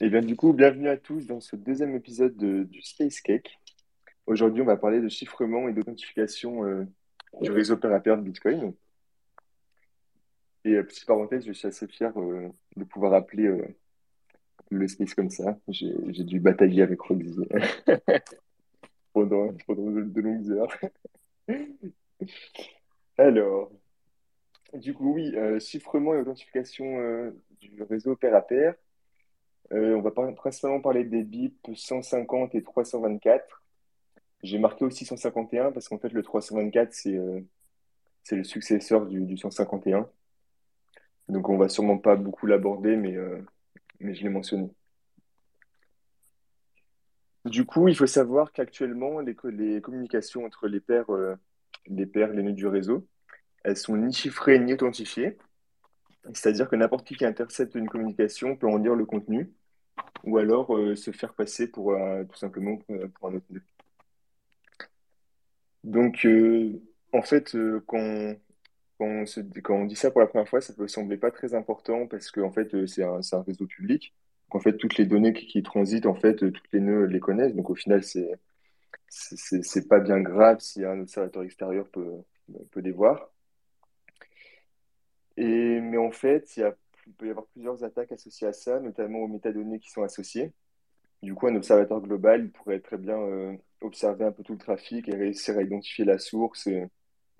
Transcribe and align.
Et 0.00 0.10
bien 0.10 0.20
du 0.20 0.36
coup, 0.36 0.52
bienvenue 0.52 0.88
à 0.88 0.96
tous 0.96 1.26
dans 1.26 1.40
ce 1.40 1.56
deuxième 1.56 1.96
épisode 1.96 2.36
de- 2.36 2.62
du 2.62 2.82
Space 2.82 3.20
Cake. 3.20 3.58
Aujourd'hui, 4.26 4.62
on 4.62 4.66
va 4.66 4.76
parler 4.76 5.00
de 5.00 5.08
chiffrement 5.08 5.68
et 5.68 5.72
d'authentification 5.72 6.64
euh, 6.64 6.84
du 7.40 7.50
réseau 7.50 7.76
pair 7.76 8.16
de 8.16 8.22
Bitcoin. 8.22 8.74
Et 10.64 10.74
euh, 10.74 10.84
petite 10.84 11.04
parenthèse, 11.04 11.44
je 11.44 11.52
suis 11.52 11.66
assez 11.66 11.88
fier 11.88 12.12
euh, 12.16 12.48
de 12.76 12.84
pouvoir 12.84 13.12
appeler 13.12 13.50
le 14.70 14.86
Space 14.86 15.14
comme 15.14 15.30
ça. 15.30 15.58
J'ai 15.66 16.24
dû 16.24 16.38
batailler 16.38 16.82
avec 16.82 17.00
Roxy 17.00 17.34
pendant, 19.12 19.52
pendant 19.66 19.90
de, 19.90 20.02
de 20.02 20.20
longues 20.20 20.50
heures. 20.52 20.78
Alors, 23.18 23.72
du 24.74 24.94
coup, 24.94 25.14
oui, 25.14 25.34
chiffrement 25.60 26.14
et 26.14 26.18
authentification 26.18 27.32
du 27.60 27.82
réseau 27.82 28.14
pair 28.14 28.36
à 28.36 28.42
pair. 28.42 28.76
Euh, 29.72 29.94
on 29.96 30.00
va 30.02 30.10
principalement 30.32 30.80
parler 30.80 31.04
des 31.04 31.22
BIP 31.22 31.70
150 31.74 32.54
et 32.54 32.62
324. 32.62 33.62
J'ai 34.42 34.58
marqué 34.58 34.84
aussi 34.84 35.04
151 35.04 35.72
parce 35.72 35.88
qu'en 35.88 35.98
fait, 35.98 36.12
le 36.12 36.22
324, 36.22 36.92
c'est 36.94 37.16
euh, 37.16 37.40
c'est 38.24 38.36
le 38.36 38.44
successeur 38.44 39.06
du, 39.06 39.22
du 39.22 39.36
151. 39.38 40.08
Donc, 41.28 41.48
on 41.48 41.58
va 41.58 41.68
sûrement 41.68 41.98
pas 41.98 42.16
beaucoup 42.16 42.46
l'aborder, 42.46 42.96
mais, 42.96 43.16
euh, 43.16 43.38
mais 44.00 44.14
je 44.14 44.22
l'ai 44.24 44.30
mentionné. 44.30 44.70
Du 47.44 47.64
coup, 47.64 47.88
il 47.88 47.96
faut 47.96 48.06
savoir 48.06 48.52
qu'actuellement, 48.52 49.20
les, 49.20 49.34
co- 49.34 49.48
les 49.50 49.80
communications 49.80 50.44
entre 50.44 50.68
les 50.68 50.80
paires, 50.80 51.10
euh, 51.12 51.34
les 51.86 52.06
paires, 52.06 52.32
les 52.32 52.42
nœuds 52.42 52.52
du 52.52 52.66
réseau, 52.66 53.06
elles 53.64 53.76
sont 53.76 53.96
ni 53.96 54.12
chiffrées 54.12 54.58
ni 54.60 54.74
authentifiées. 54.74 55.38
C'est-à-dire 56.34 56.68
que 56.68 56.76
n'importe 56.76 57.06
qui 57.06 57.16
qui 57.16 57.24
intercepte 57.26 57.74
une 57.74 57.88
communication 57.88 58.56
peut 58.56 58.68
en 58.68 58.78
lire 58.78 58.94
le 58.94 59.06
contenu 59.06 59.52
ou 60.24 60.38
alors 60.38 60.76
euh, 60.76 60.96
se 60.96 61.10
faire 61.12 61.34
passer 61.34 61.70
pour 61.70 61.92
euh, 61.92 62.24
tout 62.24 62.36
simplement 62.36 62.76
pour, 62.76 62.96
pour 63.14 63.28
un 63.28 63.34
autre 63.36 63.46
nœud. 63.50 63.62
Donc, 65.84 66.24
euh, 66.26 66.80
en 67.12 67.22
fait, 67.22 67.54
euh, 67.54 67.82
quand, 67.86 68.34
quand 68.98 69.24
on 69.74 69.84
dit 69.86 69.96
ça 69.96 70.10
pour 70.10 70.20
la 70.20 70.26
première 70.26 70.48
fois, 70.48 70.60
ça 70.60 70.74
peut 70.74 70.88
sembler 70.88 71.16
pas 71.16 71.30
très 71.30 71.54
important 71.54 72.06
parce 72.06 72.30
que 72.30 72.40
fait, 72.50 72.74
euh, 72.74 72.86
c'est 72.86 73.02
un, 73.04 73.42
réseau 73.42 73.66
public. 73.66 74.14
En 74.50 74.60
fait, 74.60 74.76
toutes 74.76 74.96
les 74.98 75.06
données 75.06 75.32
qui, 75.32 75.62
transitent, 75.62 76.06
en 76.06 76.14
fait, 76.14 76.42
euh, 76.42 76.50
toutes 76.52 76.72
les 76.72 76.80
nœuds 76.80 77.04
les 77.06 77.20
connaissent. 77.20 77.54
Donc, 77.54 77.70
au 77.70 77.74
final, 77.74 78.02
c'est- 79.08 79.62
c'est 79.62 79.88
pas 79.88 80.00
bien 80.00 80.20
grave 80.20 80.60
si 80.60 80.84
un 80.84 81.00
observateur 81.00 81.42
extérieur 81.44 81.88
peut, 81.90 82.22
peut 82.70 82.80
les 82.80 82.92
voir. 82.92 83.30
Et, 85.36 85.80
mais 85.80 85.98
en 85.98 86.10
fait, 86.10 86.56
il 86.56 86.60
y 86.60 86.62
a, 86.64 86.74
il 87.08 87.14
peut 87.14 87.26
y 87.26 87.30
avoir 87.30 87.46
plusieurs 87.46 87.82
attaques 87.84 88.12
associées 88.12 88.46
à 88.46 88.52
ça, 88.52 88.80
notamment 88.80 89.20
aux 89.20 89.28
métadonnées 89.28 89.80
qui 89.80 89.90
sont 89.90 90.02
associées. 90.02 90.52
Du 91.22 91.34
coup, 91.34 91.48
un 91.48 91.56
observateur 91.56 92.00
global, 92.00 92.44
il 92.44 92.52
pourrait 92.52 92.80
très 92.80 92.98
bien 92.98 93.18
euh, 93.18 93.56
observer 93.80 94.24
un 94.26 94.32
peu 94.32 94.42
tout 94.42 94.52
le 94.52 94.58
trafic 94.58 95.08
et 95.08 95.16
réussir 95.16 95.58
à 95.58 95.62
identifier 95.62 96.04
la 96.04 96.18
source 96.18 96.66
et, 96.68 96.86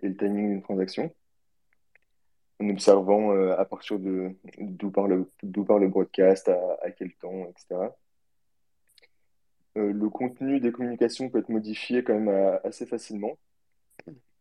et 0.02 0.08
le 0.08 0.16
timing 0.16 0.48
d'une 0.50 0.62
transaction, 0.62 1.14
en 2.60 2.68
observant 2.70 3.32
euh, 3.32 3.56
à 3.56 3.64
partir 3.64 3.98
de 3.98 4.34
d'où 4.58 4.90
part 4.90 5.08
le, 5.08 5.30
d'où 5.42 5.64
le 5.78 5.88
broadcast, 5.88 6.48
à, 6.48 6.90
quel 6.92 7.12
temps, 7.14 7.46
etc. 7.50 7.90
Euh, 9.76 9.92
le 9.92 10.08
contenu 10.10 10.60
des 10.60 10.72
communications 10.72 11.28
peut 11.30 11.38
être 11.38 11.48
modifié 11.50 12.02
quand 12.02 12.14
même 12.14 12.28
euh, 12.28 12.58
assez 12.64 12.86
facilement 12.86 13.38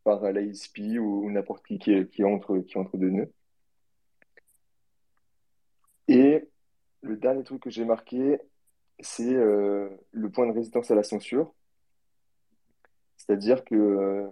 par 0.03 0.31
l'ISP 0.31 0.79
ou, 0.99 1.29
n'importe 1.29 1.65
qui 1.65 1.79
qui, 1.79 2.07
qui 2.07 2.23
entre, 2.23 2.59
qui 2.59 2.77
entre 2.77 2.97
deux 2.97 3.09
nœuds. 3.09 3.31
Et 6.07 6.47
le 7.01 7.17
dernier 7.17 7.43
truc 7.43 7.61
que 7.63 7.69
j'ai 7.69 7.85
marqué, 7.85 8.39
c'est 8.99 9.35
euh, 9.35 9.89
le 10.11 10.29
point 10.29 10.47
de 10.47 10.53
résistance 10.53 10.91
à 10.91 10.95
la 10.95 11.03
censure. 11.03 11.53
C'est-à-dire 13.17 13.63
que 13.65 13.75
euh, 13.75 14.27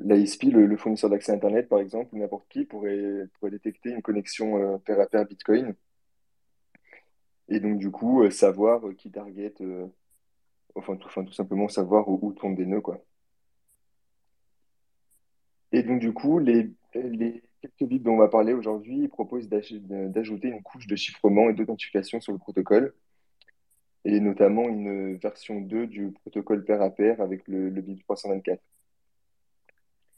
l'ISP, 0.00 0.44
le, 0.44 0.76
fournisseur 0.76 1.10
d'accès 1.10 1.32
Internet, 1.32 1.68
par 1.68 1.80
exemple, 1.80 2.14
ou 2.14 2.18
n'importe 2.18 2.48
qui 2.48 2.64
pourrait, 2.64 3.26
pourrait 3.34 3.50
détecter 3.50 3.90
une 3.90 4.02
connexion 4.02 4.58
euh, 4.74 4.78
pair 4.78 5.00
à 5.00 5.06
pair 5.06 5.24
Bitcoin 5.26 5.74
et 7.48 7.60
donc 7.60 7.78
du 7.78 7.90
coup 7.90 8.22
euh, 8.22 8.30
savoir 8.30 8.86
euh, 8.86 8.94
qui 8.94 9.10
target, 9.10 9.54
enfin, 10.74 10.96
tout, 10.96 11.06
enfin 11.08 11.24
tout 11.24 11.32
simplement 11.32 11.68
savoir 11.68 12.08
où, 12.08 12.18
où 12.22 12.32
tournent 12.32 12.54
des 12.54 12.66
nœuds, 12.66 12.80
quoi. 12.80 13.02
Et 15.72 15.82
donc 15.82 16.00
du 16.00 16.12
coup, 16.12 16.38
les, 16.38 16.70
les 16.94 17.42
quelques 17.60 17.84
bits 17.88 18.00
dont 18.00 18.14
on 18.14 18.18
va 18.18 18.28
parler 18.28 18.52
aujourd'hui, 18.52 19.08
proposent 19.08 19.48
d'ajouter 19.48 20.48
une 20.48 20.62
couche 20.62 20.86
de 20.86 20.96
chiffrement 20.96 21.50
et 21.50 21.54
d'authentification 21.54 22.20
sur 22.20 22.32
le 22.32 22.38
protocole, 22.38 22.94
et 24.04 24.18
notamment 24.18 24.68
une 24.68 25.16
version 25.18 25.60
2 25.60 25.86
du 25.86 26.10
protocole 26.10 26.64
pair 26.64 26.82
à 26.82 26.90
pair 26.90 27.20
avec 27.20 27.46
le, 27.46 27.68
le 27.70 27.80
BIP 27.80 28.02
324. 28.02 28.60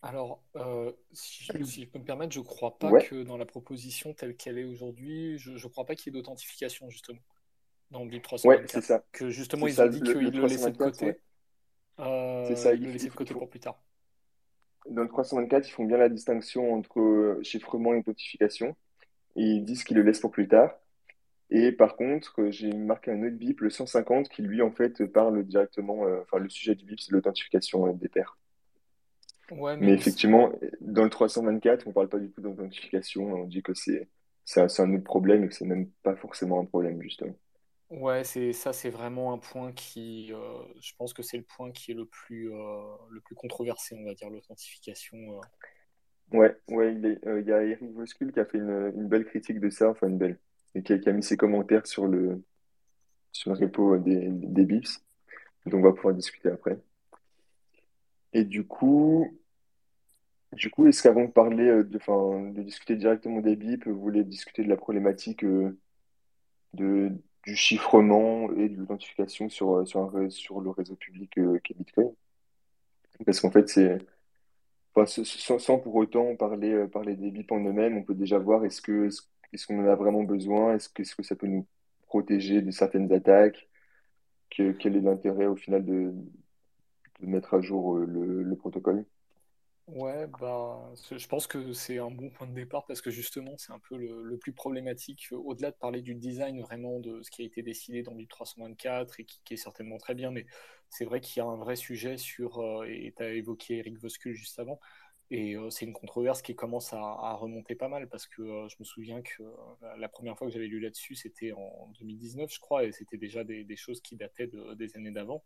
Alors, 0.02 0.42
euh, 0.56 0.92
si, 1.12 1.44
je 1.44 1.62
si 1.62 1.82
je 1.84 1.88
peux 1.88 1.98
me 1.98 2.04
permettre, 2.04 2.32
je 2.32 2.40
crois 2.40 2.78
pas 2.78 2.92
Ouais, 2.92 3.00
que 3.00 3.22
dans 3.22 3.36
la 3.36 3.44
proposition 3.44 4.14
telle 4.14 4.34
qu'elle 4.36 4.58
est 4.58 4.64
aujourd'hui, 4.64 5.38
je, 5.38 5.56
je 5.56 5.68
crois 5.68 5.84
pas 5.84 5.94
qu'il 5.94 6.12
y 6.12 6.16
ait 6.16 6.20
d'authentification 6.20 6.88
justement 6.88 7.20
dans 7.90 8.04
le 8.04 8.10
BIP 8.10 8.22
ouais, 8.44 8.62
c'est 8.66 8.80
324. 8.80 8.82
ça. 8.82 9.04
Que 9.12 9.30
justement 9.30 9.66
C'est 9.66 9.68
ils 9.68 9.74
ça, 9.76 9.84
ont 9.84 9.86
le, 9.86 9.90
dit 9.90 10.00
le 10.00 10.12
qu'ils 10.12 10.30
le 10.30 10.46
laissaient 10.46 10.72
de 10.72 10.76
324, 10.76 11.02
ouais. 11.02 11.16
côté, 11.16 11.20
C'est 12.42 12.54
euh, 12.54 12.56
ça. 12.56 12.74
ils 12.74 12.82
Il, 12.82 12.82
le 12.82 12.90
il 12.92 12.92
laissaient 12.92 13.10
de 13.10 13.14
il 13.20 13.26
côté 13.26 13.34
faut- 13.34 13.40
pour 13.40 13.48
plus 13.50 13.60
tard. 13.60 13.80
Dans 14.88 15.02
le 15.02 15.08
324, 15.08 15.68
ils 15.68 15.72
font 15.72 15.84
bien 15.84 15.98
la 15.98 16.08
distinction 16.08 16.74
entre 16.74 17.00
euh, 17.00 17.40
chiffrement 17.42 17.94
et 17.94 17.98
authentification. 17.98 18.76
Et 19.36 19.42
ils 19.44 19.64
disent 19.64 19.84
qu'ils 19.84 19.96
le 19.96 20.02
laissent 20.02 20.20
pour 20.20 20.30
plus 20.32 20.48
tard. 20.48 20.74
Et 21.50 21.72
par 21.72 21.96
contre, 21.96 22.42
euh, 22.42 22.50
j'ai 22.50 22.72
marqué 22.72 23.10
un 23.10 23.22
autre 23.24 23.36
BIP, 23.36 23.60
le 23.60 23.70
150, 23.70 24.28
qui 24.28 24.42
lui, 24.42 24.62
en 24.62 24.70
fait, 24.70 25.04
parle 25.06 25.44
directement. 25.44 26.06
euh, 26.06 26.20
enfin, 26.22 26.38
le 26.38 26.48
sujet 26.48 26.74
du 26.74 26.84
BIP, 26.86 27.00
c'est 27.00 27.12
l'authentification 27.12 27.88
euh, 27.88 27.92
des 27.94 28.08
pairs. 28.08 28.38
Ouais, 29.50 29.76
Mais 29.76 29.92
effectivement, 29.92 30.52
dans 30.80 31.02
le 31.04 31.10
324, 31.10 31.86
on 31.88 31.92
parle 31.92 32.08
pas 32.08 32.18
du 32.20 32.30
tout 32.30 32.40
d'authentification. 32.40 33.32
On 33.34 33.44
dit 33.46 33.62
que 33.62 33.74
c'est 33.74 34.08
c'est 34.44 34.60
un, 34.62 34.68
c'est 34.68 34.82
un 34.82 34.92
autre 34.94 35.04
problème 35.04 35.44
et 35.44 35.48
que 35.48 35.54
c'est 35.54 35.64
même 35.64 35.88
pas 36.02 36.16
forcément 36.16 36.60
un 36.60 36.64
problème, 36.64 37.00
justement. 37.02 37.34
Ouais, 37.90 38.24
c'est 38.24 38.52
ça, 38.52 38.72
c'est 38.72 38.90
vraiment 38.90 39.32
un 39.32 39.38
point 39.38 39.72
qui, 39.72 40.32
euh, 40.32 40.62
je 40.80 40.92
pense 40.96 41.12
que 41.12 41.22
c'est 41.22 41.36
le 41.36 41.44
point 41.44 41.70
qui 41.72 41.90
est 41.92 41.94
le 41.94 42.06
plus, 42.06 42.52
euh, 42.52 42.82
le 43.10 43.20
plus 43.20 43.34
controversé, 43.34 43.96
on 43.98 44.04
va 44.04 44.14
dire, 44.14 44.30
l'authentification. 44.30 45.16
euh. 45.18 45.40
Ouais, 46.32 46.56
ouais, 46.68 46.94
il 46.94 47.46
y 47.46 47.52
a 47.52 47.62
Eric 47.64 47.92
Voskuil 47.92 48.32
qui 48.32 48.40
a 48.40 48.44
fait 48.44 48.58
une, 48.58 48.92
une 48.94 49.08
belle 49.08 49.24
critique 49.24 49.58
de 49.60 49.68
ça, 49.68 49.90
enfin 49.90 50.08
une 50.08 50.18
belle, 50.18 50.38
et 50.74 50.82
qui 50.82 50.92
a, 50.92 51.12
mis 51.12 51.22
ses 51.24 51.36
commentaires 51.36 51.86
sur 51.86 52.06
le, 52.06 52.42
sur 53.32 53.52
le 53.52 53.58
repo 53.58 53.98
des, 53.98 54.28
des 54.28 54.64
bips. 54.64 55.02
Donc 55.66 55.74
on 55.74 55.82
va 55.82 55.92
pouvoir 55.92 56.14
discuter 56.14 56.48
après. 56.50 56.78
Et 58.32 58.44
du 58.44 58.64
coup, 58.64 59.36
du 60.52 60.70
coup, 60.70 60.86
est-ce 60.86 61.02
qu'avant 61.02 61.24
de 61.24 61.30
parler, 61.30 61.66
de, 61.66 62.52
de 62.52 62.62
discuter 62.62 62.96
directement 62.96 63.40
des 63.40 63.56
bips, 63.56 63.86
vous 63.88 64.00
voulez 64.00 64.22
discuter 64.24 64.62
de 64.62 64.68
la 64.68 64.76
problématique 64.76 65.44
de, 66.74 67.12
du 67.44 67.56
chiffrement 67.56 68.52
et 68.52 68.68
de 68.68 68.76
l'authentification 68.76 69.48
sur, 69.48 69.76
euh, 69.76 70.30
sur, 70.30 70.60
le 70.60 70.70
réseau 70.70 70.94
public 70.94 71.38
euh, 71.38 71.58
qu'est 71.62 71.74
Bitcoin? 71.74 72.12
Parce 73.24 73.40
qu'en 73.40 73.50
fait, 73.50 73.68
c'est, 73.68 73.98
sans, 75.06 75.78
pour 75.78 75.94
autant 75.94 76.36
parler, 76.36 76.72
euh, 76.72 76.86
parler 76.86 77.16
des 77.16 77.30
bips 77.30 77.52
en 77.52 77.60
eux-mêmes, 77.60 77.96
on 77.96 78.02
peut 78.02 78.14
déjà 78.14 78.38
voir 78.38 78.64
est-ce 78.64 78.82
est-ce, 79.52 79.66
qu'on 79.66 79.80
en 79.80 79.88
a 79.88 79.94
vraiment 79.94 80.22
besoin? 80.22 80.74
Est-ce 80.74 80.88
que, 80.88 81.02
est-ce 81.02 81.14
que 81.14 81.22
ça 81.22 81.36
peut 81.36 81.46
nous 81.46 81.66
protéger 82.06 82.62
de 82.62 82.70
certaines 82.70 83.12
attaques? 83.12 83.68
Que- 84.50 84.72
quel 84.72 84.96
est 84.96 85.00
l'intérêt 85.00 85.46
au 85.46 85.56
final 85.56 85.84
de, 85.84 86.14
mettre 87.20 87.54
à 87.54 87.60
jour 87.60 87.96
euh, 87.96 88.06
le 88.06 88.56
protocole? 88.56 89.04
Ouais, 89.92 90.26
ce- 90.94 91.18
je 91.18 91.26
pense 91.26 91.46
que 91.48 91.72
c'est 91.72 91.98
un 91.98 92.10
bon 92.10 92.30
point 92.30 92.46
de 92.46 92.54
départ 92.54 92.86
parce 92.86 93.00
que 93.00 93.10
justement, 93.10 93.56
c'est 93.58 93.72
un 93.72 93.80
peu 93.80 93.96
le, 93.96 94.36
plus 94.38 94.52
problématique, 94.52 95.28
euh, 95.32 95.36
au-delà 95.36 95.72
de 95.72 95.76
parler 95.76 96.00
du 96.00 96.14
design 96.14 96.60
vraiment 96.60 97.00
de 97.00 97.22
ce 97.22 97.30
qui 97.30 97.42
a 97.42 97.44
été 97.44 97.62
décidé 97.62 98.02
dans 98.04 98.14
le 98.14 98.24
324 98.26 99.18
et 99.18 99.24
qui, 99.24 99.54
est 99.54 99.56
certainement 99.56 99.98
très 99.98 100.14
bien, 100.14 100.30
mais 100.30 100.46
c'est 100.90 101.04
vrai 101.04 101.20
qu'il 101.20 101.40
y 101.40 101.44
a 101.44 101.48
un 101.48 101.56
vrai 101.56 101.74
sujet 101.74 102.18
sur, 102.18 102.58
euh, 102.60 102.84
et 102.88 103.12
tu 103.16 103.22
as 103.22 103.32
évoqué 103.32 103.78
Eric 103.78 103.98
Voskuil 103.98 104.34
juste 104.34 104.60
avant, 104.60 104.78
et 105.30 105.56
euh, 105.56 105.70
c'est 105.70 105.86
une 105.86 105.92
controverse 105.92 106.40
qui 106.42 106.54
commence 106.54 106.92
à, 106.92 107.32
remonter 107.34 107.74
pas 107.74 107.88
mal 107.88 108.08
parce 108.08 108.26
que 108.28 108.42
je 108.68 108.76
me 108.78 108.84
souviens 108.84 109.22
que 109.22 109.42
la 109.98 110.08
première 110.08 110.36
fois 110.38 110.46
que 110.46 110.52
j'avais 110.52 110.66
lu 110.66 110.78
là-dessus, 110.80 111.14
c'était 111.16 111.52
en 111.52 111.88
2019, 111.98 112.52
je 112.52 112.60
crois, 112.60 112.84
et 112.84 112.92
c'était 112.92 113.16
déjà 113.18 113.42
des, 113.44 113.64
des 113.64 113.76
choses 113.76 114.00
qui 114.00 114.16
dataient 114.16 114.46
de- 114.48 114.74
des 114.74 114.96
années 114.96 115.10
d'avant. 115.12 115.42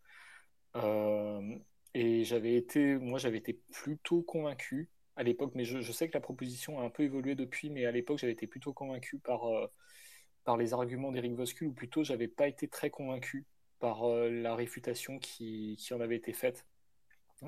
Et 1.94 2.24
j'avais 2.24 2.56
été, 2.56 2.96
moi, 2.96 3.18
j'avais 3.18 3.38
été 3.38 3.54
plutôt 3.72 4.22
convaincu 4.22 4.90
à 5.16 5.22
l'époque, 5.22 5.52
mais 5.54 5.64
je, 5.64 5.92
sais 5.92 6.08
que 6.08 6.14
la 6.14 6.20
proposition 6.20 6.80
a 6.80 6.84
un 6.84 6.90
peu 6.90 7.04
évolué 7.04 7.36
depuis, 7.36 7.70
mais 7.70 7.86
à 7.86 7.92
l'époque, 7.92 8.18
j'avais 8.18 8.32
été 8.32 8.48
plutôt 8.48 8.72
convaincu 8.72 9.18
par, 9.18 9.46
euh, 9.48 9.66
par 10.44 10.56
les 10.56 10.74
arguments 10.74 11.12
d'Eric 11.12 11.34
Voskuil, 11.34 11.68
ou 11.68 11.72
plutôt, 11.72 12.02
j'avais 12.04 12.28
pas 12.28 12.48
été 12.48 12.68
très 12.68 12.90
convaincu 12.90 13.46
par 13.78 14.04
euh, 14.04 14.28
la 14.28 14.56
réfutation 14.56 15.18
qui, 15.20 15.76
qui 15.78 15.94
en 15.94 16.00
avait 16.00 16.16
été 16.16 16.32
faite. 16.32 16.66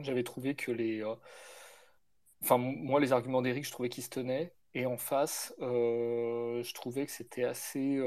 J'avais 0.01 0.23
trouvé 0.23 0.55
que 0.55 0.71
les, 0.73 1.03
euh, 1.03 1.15
Enfin, 2.43 2.59
moi, 2.59 3.01
les 3.01 3.13
arguments 3.13 3.43
d'Eric, 3.43 3.65
je 3.65 3.73
trouvais 3.73 3.89
qu'ils 3.89 4.05
se 4.05 4.11
tenaient. 4.11 4.53
Et 4.75 4.87
en 4.87 4.99
face, 4.99 5.55
je 5.59 6.73
trouvais 6.75 7.07
que 7.07 7.13
c'était 7.13 7.45
assez, 7.45 7.99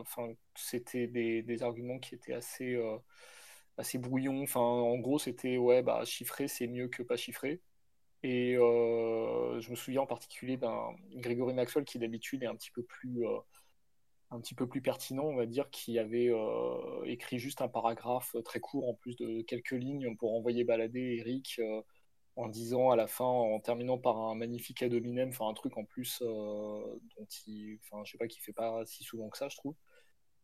enfin, 0.00 0.34
c'était 0.56 1.06
des, 1.06 1.42
des 1.42 1.62
arguments 1.62 2.00
qui 2.00 2.16
étaient 2.16 2.34
assez, 2.34 2.76
assez 3.78 3.98
brouillons. 3.98 4.42
Enfin, 4.42 4.60
en 4.60 4.98
gros, 4.98 5.18
c'était 5.18 5.56
ouais, 5.58 5.82
bah 5.82 6.04
chiffré, 6.04 6.48
c'est 6.48 6.66
mieux 6.66 6.88
que 6.88 7.02
pas 7.02 7.16
chiffré. 7.16 7.60
Et 8.22 8.56
euh, 8.56 9.60
je 9.60 9.70
me 9.70 9.76
souviens 9.76 10.02
en 10.02 10.06
particulier 10.06 10.56
d'un 10.56 10.94
Grégory 11.16 11.54
Maxwell 11.54 11.84
qui 11.84 11.98
d'habitude 11.98 12.42
est 12.44 12.46
un 12.46 12.54
petit 12.54 12.70
peu 12.70 12.82
plus, 12.84 13.26
euh, 13.26 13.38
un 14.30 14.40
petit 14.40 14.54
peu 14.54 14.68
plus 14.68 14.80
pertinent, 14.82 15.24
on 15.24 15.36
va 15.36 15.46
dire, 15.46 15.70
qui 15.70 15.98
avait 15.98 16.28
euh, 16.30 17.04
écrit 17.04 17.38
juste 17.38 17.62
un 17.62 17.68
paragraphe 17.68 18.36
très 18.44 18.60
court 18.60 18.88
en 18.88 18.94
plus 18.94 19.16
de 19.16 19.42
quelques 19.42 19.72
lignes 19.72 20.16
pour 20.16 20.34
envoyer 20.34 20.64
balader 20.64 21.16
Eric 21.20 21.60
en 22.36 22.48
disant 22.48 22.90
à 22.90 22.96
la 22.96 23.06
fin, 23.06 23.24
en 23.24 23.60
terminant 23.60 23.98
par 23.98 24.18
un 24.18 24.34
magnifique 24.34 24.82
ad 24.82 24.94
hominem, 24.94 25.28
enfin 25.30 25.48
un 25.48 25.54
truc 25.54 25.76
en 25.76 25.84
plus 25.84 26.22
dont 26.22 27.26
il, 27.46 27.78
enfin 27.84 28.02
je 28.04 28.12
sais 28.12 28.18
pas, 28.18 28.28
qui 28.28 28.40
fait 28.40 28.52
pas 28.52 28.84
si 28.86 29.04
souvent 29.04 29.28
que 29.28 29.38
ça, 29.38 29.48
je 29.48 29.56
trouve. 29.56 29.74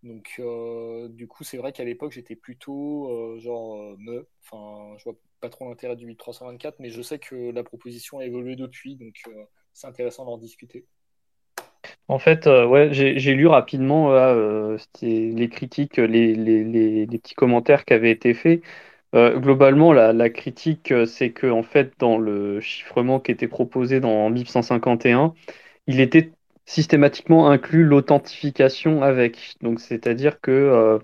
Donc 0.02 0.36
euh, 0.38 1.08
du 1.08 1.26
coup, 1.26 1.42
c'est 1.44 1.56
vrai 1.56 1.72
qu'à 1.72 1.84
l'époque, 1.84 2.12
j'étais 2.12 2.36
plutôt 2.36 3.10
euh, 3.10 3.38
genre 3.40 3.76
euh, 3.76 3.96
me, 3.98 4.28
enfin 4.44 4.96
je 4.98 5.04
vois 5.04 5.14
pas 5.40 5.48
trop 5.48 5.68
l'intérêt 5.68 5.96
du 5.96 6.06
8324, 6.06 6.76
mais 6.78 6.90
je 6.90 7.02
sais 7.02 7.18
que 7.18 7.50
la 7.50 7.64
proposition 7.64 8.18
a 8.18 8.24
évolué 8.24 8.54
depuis, 8.54 8.96
donc 8.96 9.14
c'est 9.72 9.86
intéressant 9.86 10.24
d'en 10.24 10.38
discuter. 10.38 10.84
En 12.08 12.18
fait, 12.18 12.46
ouais, 12.46 12.88
j'ai 12.92 13.34
lu 13.34 13.46
rapidement 13.46 14.10
les 15.02 15.48
critiques, 15.48 15.98
les, 15.98 16.34
les, 16.34 16.64
les, 16.64 17.18
petits 17.18 17.34
commentaires 17.34 17.84
qui 17.84 17.92
avaient 17.92 18.10
été 18.10 18.34
faits. 18.34 18.62
Globalement, 19.14 19.92
la, 19.92 20.30
critique, 20.30 20.92
c'est 21.06 21.30
que 21.30 21.46
en 21.46 21.62
fait, 21.62 21.92
dans 22.00 22.18
le 22.18 22.60
chiffrement 22.60 23.20
qui 23.20 23.30
était 23.30 23.46
proposé 23.46 24.00
dans 24.00 24.30
BIP 24.30 24.48
151, 24.48 25.34
il 25.86 26.00
était 26.00 26.32
systématiquement 26.68 27.50
inclus 27.50 27.84
l'authentification 27.84 29.02
avec. 29.02 29.56
Donc, 29.62 29.80
c'est-à-dire 29.80 30.40
que 30.40 30.50
euh, 30.52 30.98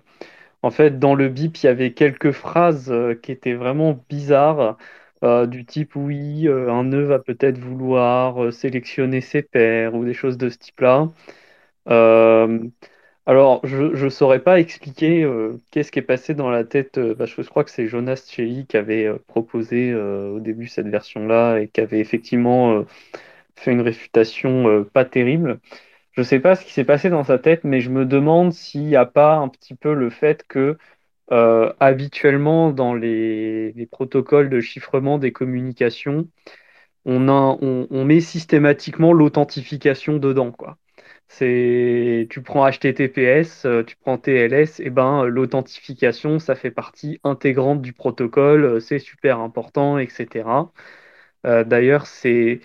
En 0.62 0.70
fait, 0.70 0.99
dans 1.00 1.14
le 1.14 1.28
bip, 1.28 1.58
il 1.58 1.66
y 1.66 1.69
avait 1.70 1.94
quelques 1.94 2.32
phrases 2.32 2.90
euh, 2.93 3.14
qui 3.14 3.32
étaient 3.32 3.55
vraiment 3.55 4.05
bizarres, 4.11 4.78
euh, 5.25 5.46
du 5.46 5.64
type 5.66 5.96
oui, 5.96 6.49
un 6.49 6.84
nœud 6.84 7.05
va 7.05 7.19
peut-être 7.20 7.58
vouloir 7.58 8.52
sélectionner 8.52 9.20
ses 9.22 9.43
pairs 9.43 9.94
ou 9.94 10.05
des 10.05 10.14
choses 10.14 10.38
de 10.38 10.50
ce 10.50 10.58
type-là. 10.58 11.11
Alors, 13.26 13.60
je 13.64 14.05
ne 14.05 14.08
saurais 14.10 14.40
pas 14.40 14.60
expliquer 14.60 15.26
qu'est-ce 15.70 15.90
qui 15.93 15.99
est 15.99 16.02
passé 16.02 16.34
dans 16.34 16.50
la 16.50 16.64
tête. 16.64 16.96
je, 16.96 17.49
crois 17.49 17.64
que 17.64 17.70
c'est 17.70 17.87
Jonas 17.87 18.26
Chey 18.31 18.67
qui 18.69 18.76
avait 18.76 19.10
proposé 19.28 19.94
au 19.94 20.40
début 20.40 20.67
cette 20.67 20.88
version-là 20.88 21.58
et 21.60 21.69
qui 21.69 21.81
avait 21.81 22.00
effectivement 22.00 22.84
fait 23.56 23.73
une 23.73 23.81
réfutation 23.81 24.69
euh, 24.69 24.85
pas 24.85 25.05
terrible. 25.05 25.61
Je 26.12 26.21
ne 26.23 26.25
sais 26.27 26.41
pas 26.41 26.56
ce 26.56 26.65
qui 26.65 26.73
s'est 26.73 26.85
passé 26.85 27.11
dans 27.11 27.25
sa 27.25 27.39
tête, 27.39 27.65
mais 27.65 27.81
je 27.81 27.91
me 27.91 28.06
demande 28.06 28.53
s'il 28.53 28.85
n'y 28.87 28.97
a 28.97 29.06
pas 29.06 29.37
un 29.37 29.49
petit 29.49 29.75
peu 29.75 29.95
le 29.95 30.11
fait 30.11 30.45
que 30.49 30.79
euh, 31.33 31.73
habituellement, 31.81 32.73
dans 32.73 32.95
les, 32.95 33.73
les 33.73 33.87
protocoles 33.87 34.51
de 34.51 34.61
chiffrement 34.61 35.19
des 35.19 35.33
communications, 35.33 36.29
on 37.06 38.05
met 38.05 38.21
systématiquement 38.21 39.12
l'authentification 39.12 40.17
dedans, 40.19 40.53
tu 42.31 42.43
prends 42.43 42.69
HTTPS, 42.71 43.65
euh, 43.67 43.83
tu 43.85 43.97
prends 43.97 44.19
TLS, 44.19 44.81
et 44.81 44.91
ben 44.91 45.25
l'authentification, 45.25 46.39
ça 46.39 46.55
fait 46.55 46.71
partie 46.71 47.21
intégrante 47.25 47.83
du 47.83 47.93
protocole, 47.93 48.81
c'est 48.81 48.99
super 48.99 49.41
important, 49.41 49.99
etc. 49.99 50.73
D'ailleurs, 51.45 52.06
c'est 52.06 52.61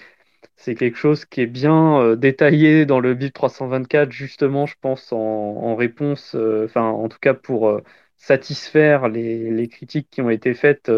c'est 0.60 0.76
quelque 0.76 0.98
chose 0.98 1.24
qui 1.26 1.42
est 1.42 1.48
bien 1.48 2.02
euh, 2.02 2.16
détaillé 2.18 2.86
dans 2.86 3.00
le 3.00 3.14
BIP 3.16 3.34
324, 3.34 4.12
justement, 4.12 4.66
je 4.66 4.76
pense, 4.82 5.14
en, 5.14 5.76
réponse, 5.76 6.36
euh, 6.36 6.66
enfin, 6.66 6.84
en 6.84 7.08
tout 7.08 7.18
cas 7.20 7.34
pour 7.34 7.70
euh, 7.70 7.82
satisfaire 8.18 9.08
les, 9.08 9.70
critiques 9.70 10.10
qui 10.12 10.22
ont 10.22 10.30
été 10.30 10.54
faites, 10.54 10.92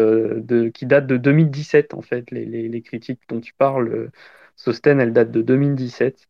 qui 0.74 0.86
datent 0.86 1.06
de 1.06 1.16
2017, 1.16 1.94
en 1.94 2.02
fait. 2.02 2.30
Les, 2.32 2.82
critiques 2.82 3.20
dont 3.28 3.40
tu 3.40 3.54
parles, 3.54 4.10
Sosten, 4.56 5.00
elles 5.00 5.12
datent 5.12 5.30
de 5.30 5.42
2017. 5.42 6.28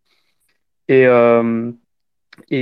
Et, 0.89 1.07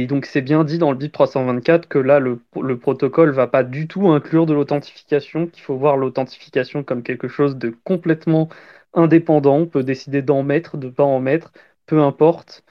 donc, 0.06 0.26
c'est 0.26 0.42
bien 0.42 0.62
dit 0.64 0.78
dans 0.78 0.92
le 0.92 0.98
BIP 0.98 1.12
324 1.12 1.88
que 1.88 1.98
là, 1.98 2.20
le, 2.20 2.40
le 2.60 2.78
protocole 2.78 3.30
va 3.30 3.46
pas 3.48 3.64
du 3.64 3.88
tout 3.88 4.08
inclure 4.08 4.46
de 4.46 4.54
l'authentification, 4.54 5.46
qu'il 5.48 5.62
faut 5.64 5.76
voir 5.76 5.96
l'authentification 5.96 6.84
comme 6.84 7.02
quelque 7.02 7.28
chose 7.28 7.56
de 7.56 7.74
complètement 7.84 8.48
indépendant. 8.94 9.58
On 9.58 9.66
peut 9.66 9.82
décider 9.84 10.22
d'en 10.22 10.42
mettre, 10.42 10.76
de 10.78 10.88
pas 10.88 11.04
en 11.04 11.20
mettre, 11.20 11.52
peu 11.86 12.00
importe. 12.02 12.64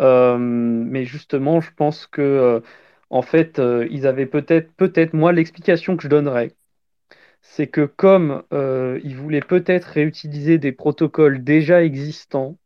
Euh, 0.00 0.38
mais 0.38 1.04
justement, 1.04 1.60
je 1.60 1.72
pense 1.74 2.06
que, 2.06 2.22
euh, 2.22 2.60
en 3.10 3.22
fait, 3.22 3.58
euh, 3.58 3.86
ils 3.90 4.06
avaient 4.06 4.26
peut-être, 4.26 4.72
peut-être, 4.74 5.14
moi, 5.14 5.32
l'explication 5.32 5.96
que 5.96 6.02
je 6.04 6.08
donnerais, 6.08 6.54
c'est 7.42 7.66
que 7.68 7.82
comme 7.86 8.44
ils 8.52 9.16
voulaient 9.16 9.40
peut-être 9.42 9.84
réutiliser 9.86 10.58
des 10.58 10.72
protocoles 10.72 11.44
déjà 11.44 11.82
existants, 11.84 12.58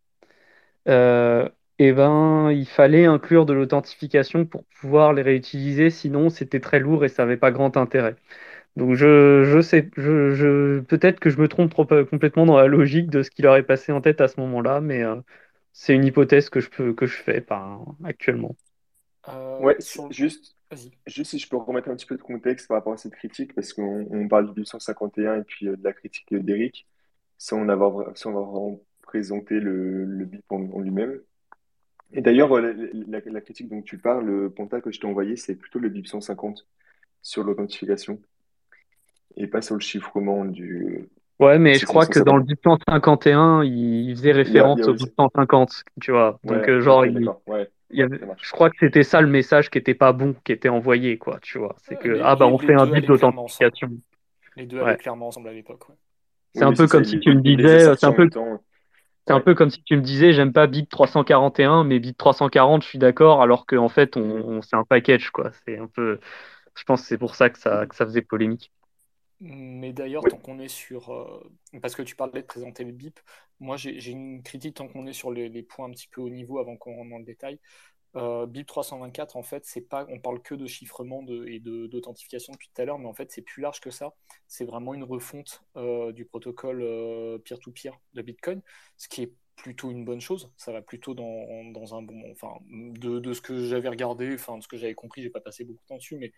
eh 1.79 1.93
ben, 1.93 2.51
il 2.53 2.67
fallait 2.67 3.07
inclure 3.07 3.47
de 3.47 3.53
l'authentification 3.53 4.45
pour 4.47 4.65
pouvoir 4.81 5.13
les 5.13 5.23
réutiliser, 5.23 5.91
sinon 5.91 6.31
c'était 6.31 6.61
très 6.61 6.79
lourd 6.79 7.05
et 7.05 7.09
ça 7.09 7.25
n'avait 7.25 7.37
pas 7.37 7.51
grand 7.51 7.77
intérêt. 7.77 8.17
Donc 8.77 8.95
je, 8.95 9.45
je 9.45 9.61
sais, 9.61 9.91
je, 9.97 10.35
je, 10.35 10.81
peut-être 10.81 11.21
que 11.21 11.31
je 11.31 11.39
me 11.41 11.49
trompe 11.49 11.71
trop- 11.71 11.93
euh, 11.93 12.05
complètement 12.07 12.47
dans 12.47 12.57
la 12.57 12.67
logique 12.67 13.11
de 13.11 13.23
ce 13.23 13.31
qui 13.31 13.43
leur 13.43 13.57
est 13.57 13.63
passé 13.65 13.93
en 13.93 14.01
tête 14.01 14.21
à 14.21 14.29
ce 14.29 14.41
moment-là, 14.41 14.81
mais 14.81 15.03
euh, 15.05 15.17
c'est 15.73 15.95
une 15.95 16.05
hypothèse 16.05 16.49
que 16.51 16.61
je 16.61 16.71
peux, 16.71 16.95
que 16.95 17.07
je 17.07 17.17
fais 17.17 17.41
pas 17.43 17.79
actuellement. 18.05 18.57
Euh, 19.29 19.61
Ouais, 19.61 19.77
sur 19.79 20.11
juste, 20.13 20.57
juste 21.07 21.31
si 21.31 21.39
je 21.39 21.49
peux 21.49 21.57
remettre 21.57 21.89
un 21.89 21.97
petit 21.97 22.07
peu 22.07 22.17
de 22.17 22.23
contexte 22.23 22.67
par 22.69 22.79
rapport 22.79 22.93
à 22.95 22.97
cette 22.97 23.15
critique, 23.15 23.55
parce 23.55 23.73
qu'on 23.73 24.07
on 24.11 24.29
parle 24.29 24.49
du 24.49 24.55
251 24.55 25.35
et 25.35 25.37
un 25.39 25.41
et 25.41 25.45
puis 25.45 25.69
euh, 25.69 25.77
de 25.77 25.85
la 25.85 25.93
critique 25.93 26.35
d'Eric, 26.35 26.87
sans 27.39 27.59
en 27.61 27.69
avoir, 27.69 28.17
sans 28.17 28.31
avoir 28.31 28.77
présenté 29.03 29.61
le, 29.61 30.05
le 30.05 30.25
BIP 30.25 30.45
en, 30.51 30.63
en 30.73 30.81
lui-même. 30.81 31.21
Et 32.13 32.23
d'ailleurs, 32.23 32.61
la, 32.61 32.73
la- 32.75 33.21
la 33.25 33.41
critique 33.43 33.69
dont 33.71 33.83
tu 33.83 33.99
parles, 33.99 34.27
le 34.27 34.51
Ponta 34.51 34.81
que 34.81 34.93
je 34.93 35.01
t'ai 35.01 35.07
envoyé, 35.07 35.37
c'est 35.37 35.57
plutôt 35.57 35.79
le 35.81 35.89
BIP 35.91 36.09
150 36.09 36.67
sur 37.23 37.45
l'authentification 37.45 38.21
et 39.37 39.47
pas 39.47 39.63
sur 39.63 39.75
le 39.77 39.81
chiffrement 39.81 40.45
du. 40.45 41.09
Ouais, 41.41 41.59
mais 41.59 41.79
je 41.79 41.87
crois 41.87 42.07
que 42.07 42.19
dans 42.21 42.37
le 42.37 42.45
150. 42.45 42.83
851, 42.89 43.65
il 43.65 44.15
faisait 44.15 44.33
Il 44.45 44.53
y 44.53 44.59
a, 44.61 44.69
il 44.73 44.79
y 44.79 44.83
référence 44.83 44.83
a 44.83 44.89
au 44.89 44.93
aussi. 44.93 45.13
850, 45.31 45.83
tu 46.01 46.13
vois. 46.13 46.39
Donc, 46.45 46.69
Ouais, 46.69 46.69
euh, 46.69 46.81
genre, 46.81 47.05
il. 47.07 47.35
Ouais, 47.47 47.71
il 47.91 48.03
avait, 48.03 48.21
je 48.43 48.51
crois 48.53 48.71
que 48.71 48.77
c'était 48.81 49.03
ça 49.03 49.21
le 49.21 49.29
message 49.29 49.71
qui 49.71 49.79
était 49.79 49.95
pas 49.95 50.13
bon, 50.13 50.35
qui 50.45 50.53
était 50.53 50.69
envoyé, 50.71 51.19
quoi, 51.19 51.39
tu 51.43 51.59
vois. 51.59 51.77
C'est 51.83 51.97
Ouais, 51.97 51.99
que, 51.99 52.09
les, 52.09 52.23
ah 52.23 52.37
bah, 52.37 52.47
on 52.47 52.59
fait 52.59 52.75
un 52.75 52.87
ensemble. 53.39 53.73
d'authentification. 53.73 53.91
Les 54.57 54.67
deux 54.67 54.81
allaient 54.81 54.97
Ouais. 54.97 54.99
clairement 54.99 55.29
ensemble 55.29 55.49
à 55.51 55.53
l'époque. 55.53 55.89
ouais. 55.91 55.97
C'est 56.55 56.65
Oui, 56.65 56.65
un 56.65 56.73
peu 56.75 56.89
comme 56.89 57.05
si 57.05 57.19
tu 57.19 57.31
me 57.35 57.41
disais, 57.43 57.85
euh, 57.85 57.97
c'est 57.97 58.07
un 58.07 58.13
peu, 58.13 58.31
un 59.29 59.41
comme 59.55 59.71
si 59.71 59.83
tu 59.85 59.97
me 59.97 60.03
disais, 60.03 60.33
j'aime 60.33 60.53
pas 60.53 60.67
bip 60.67 60.89
341, 60.91 61.85
mais 61.85 61.99
bip 62.01 62.17
340, 62.17 62.83
je 62.83 62.89
suis 62.89 62.99
d'accord, 62.99 63.43
alors 63.43 63.67
qu'en 63.67 63.89
fait, 63.89 64.17
on, 64.17 64.21
Mhm. 64.25 64.45
on- 64.59 64.63
c'est 64.63 64.77
un 64.77 64.85
package, 64.85 65.31
quoi. 65.31 65.51
C'est 65.65 65.79
un 65.79 65.87
peu, 65.89 66.21
je 66.77 66.85
pense 66.85 67.03
que 67.03 67.09
c'est 67.09 67.19
pour 67.19 67.35
ça 67.37 67.51
que 67.51 67.59
ça, 67.59 67.87
que 67.87 67.95
ça 67.97 68.07
faisait 68.07 68.23
polémique. 68.23 68.73
Mais 69.45 69.93
d'ailleurs, 69.93 70.29
tant 70.29 70.39
qu'on 70.39 70.59
est 70.61 70.69
sur... 70.69 71.13
euh, 71.13 71.51
parce 71.81 71.97
que 71.97 72.03
tu 72.03 72.15
parlais 72.15 72.43
de 72.43 72.47
présenter 72.47 72.85
le 72.85 72.93
BIP, 72.93 73.21
moi 73.61 73.77
j'ai 73.77 74.11
une 74.11 74.43
critique 74.43 74.77
tant 74.77 74.87
qu'on 74.89 75.07
est 75.07 75.13
sur 75.13 75.33
les, 75.33 75.49
les 75.49 75.63
points 75.65 75.87
un 75.87 75.91
petit 75.91 76.07
peu 76.09 76.21
au 76.21 76.31
niveau 76.31 76.59
avant 76.61 76.77
qu'on 76.77 76.95
rentre 76.97 77.11
dans 77.11 77.19
le 77.19 77.25
détail. 77.25 77.59
Euh, 78.17 78.47
BIP 78.47 78.67
324, 78.67 79.37
en 79.37 79.43
fait, 79.45 79.65
c'est 79.67 79.83
pas, 79.83 80.07
on 80.11 80.21
parle 80.21 80.43
que 80.43 80.55
de 80.55 80.67
chiffrement 80.67 81.23
de, 81.23 81.47
et 81.49 81.61
de- 81.61 81.87
d'authentification 81.89 82.53
depuis 82.55 82.71
tout 82.75 82.83
à 82.83 82.87
l'heure, 82.87 82.99
mais 82.99 83.09
en 83.09 83.15
fait, 83.15 83.33
c'est 83.33 83.43
plus 83.43 83.63
large 83.63 83.81
que 83.81 83.91
ça. 83.91 84.15
C'est 84.49 84.65
vraiment 84.67 84.95
une 84.95 85.05
refonte 85.05 85.63
euh, 85.77 86.13
du 86.13 86.25
protocole 86.27 86.81
peer-to-peer 87.45 87.99
de 88.15 88.23
Bitcoin, 88.23 88.63
ce 88.97 89.09
qui 89.09 89.23
est 89.23 89.33
plutôt 89.57 89.91
une 89.91 90.05
bonne 90.05 90.21
chose. 90.21 90.51
Ça 90.57 90.73
va 90.73 90.83
plutôt 90.83 91.15
dans, 91.15 91.65
dans 91.73 91.95
un 91.95 92.03
bon. 92.03 92.23
Enfin, 92.33 92.55
de, 92.71 93.19
de 93.21 93.33
ce 93.35 93.41
que 93.41 93.65
j'avais 93.67 93.89
regardé, 93.89 94.35
enfin, 94.35 94.59
de 94.59 94.63
ce 94.63 94.69
que 94.69 94.77
j'avais 94.77 94.95
compris, 94.95 95.23
j'ai 95.23 95.31
pas 95.31 95.41
passé 95.41 95.65
beaucoup 95.65 95.83
de 95.83 95.89
temps 95.89 95.97
dessus, 95.97 96.17
mais 96.17 96.33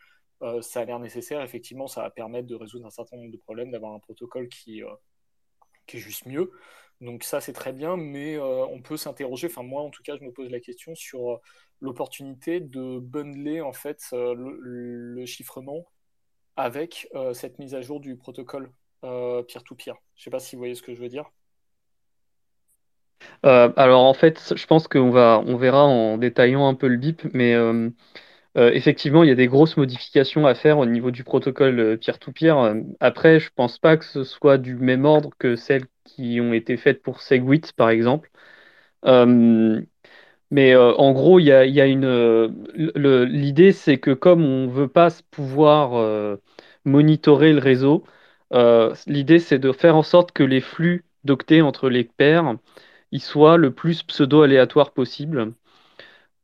euh, 0.44 0.60
ça 0.60 0.80
a 0.80 0.84
l'air 0.84 0.98
nécessaire. 1.00 1.42
Effectivement, 1.42 1.86
ça 1.86 2.02
va 2.02 2.10
permettre 2.10 2.46
de 2.46 2.54
résoudre 2.54 2.86
un 2.86 2.90
certain 2.90 3.16
nombre 3.16 3.32
de 3.32 3.38
problèmes, 3.38 3.70
d'avoir 3.70 3.92
un 3.92 3.98
protocole 3.98 4.48
qui, 4.48 4.82
euh, 4.82 4.90
qui 5.86 5.96
est 5.96 6.00
juste 6.00 6.26
mieux. 6.26 6.52
Donc 7.00 7.24
ça, 7.24 7.40
c'est 7.40 7.52
très 7.52 7.72
bien, 7.72 7.96
mais 7.96 8.36
euh, 8.36 8.66
on 8.66 8.80
peut 8.80 8.96
s'interroger, 8.96 9.48
enfin 9.48 9.62
moi 9.62 9.82
en 9.82 9.90
tout 9.90 10.02
cas, 10.02 10.16
je 10.16 10.22
me 10.22 10.32
pose 10.32 10.50
la 10.50 10.60
question 10.60 10.94
sur 10.94 11.40
l'opportunité 11.80 12.60
de 12.60 12.98
bundler 13.00 13.60
en 13.60 13.72
fait 13.72 14.00
le, 14.12 15.24
chiffrement 15.26 15.86
avec 16.56 17.08
cette 17.32 17.58
mise 17.58 17.74
à 17.74 17.82
jour 17.82 18.00
du 18.00 18.16
protocole 18.16 18.70
peer-to-peer. 19.02 19.96
Je 20.14 20.22
sais 20.22 20.30
pas 20.30 20.38
si 20.38 20.54
vous 20.54 20.60
voyez 20.60 20.76
ce 20.76 20.82
que 20.82 20.94
je 20.94 21.00
veux 21.00 21.08
dire. 21.08 21.30
Alors 23.42 24.04
en 24.04 24.14
fait, 24.14 24.54
je 24.56 24.66
pense 24.66 24.86
qu'on 24.86 25.10
va, 25.10 25.42
on 25.44 25.56
verra 25.56 25.84
en 25.84 26.16
détaillant 26.16 26.68
un 26.68 26.74
peu 26.74 26.86
le 26.86 26.96
BIP, 26.96 27.24
mais 27.34 27.54
euh, 28.56 28.70
effectivement, 28.72 29.22
il 29.24 29.28
y 29.28 29.32
a 29.32 29.34
des 29.34 29.48
grosses 29.48 29.76
modifications 29.76 30.46
à 30.46 30.54
faire 30.54 30.78
au 30.78 30.86
niveau 30.86 31.10
du 31.10 31.24
protocole 31.24 31.80
euh, 31.80 31.96
peer-to-peer. 31.96 32.58
Euh, 32.58 32.80
Après, 33.00 33.40
je 33.40 33.50
pense 33.54 33.78
pas 33.78 33.96
que 33.96 34.04
ce 34.04 34.24
soit 34.24 34.58
du 34.58 34.76
même 34.76 35.04
ordre 35.04 35.30
que 35.38 35.56
celles 35.56 35.86
qui 36.04 36.40
ont 36.40 36.52
été 36.52 36.76
faites 36.76 37.02
pour 37.02 37.20
Segwit, 37.20 37.72
par 37.76 37.90
exemple. 37.90 38.30
mais 40.50 40.76
en 40.76 41.12
gros, 41.12 41.38
il 41.40 41.46
y 41.46 41.52
a, 41.52 41.86
une. 41.86 42.06
L'idée, 43.26 43.72
c'est 43.72 43.98
que 43.98 44.12
comme 44.12 44.44
on 44.44 44.66
ne 44.66 44.70
veut 44.70 44.88
pas 44.88 45.08
pouvoir 45.30 46.38
monitorer 46.84 47.52
le 47.52 47.58
réseau, 47.58 48.04
l'idée, 49.06 49.38
c'est 49.38 49.58
de 49.58 49.72
faire 49.72 49.96
en 49.96 50.02
sorte 50.02 50.32
que 50.32 50.42
les 50.44 50.60
flux 50.60 51.04
d'octets 51.24 51.62
entre 51.62 51.88
les 51.88 52.04
paires 52.04 52.56
ils 53.12 53.22
soient 53.22 53.56
le 53.58 53.72
plus 53.72 54.02
pseudo-aléatoires 54.02 54.92
possible. 54.92 55.54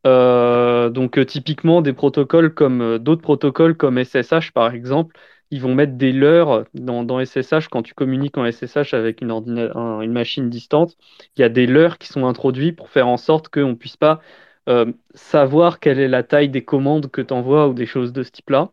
Donc 0.05 1.25
typiquement 1.27 1.83
des 1.83 1.93
protocoles 1.93 2.55
comme 2.55 2.99
d'autres 2.99 3.23
protocoles 3.23 3.77
comme 3.77 4.03
SSH 4.03 4.53
par 4.53 4.73
exemple, 4.75 5.17
ils 5.51 5.61
vont 5.61 5.75
mettre 5.75 5.95
des 5.95 6.13
leurres 6.13 6.65
dans, 6.75 7.25
SSH 7.25 7.69
quand 7.71 7.83
tu 7.83 7.95
communiques 7.95 8.39
en 8.39 8.51
SSH 8.51 8.95
avec 8.95 9.21
une, 9.21 10.13
machine 10.13 10.49
distante. 10.49 10.97
Il 11.37 11.41
y 11.41 11.45
a 11.45 11.49
des 11.49 11.67
leurres 11.67 11.99
qui 11.99 12.09
sont 12.09 12.27
introduits 12.27 12.73
pour 12.73 12.89
faire 12.89 13.09
en 13.09 13.17
sorte 13.17 13.49
qu'on 13.49 13.71
ne 13.71 13.75
puisse 13.75 13.97
pas 13.97 14.21
euh, 14.69 14.93
savoir 15.15 15.81
quelle 15.81 15.99
est 15.99 16.09
la 16.09 16.23
taille 16.23 16.49
des 16.51 16.65
commandes 16.65 17.11
que 17.11 17.21
tu 17.21 17.35
envoies 17.35 17.69
ou 17.69 17.75
des 17.75 17.87
choses 17.87 18.13
de 18.13 18.23
ce 18.23 18.31
type-là. 18.31 18.71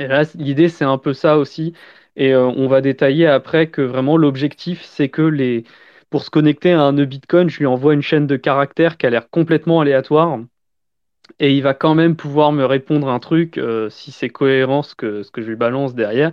Et 0.00 0.06
là, 0.08 0.24
l'idée, 0.36 0.68
c'est 0.68 0.84
un 0.84 0.98
peu 0.98 1.14
ça 1.14 1.38
aussi. 1.38 1.74
Et 2.16 2.34
euh, 2.34 2.46
on 2.46 2.68
va 2.68 2.80
détailler 2.80 3.26
après 3.26 3.70
que 3.70 3.82
vraiment 3.82 4.16
l'objectif, 4.16 4.82
c'est 4.84 5.08
que 5.08 5.22
les... 5.22 5.64
pour 6.14 6.22
se 6.22 6.30
connecter 6.30 6.70
à 6.70 6.80
un 6.80 6.92
nœud 6.92 7.06
Bitcoin, 7.06 7.50
je 7.50 7.58
lui 7.58 7.66
envoie 7.66 7.92
une 7.92 8.00
chaîne 8.00 8.28
de 8.28 8.36
caractères 8.36 8.98
qui 8.98 9.04
a 9.04 9.10
l'air 9.10 9.28
complètement 9.30 9.80
aléatoire 9.80 10.38
et 11.40 11.52
il 11.52 11.60
va 11.60 11.74
quand 11.74 11.96
même 11.96 12.14
pouvoir 12.14 12.52
me 12.52 12.64
répondre 12.64 13.08
un 13.08 13.18
truc 13.18 13.58
euh, 13.58 13.90
si 13.90 14.12
c'est 14.12 14.28
cohérent 14.28 14.84
ce 14.84 14.94
que, 14.94 15.24
ce 15.24 15.32
que 15.32 15.42
je 15.42 15.48
lui 15.48 15.56
balance 15.56 15.96
derrière 15.96 16.30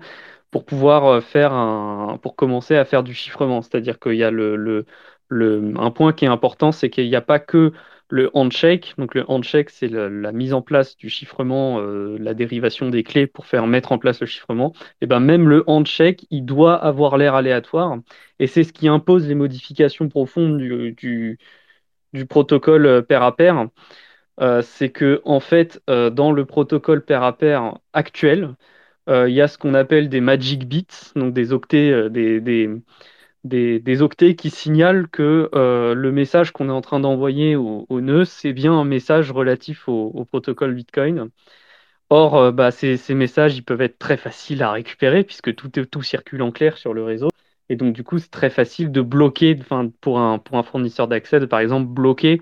pour 0.51 0.65
pouvoir 0.65 1.07
euh, 1.07 1.19
faire 1.19 1.53
un 1.53 2.19
pour 2.21 2.35
commencer 2.35 2.75
à 2.75 2.85
faire 2.85 3.01
du 3.01 3.15
chiffrement. 3.15 3.63
C'est-à-dire 3.63 3.99
qu'il 3.99 4.13
y 4.17 4.23
a 4.23 4.29
le, 4.29 4.55
le, 4.55 4.85
le, 5.29 5.73
un 5.79 5.89
point 5.89 6.13
qui 6.13 6.25
est 6.25 6.27
important, 6.27 6.71
c'est 6.71 6.91
qu'il 6.91 7.09
n'y 7.09 7.15
a 7.15 7.21
pas 7.21 7.39
que 7.39 7.73
le 8.11 8.29
handshake. 8.33 8.93
Donc 8.97 9.15
le 9.15 9.23
handshake, 9.29 9.69
c'est 9.69 9.87
la 9.89 10.31
mise 10.31 10.53
en 10.53 10.61
place 10.61 10.97
du 10.97 11.09
chiffrement, 11.09 11.79
euh, 11.79 12.17
la 12.19 12.33
dérivation 12.33 12.89
des 12.89 13.03
clés 13.03 13.27
pour 13.27 13.45
faire 13.47 13.67
mettre 13.67 13.91
en 13.91 13.97
place 13.97 14.19
le 14.21 14.27
chiffrement. 14.27 14.73
Et 15.01 15.07
ben 15.07 15.19
même 15.19 15.49
le 15.49 15.63
handshake, 15.67 16.25
il 16.29 16.45
doit 16.45 16.75
avoir 16.75 17.17
l'air 17.17 17.35
aléatoire. 17.35 17.97
Et 18.39 18.47
c'est 18.47 18.63
ce 18.63 18.73
qui 18.73 18.87
impose 18.87 19.27
les 19.27 19.35
modifications 19.35 20.09
profondes 20.09 20.57
du, 20.57 21.37
du, 22.13 22.25
protocole 22.27 23.05
pair 23.07 23.23
à 23.23 23.35
pair. 23.35 23.67
Euh, 24.39 24.61
c'est 24.61 24.89
que 24.89 25.21
en 25.25 25.39
fait, 25.39 25.81
euh, 25.89 26.09
dans 26.09 26.31
le 26.31 26.45
protocole 26.45 27.03
pair 27.05 27.23
à 27.23 27.37
pair 27.37 27.77
actuel, 27.93 28.55
euh, 29.09 29.29
il 29.29 29.35
y 29.35 29.41
a 29.41 29.47
ce 29.47 29.57
qu'on 29.57 29.73
appelle 29.73 30.09
des 30.09 30.21
magic 30.21 30.67
bits, 30.67 30.87
donc 31.15 31.33
des 31.33 31.53
octets, 31.53 32.09
des, 32.09 32.69
octets 33.45 34.35
qui 34.35 34.49
signalent 34.49 35.07
que 35.09 35.49
le 35.53 36.11
message 36.11 36.51
qu'on 36.51 36.69
est 36.69 36.71
en 36.71 36.81
train 36.81 36.99
d'envoyer 36.99 37.55
au, 37.55 37.85
nœud, 38.01 38.25
c'est 38.25 38.53
bien 38.53 38.73
un 38.73 38.85
message 38.85 39.31
relatif 39.31 39.87
au, 39.87 40.25
protocole 40.25 40.73
Bitcoin. 40.73 41.29
Or, 42.09 42.51
bah, 42.51 42.71
ces, 42.71 42.97
messages, 43.15 43.55
ils 43.57 43.63
peuvent 43.63 43.81
être 43.81 43.97
très 43.97 44.17
faciles 44.17 44.63
à 44.63 44.71
récupérer 44.71 45.23
puisque 45.23 45.55
tout, 45.55 46.01
circule 46.01 46.41
en 46.41 46.51
clair 46.51 46.77
sur 46.77 46.93
le 46.93 47.03
réseau. 47.03 47.29
Et 47.69 47.75
donc, 47.77 47.93
du 47.93 48.03
coup, 48.03 48.19
c'est 48.19 48.29
très 48.29 48.49
facile 48.49 48.91
de 48.91 49.01
bloquer, 49.01 49.57
pour 50.01 50.19
un, 50.19 50.41
fournisseur 50.63 51.07
d'accès, 51.07 51.39
de 51.39 51.45
par 51.45 51.61
exemple 51.61 51.87
bloquer 51.87 52.41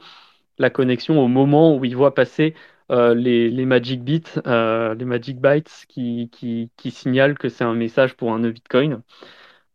la 0.57 0.69
connexion 0.69 1.23
au 1.23 1.27
moment 1.27 1.75
où 1.77 1.85
il 1.85 1.95
voit 1.95 2.13
passer 2.15 2.55
euh, 2.91 3.13
les, 3.13 3.65
magic 3.65 4.03
bits, 4.03 4.23
euh, 4.47 4.95
les 4.95 5.05
magic 5.05 5.39
bytes 5.39 5.85
qui, 5.87 6.71
signalent 6.89 7.37
que 7.37 7.49
c'est 7.49 7.63
un 7.63 7.75
message 7.75 8.15
pour 8.15 8.33
un 8.33 8.39
nœud 8.39 8.51
Bitcoin. 8.51 9.01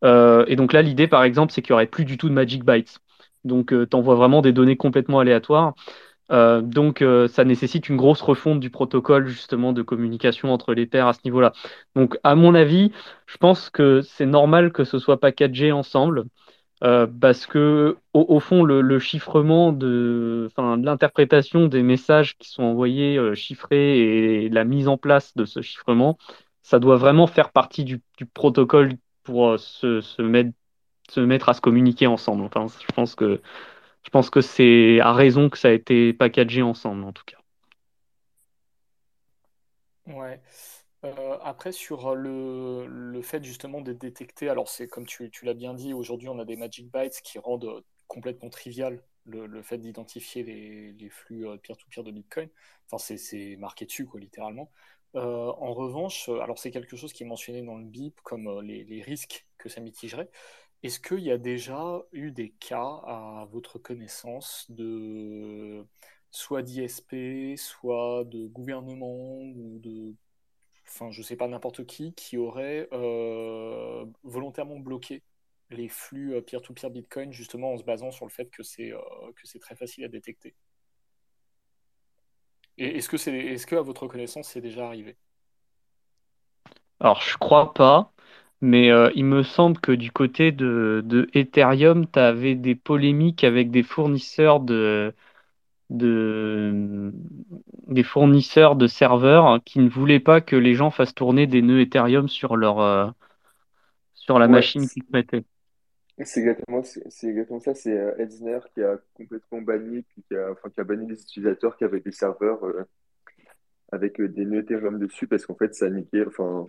Euh, 0.04 0.44
et 0.48 0.56
donc 0.56 0.72
là, 0.72 0.82
l'idée, 0.82 1.08
par 1.08 1.24
exemple, 1.24 1.52
c'est 1.52 1.62
qu'il 1.62 1.72
n'y 1.72 1.74
aurait 1.74 1.86
plus 1.86 2.04
du 2.04 2.18
tout 2.18 2.28
de 2.28 2.34
magic 2.34 2.64
bytes. 2.64 2.98
Donc, 3.44 3.68
tu 3.68 3.96
envoies 3.96 4.14
vraiment 4.14 4.42
des 4.42 4.52
données 4.52 4.76
complètement 4.76 5.20
aléatoires. 5.20 5.74
donc, 6.30 7.04
ça 7.28 7.44
nécessite 7.44 7.88
une 7.88 7.96
grosse 7.96 8.22
refonte 8.22 8.60
du 8.60 8.70
protocole 8.70 9.26
justement 9.28 9.72
de 9.72 9.82
communication 9.82 10.52
entre 10.52 10.72
les 10.74 10.86
paires 10.86 11.08
à 11.08 11.12
ce 11.12 11.20
niveau-là. 11.24 11.52
Donc, 11.94 12.18
à 12.24 12.34
mon 12.36 12.54
avis, 12.54 12.92
je 13.26 13.36
pense 13.36 13.70
que 13.70 14.00
c'est 14.02 14.26
normal 14.26 14.72
que 14.72 14.84
ce 14.84 14.98
soit 14.98 15.20
packagé 15.20 15.72
ensemble. 15.72 16.24
Euh, 16.82 17.06
parce 17.06 17.46
que 17.46 17.96
au, 18.12 18.40
fond, 18.40 18.62
le, 18.62 18.98
chiffrement 18.98 19.72
de, 19.72 20.50
l'interprétation 20.58 21.66
des 21.66 21.82
messages 21.82 22.36
qui 22.36 22.50
sont 22.50 22.62
envoyés 22.64 23.16
euh, 23.16 23.34
chiffrés 23.34 24.44
et 24.44 24.48
la 24.50 24.64
mise 24.64 24.88
en 24.88 24.98
place 24.98 25.34
de 25.34 25.44
ce 25.46 25.62
chiffrement, 25.62 26.18
ça 26.62 26.78
doit 26.80 26.96
vraiment 26.96 27.26
faire 27.26 27.52
partie 27.52 27.84
du, 27.84 28.02
protocole 28.34 28.92
pour 29.24 29.48
euh, 29.48 29.58
se, 29.58 30.22
mettre, 30.22 30.52
se 31.10 31.20
mettre 31.20 31.48
à 31.48 31.54
se 31.54 31.60
communiquer 31.60 32.06
ensemble. 32.06 32.44
Enfin, 32.44 32.66
je 32.66 32.92
pense 32.94 33.14
que 33.14 33.40
je 34.04 34.10
pense 34.10 34.30
que 34.30 34.42
c'est 34.42 35.00
à 35.00 35.12
raison 35.14 35.48
que 35.48 35.58
ça 35.58 35.68
a 35.68 35.72
été 35.72 36.12
packagé 36.12 36.62
ensemble, 36.62 37.04
en 37.04 37.12
tout 37.12 37.24
cas. 37.24 37.38
Ouais. 40.06 40.40
Euh, 41.04 41.38
après, 41.42 41.72
sur 41.72 42.14
le, 42.14 42.86
le, 42.86 43.22
fait 43.22 43.42
justement 43.42 43.80
d'être 43.80 44.00
détecté, 44.00 44.48
alors 44.48 44.68
c'est 44.68 44.88
comme 44.88 45.06
tu, 45.06 45.30
tu 45.30 45.44
l'as 45.44 45.54
bien 45.54 45.74
dit, 45.74 45.92
aujourd'hui 45.92 46.28
on 46.28 46.38
a 46.38 46.44
des 46.44 46.56
Magic 46.56 46.90
Bytes 46.90 47.20
qui 47.22 47.38
rendent 47.38 47.82
complètement 48.08 48.50
trivial 48.50 49.02
le, 49.24 49.46
le 49.46 49.62
fait 49.62 49.78
d'identifier 49.78 50.42
les, 50.42 50.92
les, 50.92 51.08
flux 51.08 51.46
euh, 51.46 51.56
peer-to-peer 51.56 52.04
de 52.04 52.10
Bitcoin. 52.10 52.48
Enfin, 52.90 53.16
c'est 53.16 53.56
marqué 53.56 53.86
dessus, 53.86 54.06
quoi, 54.06 54.20
littéralement. 54.20 54.70
Euh, 55.16 55.52
en 55.58 55.72
revanche, 55.74 56.28
alors 56.28 56.58
c'est 56.58 56.70
quelque 56.72 56.96
chose 56.96 57.12
qui 57.12 57.22
est 57.22 57.26
mentionné 57.26 57.62
dans 57.62 57.76
le 57.78 57.84
BIP 57.84 58.20
comme 58.22 58.60
les, 58.62 58.82
les 58.84 59.00
risques 59.02 59.46
que 59.58 59.68
ça 59.68 59.80
mitigerait. 59.80 60.28
Est-ce 60.84 61.00
qu'il 61.00 61.20
y 61.20 61.32
a 61.32 61.38
déjà 61.38 62.02
eu 62.12 62.32
des 62.32 62.50
cas, 62.52 63.00
à 63.06 63.48
votre 63.52 63.78
connaissance, 63.80 64.66
de 64.70 65.86
soit 66.30 66.62
d'ISP, 66.62 67.56
soit 67.58 68.24
de 68.26 68.46
gouvernement 68.46 69.38
ou 69.40 69.80
de 69.80 70.14
enfin 70.88 71.10
je 71.12 71.22
sais 71.22 71.36
pas 71.36 71.48
n'importe 71.48 71.86
qui, 71.86 72.14
qui 72.14 72.38
aurait 72.38 72.88
euh, 72.92 74.06
volontairement 74.24 74.78
bloqué 74.80 75.22
les 75.70 75.88
flux 75.88 76.34
euh, 76.36 76.42
peer-to-peer 76.42 76.90
Bitcoin 76.90 77.32
justement 77.32 77.72
en 77.74 77.78
se 77.78 77.84
basant 77.84 78.10
sur 78.12 78.26
le 78.26 78.30
fait 78.32 78.50
que 78.50 78.62
c'est 78.64 78.92
euh, 78.92 78.98
que 79.36 79.46
c'est 79.46 79.60
très 79.60 79.76
facile 79.76 80.04
à 80.04 80.08
détecter? 80.08 80.54
Et 82.78 82.98
est-ce 82.98 83.08
que 83.08 83.16
c'est 83.16 83.32
est-ce 83.36 83.66
que 83.66 83.74
à 83.76 83.82
votre 83.82 84.06
connaissance 84.06 84.48
c'est 84.48 84.60
déjà 84.60 84.86
arrivé? 84.86 85.16
Alors 87.00 87.20
je 87.22 87.36
crois 87.38 87.72
pas, 87.74 88.12
mais 88.60 88.88
il 89.14 89.24
me 89.24 89.42
semble 89.42 89.78
que 89.80 89.92
du 89.92 90.10
côté 90.10 90.52
de, 90.52 91.02
de 91.04 91.28
Ethereum, 91.34 92.06
tu 92.10 92.18
avais 92.18 92.54
des 92.54 92.74
polémiques 92.74 93.44
avec 93.44 93.70
des 93.70 93.82
fournisseurs 93.82 94.60
de 94.60 95.14
de, 95.90 97.12
des 97.88 98.02
fournisseurs 98.04 98.76
de 98.76 98.86
serveurs 98.88 99.62
qui 99.64 99.80
ne 99.80 99.88
voulaient 99.90 100.20
pas 100.20 100.40
que 100.40 100.56
les 100.56 100.74
gens 100.74 100.90
fassent 100.90 101.14
tourner 101.14 101.46
des 101.46 101.62
nœuds 101.62 101.80
Ethereum 101.82 102.28
sur, 102.28 102.56
leur, 102.56 102.80
euh, 102.80 103.10
sur 104.14 104.38
la 104.38 104.48
machine 104.48 104.88
qu'ils 104.88 105.04
mettaient. 105.12 105.44
C'est 106.22 106.40
exactement, 106.40 106.82
c'est 106.82 107.26
exactement 107.26 107.60
ça. 107.60 107.74
C'est 107.74 107.98
euh, 107.98 108.16
Edsner 108.18 108.60
qui 108.72 108.82
a 108.82 108.98
complètement 109.14 109.60
banni, 109.62 110.04
qui 110.04 110.36
a, 110.36 110.52
enfin, 110.52 110.70
qui 110.70 110.80
a 110.80 110.84
banni 110.84 111.08
les 111.08 111.20
utilisateurs 111.20 111.76
qui 111.76 111.84
avaient 111.84 112.00
des 112.00 112.12
serveurs 112.12 112.64
euh, 112.64 112.84
avec 113.90 114.20
des 114.20 114.44
nœuds 114.44 114.60
Ethereum 114.60 114.98
dessus 114.98 115.26
parce 115.26 115.44
qu'en 115.44 115.56
fait, 115.56 115.74
ça 115.74 115.90
niquait, 115.90 116.24
enfin, 116.26 116.66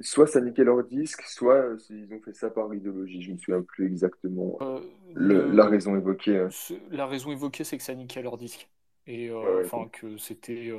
soit 0.00 0.26
ça 0.26 0.40
niquait 0.40 0.64
leur 0.64 0.82
disque, 0.84 1.22
soit 1.22 1.56
euh, 1.56 1.78
ils 1.90 2.12
ont 2.12 2.20
fait 2.20 2.34
ça 2.34 2.50
par 2.50 2.72
idéologie. 2.74 3.22
Je 3.22 3.28
ne 3.28 3.34
me 3.34 3.38
souviens 3.38 3.62
plus 3.62 3.86
exactement 3.86 4.58
euh, 4.60 4.80
la 5.16 5.66
raison 5.66 5.96
évoquée. 5.96 6.38
Hein. 6.38 6.48
La 6.90 7.06
raison 7.06 7.32
évoquée, 7.32 7.64
c'est 7.64 7.76
que 7.76 7.82
ça 7.82 7.94
niquait 7.94 8.22
leur 8.22 8.36
disque. 8.36 8.68
Et 9.06 9.30
euh, 9.30 9.64
que 9.92 10.16
c'était 10.16 10.72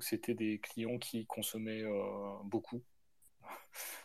c'était 0.00 0.34
des 0.34 0.58
clients 0.58 0.98
qui 0.98 1.24
consommaient 1.24 1.84
beaucoup. 2.44 2.82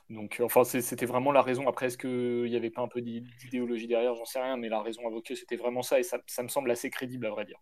Donc 0.09 0.41
enfin 0.43 0.63
c'était 0.63 1.05
vraiment 1.05 1.31
la 1.31 1.41
raison. 1.41 1.67
Après 1.67 1.87
est-ce 1.87 1.97
qu'il 1.97 2.49
n'y 2.49 2.55
avait 2.55 2.69
pas 2.69 2.81
un 2.81 2.87
peu 2.87 3.01
d'idéologie 3.01 3.87
derrière, 3.87 4.15
j'en 4.15 4.25
sais 4.25 4.41
rien, 4.41 4.57
mais 4.57 4.69
la 4.69 4.81
raison 4.81 5.01
évoquée 5.09 5.35
c'était 5.35 5.57
vraiment 5.57 5.81
ça 5.81 5.99
et 5.99 6.03
ça, 6.03 6.19
ça, 6.27 6.43
me 6.43 6.47
semble 6.47 6.71
assez 6.71 6.89
crédible 6.89 7.25
à 7.25 7.29
vrai 7.29 7.45
dire. 7.45 7.59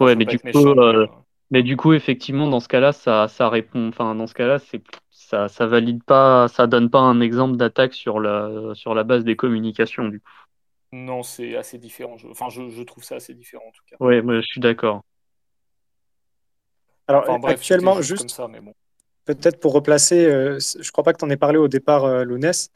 ouais, 0.00 0.16
mais 0.16 0.24
du 0.24 0.38
coup, 0.38 0.74
mais 1.50 1.62
du 1.62 1.76
coup, 1.76 1.94
effectivement, 1.94 2.46
dans 2.46 2.60
ce 2.60 2.68
cas-là, 2.68 2.92
ça, 2.92 3.26
ça 3.28 3.48
répond. 3.48 3.88
Enfin, 3.88 4.14
dans 4.14 4.26
ce 4.26 4.34
cas-là, 4.34 4.58
c'est 4.58 4.82
ça, 5.10 5.48
ça 5.48 5.66
valide 5.66 6.02
pas, 6.04 6.46
ça 6.48 6.66
donne 6.66 6.90
pas 6.90 7.00
un 7.00 7.20
exemple 7.20 7.56
d'attaque 7.56 7.94
sur 7.94 8.20
la 8.20 8.74
sur 8.74 8.94
la 8.94 9.04
base 9.04 9.24
des 9.24 9.36
communications, 9.36 10.08
du 10.08 10.20
coup. 10.20 10.30
Non, 10.92 11.22
c'est 11.22 11.56
assez 11.56 11.78
différent. 11.78 12.16
enfin, 12.30 12.48
je, 12.48 12.82
trouve 12.82 13.04
ça 13.04 13.16
assez 13.16 13.34
différent 13.34 13.64
en 13.66 13.72
tout 13.72 13.82
cas. 13.86 13.96
Oui, 14.00 14.20
moi, 14.22 14.40
je 14.40 14.46
suis 14.46 14.60
d'accord. 14.60 15.02
Alors, 17.06 17.24
actuellement, 17.46 18.00
juste, 18.02 18.30
ça, 18.30 18.48
mais 18.48 18.60
bon. 18.60 18.74
Peut-être 19.34 19.60
pour 19.60 19.72
replacer, 19.72 20.26
euh, 20.26 20.58
je 20.58 20.90
crois 20.90 21.04
pas 21.04 21.12
que 21.12 21.18
tu 21.18 21.24
en 21.24 21.30
aies 21.30 21.36
parlé 21.36 21.58
au 21.58 21.68
départ, 21.68 22.04
euh, 22.04 22.24
Lounès. 22.24 22.70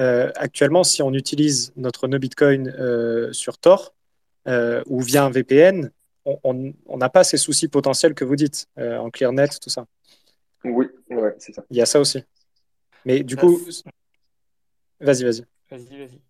Euh, 0.00 0.30
actuellement, 0.36 0.84
si 0.84 1.02
on 1.02 1.12
utilise 1.12 1.72
notre 1.76 2.06
nœud 2.08 2.18
Bitcoin 2.18 2.68
euh, 2.78 3.32
sur 3.32 3.58
Tor 3.58 3.94
ou 4.86 5.02
via 5.02 5.24
un 5.24 5.30
VPN, 5.30 5.90
on 6.24 6.96
n'a 6.96 7.10
pas 7.10 7.22
ces 7.24 7.36
soucis 7.36 7.68
potentiels 7.68 8.14
que 8.14 8.24
vous 8.24 8.36
dites 8.36 8.66
euh, 8.78 8.96
en 8.96 9.10
ClearNet, 9.10 9.48
tout 9.60 9.68
ça. 9.68 9.86
Oui, 10.64 10.86
ouais, 11.10 11.34
c'est 11.38 11.54
ça. 11.54 11.64
Il 11.70 11.76
y 11.76 11.82
a 11.82 11.86
ça 11.86 12.00
aussi. 12.00 12.22
Mais 13.04 13.22
du 13.22 13.36
coup, 13.36 13.60
vas-y, 15.00 15.24
vas-y. 15.24 15.44
Vas-y, 15.70 15.98
vas-y. 15.98 16.27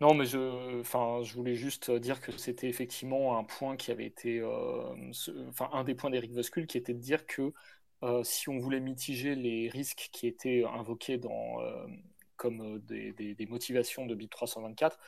Non, 0.00 0.12
mais 0.14 0.26
je, 0.26 0.80
enfin, 0.80 1.22
je 1.22 1.32
voulais 1.34 1.54
juste 1.54 1.90
dire 1.90 2.20
que 2.20 2.30
c'était 2.36 2.68
effectivement 2.68 3.38
un 3.38 3.44
point 3.44 3.76
qui 3.76 3.90
avait 3.90 4.04
été, 4.04 4.40
euh, 4.40 4.94
enfin, 5.48 5.70
un 5.72 5.84
des 5.84 5.94
points 5.94 6.10
d'Eric 6.10 6.32
Voskull 6.32 6.66
qui 6.66 6.76
était 6.76 6.92
de 6.92 6.98
dire 7.00 7.26
que 7.26 7.54
euh, 8.02 8.22
si 8.22 8.50
on 8.50 8.58
voulait 8.58 8.80
mitiger 8.80 9.34
les 9.34 9.70
risques 9.70 10.10
qui 10.12 10.26
étaient 10.26 10.64
invoqués 10.64 11.16
dans, 11.16 11.60
euh, 11.62 11.86
comme 12.36 12.78
des, 12.80 13.12
des, 13.12 13.46
motivations 13.46 14.04
de 14.04 14.14
BIP 14.14 14.30
324, 14.30 14.98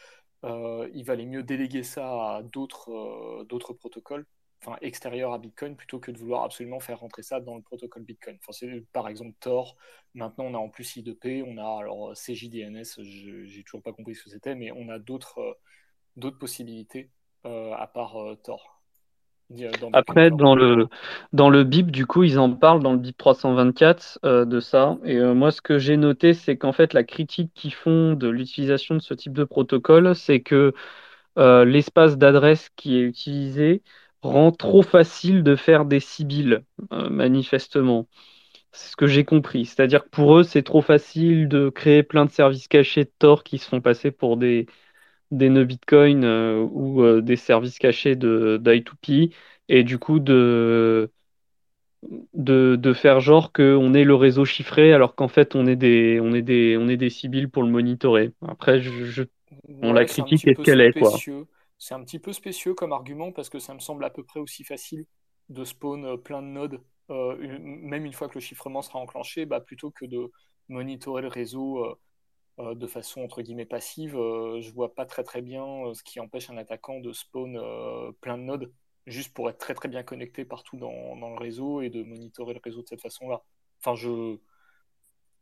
il 0.94 1.02
valait 1.04 1.26
mieux 1.26 1.42
déléguer 1.42 1.82
ça 1.82 2.36
à 2.36 2.42
d'autres 2.42 3.72
protocoles 3.74 4.24
enfin, 4.60 4.76
extérieur 4.80 5.32
à 5.32 5.38
Bitcoin 5.38 5.76
plutôt 5.76 5.98
que 5.98 6.10
de 6.10 6.18
vouloir 6.18 6.44
absolument 6.44 6.80
faire 6.80 7.00
rentrer 7.00 7.22
ça 7.22 7.40
dans 7.40 7.56
le 7.56 7.62
protocole 7.62 8.02
Bitcoin. 8.02 8.38
Enfin, 8.46 8.66
par 8.92 9.08
exemple 9.08 9.34
Tor. 9.40 9.76
Maintenant, 10.14 10.44
on 10.46 10.54
a 10.54 10.58
en 10.58 10.68
plus 10.68 10.96
I2P, 10.96 11.44
on 11.46 11.58
a 11.58 11.80
alors 11.80 12.12
CJDNS, 12.14 13.02
j'ai 13.02 13.62
toujours 13.62 13.82
pas 13.82 13.92
compris 13.92 14.14
ce 14.14 14.24
que 14.24 14.30
c'était, 14.30 14.54
mais 14.54 14.72
on 14.72 14.88
a 14.88 14.98
d'autres 14.98 15.38
euh, 15.38 15.52
d'autres 16.16 16.38
possibilités 16.38 17.10
euh, 17.46 17.72
à 17.74 17.86
part 17.86 18.16
euh, 18.16 18.34
Tor. 18.36 18.74
Après, 19.94 20.30
dans 20.30 20.54
le, 20.54 20.88
dans 21.32 21.48
le 21.48 21.64
BIP, 21.64 21.90
du 21.90 22.04
coup, 22.04 22.22
ils 22.22 22.38
en 22.38 22.52
parlent 22.52 22.82
dans 22.82 22.92
le 22.92 22.98
BIP 22.98 23.16
324 23.16 24.18
de 24.44 24.60
ça. 24.60 24.98
Et 25.04 25.18
moi, 25.18 25.50
ce 25.50 25.62
que 25.62 25.78
j'ai 25.78 25.96
noté, 25.96 26.34
c'est 26.34 26.58
qu'en 26.58 26.72
fait, 26.72 26.92
la 26.92 27.02
critique 27.02 27.50
qu'ils 27.54 27.72
font 27.72 28.12
de 28.12 28.28
l'utilisation 28.28 28.94
de 28.94 29.00
ce 29.00 29.14
type 29.14 29.32
de 29.32 29.44
protocole, 29.44 30.14
c'est 30.14 30.40
que 30.40 30.74
l'espace 31.38 32.18
d'adresse 32.18 32.68
qui 32.76 32.98
est 32.98 33.00
utilisé 33.00 33.82
rend 34.22 34.52
trop 34.52 34.82
facile 34.82 35.42
de 35.42 35.56
faire 35.56 35.84
des 35.84 36.00
sibylles, 36.00 36.64
euh, 36.92 37.08
manifestement. 37.08 38.08
C'est 38.72 38.92
ce 38.92 38.96
que 38.96 39.06
j'ai 39.06 39.24
compris. 39.24 39.64
C'est-à-dire 39.66 40.04
que 40.04 40.10
pour 40.10 40.38
eux, 40.38 40.42
c'est 40.42 40.62
trop 40.62 40.82
facile 40.82 41.48
de 41.48 41.70
créer 41.70 42.02
plein 42.02 42.26
de 42.26 42.30
services 42.30 42.68
cachés 42.68 43.04
de 43.04 43.12
Tor 43.18 43.44
qui 43.44 43.58
se 43.58 43.68
font 43.68 43.80
passer 43.80 44.10
pour 44.10 44.36
des, 44.36 44.66
des 45.30 45.48
nœuds 45.50 45.64
Bitcoin 45.64 46.24
euh, 46.24 46.60
ou 46.60 47.02
euh, 47.02 47.20
des 47.22 47.36
services 47.36 47.78
cachés 47.78 48.16
de 48.16 48.58
d'I2P 48.62 49.32
et 49.68 49.84
du 49.84 49.98
coup 49.98 50.18
de, 50.20 51.10
de, 52.34 52.92
faire 52.92 53.20
genre 53.20 53.52
qu'on 53.52 53.94
est 53.94 54.04
le 54.04 54.14
réseau 54.14 54.44
chiffré 54.44 54.92
alors 54.92 55.14
qu'en 55.14 55.28
fait 55.28 55.54
on 55.54 55.66
est 55.66 55.76
des 55.76 56.20
on 56.20 56.32
est 56.32 56.42
des 56.42 56.76
on 56.78 56.88
est 56.88 56.96
des 56.96 57.10
sibylles 57.10 57.50
pour 57.50 57.62
le 57.62 57.70
monitorer. 57.70 58.32
Après, 58.46 58.80
je, 58.80 59.24
on 59.82 59.92
la 59.92 60.04
critique 60.04 60.46
est 60.46 60.54
ce 60.56 60.62
qu'elle 60.62 60.80
est 60.80 60.92
quoi. 60.92 61.12
C'est 61.78 61.94
un 61.94 62.02
petit 62.04 62.18
peu 62.18 62.32
spécieux 62.32 62.74
comme 62.74 62.92
argument 62.92 63.32
parce 63.32 63.48
que 63.48 63.58
ça 63.58 63.74
me 63.74 63.78
semble 63.80 64.04
à 64.04 64.10
peu 64.10 64.24
près 64.24 64.40
aussi 64.40 64.64
facile 64.64 65.06
de 65.48 65.64
spawn 65.64 66.04
euh, 66.04 66.16
plein 66.16 66.42
de 66.42 66.48
nodes, 66.48 66.82
euh, 67.10 67.36
même 67.60 68.04
une 68.04 68.12
fois 68.12 68.28
que 68.28 68.34
le 68.34 68.40
chiffrement 68.40 68.82
sera 68.82 68.98
enclenché, 68.98 69.46
bah, 69.46 69.60
plutôt 69.60 69.90
que 69.90 70.04
de 70.04 70.30
monitorer 70.68 71.22
le 71.22 71.28
réseau 71.28 71.84
euh, 72.58 72.74
de 72.74 72.86
façon 72.86 73.22
entre 73.22 73.40
guillemets 73.42 73.66
passive. 73.66 74.12
je 74.14 74.70
vois 74.72 74.94
pas 74.94 75.06
très 75.06 75.22
très 75.22 75.42
bien 75.42 75.94
ce 75.94 76.02
qui 76.02 76.18
empêche 76.18 76.50
un 76.50 76.56
attaquant 76.56 76.98
de 76.98 77.12
spawn 77.12 77.56
plein 78.20 78.36
de 78.36 78.42
nodes 78.42 78.72
juste 79.06 79.32
pour 79.32 79.48
être 79.48 79.58
très 79.58 79.74
très 79.74 79.88
bien 79.88 80.02
connecté 80.02 80.44
partout 80.44 80.76
dans, 80.76 81.16
dans 81.16 81.30
le 81.30 81.38
réseau 81.38 81.82
et 81.82 81.88
de 81.88 82.02
monitorer 82.02 82.54
le 82.54 82.60
réseau 82.62 82.82
de 82.82 82.88
cette 82.88 83.00
façon-là. 83.00 83.42
Enfin, 83.80 83.94
je, 83.94 84.38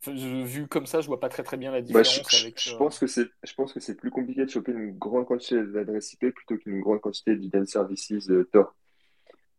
vu 0.06 0.68
comme 0.68 0.86
ça, 0.86 1.00
je 1.00 1.06
vois 1.06 1.20
pas 1.20 1.28
très 1.28 1.42
très 1.42 1.56
bien 1.56 1.72
la 1.72 1.80
bah, 1.80 2.02
différence. 2.02 2.30
je, 2.30 2.42
avec, 2.42 2.60
je, 2.60 2.74
euh, 2.74 2.78
pense 2.78 2.98
que 2.98 3.06
c'est, 3.06 3.28
je 3.42 3.54
pense 3.54 3.72
que 3.72 3.80
c'est 3.80 3.94
plus 3.94 4.10
compliqué 4.10 4.44
de 4.44 4.50
choper 4.50 4.72
une 4.72 4.96
grande 4.96 5.26
quantité 5.26 5.62
d'adresses 5.62 6.12
IP 6.12 6.32
plutôt 6.34 6.56
qu'une 6.56 6.80
grande 6.80 7.00
quantité 7.00 7.36
d'ident 7.36 7.64
services 7.64 8.12
euh, 8.30 8.48
Tor. 8.52 8.74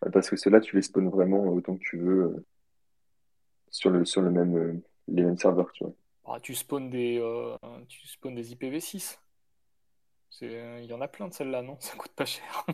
Euh, 0.06 0.10
parce 0.10 0.30
que 0.30 0.36
ceux-là, 0.36 0.60
tu 0.60 0.76
les 0.76 0.82
spawns 0.82 1.10
vraiment 1.10 1.44
autant 1.48 1.76
que 1.76 1.84
tu 1.84 1.98
veux 1.98 2.46
sur, 3.70 3.90
le, 3.90 4.06
sur 4.06 4.22
le 4.22 4.32
même, 4.32 4.82
les 5.08 5.24
mêmes 5.24 5.38
serveurs. 5.38 5.72
Tu, 5.74 5.84
vois. 5.84 5.94
Ah, 6.26 6.40
tu 6.40 6.54
spawns 6.56 6.90
des, 6.90 7.22
tu 7.88 8.08
spawns 8.08 8.36
des 8.36 8.54
IPv6. 8.54 9.18
Il 10.42 10.86
y 10.86 10.94
en 10.94 11.02
a 11.02 11.08
plein 11.08 11.28
de 11.28 11.34
celles-là, 11.34 11.62
non? 11.62 11.78
Ça 11.80 11.96
coûte 11.96 12.14
pas 12.14 12.26
cher. 12.26 12.66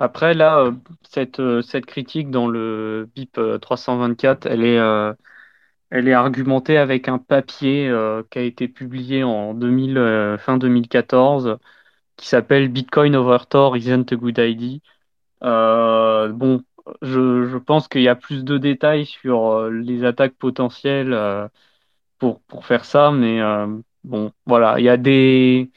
Après, 0.00 0.32
là, 0.34 0.60
euh, 0.60 0.72
cette, 1.08 1.40
euh, 1.40 1.60
cette 1.62 1.84
critique 1.86 2.30
dans 2.30 2.48
le 2.48 3.08
BIP 3.14 3.38
324, 3.60 4.46
elle 4.46 4.64
est, 4.64 4.78
euh, 4.78 5.12
elle 5.90 6.08
est 6.08 6.14
argumentée 6.14 6.78
avec 6.78 7.08
un 7.08 7.18
papier 7.18 7.92
qui 8.30 8.38
a 8.38 8.42
été 8.42 8.68
publié 8.68 9.24
en 9.24 9.54
2000, 9.54 10.36
fin 10.40 10.58
2014 10.58 11.58
qui 12.16 12.28
s'appelle 12.28 12.68
Bitcoin 12.68 13.16
over 13.16 13.38
Tor 13.50 13.76
isn't 13.76 14.12
a 14.12 14.16
good 14.16 14.38
idea. 14.38 14.80
bon, 15.42 16.62
je, 17.02 17.46
je 17.48 17.58
pense 17.58 17.88
qu'il 17.88 18.02
y 18.02 18.08
a 18.08 18.16
plus 18.16 18.44
de 18.44 18.58
détails 18.58 19.06
sur 19.06 19.70
les 19.70 20.04
attaques 20.04 20.34
potentielles 20.36 21.16
pour, 22.18 22.40
pour 22.42 22.66
faire 22.66 22.84
ça, 22.84 23.10
mais 23.12 23.40
bon, 24.04 24.32
voilà, 24.46 24.78
il 24.78 24.84
y 24.84 24.88
a 24.88 24.96
des 24.96 25.70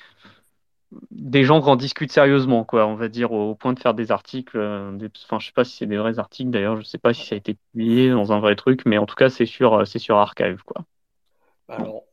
des 1.12 1.44
gens 1.44 1.62
qui 1.62 1.70
en 1.70 1.76
discutent 1.76 2.12
sérieusement, 2.12 2.64
quoi, 2.64 2.88
on 2.88 2.96
va 2.96 3.08
dire, 3.08 3.32
au, 3.32 3.56
point 3.56 3.74
de 3.74 3.80
faire 3.80 3.94
des 3.94 4.12
articles. 4.12 4.58
Euh, 4.58 4.92
des, 4.92 5.10
enfin, 5.26 5.40
je 5.40 5.48
sais 5.48 5.54
pas 5.54 5.64
si 5.64 5.78
c'est 5.78 5.86
des 5.86 5.98
vrais 5.98 6.20
articles 6.20 6.52
d'ailleurs, 6.52 6.78
je 6.78 6.84
sais 6.84 6.98
pas 6.98 7.14
si 7.14 7.26
ça 7.26 7.36
a 7.36 7.38
été 7.38 7.56
publié 7.72 8.10
dans 8.10 8.32
un 8.32 8.40
vrai 8.40 8.56
truc, 8.56 8.84
mais 8.86 8.98
en 8.98 9.06
tout 9.06 9.16
cas, 9.16 9.30
c'est 9.30 9.46
sur, 9.46 9.74
euh, 9.74 9.86
sur 9.86 10.18
Archive, 10.18 10.64
quoi. 10.66 10.86
Alors, 11.70 12.04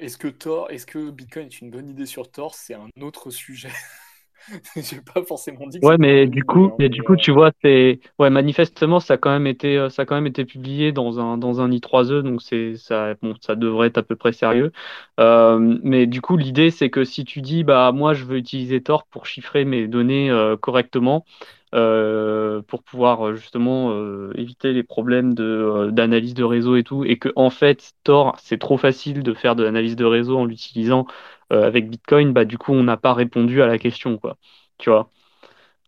est-ce 0.00 0.18
que 0.18 0.28
Tor, 0.28 0.70
est-ce 0.70 0.86
que 0.86 1.10
Bitcoin 1.10 1.46
est 1.46 1.60
une 1.60 1.70
bonne 1.70 1.88
idée 1.88 2.06
sur 2.06 2.30
Tor? 2.30 2.54
C'est 2.54 2.74
un 2.74 2.88
autre 3.00 3.30
sujet. 3.30 3.70
J'ai 4.76 5.00
pas 5.00 5.22
forcément 5.22 5.66
dit. 5.66 5.80
Que 5.80 5.86
ouais, 5.86 5.96
mais 5.98 6.26
du 6.26 6.44
coup, 6.44 6.66
hein, 6.66 6.76
mais 6.78 6.88
du 6.88 7.02
coup, 7.02 7.16
tu 7.16 7.30
vois, 7.30 7.50
c'est 7.62 8.00
ouais, 8.18 8.30
manifestement, 8.30 9.00
ça 9.00 9.14
a 9.14 9.16
quand 9.16 9.30
même 9.30 9.46
été, 9.46 9.76
euh, 9.76 9.88
ça 9.88 10.02
a 10.02 10.04
quand 10.04 10.14
même 10.14 10.26
été 10.26 10.44
publié 10.44 10.92
dans 10.92 11.20
un 11.20 11.38
dans 11.38 11.60
un 11.60 11.70
i3e, 11.70 12.22
donc 12.22 12.42
c'est 12.42 12.76
ça, 12.76 13.14
bon, 13.22 13.34
ça 13.40 13.54
devrait 13.56 13.88
être 13.88 13.98
à 13.98 14.02
peu 14.02 14.16
près 14.16 14.32
sérieux. 14.32 14.72
Euh, 15.20 15.78
mais 15.82 16.06
du 16.06 16.20
coup, 16.20 16.36
l'idée, 16.36 16.70
c'est 16.70 16.90
que 16.90 17.04
si 17.04 17.24
tu 17.24 17.42
dis, 17.42 17.64
bah, 17.64 17.92
moi, 17.92 18.14
je 18.14 18.24
veux 18.24 18.36
utiliser 18.36 18.82
Tor 18.82 19.06
pour 19.06 19.26
chiffrer 19.26 19.64
mes 19.64 19.86
données 19.88 20.30
euh, 20.30 20.56
correctement, 20.56 21.24
pour 21.70 22.82
pouvoir 22.82 23.36
justement 23.36 23.92
éviter 24.34 24.72
les 24.72 24.82
problèmes 24.82 25.34
de 25.34 25.90
d'analyse 25.92 26.32
de 26.32 26.44
réseau 26.44 26.76
et 26.76 26.82
tout, 26.82 27.04
et 27.04 27.18
que 27.18 27.28
en 27.36 27.50
fait, 27.50 27.92
Tor, 28.04 28.36
c'est 28.42 28.58
trop 28.58 28.78
facile 28.78 29.22
de 29.22 29.34
faire 29.34 29.54
de 29.54 29.64
l'analyse 29.64 29.94
de 29.96 30.04
réseau 30.06 30.38
en 30.38 30.46
l'utilisant 30.46 31.06
euh, 31.52 31.66
avec 31.66 31.88
Bitcoin, 31.88 32.32
bah, 32.32 32.44
du 32.44 32.58
coup, 32.58 32.72
on 32.72 32.82
n'a 32.84 32.96
pas 32.96 33.14
répondu 33.14 33.62
à 33.62 33.66
la 33.66 33.78
question, 33.78 34.18
quoi. 34.18 34.36
Tu 34.78 34.90
vois? 34.90 35.10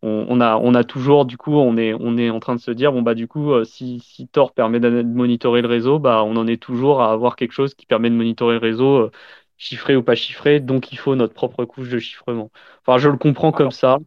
On, 0.03 0.41
a, 0.41 0.57
on 0.57 0.75
a 0.75 0.83
toujours, 0.83 1.27
du 1.27 1.37
coup, 1.37 1.53
on 1.57 1.77
est, 1.77 1.93
on 1.93 2.17
est 2.17 2.31
en 2.31 2.41
train 2.41 2.55
de 2.55 2.61
se 2.61 2.71
dire, 2.71 2.91
bon, 2.91 3.03
bah, 3.03 3.15
du 3.15 3.29
coup, 3.29 3.53
euh, 3.53 3.65
si, 3.65 4.01
si 4.01 4.29
Tor 4.29 4.55
permet 4.55 4.81
de 4.81 5.03
monitorer 5.03 5.61
le 5.61 5.69
réseau, 5.69 5.99
bah, 5.99 6.25
on 6.25 6.37
en 6.37 6.47
est 6.47 6.63
toujours 6.63 7.03
à 7.03 7.13
avoir 7.13 7.37
quelque 7.37 7.53
chose 7.53 7.75
qui 7.75 7.85
permet 7.85 8.09
de 8.09 8.15
monitorer 8.15 8.55
le 8.55 8.61
réseau, 8.61 8.97
euh, 8.97 9.11
chiffré 9.59 9.97
ou 9.97 10.03
pas 10.03 10.15
chiffré, 10.15 10.59
donc 10.59 10.91
il 10.93 10.97
faut 10.97 11.15
notre 11.17 11.35
propre 11.35 11.67
couche 11.67 11.91
de 11.91 11.99
chiffrement. 11.99 12.51
Enfin, 12.81 12.97
je 12.97 13.11
le 13.11 13.19
comprends 13.19 13.53
comme 13.53 13.71
ça. 13.71 13.99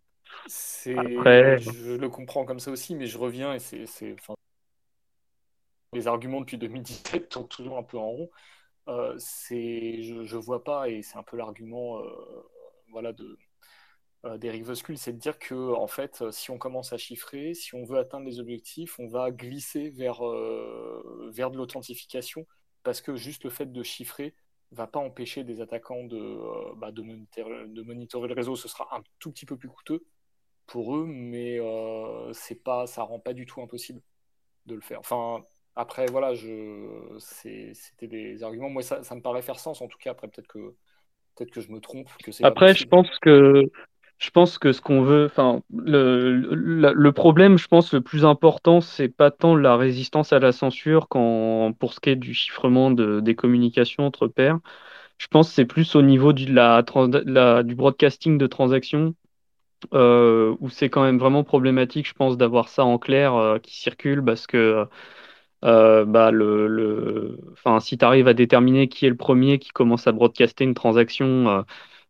Après... 0.95 1.59
Je 1.59 1.91
le 1.93 2.09
comprends 2.09 2.43
comme 2.43 2.59
ça 2.59 2.71
aussi, 2.71 2.95
mais 2.95 3.05
je 3.05 3.19
reviens 3.19 3.53
et 3.53 3.59
c'est. 3.59 3.85
Les 5.93 6.07
arguments 6.07 6.39
depuis 6.39 6.57
2017 6.57 7.29
tournent 7.29 7.47
toujours 7.47 7.77
un 7.77 7.83
peu 7.83 7.97
en 7.99 8.09
rond. 8.09 8.29
Euh, 8.89 9.15
c'est, 9.17 10.03
je, 10.03 10.23
je 10.23 10.37
vois 10.37 10.63
pas, 10.63 10.89
et 10.89 11.01
c'est 11.01 11.17
un 11.17 11.23
peu 11.23 11.37
l'argument 11.37 11.99
euh, 11.99 12.43
voilà, 12.89 13.13
de, 13.13 13.37
euh, 14.25 14.37
d'Eric 14.37 14.63
Voskull, 14.65 14.97
c'est 14.97 15.13
de 15.13 15.19
dire 15.19 15.39
que 15.39 15.53
en 15.73 15.87
fait, 15.87 16.29
si 16.31 16.51
on 16.51 16.57
commence 16.57 16.93
à 16.93 16.97
chiffrer, 16.97 17.53
si 17.53 17.75
on 17.75 17.85
veut 17.85 17.97
atteindre 17.97 18.25
les 18.25 18.39
objectifs, 18.39 18.99
on 18.99 19.07
va 19.07 19.31
glisser 19.31 19.89
vers, 19.89 20.21
vers 21.31 21.51
de 21.51 21.57
l'authentification, 21.57 22.45
parce 22.83 23.01
que 23.01 23.15
juste 23.15 23.43
le 23.45 23.49
fait 23.49 23.71
de 23.71 23.83
chiffrer 23.83 24.35
va 24.71 24.87
pas 24.87 24.99
empêcher 24.99 25.43
des 25.43 25.61
attaquants 25.61 26.03
de, 26.05 26.75
bah, 26.77 26.91
monitorer, 26.91 27.67
de, 27.67 27.81
monitorer, 27.83 28.27
le 28.27 28.33
réseau. 28.33 28.55
Ce 28.55 28.67
sera 28.67 28.87
un 28.95 29.03
tout 29.19 29.31
petit 29.31 29.45
peu 29.45 29.57
plus 29.57 29.69
coûteux 29.69 30.03
pour 30.67 30.95
eux, 30.97 31.05
mais 31.05 31.59
c'est 32.33 32.63
pas, 32.63 32.87
ça 32.87 33.03
rend 33.03 33.19
pas 33.19 33.33
du 33.33 33.45
tout 33.45 33.61
impossible 33.61 34.01
de 34.65 34.75
le 34.75 34.81
faire. 34.81 34.99
Enfin, 34.99 35.43
après, 35.75 36.05
voilà, 36.07 36.33
je... 36.33 36.87
c'était 37.19 38.07
des 38.07 38.43
arguments. 38.43 38.69
Moi, 38.69 38.83
ça, 38.83 39.03
ça, 39.03 39.15
me 39.15 39.21
paraît 39.21 39.41
faire 39.41 39.59
sens, 39.59 39.81
en 39.81 39.87
tout 39.87 39.97
cas. 39.97 40.11
Après, 40.11 40.27
peut-être 40.27 40.47
que, 40.47 40.75
peut 41.35 41.45
que 41.45 41.61
je 41.61 41.71
me 41.71 41.79
trompe. 41.79 42.09
Que 42.23 42.31
Après, 42.43 42.73
je 42.73 42.85
pense 42.85 43.09
que, 43.19 43.71
je 44.19 44.29
pense 44.29 44.57
que 44.57 44.71
ce 44.71 44.81
qu'on 44.81 45.01
veut, 45.01 45.25
enfin, 45.25 45.61
le, 45.75 46.31
le, 46.35 47.11
problème, 47.11 47.57
je 47.57 47.67
pense, 47.67 47.93
le 47.93 48.01
plus 48.01 48.23
important, 48.23 48.81
c'est 48.81 49.09
pas 49.09 49.31
tant 49.31 49.55
la 49.55 49.75
résistance 49.75 50.31
à 50.31 50.39
la 50.39 50.51
censure 50.51 51.07
quand, 51.09 51.73
pour 51.79 51.93
ce 51.93 51.99
qui 51.99 52.11
est 52.11 52.15
du 52.15 52.33
chiffrement 52.33 52.91
de, 52.91 53.19
des 53.19 53.35
communications 53.35 54.05
entre 54.05 54.27
pairs. 54.27 54.59
Je 55.17 55.27
pense 55.27 55.49
que 55.49 55.55
c'est 55.55 55.65
plus 55.65 55.95
au 55.95 56.01
niveau 56.01 56.33
du, 56.33 56.45
la, 56.51 56.83
la, 57.25 57.63
du 57.63 57.75
broadcasting 57.75 58.37
de 58.37 58.47
transactions 58.47 59.15
euh, 59.93 60.55
où 60.59 60.69
c'est 60.69 60.89
quand 60.89 61.03
même 61.03 61.17
vraiment 61.19 61.43
problématique, 61.43 62.07
je 62.07 62.13
pense, 62.13 62.37
d'avoir 62.37 62.69
ça 62.69 62.85
en 62.85 62.97
clair 62.97 63.35
euh, 63.35 63.59
qui 63.59 63.77
circule 63.79 64.23
parce 64.23 64.47
que 64.47 64.57
euh, 64.57 64.85
bah, 65.63 66.31
le, 66.31 66.67
le... 66.67 67.39
Enfin, 67.53 67.79
si 67.79 67.97
tu 67.97 68.05
arrives 68.05 68.27
à 68.27 68.33
déterminer 68.33 68.87
qui 68.89 69.05
est 69.05 69.09
le 69.09 69.15
premier 69.17 69.59
qui 69.59 69.69
commence 69.71 70.07
à 70.07 70.11
broadcaster 70.11 70.63
une 70.65 70.73
transaction, 70.73 71.49
euh, 71.49 71.61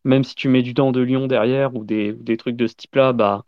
même 0.04 0.24
si 0.24 0.36
tu 0.36 0.50
mets 0.50 0.62
du 0.63 0.74
temps 0.74 0.92
de 0.92 1.02
Lyon 1.02 1.28
derrière 1.28 1.76
ou 1.76 1.84
des, 1.86 2.13
des 2.13 2.38
trucs 2.38 2.56
de 2.56 2.68
ce 2.68 2.76
type-là, 2.76 3.13
bah, 3.13 3.46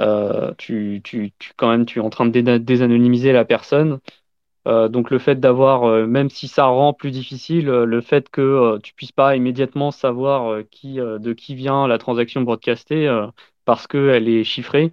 euh, 0.00 0.52
tu, 0.58 1.00
tu, 1.04 1.32
tu, 1.38 1.52
quand 1.56 1.70
même, 1.70 1.86
tu 1.86 2.00
es 2.00 2.02
en 2.02 2.10
train 2.10 2.26
de 2.26 2.58
désanonymiser 2.58 3.32
la 3.32 3.44
personne. 3.44 4.00
donc 4.66 5.10
le 5.10 5.18
fait 5.20 5.36
d'avoir, 5.40 6.06
même 6.08 6.30
si 6.30 6.48
ça 6.48 6.66
rend 6.66 6.92
plus 6.94 7.10
difficile, 7.12 7.66
le 7.66 8.00
fait 8.02 8.28
que 8.30 8.78
tu 8.82 8.94
puisses 8.94 9.12
pas 9.12 9.36
immédiatement 9.36 9.90
savoir 9.92 10.62
qui, 10.70 10.96
de 10.96 11.32
qui 11.34 11.54
vient 11.56 11.86
la 11.88 11.98
transaction 11.98 12.42
broadcastée 12.42 13.08
parce 13.64 13.86
qu'elle 13.88 14.28
est 14.28 14.44
chiffrée, 14.44 14.92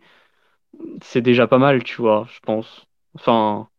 c'est 1.02 1.22
déjà 1.22 1.48
pas 1.48 1.58
mal, 1.58 1.84
tu 1.84 2.02
vois, 2.02 2.28
je 2.34 2.40
pense. 2.42 2.86
Enfin, 3.16 3.70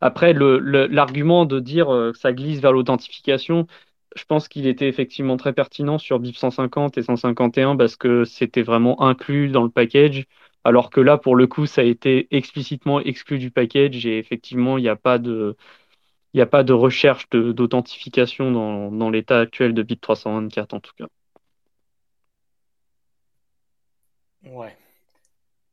Après, 0.00 0.32
l'argument 0.32 1.44
de 1.44 1.60
dire 1.60 1.86
que 1.86 2.12
ça 2.14 2.32
glisse 2.32 2.60
vers 2.60 2.72
l'authentification, 2.72 3.66
je 4.16 4.24
pense 4.24 4.48
qu'il 4.48 4.66
était 4.66 4.88
effectivement 4.88 5.36
très 5.36 5.52
pertinent 5.52 5.98
sur 5.98 6.18
BIP 6.18 6.36
150 6.36 6.98
et 6.98 7.02
151 7.02 7.76
parce 7.76 7.96
que 7.96 8.24
c'était 8.24 8.62
vraiment 8.62 9.02
inclus 9.02 9.48
dans 9.48 9.62
le 9.62 9.70
package, 9.70 10.26
alors 10.64 10.90
que 10.90 11.00
là, 11.00 11.18
pour 11.18 11.36
le 11.36 11.46
coup, 11.46 11.66
ça 11.66 11.82
a 11.82 11.84
été 11.84 12.28
explicitement 12.30 13.00
exclu 13.00 13.38
du 13.38 13.50
package 13.50 14.06
et 14.06 14.18
effectivement, 14.18 14.78
il 14.78 14.82
n'y 14.82 14.88
a 14.88 14.96
pas 14.96 15.18
de, 15.18 15.56
il 16.34 16.40
a 16.40 16.46
pas 16.46 16.64
de 16.64 16.72
recherche 16.72 17.28
d'authentification 17.30 18.50
dans, 18.52 18.90
dans 18.92 19.10
l'état 19.10 19.40
actuel 19.40 19.74
de 19.74 19.82
BIP 19.82 20.00
324 20.00 20.74
en 20.74 20.80
tout 20.80 20.92
cas. 20.96 21.06
Ouais. 24.44 24.76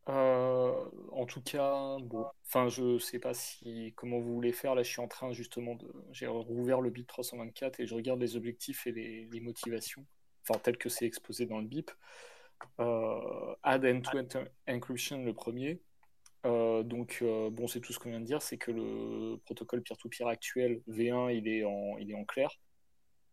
Euh, 0.09 0.71
en 1.15 1.25
tout 1.25 1.41
cas, 1.41 1.97
bon, 2.01 2.25
enfin, 2.45 2.67
je 2.67 2.97
sais 2.99 3.19
pas 3.19 3.33
si 3.33 3.93
comment 3.95 4.19
vous 4.19 4.33
voulez 4.33 4.51
faire. 4.51 4.75
Là, 4.75 4.83
je 4.83 4.89
suis 4.89 5.01
en 5.01 5.07
train 5.07 5.31
justement 5.31 5.75
de, 5.75 5.91
j'ai 6.11 6.27
rouvert 6.27 6.81
le 6.81 6.89
BIP 6.89 7.07
324 7.07 7.79
et 7.79 7.87
je 7.87 7.95
regarde 7.95 8.19
les 8.19 8.35
objectifs 8.35 8.85
et 8.87 8.91
les, 8.91 9.39
motivations, 9.39 10.05
enfin 10.43 10.59
tel 10.59 10.77
que 10.77 10.89
c'est 10.89 11.05
exposé 11.05 11.45
dans 11.45 11.59
le 11.59 11.67
BIP. 11.67 11.91
Euh, 12.79 13.55
add 13.63 13.85
end-to-end 13.85 14.45
encryption, 14.67 15.23
le 15.23 15.33
premier. 15.33 15.81
Euh, 16.45 16.83
donc, 16.83 17.23
bon, 17.23 17.67
c'est 17.67 17.79
tout 17.79 17.93
ce 17.93 17.99
qu'on 17.99 18.09
vient 18.09 18.19
de 18.19 18.25
dire, 18.25 18.41
c'est 18.41 18.57
que 18.57 18.71
le 18.71 19.37
protocole 19.45 19.81
peer-to-peer 19.83 20.27
actuel 20.27 20.81
V1, 20.89 21.33
il 21.35 21.47
est 21.47 21.63
en, 21.63 21.97
il 21.97 22.11
est 22.11 22.15
en 22.15 22.25
clair, 22.25 22.49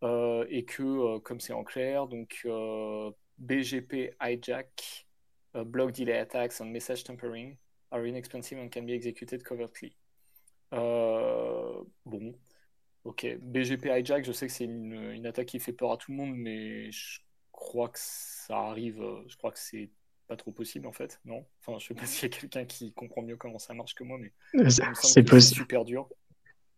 et 0.03 0.65
que 0.65 1.19
comme 1.19 1.41
c'est 1.41 1.53
en 1.53 1.65
clair, 1.65 2.07
donc 2.07 2.47
BGP 3.39 4.15
hijack 4.21 5.07
block 5.55 5.93
delay 5.93 6.19
attacks 6.19 6.61
and 6.61 6.67
message 6.67 7.05
tampering 7.05 7.57
are 7.93 8.07
inexpensive 8.07 8.59
and 8.59 8.69
can 8.71 8.87
be 8.87 8.93
executed 8.93 9.45
covertly. 9.45 9.95
Euh, 10.73 11.85
bon, 12.07 12.35
ok. 13.05 13.39
BGP 13.41 13.91
hijack, 13.91 14.25
je 14.25 14.33
sais 14.33 14.47
que 14.47 14.53
c'est 14.53 14.65
une, 14.65 15.13
une, 15.13 15.27
attaque 15.27 15.47
qui 15.47 15.61
fait 15.61 15.73
peur 15.73 15.93
à 15.93 15.97
tout 15.97 16.11
le 16.11 16.17
monde, 16.17 16.35
mais 16.35 16.91
je 16.91 17.21
crois 17.53 17.89
que 17.89 17.99
ça 17.99 18.57
arrive. 18.57 19.01
Euh, 19.01 19.23
je 19.29 19.37
crois 19.37 19.53
que 19.53 19.59
c'est 19.59 19.91
pas 20.27 20.37
trop 20.37 20.51
possible 20.51 20.87
en 20.87 20.93
fait, 20.93 21.21
non? 21.25 21.45
Enfin, 21.61 21.79
je 21.79 21.89
sais 21.89 21.95
pas 21.95 22.07
s'il 22.07 22.31
y 22.31 22.35
a 22.35 22.39
quelqu'un 22.39 22.65
qui 22.65 22.93
comprend 22.93 23.23
mieux 23.23 23.37
comment 23.37 23.59
ça 23.59 23.75
marche 23.75 23.95
que 23.95 24.05
moi, 24.05 24.19
mais 24.19 24.33
c'est 24.71 25.23
possible. 25.23 25.61
super 25.61 25.85
dur. 25.85 26.09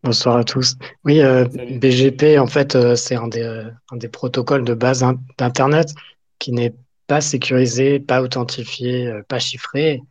Bonsoir 0.03 0.37
à 0.37 0.43
tous. 0.43 0.75
Oui, 1.03 1.19
euh, 1.21 1.45
BGP, 1.45 2.37
en 2.37 2.45
fait, 2.45 2.75
euh, 2.75 2.95
c'est 2.95 3.15
un, 3.15 3.27
des, 3.27 3.67
un 3.89 3.97
des 3.97 4.09
protocoles 4.09 4.63
de 4.63 4.75
base 4.75 5.03
d'Internet 5.39 5.95
qui 6.37 6.51
n'est 6.51 6.75
pas 7.07 7.21
sécurisé, 7.21 7.99
pas 7.99 8.21
authentifié, 8.21 9.11
pas 9.27 9.39
chiffré. 9.39 10.03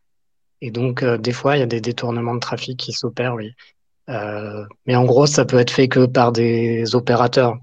Et 0.64 0.70
donc, 0.70 1.02
euh, 1.02 1.18
des 1.18 1.32
fois, 1.32 1.58
il 1.58 1.60
y 1.60 1.62
a 1.62 1.66
des 1.66 1.82
détournements 1.82 2.34
de 2.34 2.40
trafic 2.40 2.78
qui 2.78 2.92
s'opèrent, 2.92 3.34
oui. 3.34 3.52
Euh, 4.08 4.64
mais 4.86 4.96
en 4.96 5.04
gros, 5.04 5.26
ça 5.26 5.44
peut 5.44 5.58
être 5.58 5.70
fait 5.70 5.88
que 5.88 6.06
par 6.06 6.32
des 6.32 6.94
opérateurs. 6.94 7.58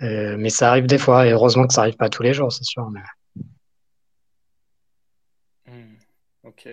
mais 0.00 0.48
ça 0.48 0.70
arrive 0.70 0.86
des 0.86 0.96
fois, 0.96 1.26
et 1.26 1.32
heureusement 1.32 1.66
que 1.66 1.74
ça 1.74 1.82
arrive 1.82 1.96
pas 1.96 2.08
tous 2.08 2.22
les 2.22 2.32
jours, 2.32 2.50
c'est 2.50 2.64
sûr. 2.64 2.88
Mais... 2.90 3.02
Hmm, 5.66 5.96
ok. 6.44 6.68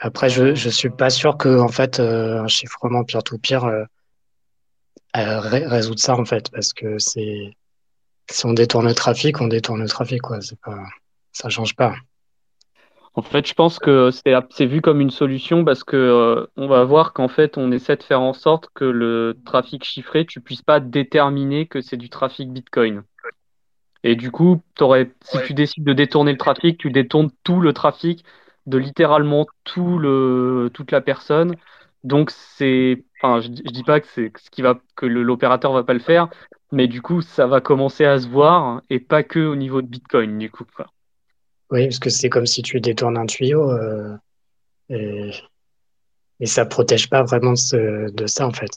Après, 0.00 0.28
je 0.28 0.44
ne 0.66 0.70
suis 0.70 0.90
pas 0.90 1.08
sûr 1.08 1.38
que 1.38 1.58
en 1.58 1.68
fait 1.68 2.00
un 2.00 2.46
chiffrement 2.48 3.04
peer-to-peer 3.04 3.86
résout 5.14 5.96
ça 5.96 6.14
en 6.14 6.26
fait, 6.26 6.50
parce 6.50 6.74
que 6.74 6.98
c'est 6.98 7.56
si 8.30 8.44
on 8.44 8.52
détourne 8.52 8.86
le 8.86 8.94
trafic, 8.94 9.40
on 9.40 9.48
détourne 9.48 9.80
le 9.80 9.88
trafic, 9.88 10.20
quoi. 10.20 10.40
Pas, 10.62 10.84
ça 11.32 11.48
change 11.48 11.74
pas. 11.74 11.94
En 13.16 13.22
fait, 13.22 13.46
je 13.46 13.54
pense 13.54 13.78
que 13.78 14.10
c'est 14.10 14.66
vu 14.66 14.80
comme 14.80 15.00
une 15.00 15.10
solution 15.10 15.64
parce 15.64 15.84
que 15.84 15.96
euh, 15.96 16.46
on 16.56 16.66
va 16.66 16.84
voir 16.84 17.12
qu'en 17.12 17.28
fait, 17.28 17.56
on 17.56 17.70
essaie 17.70 17.96
de 17.96 18.02
faire 18.02 18.20
en 18.20 18.32
sorte 18.32 18.68
que 18.74 18.84
le 18.84 19.40
trafic 19.44 19.84
chiffré, 19.84 20.26
tu 20.26 20.40
puisses 20.40 20.62
pas 20.62 20.80
déterminer 20.80 21.66
que 21.66 21.80
c'est 21.80 21.96
du 21.96 22.08
trafic 22.10 22.52
Bitcoin. 22.52 23.04
Et 24.02 24.16
du 24.16 24.30
coup, 24.30 24.62
aurais, 24.80 25.12
si 25.22 25.38
tu 25.46 25.54
décides 25.54 25.84
de 25.84 25.92
détourner 25.92 26.32
le 26.32 26.38
trafic, 26.38 26.76
tu 26.78 26.90
détournes 26.90 27.30
tout 27.42 27.60
le 27.60 27.72
trafic 27.72 28.24
de 28.66 28.78
littéralement 28.78 29.46
tout 29.64 29.98
le, 29.98 30.70
toute 30.74 30.90
la 30.90 31.00
personne. 31.00 31.56
Donc 32.02 32.30
c'est, 32.30 33.04
enfin, 33.22 33.40
je, 33.40 33.48
je 33.48 33.70
dis 33.70 33.84
pas 33.84 34.00
que 34.00 34.06
c'est 34.08 34.32
ce 34.36 34.50
qui 34.50 34.60
va 34.62 34.78
que 34.96 35.06
l'opérateur 35.06 35.72
va 35.72 35.84
pas 35.84 35.94
le 35.94 36.00
faire, 36.00 36.28
mais 36.72 36.86
du 36.88 37.00
coup, 37.00 37.22
ça 37.22 37.46
va 37.46 37.60
commencer 37.60 38.04
à 38.04 38.18
se 38.18 38.28
voir 38.28 38.82
et 38.90 39.00
pas 39.00 39.22
que 39.22 39.40
au 39.40 39.56
niveau 39.56 39.82
de 39.82 39.86
Bitcoin, 39.86 40.38
du 40.38 40.50
coup. 40.50 40.66
Oui, 41.74 41.86
parce 41.86 41.98
que 41.98 42.08
c'est 42.08 42.28
comme 42.28 42.46
si 42.46 42.62
tu 42.62 42.80
détournes 42.80 43.18
un 43.18 43.26
tuyau 43.26 43.68
euh, 43.68 44.16
et, 44.90 45.30
et 46.38 46.46
ça 46.46 46.66
protège 46.66 47.10
pas 47.10 47.24
vraiment 47.24 47.54
de, 47.72 48.26
ça, 48.26 48.46
en 48.46 48.52
fait. 48.52 48.70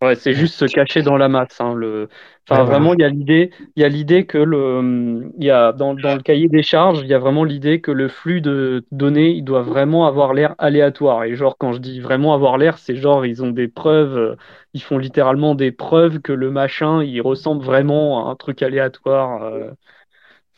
Ouais, 0.00 0.14
c'est 0.14 0.32
juste 0.32 0.54
se 0.54 0.66
cacher 0.66 1.02
dans 1.02 1.16
la 1.16 1.28
masse. 1.28 1.60
Hein, 1.60 1.74
le... 1.74 2.08
Enfin, 2.48 2.62
vraiment, 2.62 2.94
il 2.94 3.00
y 3.00 3.04
a 3.04 3.08
l'idée, 3.08 3.50
il 3.74 3.82
y 3.82 3.84
a 3.84 3.88
l'idée 3.88 4.24
que 4.24 4.38
le, 4.38 5.32
il 5.36 5.44
y 5.44 5.50
a 5.50 5.72
dans, 5.72 5.94
dans, 5.94 6.14
le 6.14 6.22
cahier 6.22 6.48
des 6.48 6.62
charges, 6.62 7.00
il 7.00 7.08
y 7.08 7.14
a 7.14 7.18
vraiment 7.18 7.42
l'idée 7.42 7.80
que 7.80 7.90
le 7.90 8.06
flux 8.06 8.40
de 8.40 8.84
données, 8.92 9.30
il 9.30 9.42
doit 9.42 9.62
vraiment 9.62 10.06
avoir 10.06 10.32
l'air 10.32 10.54
aléatoire. 10.58 11.24
Et 11.24 11.34
genre, 11.34 11.58
quand 11.58 11.72
je 11.72 11.78
dis 11.78 11.98
vraiment 11.98 12.34
avoir 12.34 12.56
l'air, 12.56 12.78
c'est 12.78 12.94
genre 12.94 13.26
ils 13.26 13.42
ont 13.42 13.50
des 13.50 13.66
preuves, 13.66 14.36
ils 14.74 14.82
font 14.82 14.98
littéralement 14.98 15.56
des 15.56 15.72
preuves 15.72 16.20
que 16.20 16.32
le 16.32 16.52
machin, 16.52 17.02
il 17.02 17.20
ressemble 17.20 17.64
vraiment 17.64 18.28
à 18.28 18.30
un 18.30 18.36
truc 18.36 18.62
aléatoire. 18.62 19.42
Euh, 19.42 19.72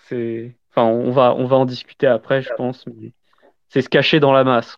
c'est, 0.08 0.54
on 0.82 1.10
va, 1.10 1.34
en 1.34 1.64
discuter 1.64 2.06
après, 2.06 2.42
je 2.42 2.50
pense. 2.56 2.84
Mais 2.86 3.12
c'est 3.68 3.82
se 3.82 3.88
cacher 3.88 4.20
dans 4.20 4.32
la 4.32 4.44
masse. 4.44 4.76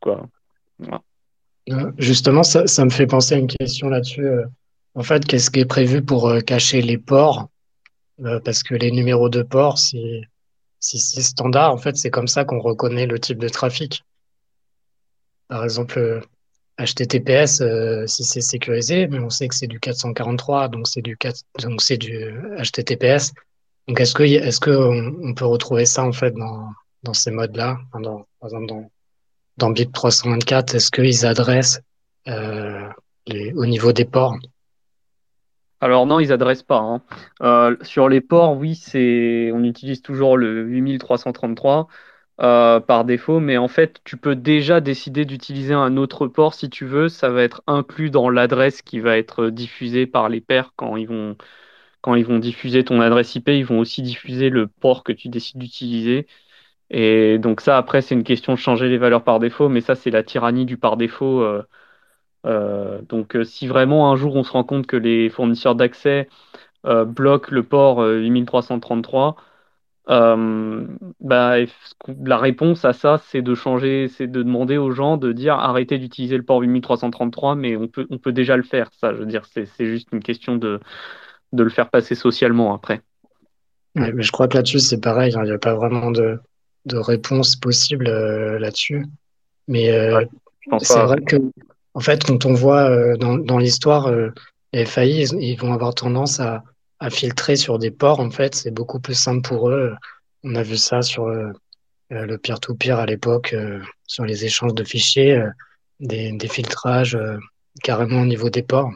Euh, 1.71 1.93
justement, 1.99 2.43
ça, 2.43 2.85
me 2.85 2.91
fait 2.91 3.07
penser 3.07 3.35
à 3.35 3.39
une 3.39 3.47
question 3.47 3.89
là-dessus. 3.89 4.27
Euh. 4.27 4.45
En 4.95 5.03
fait, 5.03 5.25
qu'est-ce 5.25 5.51
qui 5.51 5.61
est 5.61 5.67
prévu 5.67 6.03
pour 6.03 6.29
euh, 6.29 6.41
cacher 6.41 6.81
les 6.81 6.99
ports 6.99 7.49
Parce 8.45 8.63
que 8.63 8.75
les 8.75 8.91
numéros 8.91 9.29
de 9.29 9.43
port, 9.43 9.79
si, 9.79 10.23
c'est 10.81 11.23
standard, 11.23 11.73
en 11.73 11.79
fait, 11.79 11.97
c'est 11.97 12.11
comme 12.11 12.29
ça 12.29 12.45
qu'on 12.45 12.61
reconnaît 12.61 13.07
le 13.07 13.19
type 13.19 13.39
de 13.39 13.49
trafic. 13.49 14.05
Par 15.49 15.65
exemple, 15.65 16.23
HTTPS, 16.79 17.63
si 18.07 18.25
c'est 18.25 18.41
sécurisé, 18.41 19.07
mais 19.07 19.19
on 19.19 19.31
sait 19.31 19.49
que 19.49 19.55
c'est 19.55 19.67
du 19.67 19.81
443, 19.81 20.69
donc 20.69 20.87
c'est 20.89 21.03
du, 21.03 21.17
4, 21.17 21.43
donc 21.61 21.83
c'est 21.83 21.99
du 21.99 22.35
HTTPS. 22.59 23.33
Donc, 23.89 24.01
est-ce 24.01 24.15
que, 24.15 24.71
on, 24.71 25.35
peut 25.35 25.45
retrouver 25.45 25.87
ça, 25.87 26.05
en 26.05 26.13
fait, 26.13 26.35
dans, 26.35 27.15
ces 27.15 27.31
modes-là, 27.31 27.79
par 27.93 28.01
exemple, 28.45 28.67
dans, 29.57 29.71
BIP 29.71 29.93
324, 29.93 30.75
est-ce 30.75 30.91
qu'ils 30.91 31.25
adressent 31.25 31.81
euh, 32.27 32.89
au 33.55 33.67
niveau 33.67 33.93
des 33.93 34.05
ports? 34.05 34.37
Alors 35.81 36.07
non, 36.07 36.21
ils 36.21 36.33
adressent 36.33 36.63
pas. 36.63 36.79
Hein. 36.79 37.03
Euh, 37.43 37.77
sur 37.83 38.09
les 38.09 38.21
ports, 38.21 38.57
oui, 38.57 38.81
on 39.53 39.63
utilise 39.63 40.03
toujours 40.03 40.37
le 40.37 40.65
8333 40.65 41.89
euh, 42.41 42.81
par 42.81 43.05
défaut, 43.05 43.41
mais 43.41 43.57
en 43.57 43.69
fait, 43.69 44.01
tu 44.05 44.17
peux 44.17 44.35
déjà 44.35 44.81
décider 44.81 45.25
d'utiliser 45.25 45.75
un 45.75 45.97
autre 45.97 46.27
port 46.27 46.55
si 46.55 46.71
tu 46.71 46.87
veux. 46.87 47.09
Ça 47.09 47.29
va 47.29 47.43
être 47.43 47.63
inclus 47.67 48.11
dans 48.11 48.31
l'adresse 48.31 48.83
qui 48.83 49.01
va 49.01 49.19
être 49.19 49.49
diffusée 49.49 50.07
par 50.07 50.29
les 50.29 50.41
pairs 50.41 50.73
quand 50.77 50.97
ils 50.97 51.09
vont 51.09 51.37
quand 52.03 52.15
ils 52.15 52.25
vont 52.27 52.39
diffuser 52.39 52.85
ton 52.85 53.01
adresse 53.01 53.35
IP. 53.35 53.49
Ils 53.49 53.65
vont 53.65 53.79
aussi 53.81 54.03
diffuser 54.03 54.51
le 54.51 54.67
port 54.69 55.05
que 55.05 55.13
tu 55.13 55.29
décides 55.29 55.59
d'utiliser. 55.59 56.27
Et 56.91 57.39
donc 57.39 57.61
ça, 57.61 57.77
après, 57.79 58.01
c'est 58.03 58.15
une 58.15 58.25
question 58.25 58.53
de 58.55 58.59
changer 58.59 58.89
les 58.89 58.99
valeurs 58.99 59.25
par 59.25 59.41
défaut, 59.41 59.69
mais 59.69 59.81
ça, 59.81 59.95
c'est 59.95 60.11
la 60.11 60.23
tyrannie 60.23 60.67
du 60.67 60.77
par 60.79 60.97
défaut. 60.97 61.41
Euh, 61.43 61.63
euh, 62.47 63.03
donc 63.03 63.37
euh, 63.37 63.45
si 63.45 63.67
vraiment 63.67 64.13
un 64.13 64.17
jour 64.17 64.37
on 64.37 64.45
se 64.45 64.53
rend 64.53 64.65
compte 64.65 64.87
que 64.87 64.97
les 64.97 65.31
fournisseurs 65.31 65.75
d'accès 65.75 66.29
bloquent 66.85 67.49
le 67.51 67.65
port 67.65 68.01
8333, 68.05 69.37
bah, 70.09 71.57
la 72.25 72.39
réponse 72.39 72.85
à 72.85 72.93
ça, 72.93 73.19
c'est 73.19 73.43
de 73.43 73.55
changer, 73.55 74.09
c'est 74.09 74.29
de 74.29 74.43
demander 74.43 74.77
aux 74.79 74.93
gens 74.93 75.17
de 75.17 75.33
dire 75.33 75.55
arrêtez 75.55 75.99
d'utiliser 75.99 76.37
le 76.37 76.45
port 76.45 76.63
8333, 76.63 77.57
mais 77.57 77.77
on 77.77 77.89
peut, 77.89 78.07
on 78.11 78.19
peut 78.19 78.33
déjà 78.33 78.57
le 78.57 78.63
faire. 78.63 78.91
Ça, 78.93 79.13
je 79.15 79.19
veux 79.19 79.27
dire, 79.27 79.45
c'est 79.47 79.67
juste 79.87 80.09
une 80.13 80.23
question 80.23 80.57
de, 80.57 80.81
de 81.53 81.63
le 81.63 81.71
faire 81.71 81.91
passer 81.91 82.15
socialement 82.15 82.75
après. 82.75 83.01
mais 83.95 84.23
je 84.23 84.33
crois 84.33 84.49
que 84.49 84.57
là-dessus, 84.57 84.81
c'est 84.81 85.01
pareil. 85.01 85.35
Hein. 85.35 85.43
Il 85.45 85.49
n'y 85.49 85.55
a 85.55 85.59
pas 85.59 85.75
vraiment 85.75 86.11
de, 86.11 86.39
de 86.87 86.97
réponse 86.97 87.57
possible 87.57 88.09
euh, 88.09 88.59
là-dessus. 88.59 89.07
Mais 89.69 89.91
euh, 89.91 90.25
c'est 90.79 90.99
vrai 91.01 91.21
que, 91.23 91.37
en 91.95 92.01
fait, 92.01 92.25
quand 92.25 92.47
on 92.47 92.55
voit 92.55 92.89
euh, 92.89 93.17
dans, 93.17 93.37
dans 93.37 93.59
l'histoire, 93.59 94.11
les 94.73 94.87
FAI, 94.87 95.25
ils, 95.25 95.57
vont 95.57 95.73
avoir 95.73 95.95
tendance 95.95 96.41
à, 96.41 96.63
à, 97.01 97.11
filtrer 97.11 97.57
sur 97.57 97.79
des 97.79 97.91
ports. 97.91 98.21
En 98.21 98.31
fait, 98.31 98.55
c'est 98.55 98.71
beaucoup 98.71 99.01
plus 99.01 99.15
simple 99.15 99.47
pour 99.47 99.71
eux. 99.71 99.95
On 100.45 100.55
a 100.55 100.63
vu 100.63 100.77
ça 100.77 101.03
sur 101.03 101.29
le 102.11 102.37
peer-to-peer 102.39 102.99
à 102.99 103.07
l'époque, 103.07 103.57
sur 104.07 104.25
les 104.25 104.45
échanges 104.45 104.75
de 104.75 104.85
fichiers. 104.85 105.43
des, 105.99 106.49
filtrages 106.49 107.19
carrément 107.83 108.21
au 108.23 108.27
niveau 108.27 108.51
des 108.51 108.63
ports. 108.63 108.93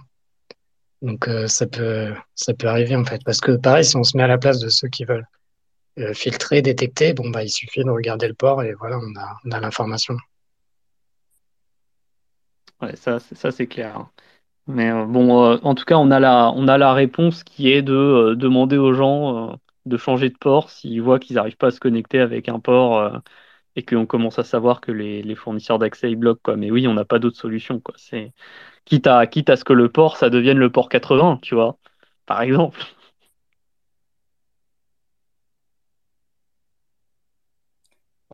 Donc 1.02 1.28
ça 1.46 1.66
peut 1.66 2.14
ça 2.34 2.54
peut 2.54 2.68
arriver 2.68 2.94
en 2.96 3.04
fait 3.04 3.22
parce 3.24 3.40
que 3.40 3.52
pareil 3.52 3.84
si 3.84 3.96
on 3.96 4.04
se 4.04 4.16
met 4.16 4.22
à 4.22 4.26
la 4.26 4.38
place 4.38 4.60
de 4.60 4.68
ceux 4.68 4.88
qui 4.88 5.04
veulent 5.04 5.26
filtrer, 6.14 6.62
détecter, 6.62 7.14
bon 7.14 7.30
bah 7.30 7.42
il 7.42 7.50
suffit 7.50 7.84
de 7.84 7.90
regarder 7.90 8.28
le 8.28 8.34
port 8.34 8.62
et 8.62 8.74
voilà 8.74 8.98
on 8.98 9.18
a 9.18 9.36
on 9.44 9.50
a 9.50 9.60
l'information. 9.60 10.16
Ouais, 12.80 12.96
ça, 12.96 13.18
ça 13.20 13.50
c'est 13.50 13.66
clair. 13.66 13.96
Hein. 13.96 14.10
Mais 14.66 14.90
euh, 14.90 15.04
bon, 15.06 15.44
euh, 15.44 15.58
en 15.62 15.74
tout 15.74 15.84
cas, 15.84 15.96
on 15.96 16.10
a 16.10 16.20
la, 16.20 16.52
on 16.54 16.68
a 16.68 16.78
la 16.78 16.92
réponse 16.94 17.44
qui 17.44 17.70
est 17.70 17.82
de 17.82 17.92
euh, 17.94 18.36
demander 18.36 18.78
aux 18.78 18.92
gens 18.94 19.58
de 19.86 19.96
changer 19.96 20.30
de 20.30 20.36
port 20.38 20.70
s'ils 20.70 21.02
voient 21.02 21.18
qu'ils 21.18 21.36
n'arrivent 21.36 21.56
pas 21.56 21.68
à 21.68 21.70
se 21.70 21.80
connecter 21.80 22.20
avec 22.20 22.48
un 22.48 22.60
port 22.60 23.20
et 23.76 23.84
qu'on 23.84 24.06
commence 24.06 24.38
à 24.38 24.44
savoir 24.44 24.80
que 24.80 24.92
les, 24.92 25.22
les 25.22 25.34
fournisseurs 25.34 25.78
d'accès 25.78 26.10
ils 26.10 26.16
bloquent. 26.16 26.40
Quoi. 26.44 26.56
Mais 26.56 26.70
oui, 26.70 26.86
on 26.88 26.94
n'a 26.94 27.04
pas 27.04 27.18
d'autre 27.18 27.38
solution. 27.38 27.80
Quoi. 27.80 27.94
C'est... 27.98 28.32
Quitte, 28.84 29.06
à, 29.06 29.26
quitte 29.26 29.50
à 29.50 29.56
ce 29.56 29.64
que 29.64 29.72
le 29.72 29.90
port, 29.90 30.16
ça 30.16 30.30
devienne 30.30 30.58
le 30.58 30.70
port 30.70 30.88
80, 30.88 31.38
tu 31.42 31.54
vois, 31.54 31.78
par 32.26 32.42
exemple. 32.42 32.80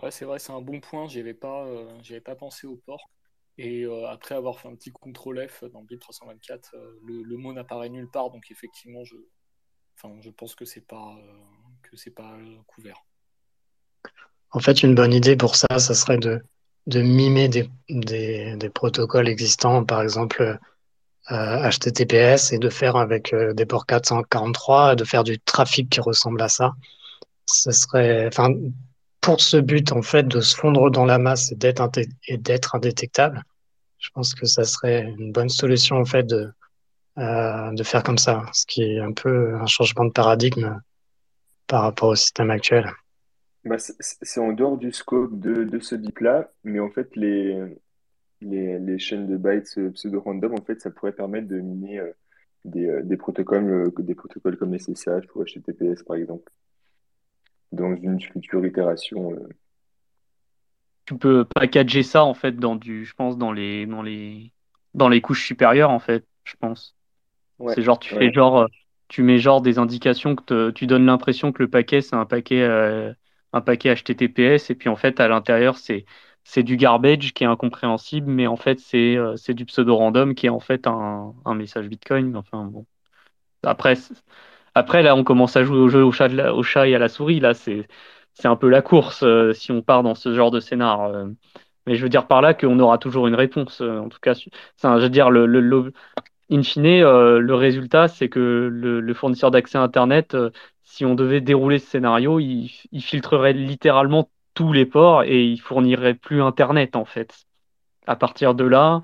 Ouais, 0.02 0.10
c'est 0.10 0.24
vrai, 0.24 0.38
c'est 0.38 0.52
un 0.52 0.60
bon 0.60 0.80
point. 0.80 1.08
J'y 1.08 1.20
avais 1.20 1.34
pas, 1.34 1.66
avais 1.66 2.20
pas 2.20 2.36
pensé 2.36 2.66
au 2.66 2.76
port. 2.76 3.10
Et 3.58 3.84
euh, 3.84 4.06
après 4.08 4.34
avoir 4.34 4.60
fait 4.60 4.68
un 4.68 4.74
petit 4.74 4.92
contrôle 4.92 5.46
F 5.48 5.64
dans 5.64 5.82
BIP 5.82 6.00
324, 6.00 6.74
euh, 6.74 7.00
le, 7.02 7.36
mot 7.36 7.52
n'apparaît 7.52 7.88
nulle 7.88 8.10
part. 8.10 8.30
Donc 8.30 8.50
effectivement, 8.50 9.02
je, 9.04 9.16
enfin, 9.96 10.14
je 10.20 10.30
pense 10.30 10.54
que 10.54 10.66
c'est 10.66 10.86
pas 10.86 11.16
euh, 11.18 11.32
que 11.82 11.96
c'est 11.96 12.10
pas 12.10 12.36
couvert. 12.66 13.06
En 14.50 14.60
fait, 14.60 14.82
une 14.82 14.94
bonne 14.94 15.14
idée 15.14 15.36
pour 15.36 15.56
ça, 15.56 15.78
ça 15.78 15.94
serait 15.94 16.18
de, 16.18 16.42
de 16.86 17.02
mimer 17.02 17.48
des, 17.48 17.68
des, 17.88 18.56
des 18.56 18.70
protocoles 18.70 19.28
existants, 19.28 19.84
par 19.84 20.02
exemple 20.02 20.58
HTTPS, 21.28 22.52
et 22.52 22.58
de 22.58 22.68
faire 22.68 22.96
avec 22.96 23.34
des 23.34 23.66
ports 23.66 23.86
443, 23.86 24.94
de 24.94 25.04
faire 25.04 25.24
du 25.24 25.40
trafic 25.40 25.90
qui 25.90 26.00
ressemble 26.00 26.40
à 26.40 26.48
ça. 26.48 26.72
Ce 27.46 27.72
serait, 27.72 28.28
enfin, 28.28 28.54
pour 29.20 29.40
ce 29.40 29.56
but, 29.56 29.90
en 29.90 30.02
fait, 30.02 30.28
de 30.28 30.40
se 30.40 30.54
fondre 30.54 30.88
dans 30.90 31.04
la 31.04 31.18
masse 31.18 31.50
et 31.50 32.36
d'être 32.36 32.74
indétectable, 32.76 33.42
je 33.98 34.10
pense 34.10 34.34
que 34.34 34.46
ça 34.46 34.62
serait 34.62 35.02
une 35.18 35.32
bonne 35.32 35.48
solution, 35.48 35.96
en 35.96 36.04
fait, 36.04 36.22
de, 36.22 36.52
euh, 37.18 37.72
de 37.72 37.82
faire 37.82 38.02
comme 38.02 38.18
ça, 38.18 38.44
ce 38.52 38.66
qui 38.66 38.82
est 38.82 39.00
un 39.00 39.12
peu 39.12 39.56
un 39.56 39.66
changement 39.66 40.04
de 40.04 40.12
paradigme 40.12 40.80
par 41.66 41.82
rapport 41.82 42.10
au 42.10 42.14
système 42.14 42.50
actuel. 42.50 42.92
Bah, 43.66 43.76
c'est 43.78 44.40
en 44.40 44.52
dehors 44.52 44.78
du 44.78 44.92
scope 44.92 45.38
de, 45.38 45.64
de 45.64 45.78
ce 45.78 45.94
BIP-là, 45.94 46.50
mais 46.64 46.80
en 46.80 46.88
fait, 46.88 47.14
les, 47.16 47.60
les, 48.40 48.78
les, 48.78 48.98
chaînes 48.98 49.26
de 49.26 49.36
bytes 49.36 49.92
pseudo-random, 49.92 50.54
en 50.54 50.64
fait, 50.64 50.80
ça 50.80 50.90
pourrait 50.90 51.12
permettre 51.12 51.48
de 51.48 51.60
miner 51.60 51.98
euh, 51.98 52.12
des, 52.64 52.86
euh, 52.86 53.02
des, 53.02 53.16
protocoles, 53.16 53.92
des 53.98 54.14
protocoles 54.14 54.56
comme 54.56 54.78
SSH 54.78 55.34
ou 55.34 55.44
HTTPS, 55.44 56.02
par 56.04 56.16
exemple 56.16 56.50
dans 57.72 57.94
une 57.94 58.20
future 58.20 58.64
itération. 58.64 59.32
Euh. 59.32 59.48
Tu 61.04 61.16
peux 61.16 61.44
packager 61.44 62.02
ça 62.02 62.24
en 62.24 62.34
fait 62.34 62.56
dans 62.56 62.76
du, 62.76 63.04
je 63.04 63.14
pense 63.14 63.38
dans 63.38 63.52
les 63.52 63.86
dans 63.86 64.02
les 64.02 64.52
dans 64.94 65.08
les 65.08 65.20
couches 65.20 65.46
supérieures 65.46 65.90
en 65.90 66.00
fait, 66.00 66.26
je 66.44 66.54
pense. 66.58 66.96
c'est 67.68 67.82
genre 67.82 67.98
tu 67.98 68.14
fais 68.14 68.32
genre 68.32 68.62
euh, 68.62 68.66
tu 69.08 69.22
mets 69.22 69.38
genre 69.38 69.60
des 69.60 69.78
indications 69.78 70.34
que 70.34 70.70
tu 70.70 70.86
donnes 70.86 71.06
l'impression 71.06 71.52
que 71.52 71.62
le 71.62 71.70
paquet 71.70 72.00
c'est 72.00 72.16
un 72.16 72.26
paquet 72.26 72.62
euh, 72.62 73.12
un 73.52 73.60
paquet 73.60 73.94
HTTPS 73.94 74.70
et 74.70 74.74
puis 74.74 74.88
en 74.88 74.96
fait 74.96 75.20
à 75.20 75.28
l'intérieur 75.28 75.76
c'est 75.78 76.04
c'est 76.44 76.62
du 76.62 76.76
garbage 76.76 77.32
qui 77.34 77.44
est 77.44 77.46
incompréhensible 77.46 78.30
mais 78.30 78.46
en 78.46 78.56
fait 78.56 78.80
c'est 78.80 79.16
c'est 79.36 79.54
du 79.54 79.64
pseudo 79.66 79.96
random 79.96 80.34
qui 80.34 80.46
est 80.46 80.50
en 80.50 80.60
fait 80.60 80.86
un, 80.86 81.34
un 81.44 81.54
message 81.54 81.88
Bitcoin 81.88 82.36
enfin 82.36 82.64
bon 82.64 82.86
après 83.64 83.96
après, 84.76 85.02
là, 85.02 85.16
on 85.16 85.24
commence 85.24 85.56
à 85.56 85.64
jouer 85.64 85.78
au 85.78 85.88
jeu 85.88 86.04
au 86.04 86.12
chat, 86.12 86.28
au 86.52 86.62
chat 86.62 86.86
et 86.86 86.94
à 86.94 86.98
la 86.98 87.08
souris. 87.08 87.40
Là, 87.40 87.54
c'est 87.54 87.86
un 88.44 88.56
peu 88.56 88.68
la 88.68 88.82
course 88.82 89.22
euh, 89.22 89.54
si 89.54 89.72
on 89.72 89.80
part 89.82 90.02
dans 90.02 90.14
ce 90.14 90.34
genre 90.34 90.50
de 90.50 90.60
scénar. 90.60 91.02
Euh. 91.04 91.26
mais 91.86 91.96
je 91.96 92.02
veux 92.02 92.10
dire 92.10 92.26
par 92.26 92.42
là 92.42 92.52
qu'on 92.54 92.78
aura 92.80 92.98
toujours 92.98 93.26
une 93.26 93.34
réponse. 93.34 93.80
Euh, 93.80 93.98
en 94.00 94.08
tout 94.10 94.18
cas, 94.20 94.34
je 94.34 94.48
veux 94.88 95.08
dire, 95.08 95.30
le, 95.30 95.46
le, 95.46 95.92
in 96.50 96.62
fine, 96.62 96.84
le 96.84 97.54
résultat, 97.54 98.08
c'est 98.08 98.28
que 98.28 98.68
le, 98.70 99.14
fournisseur 99.14 99.50
d'accès 99.50 99.78
Internet, 99.78 100.36
si 100.86 101.04
on 101.04 101.14
devait 101.14 101.42
dérouler 101.42 101.78
ce 101.78 101.88
scénario, 101.90 102.40
il, 102.40 102.70
il, 102.92 103.02
filtrerait 103.02 103.52
littéralement 103.52 104.30
tous 104.54 104.72
les 104.72 104.86
ports 104.86 105.24
et 105.24 105.44
il 105.44 105.60
fournirait 105.60 106.14
plus 106.14 106.42
Internet, 106.42 106.96
en 106.96 107.04
fait. 107.04 107.46
À 108.06 108.16
partir 108.16 108.54
de 108.54 108.64
là, 108.64 109.02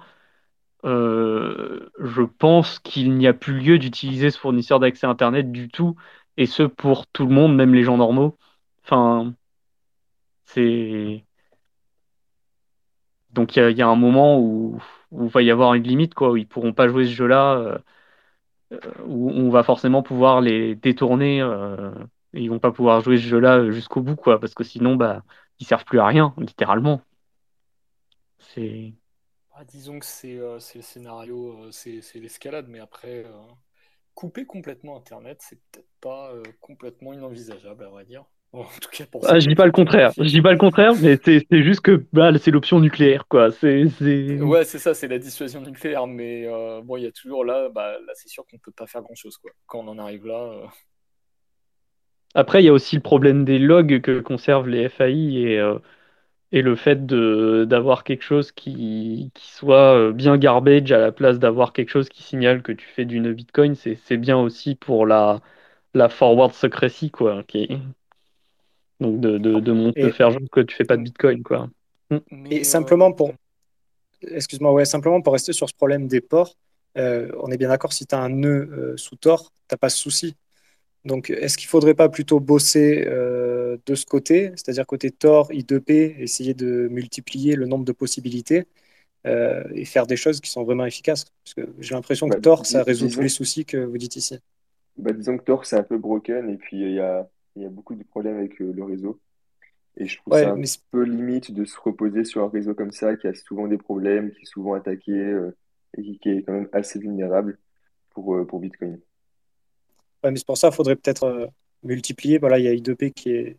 euh, 0.85 1.90
je 2.01 2.23
pense 2.23 2.79
qu'il 2.81 3.14
n'y 3.16 3.27
a 3.29 3.35
plus 3.35 3.59
lieu 3.61 3.79
d'utiliser 3.79 4.31
ce 4.31 4.38
fournisseur 4.38 4.81
d'accès 4.81 5.07
Internet 5.07 5.53
du 5.53 5.68
tout, 5.68 5.97
et 6.37 6.47
ce 6.47 6.62
pour 6.64 7.07
tout 7.09 7.27
le 7.27 7.35
monde, 7.35 7.55
même 7.57 7.75
les 7.75 7.85
gens 7.85 7.97
normaux. 7.99 8.38
Enfin, 8.85 9.35
c'est. 10.45 11.25
Donc 13.31 13.57
il 13.57 13.71
y, 13.77 13.83
a 13.83 13.88
un 13.88 13.97
moment 13.97 14.38
où, 14.38 14.81
il 15.12 15.29
va 15.29 15.42
y 15.42 15.51
avoir 15.51 15.75
une 15.75 15.83
limite, 15.85 16.14
quoi, 16.14 16.31
où 16.33 16.37
ils 16.37 16.47
pourront 16.47 16.73
pas 16.75 16.88
jouer 16.88 17.07
ce 17.07 17.12
jeu-là, 17.12 17.55
euh, 17.57 17.79
où 19.06 19.30
on 19.30 19.50
va 19.50 19.62
forcément 19.62 20.02
pouvoir 20.02 20.40
les 20.40 20.74
détourner, 20.74 21.40
et 22.35 22.40
ils 22.40 22.48
vont 22.48 22.58
pas 22.58 22.72
pouvoir 22.72 23.00
jouer 23.02 23.18
ce 23.18 23.22
jeu-là 23.22 23.70
jusqu'au 23.70 24.00
bout, 24.00 24.16
quoi, 24.16 24.40
parce 24.40 24.54
que 24.54 24.64
sinon, 24.64 24.96
bah, 24.96 25.22
ils 25.58 25.66
servent 25.66 25.85
plus 25.85 26.00
à 26.00 26.06
rien, 26.06 26.35
littéralement. 26.38 27.02
C'est. 28.38 28.94
Ah, 29.54 29.64
disons 29.64 29.98
que 29.98 30.06
c'est 30.06 30.38
euh, 30.38 30.58
le 30.74 30.82
scénario, 30.82 31.64
euh, 31.64 31.70
c'est 31.70 32.00
l'escalade, 32.14 32.66
mais 32.68 32.80
après, 32.80 33.24
euh, 33.24 33.30
couper 34.14 34.46
complètement 34.46 34.96
Internet, 34.96 35.38
c'est 35.42 35.61
peut-être 35.70 35.88
pas 36.00 36.32
complètement 36.61 37.12
inenvisageable, 37.12 37.85
à 37.85 37.88
vrai 37.88 38.04
dire. 38.04 38.24
En 38.53 38.65
tout 38.81 38.91
cas, 38.91 39.05
pour 39.11 39.29
ah, 39.29 39.38
je 39.38 39.49
dis 39.49 39.55
pas 39.55 39.67
le 39.67 39.73
contraire. 39.73 40.12
Je 40.17 40.25
dis 40.25 40.43
pas 40.43 40.53
le 40.53 40.59
contraire, 40.59 40.93
mais 41.01 41.19
c'est 41.25 41.62
juste 41.62 41.81
que 41.81 42.05
bah, 42.12 42.31
c'est 42.38 42.51
l'option 42.51 42.81
nucléaire, 42.81 43.27
quoi. 43.29 43.51
C'est 43.51 43.85
ouais, 44.41 44.65
c'est 44.65 44.79
ça, 44.79 44.95
c'est 44.95 45.09
la 45.09 45.19
dissuasion 45.19 45.61
nucléaire, 45.61 46.07
mais 46.07 46.47
bon, 46.85 46.97
il 46.97 47.05
y 47.05 47.07
a 47.07 47.12
toujours 47.12 47.45
là, 47.45 47.69
bah, 47.69 47.93
là, 47.93 48.12
c'est 48.15 48.29
sûr 48.29 48.45
qu'on 48.47 48.59
peut 48.59 48.73
pas 48.73 48.87
faire 48.87 49.03
grand 49.03 49.15
chose, 49.15 49.37
quoi. 49.38 49.51
Quand 49.67 49.81
on 49.81 49.88
en 49.88 49.99
arrive 49.99 50.27
là. 50.27 50.53
Après, 52.35 52.62
il 52.62 52.67
y 52.67 52.69
a 52.69 52.73
aussi 52.73 52.97
le 52.97 53.03
problème 53.03 53.45
des 53.45 53.59
logs 53.59 54.01
que 54.01 54.21
conservent 54.21 54.69
les 54.69 54.88
FAI 54.88 55.37
et 55.37 55.61
et 56.53 56.62
le 56.62 56.77
fait 56.77 57.07
d'avoir 57.07 58.05
quelque 58.05 58.23
chose 58.23 58.53
qui, 58.53 59.31
qui, 59.35 59.51
soit 59.51 59.97
euh, 59.97 60.12
bien 60.12 60.37
garbage 60.37 60.93
à 60.93 60.99
la 60.99 61.11
place 61.11 61.38
d'avoir 61.38 61.73
quelque 61.73 61.88
chose 61.88 62.09
qui 62.11 62.23
signale 62.23 62.62
que 62.62 62.73
tu 62.73 62.87
fais 62.87 63.07
d'une 63.07 63.33
Bitcoin, 63.33 63.75
c'est 63.75 64.17
bien 64.19 64.38
aussi 64.38 64.75
pour 64.75 65.07
la, 65.07 65.41
la 65.95 66.09
forward 66.11 66.53
secrecy, 66.53 67.11
quoi. 67.11 67.43
Qui 67.45 67.69
Donc 69.03 69.21
de, 69.21 69.38
de, 69.38 69.61
de, 69.61 70.11
faire 70.11 70.31
genre 70.31 70.41
que 70.51 70.61
tu 70.61 70.75
fais 70.75 70.85
pas 70.85 70.97
de 70.97 71.03
Bitcoin, 71.03 71.43
quoi. 71.43 71.69
Mm. 72.11 72.47
Et 72.51 72.61
euh, 72.61 72.65
simplement 72.65 73.12
pour... 73.12 73.33
Excuse-moi, 74.23 74.73
ouais, 74.73 74.85
simplement 74.85 75.21
pour 75.21 75.33
rester 75.33 75.53
sur 75.53 75.69
ce 75.69 75.75
problème 75.75 76.07
des 76.07 76.21
ports, 76.21 76.55
euh, 76.97 77.29
on 77.41 77.51
est 77.51 77.57
bien 77.57 77.69
d'accord, 77.69 77.93
si 77.93 78.07
tu 78.07 78.15
as 78.15 78.21
un 78.21 78.29
nœud 78.29 78.95
sous 78.97 79.17
Tor, 79.17 79.51
tu 79.69 79.75
n'as 79.75 79.79
pas 79.79 79.88
ce 79.88 79.99
souci. 79.99 80.37
Donc, 81.05 81.31
est-ce 81.31 81.59
qu'il 81.59 81.67
ne 81.67 81.71
faudrait 81.71 81.95
pas 81.95 82.09
plutôt 82.09 82.38
bosser 82.38 83.05
euh, 83.07 83.77
de 83.87 83.95
ce 83.95 84.07
côté, 84.07 84.53
c'est-à-dire 84.55 84.87
côté 84.87 85.11
Tor, 85.11 85.51
I2P, 85.51 86.21
essayer 86.21 86.55
de 86.55 86.88
multiplier 86.88 87.57
le 87.57 87.67
nombre 87.67 87.85
de 87.85 87.93
possibilités 87.93 88.67
euh, 89.27 89.65
et 89.75 89.85
faire 89.85 90.07
des 90.07 90.17
choses 90.17 90.41
qui 90.41 90.51
sont 90.51 90.62
vraiment 90.62 90.87
efficaces? 90.87 91.27
Parce 91.45 91.55
que 91.55 91.73
j'ai 91.81 91.95
l'impression 91.95 92.29
que 92.29 92.35
bah, 92.35 92.41
Tor, 92.41 92.67
ça 92.67 92.85
résout 92.85 93.09
tous 93.09 93.21
les 93.21 93.29
soucis 93.29 93.65
que 93.65 93.79
vous 93.79 93.99
dites 93.99 94.15
ici. 94.15 94.38
Bah, 94.97 95.12
disons 95.12 95.38
que 95.38 95.43
Tor, 95.43 95.67
c'est 95.67 95.77
un 95.77 95.83
peu 95.83 95.99
broken 95.99 96.49
et 96.49 96.57
puis 96.57 96.81
il 96.81 96.93
y 96.93 97.01
a, 97.01 97.29
y 97.57 97.65
a, 97.65 97.69
beaucoup 97.69 97.95
de 97.95 98.05
problèmes 98.05 98.38
avec 98.38 98.61
euh, 98.61 98.73
le 98.73 98.85
réseau. 98.85 99.21
Et 99.97 100.07
je 100.07 100.17
trouve 100.19 100.38
ça 100.38 100.53
un 100.53 100.62
peu 100.91 101.03
limite 101.03 101.53
de 101.53 101.65
se 101.67 101.79
reposer 101.79 102.25
sur 102.25 102.43
un 102.43 102.49
réseau 102.49 102.75
comme 102.75 102.93
ça 102.93 103.15
qui 103.17 103.27
a 103.27 103.35
souvent 103.35 103.69
des 103.69 103.77
problèmes, 103.77 104.33
qui 104.33 104.43
est 104.43 104.47
souvent 104.47 104.73
attaqué 104.73 105.12
et 105.99 106.03
qui, 106.03 106.19
qui, 106.19 106.31
est 106.31 106.43
quand 106.43 106.55
même 106.55 106.69
assez 106.73 106.99
vulnérable 106.99 107.59
pour, 108.15 108.47
pour 108.47 108.59
Bitcoin 108.59 108.99
mais 110.31 110.37
c'est 110.37 110.47
pour 110.47 110.59
ça 110.59 110.69
qu'il 110.69 110.77
faudrait 110.77 110.97
peut-être 110.97 111.25
euh, 111.25 111.47
multiplier. 111.83 112.38
Voilà, 112.38 112.59
il 112.59 112.65
y 112.65 112.69
a 112.69 112.73
I2P 112.73 113.12
qui 113.12 113.31
est, 113.31 113.57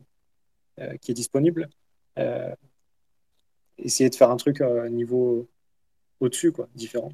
euh, 0.79 0.95
qui 0.97 1.11
est 1.11 1.15
disponible. 1.15 1.69
Euh, 2.17 2.53
essayer 3.77 4.09
de 4.09 4.15
faire 4.15 4.29
un 4.29 4.37
truc 4.37 4.61
à 4.61 4.87
niveau 4.89 5.47
au-dessus, 6.19 6.51
quoi, 6.51 6.69
différent. 6.75 7.11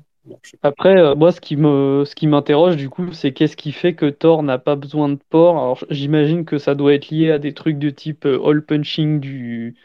Après, 0.62 1.16
moi, 1.16 1.32
ce 1.32 1.42
qui 1.42 1.56
me, 1.56 2.04
ce 2.06 2.16
qui 2.16 2.28
m'interroge 2.28 2.76
du 2.78 2.90
coup, 2.90 3.12
c'est 3.14 3.34
qu'est-ce 3.34 3.56
qui 3.58 3.72
fait 3.72 3.96
que 3.96 4.10
Thor 4.10 4.44
n'a 4.44 4.58
pas 4.60 4.76
besoin 4.76 5.10
de 5.10 5.20
port? 5.30 5.58
Alors, 5.58 5.84
j'imagine 5.90 6.46
que 6.46 6.58
ça 6.58 6.76
doit 6.76 6.94
être 6.94 7.10
lié 7.10 7.32
à 7.32 7.40
des 7.40 7.54
trucs 7.54 7.80
de 7.80 7.90
type 7.90 8.26
all 8.26 8.64
punching 8.66 9.20
du, 9.20 9.76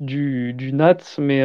du, 0.00 0.54
du 0.54 0.70
NAT, 0.70 1.18
mais 1.18 1.42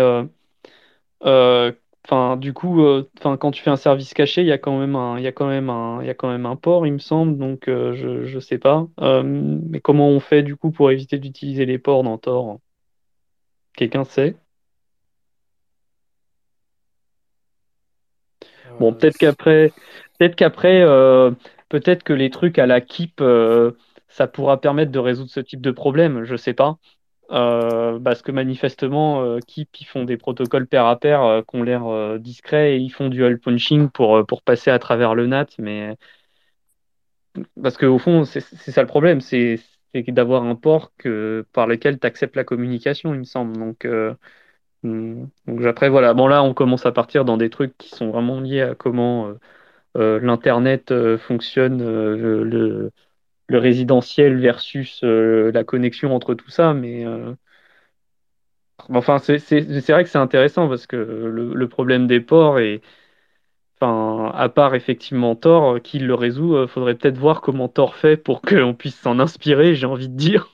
Enfin, 2.08 2.36
du 2.38 2.52
coup, 2.54 2.82
euh, 2.84 3.10
enfin, 3.20 3.38
quand 3.38 3.52
tu 3.52 3.62
fais 3.62 3.70
un 3.70 3.76
service 3.76 4.14
caché, 4.14 4.42
il 4.42 4.48
y 4.48 4.52
a 4.52 4.58
quand 4.58 4.78
même 4.80 4.96
un, 4.96 5.20
il 5.20 5.32
quand 5.34 5.48
même 5.48 5.70
un, 5.70 6.02
il 6.04 6.10
quand 6.16 6.30
même 6.30 6.46
un 6.48 6.56
port, 6.56 6.88
il 6.88 6.94
me 6.94 6.98
semble. 7.00 7.38
Donc, 7.38 7.68
euh, 7.68 7.94
je, 7.96 8.26
je 8.26 8.40
sais 8.40 8.58
pas. 8.58 8.88
Euh, 9.02 9.22
mais 9.24 9.80
comment 9.82 10.10
on 10.10 10.20
fait 10.20 10.42
du 10.44 10.56
coup 10.56 10.72
pour 10.72 10.90
éviter 10.92 11.20
d'utiliser 11.20 11.66
les 11.66 11.78
ports 11.78 12.04
dans 12.04 12.18
Tor 12.18 12.60
Quelqu'un 13.76 14.06
sait? 14.06 14.38
Bon, 18.82 18.94
peut-être 18.94 19.18
qu'après, 19.18 19.72
peut-être 20.18 20.36
qu'après, 20.36 20.84
peut-être 21.70 22.04
que 22.04 22.14
les 22.14 22.30
trucs 22.30 22.60
à 22.60 22.66
la 22.66 22.82
Keep, 22.82 23.24
ça 24.10 24.28
pourra 24.28 24.60
permettre 24.60 24.92
de 24.92 25.00
résoudre 25.00 25.30
ce 25.32 25.40
type 25.40 25.62
de 25.62 25.72
problème. 25.72 26.24
Je 26.26 26.36
sais 26.36 26.54
pas. 26.54 26.78
parce 27.30 28.22
que 28.22 28.32
manifestement, 28.32 29.38
Keep, 29.48 29.70
ils 29.82 29.86
font 29.86 30.04
des 30.04 30.18
protocoles 30.18 30.68
pair 30.68 30.86
à 30.86 31.00
pair 31.00 31.44
qui 31.48 31.56
ont 31.56 31.64
l'air 31.64 32.20
discrets 32.20 32.76
et 32.76 32.78
ils 32.78 32.90
font 32.90 33.10
du 33.10 33.24
hole 33.24 33.40
punching 33.40 33.90
pour, 33.90 34.26
pour 34.26 34.42
passer 34.42 34.70
à 34.72 34.80
travers 34.80 35.16
le 35.16 35.28
NAT. 35.28 35.48
Mais 35.60 35.96
parce 37.62 37.78
qu'au 37.78 37.98
fond, 37.98 38.26
c'est 38.26 38.42
ça 38.42 38.82
le 38.82 38.88
problème, 38.88 39.22
c'est 39.22 39.60
d'avoir 39.94 40.44
un 40.44 40.56
port 40.56 40.94
que, 40.98 41.46
par 41.54 41.68
lequel 41.68 42.00
tu 42.00 42.08
acceptes 42.08 42.36
la 42.36 42.44
communication, 42.44 43.14
il 43.14 43.20
me 43.20 43.24
semble. 43.24 43.58
Donc, 43.58 43.86
euh, 43.86 44.14
donc 44.84 45.66
après, 45.66 45.90
voilà. 45.90 46.14
Bon, 46.14 46.28
là, 46.28 46.44
on 46.44 46.54
commence 46.54 46.86
à 46.86 46.92
partir 46.92 47.26
dans 47.26 47.38
des 47.38 47.50
trucs 47.50 47.78
qui 47.78 47.90
sont 47.90 48.10
vraiment 48.12 48.40
liés 48.40 48.62
à 48.62 48.76
comment 48.76 49.28
euh, 49.28 49.40
euh, 49.98 50.20
l'Internet 50.22 50.94
fonctionne, 51.18 51.80
le, 51.84 52.92
résidentiel 53.50 54.40
versus 54.40 55.04
la 55.04 55.64
connexion 55.64 56.16
entre 56.16 56.34
tout 56.34 56.50
ça. 56.50 56.74
Mais 56.74 57.06
enfin, 58.90 59.20
c'est 59.20 59.38
vrai 59.90 60.04
que 60.04 60.10
c'est 60.10 60.18
intéressant 60.18 60.68
parce 60.70 60.88
que 60.88 60.96
le, 60.96 61.54
le 61.54 61.68
problème 61.68 62.08
des 62.08 62.22
ports 62.22 62.60
est 62.60 62.82
Enfin, 63.82 64.32
à 64.36 64.48
part 64.50 64.76
effectivement 64.76 65.36
Thor, 65.36 65.76
euh, 65.78 65.80
qui 65.80 65.98
le 65.98 66.14
résout, 66.14 66.56
euh, 66.56 66.68
faudrait 66.68 66.94
peut-être 66.96 67.18
voir 67.18 67.42
comment 67.42 67.68
Thor 67.68 67.96
fait 67.96 68.16
pour 68.16 68.42
qu'on 68.44 68.76
puisse 68.76 69.00
s'en 69.00 69.20
inspirer, 69.20 69.74
j'ai 69.76 69.88
envie 69.88 70.08
de 70.10 70.16
dire. 70.16 70.50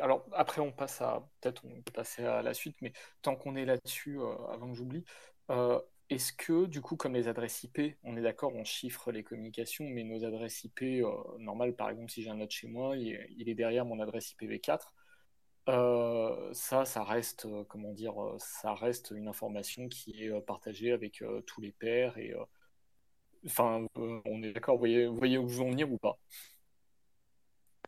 Alors 0.00 0.26
après 0.32 0.60
on 0.60 0.72
passe 0.72 1.00
à 1.00 1.28
peut-être 1.40 1.64
on 1.64 1.82
peut 1.82 1.92
passer 1.92 2.24
à 2.24 2.42
la 2.42 2.54
suite, 2.54 2.76
mais 2.80 2.92
tant 3.22 3.36
qu'on 3.36 3.56
est 3.56 3.64
là-dessus, 3.64 4.18
euh, 4.20 4.34
avant 4.52 4.70
que 4.70 4.76
j'oublie, 4.76 5.04
est-ce 6.10 6.32
que 6.32 6.66
du 6.66 6.80
coup 6.80 6.96
comme 6.96 7.14
les 7.14 7.28
adresses 7.28 7.64
IP, 7.64 7.96
on 8.02 8.16
est 8.16 8.22
d'accord, 8.22 8.54
on 8.54 8.64
chiffre 8.64 9.10
les 9.12 9.22
communications, 9.24 9.84
mais 9.84 10.04
nos 10.04 10.24
adresses 10.24 10.64
IP 10.64 11.04
normales, 11.38 11.74
par 11.74 11.90
exemple 11.90 12.10
si 12.10 12.22
j'ai 12.22 12.30
un 12.30 12.36
note 12.36 12.50
chez 12.50 12.68
moi, 12.68 12.96
il, 12.96 13.48
est 13.48 13.54
derrière 13.54 13.84
mon 13.84 14.00
adresse 14.00 14.34
IPv4. 14.34 14.92
Euh, 15.68 16.52
ça, 16.52 16.84
reste, 17.04 17.46
euh, 17.46 17.64
comment 17.64 17.92
dire, 17.92 18.22
euh, 18.22 18.36
ça 18.38 18.74
reste 18.74 19.12
une 19.16 19.28
information 19.28 19.88
qui 19.88 20.22
est 20.22 20.40
partagée 20.42 20.92
avec 20.92 21.22
tous 21.46 21.60
les 21.60 21.72
pairs 21.72 22.18
et 22.18 22.34
enfin, 23.46 23.86
on 23.96 24.42
est 24.42 24.52
d'accord. 24.52 24.78
Voyez 24.78 25.06
où 25.06 25.48
je 25.48 25.56
veux 25.56 25.62
en 25.62 25.70
venir 25.70 25.90
ou 25.90 25.98
pas 25.98 26.18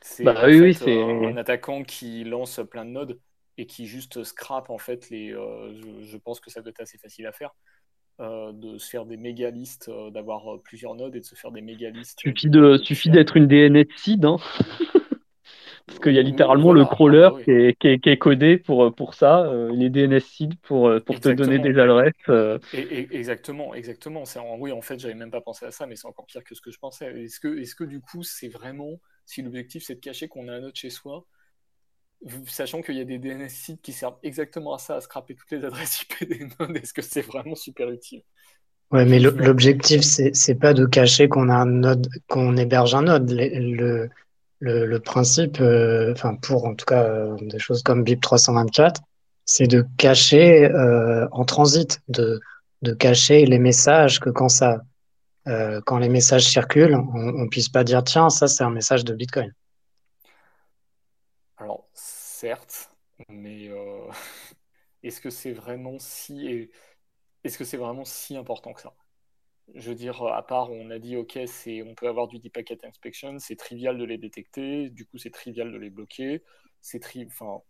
C'est 0.02 0.24
bah, 0.24 0.42
oui, 0.46 0.60
oui, 0.60 0.74
c'est 0.74 1.00
un 1.00 1.36
attaquant 1.36 1.82
qui 1.82 2.24
lance 2.24 2.60
plein 2.70 2.84
de 2.84 2.90
nodes 2.90 3.18
et 3.58 3.66
qui 3.66 3.86
juste 3.86 4.22
scrape 4.24 4.70
en 4.70 4.78
fait 4.78 5.08
les. 5.10 5.30
Je, 5.30 6.16
pense 6.18 6.40
que 6.40 6.50
ça 6.50 6.60
doit 6.60 6.70
être 6.70 6.80
assez 6.80 6.98
facile 6.98 7.26
à 7.26 7.32
faire. 7.32 7.54
de 8.20 8.78
se 8.78 8.88
faire 8.88 9.06
des 9.06 9.16
méga 9.16 9.50
listes, 9.50 9.90
d'avoir 10.12 10.60
plusieurs 10.62 10.94
nodes 10.94 11.16
et 11.16 11.20
de 11.20 11.24
se 11.24 11.34
faire 11.34 11.50
des 11.50 11.62
méga 11.62 11.90
listes. 11.90 12.20
Suffit 12.20 12.50
de, 12.50 12.76
suffit 12.76 13.10
d'être 13.10 13.36
une 13.36 13.48
DNS 13.48 13.86
seed. 13.96 14.24
Hein 14.24 14.36
parce 15.86 16.00
qu'il 16.00 16.12
y 16.12 16.18
a 16.18 16.22
littéralement 16.22 16.72
le 16.72 16.84
crawler 16.84 17.30
ah, 17.32 17.42
qui, 17.44 17.50
est, 17.50 18.00
qui, 18.00 18.08
est, 18.10 18.18
codé 18.18 18.58
pour, 18.58 18.92
pour 18.94 19.14
ça, 19.14 19.46
euh, 19.46 19.70
les 19.72 19.88
DNS 19.88 20.20
seed 20.20 20.58
pour, 20.62 20.88
euh, 20.88 21.00
pour 21.00 21.20
te 21.20 21.28
donner 21.28 21.58
des 21.58 21.78
adresses. 21.78 22.12
Euh. 22.28 22.58
exactement, 22.72 23.72
exactement. 23.74 24.24
En, 24.36 24.58
oui, 24.58 24.72
en 24.72 24.80
fait, 24.80 24.98
j'avais 24.98 25.14
même 25.14 25.30
pas 25.30 25.40
pensé 25.40 25.64
à 25.64 25.70
ça, 25.70 25.86
mais 25.86 25.94
c'est 25.94 26.08
encore 26.08 26.26
pire 26.26 26.42
que 26.42 26.54
ce 26.54 26.60
que 26.60 26.72
je 26.72 26.78
pensais. 26.78 27.06
Est-ce 27.22 27.38
que, 27.38 27.56
est 27.58 27.74
que 27.74 27.84
du 27.84 28.00
coup, 28.00 28.24
c'est 28.24 28.48
vraiment, 28.48 28.98
si 29.26 29.42
l'objectif 29.42 29.84
c'est 29.84 29.96
de 29.96 30.00
cacher 30.00 30.28
qu'on 30.28 30.48
a 30.48 30.52
un 30.52 30.60
node 30.60 30.76
chez 30.76 30.90
soi, 30.90 31.26
sachant 32.46 32.80
qu'il 32.80 32.96
y 32.96 33.00
a 33.00 33.04
des 33.04 33.18
DNS 33.18 33.48
seed 33.48 33.80
qui 33.80 33.92
servent 33.92 34.18
exactement 34.22 34.74
à 34.74 34.78
ça, 34.78 34.96
à 34.96 35.00
scraper 35.00 35.34
toutes 35.34 35.50
les 35.50 35.64
adresses 35.64 36.02
IP 36.20 36.28
des 36.28 36.48
nodes, 36.58 36.76
est-ce 36.76 36.94
que 36.94 37.02
c'est 37.02 37.20
vraiment 37.20 37.54
super 37.54 37.90
utile? 37.90 38.22
Ouais, 38.92 39.04
mais 39.04 39.18
l'objectif, 39.18 40.02
c'est 40.02 40.54
pas 40.54 40.72
de 40.72 40.86
cacher 40.86 41.28
qu'on 41.28 41.48
a 41.48 41.56
un 41.56 41.66
node, 41.66 42.08
qu'on 42.28 42.56
héberge 42.56 42.94
un 42.94 43.02
node. 43.02 43.30
le, 43.30 44.08
le, 44.60 44.98
principe, 44.98 45.60
euh, 45.60 46.12
enfin 46.12 46.34
pour 46.36 46.64
en 46.64 46.74
tout 46.74 46.86
cas 46.86 47.04
euh, 47.04 47.36
des 47.42 47.58
choses 47.58 47.82
comme 47.82 48.04
BIP 48.04 48.20
324, 48.20 49.02
c'est 49.44 49.66
de 49.66 49.84
cacher 49.98 50.70
euh, 50.70 51.26
en 51.32 51.44
transit, 51.44 52.00
de, 52.08 52.40
de 52.82 52.92
cacher 52.92 53.44
les 53.46 53.58
messages 53.58 54.20
que 54.20 54.30
quand 54.30 54.48
ça, 54.48 54.80
quand 55.84 55.98
les 55.98 56.08
messages 56.08 56.46
circulent, 56.46 56.94
on, 56.94 57.44
ne 57.44 57.48
puisse 57.48 57.68
pas 57.68 57.84
dire 57.84 58.02
tiens 58.02 58.30
ça 58.30 58.48
c'est 58.48 58.64
un 58.64 58.70
message 58.70 59.04
de 59.04 59.14
Bitcoin. 59.14 59.54
Alors 61.56 61.88
certes, 61.94 62.90
mais 63.28 63.70
est-ce 65.02 65.20
que 65.20 65.30
c'est 65.30 65.52
vraiment 65.52 65.98
si 65.98 66.68
est-ce 67.46 67.58
que 67.58 67.64
c'est 67.64 67.76
vraiment 67.76 68.04
si 68.04 68.36
important 68.36 68.72
que 68.72 68.80
ça? 68.80 68.92
Je 69.74 69.90
veux 69.90 69.94
dire, 69.94 70.20
à 70.24 70.44
part, 70.44 70.72
on 70.72 70.90
a 70.90 70.98
dit, 70.98 71.16
OK, 71.16 71.38
on 71.38 71.94
peut 71.94 72.08
avoir 72.08 72.26
du 72.26 72.40
deep 72.40 72.52
packet 72.54 72.84
inspection, 72.84 73.38
c'est 73.38 73.54
trivial 73.54 73.98
de 73.98 74.04
les 74.04 74.18
détecter, 74.18 74.90
du 74.90 75.06
coup, 75.06 75.16
c'est 75.18 75.30
trivial 75.30 75.70
de 75.70 75.78
les 75.78 75.90
bloquer. 75.90 76.42
C'est 76.80 76.98
tri... 76.98 77.24
Enfin, 77.26 77.62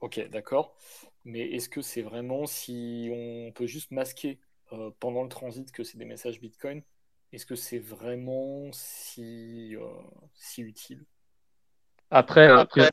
OK, 0.00 0.18
d'accord. 0.30 0.76
Mais 1.24 1.42
est-ce 1.52 1.68
que 1.68 1.80
c'est 1.80 2.02
vraiment, 2.02 2.46
si 2.46 3.08
on 3.12 3.52
peut 3.52 3.66
juste 3.66 3.92
masquer 3.92 4.40
euh, 4.72 4.90
pendant 4.98 5.22
le 5.22 5.28
transit 5.28 5.70
que 5.70 5.84
c'est 5.84 5.98
des 5.98 6.04
messages 6.04 6.40
Bitcoin, 6.40 6.82
est-ce 7.32 7.46
que 7.46 7.54
c'est 7.54 7.78
vraiment 7.78 8.70
si, 8.72 9.76
euh, 9.76 9.86
si 10.34 10.62
utile? 10.62 11.04
Après, 12.10 12.48
euh, 12.48 12.58
Après... 12.58 12.90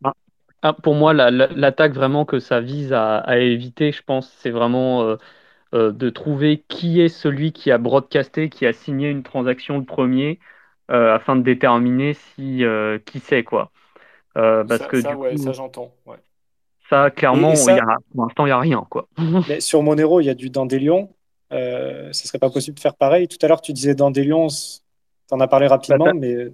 pour 0.84 0.95
moi, 0.95 1.13
l'attaque 1.13 1.93
vraiment 1.93 2.26
que 2.26 2.39
ça 2.39 2.60
vise 2.60 2.93
à, 2.93 3.17
à 3.17 3.38
éviter, 3.38 3.91
je 3.91 4.04
pense, 4.04 4.32
c'est 4.39 4.52
vraiment 4.52 5.17
euh, 5.73 5.91
de 5.91 6.10
trouver 6.10 6.63
qui 6.67 7.02
est 7.02 7.10
celui 7.10 7.52
qui 7.52 7.71
a 7.71 7.78
broadcasté, 7.78 8.50
qui 8.50 8.65
a 8.65 8.73
signé 8.73 9.10
une 9.10 9.23
transaction 9.23 9.78
le 9.78 9.86
premier, 9.86 10.39
euh, 10.91 11.13
afin 11.13 11.36
de 11.36 11.41
déterminer 11.41 12.13
si 12.13 12.63
euh, 12.63 13.00
qui 13.00 13.19
c'est 13.19 13.43
quoi. 13.43 13.71
parce 14.34 14.78
ça, 14.78 14.88
que 14.88 15.02
ça, 15.02 15.17
ouais, 15.17 15.38
ça 15.38 15.52
j'entends. 15.52 15.93
Ça, 16.89 17.12
clairement, 17.12 17.54
pour 17.54 18.23
l'instant, 18.23 18.45
il 18.45 18.50
n'y 18.50 18.52
a 18.52 18.60
rien. 18.60 18.86
Quoi. 18.89 19.08
Mais 19.50 19.60
sur 19.60 19.84
Monero, 19.84 20.21
il 20.21 20.26
y 20.26 20.30
a 20.30 20.36
du 20.36 20.50
Dandelion. 20.50 21.10
Ce 21.52 22.08
ne 22.08 22.14
serait 22.14 22.40
pas 22.40 22.50
possible 22.50 22.76
de 22.76 22.82
faire 22.82 22.96
pareil. 22.96 23.28
Tout 23.28 23.38
à 23.42 23.48
l'heure, 23.48 23.62
tu 23.62 23.74
disais 23.74 23.96
Dandelion, 23.96 24.48
tu 24.48 25.34
en 25.34 25.40
as 25.40 25.48
parlé 25.48 25.68
rapidement, 25.68 26.06
bah, 26.06 26.14
mais 26.14 26.50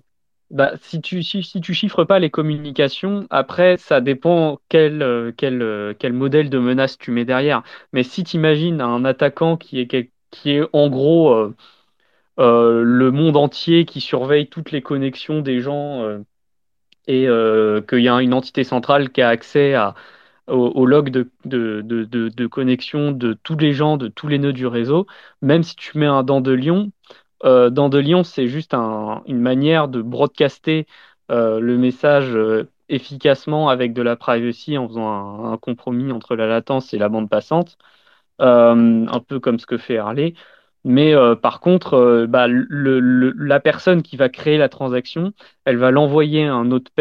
bah, 0.54 0.74
si 0.84 1.02
tu 1.02 1.24
si, 1.24 1.42
si, 1.42 1.62
tu 1.62 1.74
chiffres 1.74 2.04
pas 2.04 2.20
les 2.20 2.30
communications, 2.30 3.26
après 3.32 3.78
ça 3.78 4.02
dépend 4.02 4.60
quel, 4.70 5.02
euh, 5.02 5.32
quel, 5.36 5.64
euh, 5.64 5.96
quel 5.98 6.14
modèle 6.14 6.50
de 6.52 6.60
menace 6.60 6.98
tu 7.00 7.10
mets 7.10 7.26
derrière. 7.26 7.64
Mais 7.92 8.04
si 8.04 8.24
tu 8.24 8.38
imagines 8.38 8.80
un 8.80 9.04
attaquant 9.04 9.58
qui 9.58 9.80
est, 9.80 10.12
qui 10.32 10.52
est 10.52 10.62
en 10.72 10.90
gros 10.90 11.34
euh, 12.40 12.84
le 12.84 13.12
monde 13.12 13.36
entier 13.36 13.86
qui 13.86 14.00
surveille 14.00 14.48
toutes 14.48 14.72
les 14.72 14.84
connexions 14.84 15.42
des 15.42 15.60
gens 15.60 16.08
et 17.08 17.28
qu'il 17.90 18.00
y 18.00 18.10
a 18.10 18.22
une 18.22 18.34
entité 18.34 18.64
centrale 18.64 19.12
qui 19.12 19.22
a 19.24 19.30
accès 19.30 19.74
à, 19.74 19.96
au, 20.48 20.86
log 20.86 21.10
de, 21.10 21.32
de, 21.46 21.82
de, 21.82 22.04
de, 22.06 22.48
connexion 22.48 23.12
de 23.12 23.34
tous 23.34 23.58
les 23.58 23.74
gens, 23.74 23.98
de 23.98 24.08
tous 24.08 24.28
les 24.28 24.40
nœuds 24.40 24.54
du 24.54 24.68
réseau, 24.68 25.08
même 25.42 25.64
si 25.64 25.76
tu 25.76 25.98
mets 25.98 26.06
un 26.06 26.24
dent 26.24 26.42
de 26.42 26.52
lion, 26.52 26.92
euh, 27.46 27.70
dans 27.70 27.90
De 27.90 27.98
Lyon, 28.00 28.24
c'est 28.24 28.48
juste 28.48 28.74
une 28.74 29.40
manière 29.40 29.88
de 29.90 30.02
broadcaster 30.02 30.88
euh, 31.32 31.60
le 31.60 31.78
message 31.78 32.36
euh, 32.36 32.70
efficacement 32.90 33.70
avec 33.70 33.94
de 33.94 34.02
la 34.02 34.16
privacy 34.16 34.78
en 34.78 34.88
faisant 34.88 35.52
un, 35.52 35.58
compromis 35.58 36.12
entre 36.12 36.36
la 36.36 36.48
latence 36.48 36.94
et 36.94 36.98
la 36.98 37.10
bande 37.10 37.30
passante, 37.30 37.78
un 38.40 39.20
peu 39.28 39.40
comme 39.40 39.60
ce 39.60 39.66
que 39.66 39.78
fait 39.78 39.98
Harley. 39.98 40.34
Mais 40.86 41.14
par 41.42 41.62
contre, 41.62 42.26
bah, 42.28 42.48
la 42.50 43.60
personne 43.62 44.04
qui 44.04 44.18
va 44.18 44.30
créer 44.30 44.58
la 44.58 44.70
transaction, 44.70 45.34
elle 45.66 45.78
va 45.78 45.92
l'envoyer 45.92 46.46
à 46.48 46.54
un 46.56 46.72
autre 46.72 46.92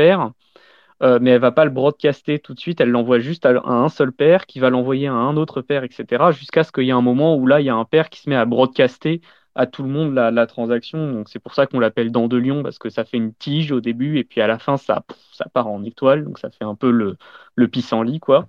paire, 1.03 1.19
mais 1.21 1.31
elle 1.31 1.41
va 1.41 1.53
pas 1.53 1.65
le 1.65 1.71
broadcaster 1.71 2.39
tout 2.39 2.55
de 2.55 2.61
suite, 2.61 2.81
elle 2.81 2.91
l'envoie 2.91 3.19
juste 3.19 3.45
à, 3.47 3.61
un 3.65 3.89
seul 3.89 4.13
paire 4.13 4.47
qui 4.47 4.61
va 4.61 4.71
l'envoyer 4.71 5.09
à 5.09 5.15
un 5.15 5.37
autre 5.37 5.61
paire, 5.61 5.85
etc. 5.85 6.31
Jusqu'à 6.33 6.65
ce 6.65 6.73
qu'il 6.73 6.85
y 6.85 6.91
ait 6.91 6.93
un 6.93 7.01
moment 7.03 7.37
où 7.37 7.47
là, 7.47 7.61
il 7.61 7.67
y 7.67 7.71
a 7.71 7.75
un 7.75 7.85
paire 7.85 8.09
qui 8.11 8.21
se 8.21 8.31
met 8.31 8.37
à 8.37 8.45
broadcaster 8.45 9.21
à 9.55 9.67
tout 9.67 9.83
le 9.83 9.89
monde 9.89 10.15
la, 10.15 10.47
transaction. 10.47 11.13
Donc 11.13 11.29
c'est 11.29 11.39
pour 11.39 11.55
ça 11.55 11.67
qu'on 11.67 11.81
l'appelle 11.81 12.11
dent 12.13 12.29
de 12.29 12.37
lion 12.37 12.63
parce 12.63 12.79
que 12.79 12.89
ça 12.89 13.05
fait 13.05 13.17
une 13.19 13.35
tige 13.35 13.73
au 13.73 13.81
début 13.81 14.19
et 14.19 14.25
puis 14.25 14.41
à 14.41 14.47
la 14.47 14.59
fin 14.59 14.77
ça, 14.77 15.05
part 15.53 15.69
en 15.69 15.83
étoile. 15.85 16.25
Donc 16.25 16.39
ça 16.39 16.51
fait 16.51 16.65
un 16.65 16.75
peu 16.75 16.91
le, 16.91 17.17
le 17.57 17.69
pissenlit 17.69 18.21
quoi. 18.21 18.49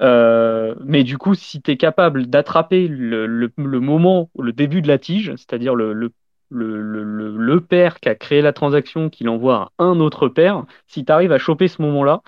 Euh, 0.00 0.74
mais 0.84 1.04
du 1.04 1.18
coup, 1.18 1.34
si 1.34 1.60
tu 1.62 1.72
es 1.72 1.76
capable 1.76 2.26
d'attraper 2.26 2.86
le, 2.88 3.52
moment, 3.56 4.30
le 4.38 4.52
début 4.52 4.82
de 4.82 4.88
la 4.88 4.98
tige, 4.98 5.32
c'est-à-dire 5.36 5.74
le, 5.74 6.12
le, 6.50 6.80
le, 6.80 7.60
père 7.60 8.00
qui 8.00 8.08
a 8.08 8.14
créé 8.14 8.40
la 8.42 8.52
transaction, 8.52 9.10
qui 9.10 9.24
l'envoie 9.24 9.72
à 9.78 9.84
un 9.84 10.00
autre 10.00 10.28
père, 10.28 10.64
si 10.86 11.04
tu 11.04 11.12
arrives 11.12 11.32
à 11.32 11.38
choper 11.38 11.68
ce 11.68 11.82
moment-là, 11.82 12.22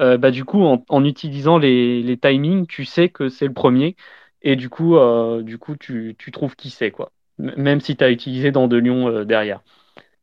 euh, 0.00 0.16
bah, 0.18 0.30
du 0.30 0.44
coup, 0.44 0.62
en, 0.64 1.04
utilisant 1.04 1.58
les, 1.58 2.02
les, 2.02 2.18
timings, 2.18 2.66
tu 2.66 2.84
sais 2.84 3.08
que 3.08 3.28
c'est 3.28 3.46
le 3.46 3.52
premier. 3.52 3.96
Et 4.42 4.56
du 4.56 4.70
coup, 4.70 4.96
euh, 4.96 5.42
du 5.42 5.58
coup 5.58 5.76
tu, 5.76 6.14
tu 6.18 6.30
trouves 6.30 6.56
qui 6.56 6.70
c'est. 6.70 6.90
quoi 6.90 7.12
même 7.38 7.80
si 7.80 7.96
tu 7.96 8.02
as 8.04 8.10
utilisé 8.10 8.50
dans 8.50 8.66
de 8.68 8.76
Lyon 8.76 9.08
euh, 9.08 9.24
derrière. 9.24 9.62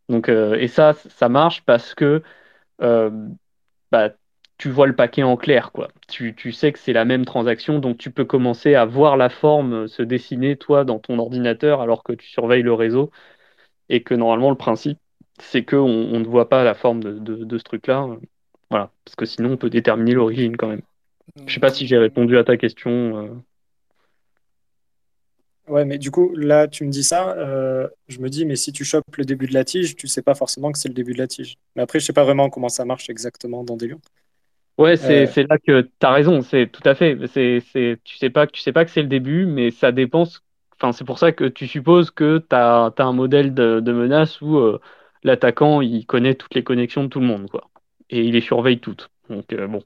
Donc, 0.09 0.29
et 0.29 0.67
ça, 0.67 0.93
ça 0.93 1.29
marche 1.29 1.63
parce 1.65 1.95
que 1.95 2.21
bah, 3.91 4.11
tu 4.57 4.69
vois 4.69 4.87
le 4.87 4.95
paquet 4.95 5.23
en 5.23 5.35
clair, 5.37 5.71
quoi. 5.71 5.89
Tu, 6.07 6.33
sais 6.51 6.71
que 6.71 6.79
c'est 6.79 6.93
la 6.93 7.05
même 7.05 7.25
transaction, 7.25 7.79
donc 7.79 7.97
tu 7.97 8.11
peux 8.11 8.25
commencer 8.25 8.75
à 8.75 8.85
voir 8.85 9.17
la 9.17 9.29
forme 9.29 9.87
se 9.87 10.01
dessiner, 10.01 10.55
toi, 10.55 10.85
dans 10.85 10.99
ton 10.99 11.19
ordinateur, 11.19 11.81
alors 11.81 12.03
que 12.03 12.13
tu 12.13 12.27
surveilles 12.27 12.63
le 12.63 12.73
réseau, 12.73 13.11
et 13.89 14.03
que 14.03 14.13
normalement, 14.13 14.49
le 14.49 14.55
principe, 14.55 14.97
c'est 15.39 15.65
qu'on 15.65 15.77
on 15.79 16.19
ne 16.19 16.25
voit 16.25 16.49
pas 16.49 16.63
la 16.63 16.73
forme 16.73 17.03
de, 17.03 17.19
de, 17.19 17.57
ce 17.57 17.63
truc-là. 17.63 18.07
Voilà, 18.69 18.91
parce 19.03 19.15
que 19.15 19.25
sinon, 19.25 19.53
on 19.53 19.57
peut 19.57 19.69
déterminer 19.69 20.13
l'origine 20.13 20.55
quand 20.55 20.69
même. 20.69 20.81
Je 21.45 21.53
sais 21.53 21.59
pas 21.59 21.69
si 21.69 21.85
j'ai 21.87 21.97
répondu 21.97 22.37
à 22.37 22.43
ta 22.43 22.55
question. 22.55 23.17
Euh. 23.17 23.29
Ouais, 25.67 25.83
mais 25.83 25.97
du 25.97 26.11
coup, 26.11 26.33
là, 26.35 26.67
tu 26.67 26.85
me 26.85 26.91
dis 26.91 27.03
ça, 27.03 27.35
euh, 27.37 27.89
je 28.07 28.19
me 28.19 28.29
dis, 28.29 28.45
mais 28.45 28.55
si 28.55 28.71
tu 28.71 28.85
chopes 28.85 29.03
le 29.17 29.25
début 29.25 29.47
de 29.47 29.53
la 29.53 29.65
tige, 29.65 29.95
tu 29.95 30.07
sais 30.07 30.21
pas 30.21 30.35
forcément 30.35 30.71
que 30.71 30.77
c'est 30.77 30.87
le 30.87 30.93
début 30.93 31.13
de 31.13 31.17
la 31.17 31.27
tige. 31.27 31.57
Mais 31.75 31.81
après, 31.81 31.99
je 31.99 32.05
sais 32.05 32.13
pas 32.13 32.23
vraiment 32.23 32.49
comment 32.49 32.69
ça 32.69 32.85
marche 32.85 33.09
exactement 33.09 33.63
dans 33.63 33.75
des 33.75 33.87
lions. 33.87 34.01
Ouais, 34.77 34.97
c'est 34.97 35.37
euh. 35.37 35.45
là 35.49 35.57
que 35.57 35.81
tu 35.81 36.05
as 36.05 36.11
raison, 36.11 36.41
c'est 36.41 36.67
tout 36.67 36.81
à 36.85 36.95
fait. 36.95 37.17
C'est, 37.27 37.61
c'est, 37.71 37.99
tu 38.03 38.17
sais 38.17 38.29
pas, 38.29 38.45
tu 38.47 38.61
sais 38.61 38.73
pas 38.73 38.85
que 38.85 38.91
c'est 38.91 39.01
le 39.01 39.07
début, 39.07 39.45
mais 39.45 39.71
ça 39.71 39.91
dépend. 39.91 40.23
Enfin, 40.77 40.91
c'est 40.91 41.05
pour 41.05 41.19
ça 41.19 41.31
que 41.31 41.45
tu 41.45 41.67
supposes 41.67 42.11
que 42.11 42.39
tu 42.39 42.55
as, 42.55 42.93
un 42.97 43.13
modèle 43.13 43.53
de, 43.53 43.79
menace 43.91 44.41
où 44.41 44.57
euh, 44.57 44.81
l'attaquant, 45.23 45.81
il 45.81 46.05
connaît 46.05 46.35
toutes 46.35 46.55
les 46.55 46.63
connexions 46.63 47.03
de 47.05 47.09
tout 47.09 47.21
le 47.21 47.27
monde, 47.27 47.49
quoi. 47.49 47.69
Et 48.09 48.21
il 48.25 48.33
les 48.33 48.41
surveille 48.41 48.79
toutes. 48.79 49.09
Donc, 49.29 49.53
bon. 49.53 49.81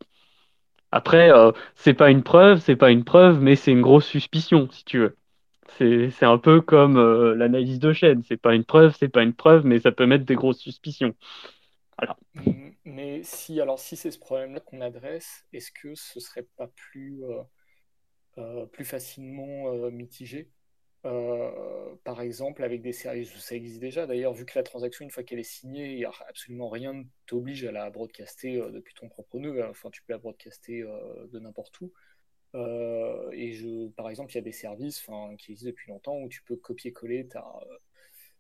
Après, 0.92 1.30
c'est 1.76 1.94
pas 1.94 2.10
une 2.10 2.24
preuve, 2.24 2.60
c'est 2.60 2.76
pas 2.76 2.90
une 2.92 3.04
preuve, 3.04 3.40
mais 3.42 3.56
c'est 3.56 3.72
une 3.72 3.82
grosse 3.82 4.08
suspicion, 4.08 4.68
si 4.72 4.84
tu 4.86 5.00
veux. 5.00 5.16
C'est 5.78 6.26
un 6.26 6.38
peu 6.38 6.62
comme 6.62 6.98
euh, 6.98 7.36
l'analyse 7.36 7.80
de 7.80 7.94
chaîne. 7.94 8.22
C'est 8.24 8.38
pas 8.38 8.54
une 8.56 8.66
preuve, 8.66 8.96
c'est 8.98 9.08
pas 9.10 9.24
une 9.24 9.34
preuve, 9.34 9.66
mais 9.66 9.80
ça 9.80 9.92
peut 9.92 10.06
mettre 10.06 10.26
des 10.26 10.36
grosses 10.36 10.60
suspicions. 10.60 11.16
Voilà. 12.00 12.18
Mais 12.86 13.24
si, 13.24 13.60
alors, 13.62 13.80
si 13.80 13.96
c'est 13.96 14.12
ce 14.12 14.20
problème-là 14.20 14.60
qu'on 14.60 14.82
adresse, 14.82 15.46
est-ce 15.54 15.72
que 15.72 15.96
ce 15.96 16.20
serait 16.20 16.48
pas 16.58 16.68
plus, 16.68 17.24
euh, 17.26 17.42
euh, 18.38 18.66
plus 18.66 18.86
facilement 18.86 19.72
mitigé 19.92 20.50
par 22.04 22.22
exemple, 22.22 22.62
avec 22.64 22.82
des 22.82 22.92
services, 22.92 23.34
ça 23.38 23.56
existe 23.56 23.80
déjà 23.80 24.06
d'ailleurs, 24.06 24.34
vu 24.34 24.46
que 24.46 24.58
la 24.60 24.64
transaction, 24.64 25.06
une 25.06 25.12
fois 25.12 25.24
qu'elle 25.24 25.40
est 25.40 25.44
signée, 25.44 25.94
il 25.94 25.96
n'y 25.96 26.06
a 26.06 26.12
absolument 26.28 26.68
rien 26.68 26.94
ne 26.94 27.04
t'oblige 27.26 27.64
à 27.64 27.72
la 27.72 27.90
broadcaster 27.90 28.62
depuis 28.72 28.94
ton 28.94 29.08
propre 29.08 29.40
nœud. 29.40 29.66
Enfin, 29.70 29.90
tu 29.92 30.04
peux 30.04 30.12
la 30.12 30.20
broadcaster 30.20 30.84
de 31.32 31.40
n'importe 31.40 31.80
où. 31.80 31.94
Euh, 32.56 33.30
et 33.32 33.54
je, 33.54 33.88
par 33.90 34.10
exemple, 34.10 34.32
il 34.32 34.36
y 34.36 34.40
a 34.40 34.44
des 34.44 34.52
services 34.52 35.06
qui 35.38 35.52
existent 35.52 35.70
depuis 35.70 35.92
longtemps 35.92 36.18
où 36.18 36.30
tu 36.30 36.42
peux 36.44 36.56
copier-coller 36.56 37.28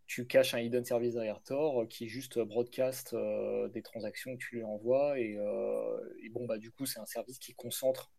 tu 0.10 0.26
caches 0.26 0.56
un 0.56 0.60
hidden 0.60 0.84
service 0.84 1.14
derrière 1.14 1.40
Tor 1.44 1.88
qui 1.88 2.10
juste 2.10 2.40
broadcast 2.40 3.14
euh, 3.14 3.68
des 3.70 3.84
transactions 3.84 4.36
que 4.36 4.42
tu 4.42 4.56
lui 4.56 4.64
envoies 4.64 5.20
et, 5.20 5.38
euh, 5.38 6.00
et 6.24 6.30
bon 6.30 6.48
bah 6.48 6.58
du 6.58 6.72
coup 6.72 6.88
c'est 6.88 7.00
un 7.00 7.06
service 7.06 7.38
qui 7.38 7.54
concentre 7.54 8.12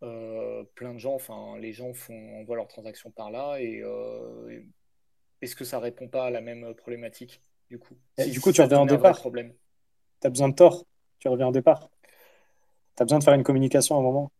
plein 0.00 0.94
de 0.94 0.98
gens. 0.98 1.14
Enfin 1.14 1.56
les 1.60 1.72
gens 1.72 1.94
font 1.94 2.40
envoient 2.40 2.56
leurs 2.56 2.66
transactions 2.66 3.12
par 3.12 3.30
là 3.30 3.58
et, 3.60 3.82
est-ce 5.40 5.54
que 5.54 5.64
ça 5.64 5.78
répond 5.78 6.08
pas 6.08 6.26
à 6.26 6.30
la 6.30 6.40
même 6.40 6.74
problématique 6.74 7.40
du 7.70 7.78
coup? 7.78 7.94
Du 8.18 8.40
coup 8.40 8.50
tu 8.50 8.60
reviens 8.60 8.80
en 8.80 8.86
départ. 8.86 9.16
problème. 9.16 9.54
Tu 10.20 10.26
as 10.26 10.30
besoin 10.30 10.48
de 10.48 10.54
Tor. 10.56 10.84
Tu 11.20 11.28
reviens 11.28 11.46
en 11.46 11.52
départ. 11.52 11.88
Tu 12.96 13.02
as 13.02 13.04
besoin 13.04 13.20
de 13.20 13.24
faire 13.24 13.34
une 13.34 13.44
communication 13.44 13.94
à 13.94 14.00
un 14.00 14.02
moment. 14.02 14.32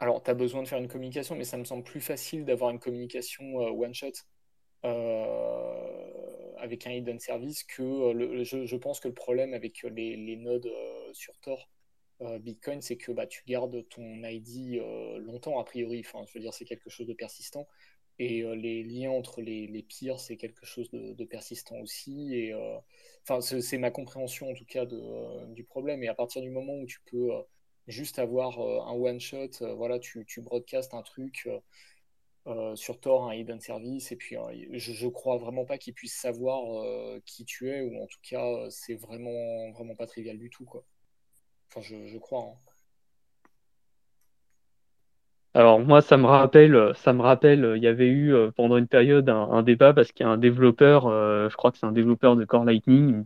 Alors, 0.00 0.22
tu 0.22 0.30
as 0.30 0.34
besoin 0.34 0.62
de 0.62 0.68
faire 0.68 0.78
une 0.78 0.88
communication, 0.88 1.36
mais 1.36 1.44
ça 1.44 1.56
me 1.56 1.64
semble 1.64 1.84
plus 1.84 2.00
facile 2.00 2.44
d'avoir 2.44 2.70
une 2.70 2.80
communication 2.80 3.60
euh, 3.60 3.70
one-shot 3.70 4.08
euh, 4.08 4.33
avec 6.58 6.86
un 6.86 6.92
hidden 6.92 7.18
service 7.18 7.64
que 7.64 7.82
euh, 7.82 8.44
je, 8.44 8.76
pense 8.76 9.00
que 9.00 9.08
le 9.08 9.14
problème 9.14 9.54
avec 9.54 9.82
les, 9.82 10.36
nodes 10.36 10.70
sur 11.12 11.38
Tor 11.40 11.68
Bitcoin, 12.40 12.80
c'est 12.80 12.96
que 12.96 13.12
bah, 13.12 13.26
tu 13.26 13.42
gardes 13.46 13.86
ton 13.88 14.22
ID 14.24 14.80
longtemps, 15.18 15.58
a 15.58 15.64
priori. 15.64 16.00
Enfin, 16.00 16.24
je 16.26 16.34
veux 16.34 16.40
dire, 16.40 16.54
c'est 16.54 16.64
quelque 16.64 16.88
chose 16.90 17.06
de 17.06 17.14
persistant. 17.14 17.66
Et 18.20 18.44
les 18.56 18.84
liens 18.84 19.10
entre 19.10 19.42
les, 19.42 19.66
les 19.66 19.82
pires, 19.82 20.20
c'est 20.20 20.36
quelque 20.36 20.64
chose 20.64 20.88
de, 20.90 21.24
persistant 21.24 21.76
aussi. 21.80 22.34
Et 22.34 22.54
c'est 23.40 23.78
ma 23.78 23.90
compréhension 23.90 24.50
en 24.50 24.54
tout 24.54 24.64
cas 24.66 24.86
du 24.86 25.64
problème. 25.64 26.02
Et 26.02 26.08
à 26.08 26.14
partir 26.14 26.40
du 26.40 26.50
moment 26.50 26.74
où 26.74 26.86
tu 26.86 27.00
peux 27.10 27.30
juste 27.86 28.18
avoir 28.18 28.60
euh, 28.60 28.80
un 28.82 28.92
one 28.92 29.20
shot, 29.20 29.62
euh, 29.62 29.74
voilà, 29.74 29.98
tu, 29.98 30.24
tu 30.26 30.40
broadcast 30.40 30.94
un 30.94 31.02
truc 31.02 31.48
euh, 32.46 32.76
sur 32.76 33.00
Tor, 33.00 33.28
un 33.28 33.34
hidden 33.34 33.60
service, 33.60 34.12
et 34.12 34.16
puis 34.16 34.36
je, 34.72 34.92
je 34.92 35.08
crois 35.08 35.38
vraiment 35.38 35.64
pas 35.64 35.78
qu'ils 35.78 35.94
puissent 35.94 36.20
savoir 36.20 36.62
qui 37.24 37.44
tu 37.44 37.70
es, 37.70 37.82
ou 37.82 38.02
en 38.02 38.06
tout 38.06 38.20
cas, 38.22 38.66
c'est 38.70 38.94
vraiment, 38.94 39.30
pas 39.96 40.06
trivial 40.06 40.38
du 40.38 40.50
tout. 40.50 40.66
Enfin, 41.70 41.80
je, 41.80 42.18
crois. 42.18 42.40
Hein. 42.40 42.70
Alors 45.54 45.78
moi, 45.80 46.02
ça 46.02 46.16
me 46.16 46.26
rappelle, 46.26 46.92
ça 46.96 47.12
me 47.12 47.22
rappelle, 47.22 47.74
il 47.76 47.82
y 47.82 47.86
avait 47.86 48.08
eu 48.08 48.34
pendant 48.56 48.76
une 48.76 48.88
période 48.88 49.28
un, 49.28 49.62
débat 49.62 49.92
parce 49.92 50.12
qu'il 50.12 50.26
y 50.26 50.28
a 50.28 50.32
un 50.32 50.38
développeur, 50.38 51.08
je 51.48 51.54
crois 51.56 51.70
que 51.70 51.78
c'est 51.78 51.86
un 51.86 51.92
développeur 51.92 52.36
de 52.36 52.44
Core 52.44 52.64
Lightning, 52.64 53.24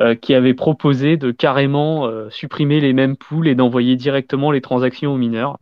euh, 0.00 0.16
qui 0.16 0.34
avait 0.34 0.54
proposé 0.54 1.16
de 1.16 1.30
carrément 1.30 2.08
euh, 2.08 2.28
supprimer 2.28 2.80
les 2.80 2.92
mêmes 2.92 3.16
pools 3.16 3.46
et 3.46 3.54
d'envoyer 3.54 3.94
directement 3.94 4.50
les 4.50 4.60
transactions 4.60 5.14
aux 5.14 5.16
mineurs. 5.16 5.60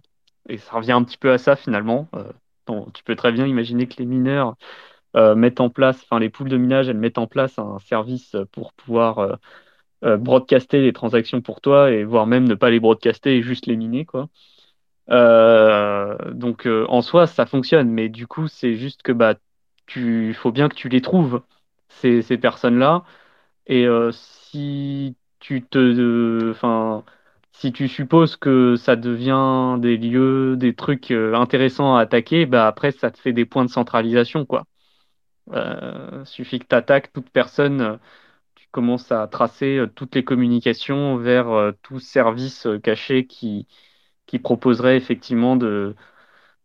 Et 0.49 0.57
ça 0.57 0.77
revient 0.77 0.93
un 0.93 1.05
petit 1.05 1.19
peu 1.19 1.31
à 1.33 1.37
ça 1.37 1.55
finalement. 1.55 2.09
Euh, 2.71 2.81
tu 2.95 3.03
peux 3.05 3.17
très 3.17 3.33
bien 3.33 3.47
imaginer 3.47 3.87
que 3.89 3.97
les 3.99 4.07
mineurs 4.07 4.57
mettent 5.37 5.61
en 5.61 5.71
place, 5.71 6.03
enfin 6.05 6.19
les 6.21 6.31
pools 6.31 6.49
de 6.49 6.57
minage, 6.57 6.89
elles 6.89 6.97
mettent 6.99 7.19
en 7.19 7.27
place 7.27 7.59
un 7.59 7.79
service 7.81 8.37
pour 8.53 8.73
pouvoir 8.75 9.39
broadcaster 10.03 10.81
les 10.83 10.93
transactions 10.93 11.41
pour 11.43 11.61
toi 11.61 11.91
et 11.93 12.05
voire 12.05 12.27
même 12.27 12.49
ne 12.49 12.55
pas 12.55 12.71
les 12.71 12.81
broadcaster 12.81 13.37
et 13.37 13.43
juste 13.43 13.67
les 13.67 13.77
miner 13.77 14.07
quoi. 14.07 14.29
donc 16.33 16.67
en 16.67 17.03
soi 17.03 17.27
ça 17.27 17.47
fonctionne, 17.47 17.91
mais 17.91 18.09
du 18.09 18.27
coup 18.27 18.49
c'est 18.49 18.75
juste 18.77 19.03
que 19.03 19.13
bah 19.13 19.35
tu 19.87 20.35
faut 20.35 20.53
bien 20.53 20.69
que 20.69 20.75
tu 20.75 20.89
les 20.89 21.01
trouves 21.01 21.43
ces, 21.89 22.23
ces 22.23 22.39
personnes-là 22.39 23.05
et 23.67 23.87
euh, 23.87 24.11
si 24.13 25.17
tu 25.41 25.63
te, 25.65 26.51
enfin, 26.51 27.05
si 27.53 27.73
tu 27.73 27.89
supposes 27.89 28.37
que 28.37 28.77
ça 28.77 28.97
devient 28.97 29.79
des 29.81 29.97
lieux, 29.97 30.57
des 30.57 30.75
trucs 30.75 31.11
euh, 31.11 31.35
intéressants 31.35 31.97
à 31.97 32.01
attaquer, 32.03 32.47
bah 32.47 32.67
après 32.67 32.93
ça 32.93 33.11
te 33.11 33.19
fait 33.19 33.33
des 33.33 33.45
points 33.47 33.65
de 33.65 33.71
centralisation, 33.71 34.47
quoi. 34.47 34.65
Euh, 35.53 36.25
suffit 36.25 36.59
que 36.61 36.67
tu 36.69 36.75
attaques 36.77 37.13
toute 37.13 37.31
personne, 37.31 37.99
tu 38.55 38.67
commences 38.71 39.13
à 39.13 39.27
tracer 39.29 39.85
toutes 39.97 40.15
les 40.15 40.25
communications 40.25 41.17
vers 41.17 41.73
tout 41.83 42.01
service 42.01 42.69
caché 42.83 43.27
qui, 43.27 43.67
proposerait 44.43 44.97
effectivement 44.97 45.57
de, 45.57 45.95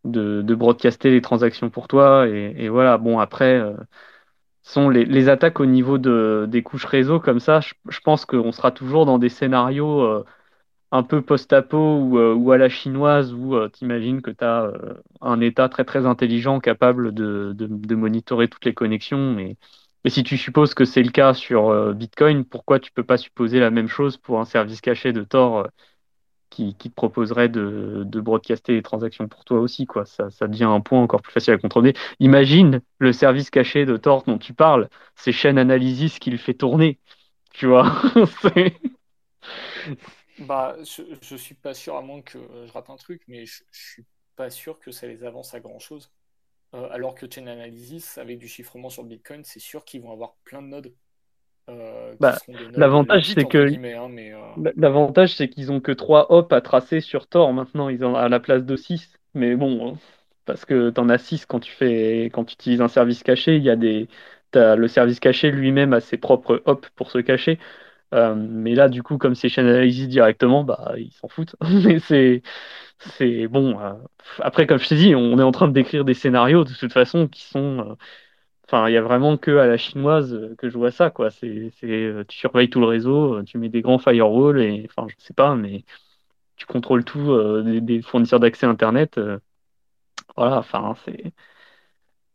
broadcaster 0.06 1.12
les 1.12 1.22
transactions 1.22 1.70
pour 1.70 1.88
toi. 1.88 2.28
Et, 2.28 2.70
voilà, 2.70 2.98
bon, 2.98 3.20
après, 3.20 3.62
sont 4.68 4.90
les, 4.90 5.30
attaques 5.30 5.60
au 5.60 5.66
niveau 5.66 5.98
de, 5.98 6.46
des 6.50 6.62
couches 6.64 6.86
réseau 6.86 7.20
comme 7.20 7.40
ça, 7.40 7.62
je, 7.62 8.00
pense 8.04 8.26
qu'on 8.26 8.52
sera 8.52 8.72
toujours 8.72 9.06
dans 9.06 9.18
des 9.18 9.30
scénarios 9.30 10.02
euh, 10.02 10.26
un 10.92 11.04
peu 11.04 11.22
post-apo 11.22 11.78
ou, 11.78 12.18
euh, 12.18 12.34
ou, 12.34 12.52
à 12.52 12.58
la 12.58 12.70
chinoise 12.70 13.34
où 13.34 13.56
euh, 13.56 13.70
tu 13.70 13.86
imagines 13.86 14.22
que 14.22 14.32
tu 14.32 14.44
as 14.44 14.72
un 15.22 15.42
État 15.42 15.70
très 15.70 15.86
très 15.86 16.06
intelligent 16.06 16.60
capable 16.60 17.14
de, 17.14 17.96
monitorer 17.96 18.48
toutes 18.48 18.66
les 18.66 18.74
connexions. 18.74 19.38
Et, 19.40 19.58
si 20.08 20.24
tu 20.24 20.38
supposes 20.38 20.74
que 20.74 20.86
c'est 20.86 21.04
le 21.04 21.12
cas 21.12 21.34
sur 21.34 21.94
Bitcoin, 21.94 22.46
pourquoi 22.46 22.80
tu 22.80 22.92
peux 22.94 23.04
pas 23.04 23.18
supposer 23.18 23.60
la 23.60 23.72
même 23.72 23.90
chose 23.90 24.16
pour 24.18 24.40
un 24.40 24.46
service 24.46 24.80
caché 24.80 25.12
de 25.12 25.24
Tor 25.24 25.68
qui, 26.50 26.76
te 26.76 26.90
proposerait 26.90 27.50
de, 27.50 28.04
broadcaster 28.22 28.74
les 28.74 28.82
transactions 28.82 29.28
pour 29.28 29.46
toi 29.46 29.60
aussi. 29.60 29.86
Quoi. 29.86 30.06
Ça, 30.06 30.48
devient 30.48 30.64
un 30.66 30.82
point 30.82 31.02
encore 31.02 31.22
plus 31.22 31.32
facile 31.32 31.54
à 31.54 31.58
contrôler. 31.58 31.94
Imagine 32.20 32.82
le 33.00 33.14
service 33.14 33.50
caché 33.50 33.86
de 33.86 33.98
Tor 33.98 34.24
dont 34.24 34.38
tu 34.38 34.54
parles, 34.54 34.90
c'est 35.16 35.32
chaîne 35.32 35.58
Analysis 35.58 36.20
qui 36.20 36.32
le 36.32 36.38
fait 36.38 36.54
tourner. 36.54 37.00
Tu 37.54 37.68
vois 37.68 37.92
bah, 40.40 40.76
je, 40.84 41.04
je 41.22 41.36
suis 41.36 41.56
pas 41.56 41.74
sûr, 41.74 41.96
à 41.96 42.02
moins 42.02 42.22
que 42.22 42.40
je 42.66 42.72
rate 42.72 42.90
un 42.90 42.96
truc, 42.96 43.24
mais 43.28 43.46
je, 43.46 43.64
je 43.72 43.92
suis 43.92 44.06
pas 44.36 44.50
sûr 44.50 44.80
que 44.80 44.92
ça 44.92 45.08
les 45.08 45.24
avance 45.24 45.54
à 45.54 45.60
grand 45.60 45.80
chose. 45.80 46.12
Euh, 46.74 46.88
alors 46.92 47.16
que 47.16 47.26
Chain 47.34 47.48
Analysis, 47.48 48.18
avec 48.18 48.40
du 48.40 48.48
chiffrement 48.48 48.90
sur 48.90 49.04
Bitcoin, 49.04 49.44
c'est 49.44 49.60
sûr 49.60 49.86
qu'ils 49.86 50.02
vont 50.02 50.12
avoir 50.12 50.36
plein 50.44 50.62
de 50.62 50.68
nodes. 50.68 50.94
Euh, 51.70 52.16
bah, 52.22 52.38
l'avantage 52.76 53.34
c'est 53.34 53.44
que 53.44 53.58
hein, 53.58 54.10
euh, 54.18 54.72
l'avantage 54.78 55.36
c'est 55.36 55.50
qu'ils 55.50 55.70
ont 55.70 55.82
que 55.82 55.92
3 55.92 56.32
hops 56.32 56.54
à 56.54 56.62
tracer 56.62 57.02
sur 57.02 57.28
Tor 57.28 57.52
maintenant 57.52 57.90
ils 57.90 58.06
ont 58.06 58.16
à 58.16 58.30
la 58.30 58.40
place 58.40 58.64
de 58.64 58.78
6 58.78 59.20
mais 59.34 59.54
bon 59.54 59.86
hein, 59.86 59.98
parce 60.46 60.64
que 60.64 60.92
tu 60.92 61.02
en 61.02 61.10
as 61.10 61.18
6 61.18 61.46
quand 61.46 61.60
tu 61.60 61.74
fais 61.74 62.30
quand 62.32 62.46
tu 62.46 62.54
utilises 62.54 62.80
un 62.80 62.88
service 62.88 63.22
caché 63.22 63.58
il 63.58 63.64
y 63.64 63.70
a 63.70 63.76
des 63.76 64.08
as, 64.56 64.78
le 64.78 64.88
service 64.88 65.20
caché 65.20 65.52
lui-même 65.52 65.92
a 65.92 66.00
ses 66.00 66.16
propres 66.18 66.64
hops 66.66 66.88
pour 66.96 67.12
se 67.12 67.18
cacher 67.18 67.60
euh, 68.14 68.36
mais 68.36 68.76
là 68.76 68.90
du 68.90 69.04
coup 69.04 69.18
comme 69.18 69.36
c'est 69.36 69.50
chain 69.50 69.66
analysis 69.66 70.08
directement 70.08 70.64
bah 70.64 70.94
ils 70.98 71.12
s'en 71.12 71.28
foutent 71.28 71.56
mais 71.84 72.00
c'est 72.00 72.42
c'est 73.00 73.48
bon 73.48 73.78
après 74.40 74.68
comme 74.68 74.80
je 74.80 74.88
t'ai 74.88 74.96
dit 74.96 75.16
on 75.16 75.40
est 75.40 75.44
en 75.44 75.52
train 75.52 75.68
de 75.68 75.74
décrire 75.74 76.06
des 76.06 76.14
scénarios 76.14 76.64
de 76.64 76.74
toute 76.74 76.94
façon 76.94 77.28
qui 77.28 77.44
sont 77.44 77.98
Enfin, 78.70 78.90
il 78.90 78.94
y 78.94 78.98
a 78.98 79.02
vraiment 79.02 79.38
que 79.38 79.58
à 79.58 79.66
la 79.66 79.78
chinoise 79.78 80.38
que 80.58 80.70
je 80.70 80.78
vois 80.78 80.92
ça, 80.92 81.10
quoi. 81.10 81.32
C'est, 81.32 81.72
tu 82.28 82.38
surveilles 82.38 82.70
tout 82.70 82.82
le 82.82 82.86
réseau, 82.88 83.42
tu 83.44 83.58
mets 83.58 83.70
des 83.70 83.82
grands 83.82 83.98
firewalls 83.98 84.60
et, 84.62 84.88
enfin, 84.90 85.08
je 85.10 85.16
sais 85.24 85.34
pas, 85.34 85.56
mais 85.56 85.86
tu 86.58 86.66
contrôles 86.66 87.06
tout 87.06 87.62
des, 87.82 88.02
fournisseurs 88.02 88.40
d'accès 88.42 88.66
Internet. 88.66 89.20
voilà, 90.36 90.58
enfin, 90.60 90.96
c'est. 91.06 91.34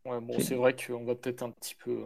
Bon, 0.05 0.39
c'est 0.39 0.55
vrai 0.55 0.75
qu'on 0.75 1.05
va 1.05 1.15
peut-être 1.15 1.43
un 1.43 1.51
petit 1.51 1.75
peu. 1.75 1.99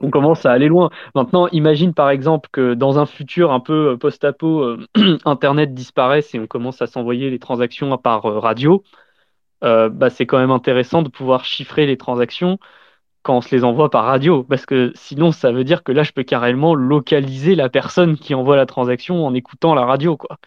On, 0.00 0.10
commence 0.10 0.46
à 0.46 0.52
aller 0.52 0.68
loin. 0.68 0.90
Maintenant, 1.14 1.48
imagine 1.48 1.94
par 1.94 2.10
exemple 2.10 2.48
que 2.52 2.74
dans 2.74 2.98
un 2.98 3.06
futur 3.06 3.52
un 3.52 3.60
peu 3.60 3.96
post-apo, 3.98 4.76
Internet 5.24 5.74
disparaisse 5.74 6.34
et 6.34 6.38
on 6.38 6.46
commence 6.46 6.82
à 6.82 6.86
s'envoyer 6.86 7.30
les 7.30 7.38
transactions 7.38 7.96
par 7.98 8.22
radio. 8.22 8.82
bah, 9.62 10.10
c'est 10.10 10.26
quand 10.26 10.38
même 10.38 10.50
intéressant 10.50 11.02
de 11.02 11.08
pouvoir 11.08 11.44
chiffrer 11.44 11.86
les 11.86 11.96
transactions 11.96 12.58
quand 13.24 13.38
on 13.38 13.40
se 13.40 13.54
les 13.54 13.64
envoie 13.64 13.90
par 13.90 14.04
radio, 14.04 14.44
parce 14.44 14.66
que 14.66 14.92
sinon 14.94 15.32
ça 15.32 15.50
veut 15.50 15.64
dire 15.64 15.82
que 15.82 15.92
là 15.92 16.02
je 16.02 16.12
peux 16.12 16.22
carrément 16.24 16.74
localiser 16.74 17.54
la 17.54 17.70
personne 17.70 18.18
qui 18.18 18.34
envoie 18.34 18.54
la 18.54 18.66
transaction 18.66 19.26
en 19.26 19.34
écoutant 19.34 19.74
la 19.74 19.86
radio, 19.86 20.16
quoi. 20.16 20.38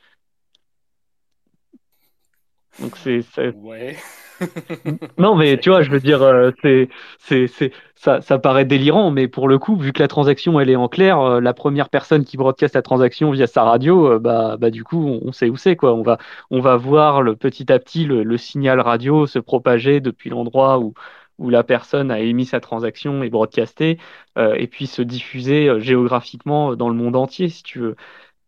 Donc 2.79 2.95
c'est. 2.97 3.23
Ouais. 3.55 3.97
non, 5.17 5.35
mais 5.35 5.57
tu 5.57 5.69
vois, 5.69 5.81
je 5.81 5.91
veux 5.91 5.99
dire, 5.99 6.21
euh, 6.21 6.51
c'est, 6.61 6.89
c'est, 7.19 7.71
ça, 7.95 8.21
ça 8.21 8.39
paraît 8.39 8.65
délirant, 8.65 9.11
mais 9.11 9.27
pour 9.27 9.47
le 9.47 9.57
coup, 9.59 9.75
vu 9.75 9.93
que 9.93 10.01
la 10.01 10.07
transaction 10.07 10.59
elle 10.59 10.69
est 10.69 10.75
en 10.75 10.87
clair, 10.87 11.19
euh, 11.19 11.41
la 11.41 11.53
première 11.53 11.89
personne 11.89 12.25
qui 12.25 12.37
broadcast 12.37 12.75
la 12.75 12.81
transaction 12.81 13.31
via 13.31 13.47
sa 13.47 13.63
radio, 13.63 14.13
euh, 14.13 14.19
bah, 14.19 14.57
bah 14.57 14.69
du 14.69 14.83
coup, 14.83 15.05
on, 15.05 15.31
sait 15.31 15.49
où 15.49 15.57
c'est 15.57 15.75
quoi. 15.75 15.93
On 15.93 16.03
va, 16.03 16.17
on 16.51 16.59
va 16.59 16.75
voir 16.77 17.21
le, 17.21 17.35
petit 17.35 17.71
à 17.71 17.79
petit 17.79 18.05
le 18.05 18.37
signal 18.37 18.79
radio 18.79 19.25
se 19.27 19.39
propager 19.39 19.99
depuis 20.01 20.29
l'endroit 20.29 20.79
où, 20.79 20.93
où 21.37 21.49
la 21.49 21.63
personne 21.63 22.11
a 22.11 22.19
émis 22.19 22.45
sa 22.45 22.59
transaction 22.59 23.23
et 23.23 23.29
broadcasté, 23.29 23.99
et 24.37 24.67
puis 24.67 24.87
se 24.87 25.01
diffuser 25.01 25.79
géographiquement 25.79 26.75
dans 26.75 26.89
le 26.89 26.95
monde 26.95 27.15
entier, 27.15 27.49
si 27.49 27.63
tu 27.63 27.79
veux. 27.79 27.95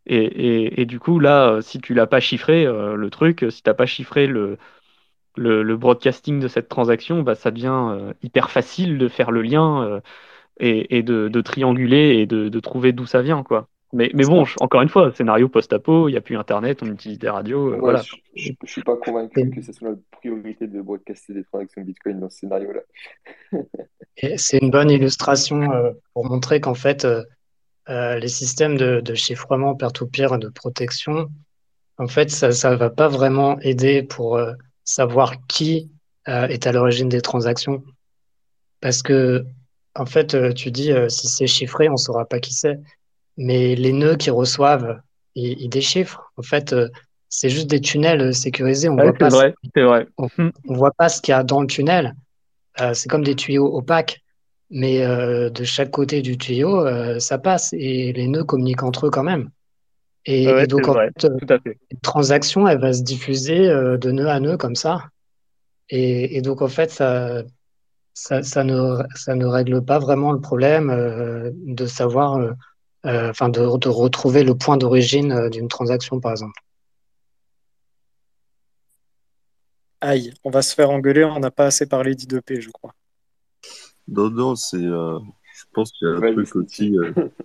Et, 0.08 0.86
du 0.86 1.00
coup, 1.00 1.20
là, 1.20 1.60
si 1.62 1.80
tu 1.80 1.94
l'as 1.94 2.08
pas 2.08 2.20
chiffré, 2.20 2.66
le 2.66 3.10
truc, 3.10 3.46
si 3.50 3.62
tu 3.64 3.70
n'as 3.70 3.76
pas 3.76 3.86
chiffré 3.86 4.28
le, 4.28 4.58
le, 5.36 5.76
broadcasting 5.76 6.40
de 6.40 6.48
cette 6.48 6.70
transaction, 6.70 7.22
bah, 7.22 7.36
ça 7.36 7.52
devient 7.52 8.14
hyper 8.22 8.50
facile 8.52 8.98
de 8.98 9.08
faire 9.08 9.32
le 9.32 9.42
lien 9.42 10.02
et, 10.60 11.04
de, 11.04 11.42
trianguler 11.42 12.18
et 12.20 12.26
de, 12.26 12.60
trouver 12.60 12.92
d'où 12.92 13.06
ça 13.06 13.22
vient, 13.22 13.44
quoi. 13.44 13.68
Mais, 13.92 14.12
mais 14.14 14.24
bon, 14.24 14.46
encore 14.60 14.84
une 14.84 14.90
fois, 14.90 15.12
scénario 15.16 15.50
post-apo, 15.50 16.10
il 16.10 16.12
n'y 16.12 16.18
a 16.18 16.22
plus 16.22 16.38
Internet, 16.38 16.84
on 16.84 16.92
utilise 16.92 17.18
des 17.18 17.30
radios. 17.30 17.76
voilà. 17.80 18.04
Je 18.36 18.52
ne 18.52 18.68
suis 18.68 18.84
pas 18.84 18.96
convaincu 18.96 19.50
que 19.50 19.62
ce 19.64 19.74
soit 19.74 19.90
notre 19.90 20.04
priorité 20.12 20.68
de 20.68 20.80
broadcaster 20.82 21.34
des 21.34 21.44
transactions 21.44 21.82
Bitcoin 21.82 22.20
dans 22.20 22.30
ce 22.30 22.40
scénario-là. 22.40 22.82
C'est 24.38 24.60
une 24.60 24.70
bonne 24.70 24.92
illustration 24.92 25.72
euh, 25.72 25.92
pour 26.14 26.26
montrer 26.26 26.62
qu'en 26.62 26.76
fait, 26.76 27.06
euh, 27.06 27.24
euh, 27.90 28.20
les 28.20 28.28
systèmes 28.28 28.78
de, 28.78 29.02
chiffrement 29.16 29.76
peer-to-peer 29.76 30.38
de 30.38 30.50
protection, 30.50 31.30
en 31.98 32.08
fait, 32.08 32.30
ça 32.30 32.50
ne 32.72 32.76
va 32.76 32.90
pas 32.92 33.08
vraiment 33.08 33.60
aider 33.60 34.04
pour 34.04 34.40
savoir 34.90 35.46
qui 35.48 35.90
est 36.26 36.68
à 36.68 36.72
l'origine 36.72 37.10
des 37.10 37.22
transactions. 37.22 37.84
Parce 38.82 39.02
que, 39.02 39.46
en 39.96 40.06
fait, 40.06 40.54
tu 40.54 40.70
dis, 40.70 40.92
si 41.08 41.28
c'est 41.28 41.48
chiffré, 41.48 41.90
on 41.90 41.94
ne 41.94 41.98
saura 41.98 42.26
pas 42.26 42.40
qui 42.40 42.54
c'est 42.54 42.80
mais 43.40 43.74
les 43.74 43.94
nœuds 43.94 44.18
qui 44.18 44.30
reçoivent, 44.30 45.00
ils, 45.34 45.70
déchiffrent. 45.70 46.22
En 46.36 46.44
fait, 46.44 46.74
euh, 46.74 46.90
c'est 47.30 47.50
juste 47.50 47.68
des 47.68 47.80
tunnels 47.80 48.36
sécurisés. 48.36 48.90
On 48.90 48.96
voit, 48.96 49.14
pas 49.14 49.30
vrai, 49.30 49.56
vrai. 49.76 50.08
On, 50.18 50.28
voit 50.66 50.92
pas 50.92 51.08
ce 51.08 51.22
qu'il 51.22 51.32
y 51.32 51.36
a 51.36 51.44
dans 51.44 51.62
le 51.62 51.68
tunnel. 51.68 52.16
Euh, 52.82 52.94
c'est 52.94 53.08
comme 53.08 53.24
des 53.24 53.36
tuyaux 53.36 53.74
opaques, 53.74 54.22
mais 54.70 55.02
euh, 55.04 55.50
de 55.50 55.64
chaque 55.64 55.90
côté 55.90 56.22
du 56.22 56.38
tuyau, 56.38 56.86
ça 57.20 57.38
passe 57.38 57.72
et 57.72 58.12
les 58.12 58.28
nœuds 58.28 58.44
communiquent 58.44 58.84
entre 58.84 59.08
eux 59.08 59.10
quand 59.10 59.24
même. 59.24 59.50
Et, 60.32 60.68
donc, 60.68 60.88
en 60.88 60.94
fait, 60.94 61.28
une 61.92 62.00
transaction, 62.02 62.68
elle 62.68 62.80
va 62.80 62.94
se 62.94 63.02
diffuser 63.02 63.68
de 63.68 64.12
nœud 64.12 64.30
à 64.30 64.40
nœud 64.40 64.58
comme 64.58 64.76
ça. 64.76 65.10
Et, 65.90 66.42
donc, 66.42 66.62
en 66.62 66.68
fait, 66.68 66.92
ça, 66.92 67.44
ça, 68.14 68.64
ne, 68.64 69.02
ça 69.16 69.36
ne 69.36 69.46
règle 69.46 69.84
pas 69.84 69.98
vraiment 69.98 70.32
le 70.32 70.40
problème 70.40 71.52
de 71.54 71.86
savoir 71.88 72.40
euh, 73.06 73.30
enfin 73.30 73.48
de, 73.48 73.62
retrouver 73.62 74.44
le 74.44 74.56
point 74.56 74.76
d'origine 74.76 75.32
euh, 75.32 75.50
d'une 75.50 75.70
transaction, 75.70 76.20
par 76.20 76.32
exemple. 76.32 76.60
Aïe, 80.02 80.34
on 80.44 80.50
va 80.50 80.62
se 80.62 80.76
faire 80.76 80.90
engueuler, 80.90 81.24
on 81.24 81.40
n'a 81.40 81.52
pas 81.52 81.68
assez 81.68 81.88
parlé 81.88 82.14
d'I2P, 82.14 82.60
je 82.60 82.70
crois. 82.70 82.94
Non, 84.08 84.30
non, 84.30 84.56
c'est. 84.56 84.78
Euh, 84.78 85.18
je 85.56 85.64
pense 85.74 85.92
qu'il 85.94 86.08
y 86.08 86.12
a 86.12 86.16
un 86.16 86.34
truc 86.34 86.56
aussi 86.56 86.96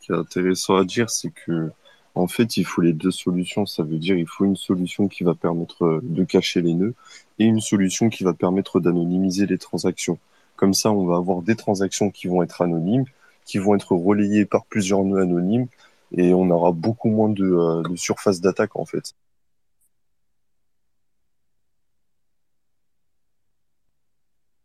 qui 0.00 0.12
est 0.12 0.14
intéressant 0.14 0.76
à 0.76 0.84
dire, 0.84 1.08
c'est 1.10 1.30
que 1.30 1.70
en 2.14 2.26
fait, 2.28 2.56
il 2.56 2.64
faut 2.64 2.80
les 2.80 2.92
deux 2.92 3.10
solutions. 3.10 3.66
Ça 3.66 3.82
veut 3.82 3.98
dire 3.98 4.16
il 4.16 4.26
faut 4.26 4.44
une 4.44 4.56
solution 4.56 5.08
qui 5.08 5.24
va 5.24 5.34
permettre 5.34 6.00
de 6.02 6.24
cacher 6.24 6.62
les 6.62 6.74
nœuds 6.74 6.94
et 7.38 7.44
une 7.44 7.60
solution 7.60 8.08
qui 8.08 8.24
va 8.24 8.34
permettre 8.34 8.80
d'anonymiser 8.80 9.46
les 9.46 9.58
transactions. 9.58 10.18
Comme 10.56 10.74
ça, 10.74 10.92
on 10.92 11.04
va 11.06 11.16
avoir 11.16 11.42
des 11.42 11.56
transactions 11.56 12.10
qui 12.10 12.28
vont 12.28 12.42
être 12.42 12.62
anonymes 12.62 13.06
qui 13.44 13.58
vont 13.58 13.74
être 13.74 13.92
relayés 13.92 14.46
par 14.46 14.64
plusieurs 14.66 15.04
nœuds 15.04 15.22
anonymes 15.22 15.68
et 16.12 16.32
on 16.34 16.48
aura 16.50 16.72
beaucoup 16.72 17.08
moins 17.08 17.28
de, 17.28 17.44
euh, 17.44 17.96
surface 17.96 18.40
d'attaque 18.40 18.76
en 18.76 18.84
fait. 18.84 19.14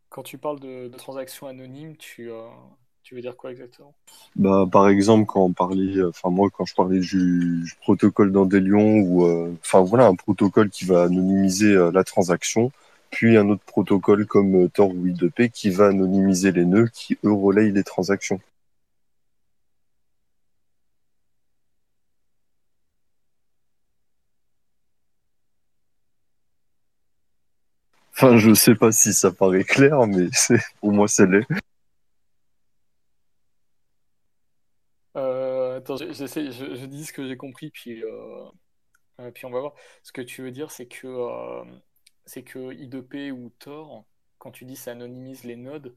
Quand 0.09 0.23
tu 0.23 0.37
parles 0.37 0.59
de, 0.59 0.89
transactions 0.89 1.47
anonymes, 1.47 1.95
tu, 1.95 2.31
euh, 2.31 2.47
tu 3.03 3.15
veux 3.15 3.21
dire 3.21 3.35
quoi 3.35 3.51
exactement? 3.51 3.93
Bah, 4.35 4.65
Par 4.71 4.87
exemple, 4.89 5.25
quand 5.25 5.43
on 5.43 5.53
parlait, 5.53 6.03
enfin 6.03 6.29
moi 6.29 6.49
quand 6.51 6.65
je 6.65 6.75
parlais 6.75 6.99
du, 6.99 7.63
protocole 7.81 8.31
d'Andelion 8.31 8.99
ou 8.99 9.25
euh, 9.25 9.53
enfin 9.61 9.81
voilà 9.81 10.07
un 10.07 10.15
protocole 10.15 10.69
qui 10.69 10.85
va 10.85 11.03
anonymiser 11.03 11.75
la 11.93 12.03
transaction, 12.03 12.71
puis 13.11 13.37
un 13.37 13.49
autre 13.49 13.63
protocole 13.65 14.25
comme 14.25 14.69
Tor 14.69 14.89
ou 14.89 15.07
I2P 15.07 15.49
qui 15.49 15.69
va 15.69 15.87
anonymiser 15.87 16.51
les 16.51 16.65
nœuds 16.65 16.89
qui 16.93 17.17
eux 17.23 17.33
relayent 17.33 17.71
les 17.71 17.83
transactions. 17.83 18.39
Enfin, 28.21 28.37
je 28.37 28.53
sais 28.53 28.75
pas 28.75 28.91
si 28.91 29.13
ça 29.13 29.31
paraît 29.31 29.63
clair, 29.63 30.05
mais 30.05 30.27
c'est 30.33 30.59
pour 30.81 30.91
moi, 30.91 31.07
c'est 31.07 31.25
l'est. 31.25 31.47
Euh, 35.15 35.78
attends, 35.93 36.13
j'essaie, 36.13 36.51
je, 36.51 36.85
dis 36.85 37.05
ce 37.05 37.13
que 37.13 37.27
j'ai 37.27 37.37
compris, 37.37 37.69
puis, 37.69 38.03
euh, 38.03 38.45
euh, 39.19 39.31
puis 39.31 39.45
on 39.45 39.49
va 39.49 39.59
voir. 39.59 39.73
Ce 40.03 40.11
que 40.11 40.21
tu 40.21 40.41
veux 40.41 40.51
dire, 40.51 40.71
c'est 40.71 40.87
que, 40.87 41.17
c'est 42.25 42.43
que 42.43 42.73
I2P 42.73 43.31
ou 43.31 43.51
Tor, 43.59 44.05
quand 44.37 44.51
tu 44.51 44.65
dis 44.65 44.75
ça 44.75 44.91
anonymise 44.91 45.43
les 45.43 45.55
nodes, 45.55 45.95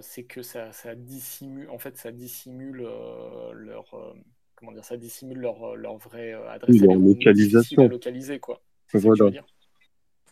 c'est 0.00 0.24
que 0.24 0.42
ça, 0.42 0.72
ça, 0.72 0.94
dissimule, 0.94 1.68
en 1.70 1.78
fait, 1.78 1.96
ça 1.96 2.12
dissimule 2.12 2.78
leur, 3.52 4.16
comment 4.54 4.72
dire, 4.72 4.84
ça 4.84 4.96
dissimule 4.96 5.38
leur, 5.38 5.76
leur 5.76 5.96
vraie 5.96 6.32
adresse. 6.32 6.80
leur 6.80 6.94
localisation. 6.94 7.88
localiser, 7.88 8.40
quoi. 8.40 8.62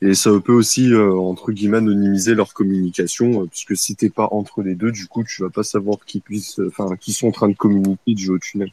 Et 0.03 0.15
ça 0.15 0.31
peut 0.45 0.53
aussi, 0.53 0.93
euh, 0.93 1.15
entre 1.15 1.53
guillemets, 1.53 1.79
anonymiser 1.79 2.35
leur 2.35 2.53
communication, 2.53 3.43
euh, 3.43 3.47
puisque 3.47 3.77
si 3.77 3.97
t'es 3.97 4.11
pas 4.11 4.29
entre 4.31 4.63
les 4.63 4.75
deux, 4.75 4.93
du 4.93 5.07
coup, 5.07 5.25
tu 5.25 5.43
vas 5.43 5.51
pas 5.51 5.63
savoir 5.63 6.05
qui 6.05 6.21
puisse, 6.21 6.61
enfin, 6.67 6.97
qui 6.97 7.13
sont 7.13 7.29
en 7.29 7.33
train 7.33 7.49
de 7.49 7.55
communiquer 7.55 8.15
du 8.15 8.31
haut 8.31 8.39
tunnel. 8.39 8.71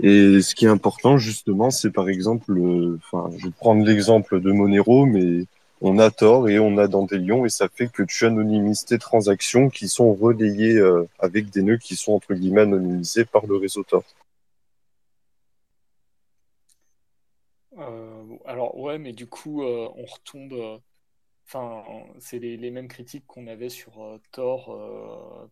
Et 0.00 0.40
ce 0.42 0.54
qui 0.54 0.66
est 0.66 0.68
important, 0.68 1.18
justement, 1.18 1.70
c'est 1.70 1.90
par 1.90 2.08
exemple, 2.08 2.52
enfin, 2.98 3.30
je 3.36 3.46
vais 3.46 3.52
prendre 3.52 3.84
l'exemple 3.84 4.40
de 4.40 4.52
Monero, 4.52 5.06
mais 5.06 5.46
on 5.80 5.98
a 5.98 6.10
Tor 6.10 6.48
et 6.48 6.58
on 6.58 6.78
a 6.78 6.88
Dandelion, 6.88 7.44
et 7.44 7.48
ça 7.48 7.68
fait 7.68 7.88
que 7.88 8.02
tu 8.02 8.26
anonymises 8.26 8.84
tes 8.84 8.98
transactions 8.98 9.70
qui 9.70 9.88
sont 9.88 10.12
relayées 10.14 10.76
euh, 10.76 11.04
avec 11.18 11.50
des 11.50 11.62
nœuds 11.62 11.78
qui 11.78 11.96
sont, 11.96 12.12
entre 12.12 12.34
guillemets, 12.34 12.62
anonymisés 12.62 13.24
par 13.24 13.46
le 13.46 13.56
réseau 13.56 13.82
Tor. 13.84 14.04
Alors 18.44 18.76
ouais, 18.78 18.98
mais 18.98 19.12
du 19.12 19.26
coup, 19.26 19.62
euh, 19.62 19.88
on 19.96 20.04
retombe. 20.04 20.52
Euh, 20.52 20.78
enfin, 21.46 21.84
c'est 22.18 22.38
les, 22.38 22.70
mêmes 22.70 22.88
critiques 22.88 23.26
qu'on 23.26 23.46
avait 23.46 23.68
sur 23.68 24.02
euh, 24.02 24.20
Thor, 24.32 24.66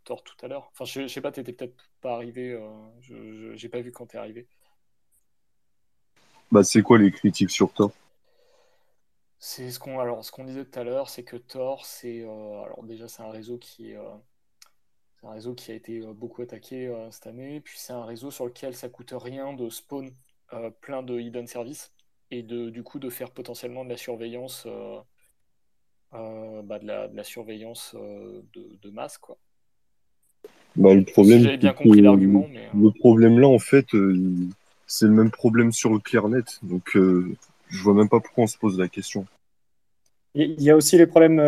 Thor 0.04 0.22
tout 0.22 0.36
à 0.42 0.48
l'heure. 0.48 0.70
Enfin, 0.72 0.84
je, 0.84 1.06
sais 1.06 1.20
pas, 1.20 1.32
t'étais 1.32 1.52
peut-être 1.52 1.74
pas 2.00 2.14
arrivé. 2.14 2.58
je 3.00 3.54
j'ai 3.54 3.68
pas 3.68 3.80
vu 3.80 3.92
quand 3.92 4.06
t'es 4.06 4.18
arrivé. 4.18 4.46
Bah, 6.52 6.62
c'est 6.62 6.82
quoi 6.82 6.98
les 6.98 7.10
critiques 7.10 7.50
sur 7.50 7.72
Thor? 7.72 7.92
C'est 9.38 9.70
ce 9.70 9.78
qu'on 9.78 10.00
alors 10.00 10.24
ce 10.24 10.32
qu'on 10.32 10.44
disait 10.44 10.64
tout 10.64 10.78
à 10.78 10.84
l'heure, 10.84 11.08
c'est 11.08 11.22
que 11.22 11.36
Thor, 11.36 11.84
c'est 11.86 12.22
alors 12.22 12.82
déjà 12.84 13.06
c'est 13.08 13.22
un 13.22 13.30
réseau 13.30 13.58
qui 13.58 13.92
est 13.92 13.96
un 15.22 15.30
réseau 15.30 15.54
qui 15.54 15.70
a 15.72 15.74
été 15.74 16.00
beaucoup 16.00 16.42
attaqué 16.42 16.92
cette 17.10 17.26
année. 17.26 17.60
Puis 17.60 17.78
c'est 17.78 17.92
un 17.92 18.04
réseau 18.04 18.30
sur 18.30 18.46
lequel 18.46 18.74
ça 18.74 18.88
coûte 18.88 19.12
rien 19.16 19.52
de 19.52 19.68
spawn 19.70 20.10
plein 20.80 21.02
de 21.02 21.18
hidden 21.20 21.46
services 21.46 21.92
et 22.30 22.42
de, 22.42 22.70
du 22.70 22.82
coup 22.82 22.98
de 22.98 23.10
faire 23.10 23.30
potentiellement 23.30 23.84
de 23.84 23.90
la 23.90 23.96
surveillance 23.96 24.66
euh, 26.14 26.62
bah, 26.62 26.78
de, 26.78 26.86
la, 26.86 27.24
surveillance 27.24 27.94
de, 27.94 28.90
masse. 28.90 29.18
Quoi. 29.18 29.36
Bah, 30.76 30.94
le 30.94 31.04
problème, 31.04 31.42
J'avais 31.42 31.56
bien 31.56 31.72
compris 31.72 32.00
l'argument. 32.00 32.46
Mais... 32.50 32.68
Le 32.74 32.90
problème 32.90 33.38
là, 33.38 33.48
en 33.48 33.58
fait, 33.58 33.86
c'est 34.86 35.06
le 35.06 35.12
même 35.12 35.30
problème 35.30 35.72
sur 35.72 35.90
le 35.90 35.98
ClearNet. 35.98 36.44
Donc, 36.62 36.92
je 36.94 37.82
vois 37.82 37.94
même 37.94 38.08
pas 38.08 38.20
pourquoi 38.20 38.44
on 38.44 38.48
se 38.48 38.58
pose 38.58 38.78
la 38.78 38.88
question. 38.88 39.26
Il 40.34 40.62
y 40.62 40.70
a 40.70 40.76
aussi 40.76 40.98
les 40.98 41.06
problèmes, 41.06 41.42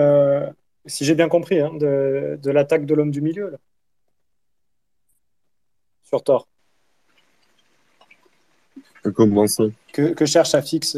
si 0.87 1.05
j'ai 1.05 1.14
bien 1.14 1.29
compris, 1.29 1.61
hein, 1.61 1.72
de, 1.74 2.39
de 2.43 2.51
l'attaque 2.51 2.87
de 2.87 2.95
l'homme 2.95 3.11
du 3.11 3.20
milieu. 3.20 3.51
Là. 3.51 3.59
Sur 6.09 6.22
Tor. 6.24 6.49
Comment 9.14 9.46
ça 9.46 9.64
que, 9.92 10.12
que, 10.12 10.26
cherche 10.26 10.55
à 10.55 10.62
fixe 10.62 10.96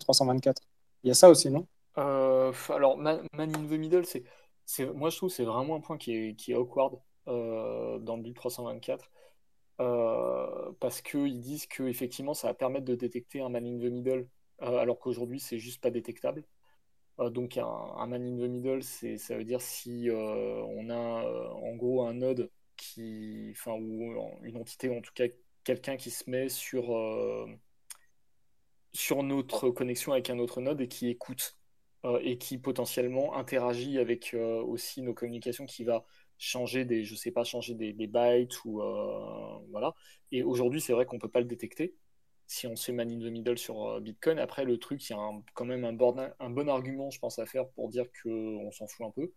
324 0.00 0.62
Il 1.02 1.08
y 1.08 1.10
a 1.10 1.14
ça 1.14 1.28
aussi, 1.30 1.50
non? 1.50 1.66
Euh, 1.98 2.52
Alors, 2.70 2.96
man, 2.96 3.26
in 3.38 3.46
the 3.46 3.78
middle, 3.78 4.04
c'est, 4.06 4.24
moi 4.94 5.10
je 5.10 5.16
trouve 5.16 5.30
que 5.30 5.36
c'est 5.36 5.44
vraiment 5.44 5.76
un 5.76 5.80
point 5.80 5.98
qui 5.98 6.14
est, 6.14 6.34
qui 6.34 6.52
est 6.52 6.54
awkward 6.54 6.98
euh, 7.28 7.98
dans 7.98 8.16
le 8.16 8.22
build 8.22 8.36
324. 8.36 9.10
Euh, 9.80 10.72
parce 10.80 11.02
qu'ils 11.02 11.40
disent 11.40 11.66
que 11.66 11.82
effectivement 11.84 12.32
ça 12.32 12.46
va 12.46 12.54
permettre 12.54 12.84
de 12.84 12.94
détecter 12.94 13.40
un 13.40 13.48
man 13.48 13.66
in 13.66 13.78
the 13.78 13.90
middle, 13.90 14.28
alors 14.60 15.00
qu'aujourd'hui 15.00 15.40
c'est 15.40 15.58
juste 15.58 15.80
pas 15.82 15.90
détectable. 15.90 16.44
donc 17.18 17.56
un, 17.58 17.66
un, 17.66 18.06
man 18.06 18.22
in 18.24 18.36
the 18.36 18.48
middle, 18.48 18.82
c'est, 18.84 19.18
ça 19.18 19.36
veut 19.36 19.44
dire 19.44 19.60
si 19.60 20.08
on 20.12 20.90
a 20.90 20.94
en 20.94 21.74
gros 21.76 22.06
un 22.06 22.14
node 22.14 22.50
qui, 22.76 23.50
enfin, 23.52 23.72
ou 23.72 24.14
une 24.42 24.56
entité, 24.56 24.96
en 24.96 25.00
tout 25.00 25.12
cas 25.14 25.26
quelqu'un 25.64 25.96
qui 25.96 26.10
se 26.10 26.30
met 26.30 26.48
sur, 26.48 26.96
euh, 26.96 27.46
sur 28.92 29.22
notre 29.22 29.70
connexion 29.70 30.12
avec 30.12 30.30
un 30.30 30.38
autre 30.38 30.60
node 30.60 30.80
et 30.80 30.88
qui 30.88 31.08
écoute 31.08 31.58
euh, 32.04 32.20
et 32.22 32.38
qui 32.38 32.58
potentiellement 32.58 33.34
interagit 33.36 33.98
avec 33.98 34.34
euh, 34.34 34.62
aussi 34.62 35.02
nos 35.02 35.14
communications, 35.14 35.66
qui 35.66 35.84
va 35.84 36.04
changer 36.38 36.84
des, 36.84 37.04
je 37.04 37.14
sais 37.14 37.30
pas, 37.30 37.44
changer 37.44 37.74
des, 37.74 37.92
bytes 38.06 38.64
ou 38.64 38.82
voilà. 39.70 39.94
Et 40.32 40.42
aujourd'hui, 40.42 40.80
c'est 40.80 40.92
vrai 40.92 41.06
qu'on 41.06 41.18
peut 41.18 41.28
pas 41.30 41.40
le 41.40 41.46
détecter 41.46 41.94
si 42.46 42.66
on 42.66 42.76
se 42.76 42.86
fait 42.86 42.92
man 42.92 43.10
in 43.10 43.18
the 43.20 43.32
middle 43.32 43.56
sur 43.56 44.00
Bitcoin. 44.00 44.38
Après, 44.38 44.64
le 44.64 44.78
truc, 44.78 45.08
il 45.08 45.12
y 45.12 45.16
a 45.16 45.30
quand 45.54 45.64
même 45.64 45.84
un 45.84 45.96
un 46.40 46.50
bon 46.50 46.68
argument, 46.68 47.10
je 47.10 47.18
pense, 47.18 47.38
à 47.38 47.46
faire 47.46 47.68
pour 47.70 47.88
dire 47.88 48.06
qu'on 48.22 48.70
s'en 48.72 48.86
fout 48.86 49.06
un 49.06 49.10
peu. 49.10 49.32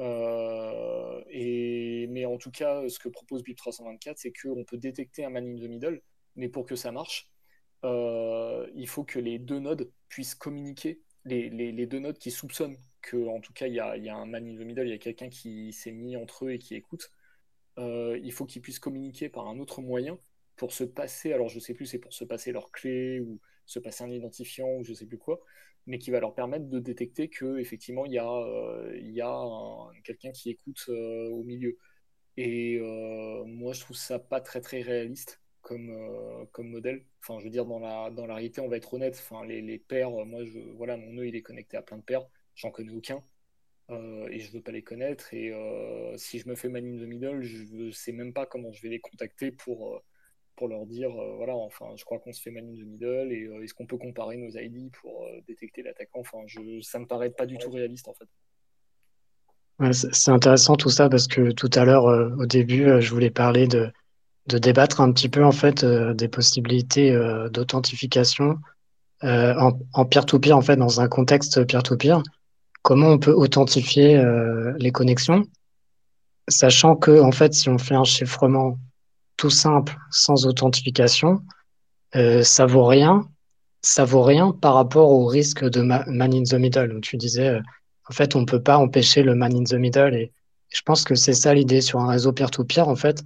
Euh, 0.00 1.22
et, 1.30 2.06
mais 2.08 2.24
en 2.24 2.38
tout 2.38 2.50
cas, 2.50 2.88
ce 2.88 2.98
que 2.98 3.08
propose 3.08 3.42
BIP 3.42 3.56
324, 3.56 4.18
c'est 4.18 4.32
qu'on 4.32 4.64
peut 4.64 4.78
détecter 4.78 5.24
un 5.24 5.30
man 5.30 5.46
in 5.46 5.56
the 5.56 5.68
middle, 5.68 6.02
mais 6.36 6.48
pour 6.48 6.66
que 6.66 6.76
ça 6.76 6.92
marche, 6.92 7.30
euh, 7.84 8.68
il 8.74 8.88
faut 8.88 9.04
que 9.04 9.18
les 9.18 9.38
deux 9.38 9.58
nodes 9.58 9.90
puissent 10.08 10.34
communiquer, 10.34 11.00
les, 11.24 11.86
deux 11.86 11.98
nodes 11.98 12.18
qui 12.18 12.30
soupçonnent 12.30 12.78
qu'en 13.02 13.40
tout 13.40 13.52
cas 13.52 13.66
il 13.66 13.74
y, 13.74 13.80
a, 13.80 13.96
y 13.96 14.08
a, 14.08 14.16
un 14.16 14.26
man 14.26 14.46
in 14.46 14.56
the 14.56 14.66
middle, 14.66 14.86
il 14.86 14.90
y 14.90 14.94
a 14.94 14.98
quelqu'un 14.98 15.28
qui 15.28 15.72
s'est 15.72 15.92
mis 15.92 16.16
entre 16.16 16.46
eux 16.46 16.52
et 16.52 16.58
qui 16.58 16.74
écoute. 16.74 17.12
Euh, 17.78 18.18
il 18.22 18.32
faut 18.32 18.46
qu'ils 18.46 18.62
puissent 18.62 18.80
communiquer 18.80 19.28
par 19.28 19.46
un 19.46 19.58
autre 19.58 19.82
moyen 19.82 20.18
pour 20.56 20.72
se 20.72 20.84
passer, 20.84 21.32
alors 21.32 21.48
je 21.48 21.60
sais 21.60 21.74
plus, 21.74 21.86
c'est 21.86 21.98
pour 21.98 22.12
se 22.12 22.24
passer 22.24 22.50
leur 22.52 22.72
clé 22.72 23.20
ou 23.20 23.40
se 23.66 23.78
passer 23.78 24.02
un 24.02 24.10
identifiant 24.10 24.68
ou 24.78 24.84
je 24.84 24.92
sais 24.94 25.06
plus 25.06 25.18
quoi, 25.18 25.40
mais 25.88 25.98
qui 25.98 26.10
va 26.10 26.20
leur 26.20 26.34
permettre 26.34 26.66
de 26.68 26.78
détecter 26.78 27.28
que 27.28 27.58
effectivement 27.58 28.06
il 28.06 28.12
y 28.12 28.18
a, 28.18 28.30
euh, 28.30 28.96
il 29.00 29.20
a 29.22 29.90
quelqu'un 30.04 30.30
qui 30.32 30.50
écoute 30.50 30.84
euh, 30.90 31.28
au 31.30 31.42
milieu. 31.44 31.78
Et 32.36 32.78
euh, 32.78 33.44
moi 33.46 33.72
je 33.72 33.80
trouve 33.80 33.96
ça 33.96 34.18
pas 34.18 34.40
très 34.40 34.60
très 34.60 34.82
réaliste 34.82 35.40
comme, 35.62 35.90
comme 36.52 36.68
modèle. 36.68 37.04
Enfin 37.22 37.38
je 37.40 37.44
veux 37.44 37.50
dire 37.50 37.66
dans 37.66 37.80
la, 37.80 38.10
dans 38.10 38.26
la 38.26 38.34
réalité 38.34 38.60
on 38.60 38.68
va 38.68 38.76
être 38.76 38.94
honnête, 38.94 39.16
enfin 39.18 39.44
les, 39.46 39.62
les 39.62 39.78
paires, 39.78 40.10
moi 40.10 40.42
voilà 40.76 40.96
mon 40.96 41.14
nœud 41.14 41.26
il 41.28 41.36
est 41.36 41.42
connecté 41.42 41.76
à 41.78 41.82
plein 41.82 41.98
de 41.98 42.02
paires, 42.02 42.26
j'en 42.54 42.70
connais 42.70 42.92
aucun. 42.92 43.22
et 43.90 44.38
je 44.40 44.52
veux 44.52 44.62
pas 44.62 44.72
les 44.72 44.82
connaître 44.82 45.32
et 45.34 45.52
si 46.16 46.38
je 46.38 46.48
me 46.48 46.54
fais 46.54 46.68
man 46.68 46.84
in 46.86 46.98
the 47.04 47.08
middle 47.08 47.42
je 47.42 47.90
sais 47.90 48.12
même 48.12 48.32
pas 48.34 48.46
comment 48.46 48.72
je 48.72 48.82
vais 48.82 48.90
les 48.90 49.00
contacter 49.00 49.50
pour 49.52 50.02
pour 50.58 50.68
leur 50.68 50.84
dire, 50.86 51.08
euh, 51.08 51.36
voilà, 51.36 51.54
enfin, 51.54 51.86
je 51.96 52.04
crois 52.04 52.18
qu'on 52.18 52.32
se 52.32 52.42
fait 52.42 52.50
man 52.50 52.64
in 52.64 52.74
the 52.74 52.84
middle 52.84 53.32
et 53.32 53.44
euh, 53.44 53.62
est-ce 53.62 53.72
qu'on 53.72 53.86
peut 53.86 53.96
comparer 53.96 54.36
nos 54.36 54.50
ID 54.50 54.90
pour 55.00 55.22
euh, 55.22 55.40
détecter 55.46 55.82
l'attaquant? 55.84 56.18
Enfin, 56.20 56.38
je, 56.46 56.80
ça 56.82 56.98
me 56.98 57.06
paraît 57.06 57.30
pas 57.30 57.46
du 57.46 57.56
tout 57.58 57.70
réaliste 57.70 58.08
en 58.08 58.14
fait. 58.14 58.26
c'est 59.92 60.32
intéressant 60.32 60.74
tout 60.74 60.90
ça 60.90 61.08
parce 61.08 61.28
que 61.28 61.52
tout 61.52 61.70
à 61.74 61.84
l'heure, 61.84 62.04
au 62.04 62.46
début, 62.46 63.00
je 63.00 63.10
voulais 63.10 63.30
parler 63.30 63.68
de, 63.68 63.92
débattre 64.46 65.00
un 65.00 65.12
petit 65.12 65.28
peu 65.28 65.44
en 65.44 65.52
fait 65.52 65.84
des 65.84 66.28
possibilités 66.28 67.12
d'authentification 67.52 68.58
en 69.22 70.04
peer-to-peer 70.10 70.56
en 70.56 70.62
fait 70.62 70.76
dans 70.76 71.00
un 71.00 71.08
contexte 71.08 71.64
peer-to-peer. 71.64 72.22
Comment 72.82 73.10
on 73.10 73.18
peut 73.18 73.32
authentifier 73.32 74.20
les 74.78 74.90
connexions, 74.90 75.44
sachant 76.48 76.96
que 76.96 77.20
en 77.20 77.30
fait, 77.30 77.54
si 77.54 77.68
on 77.68 77.78
fait 77.78 77.94
un 77.94 78.04
chiffrement 78.04 78.78
tout 79.38 79.48
simple, 79.48 79.96
sans 80.10 80.46
authentification, 80.46 81.40
euh, 82.16 82.42
ça 82.42 82.66
vaut 82.66 82.84
rien. 82.84 83.26
Ça 83.80 84.04
vaut 84.04 84.22
rien 84.22 84.52
par 84.52 84.74
rapport 84.74 85.10
au 85.10 85.24
risque 85.24 85.64
de 85.64 85.80
man 85.80 86.34
in 86.34 86.42
the 86.42 86.54
middle. 86.54 86.88
Donc, 86.88 87.02
tu 87.02 87.16
disais, 87.16 87.48
euh, 87.48 87.60
en 88.10 88.12
fait, 88.12 88.34
on 88.36 88.40
ne 88.40 88.44
peut 88.44 88.62
pas 88.62 88.76
empêcher 88.76 89.22
le 89.22 89.34
man 89.34 89.54
in 89.54 89.64
the 89.64 89.74
middle. 89.74 90.14
Et 90.14 90.32
je 90.68 90.82
pense 90.84 91.04
que 91.04 91.14
c'est 91.14 91.32
ça 91.32 91.54
l'idée 91.54 91.80
sur 91.80 92.00
un 92.00 92.08
réseau 92.08 92.32
peer-to-peer. 92.32 92.88
en 92.88 92.96
fait, 92.96 93.22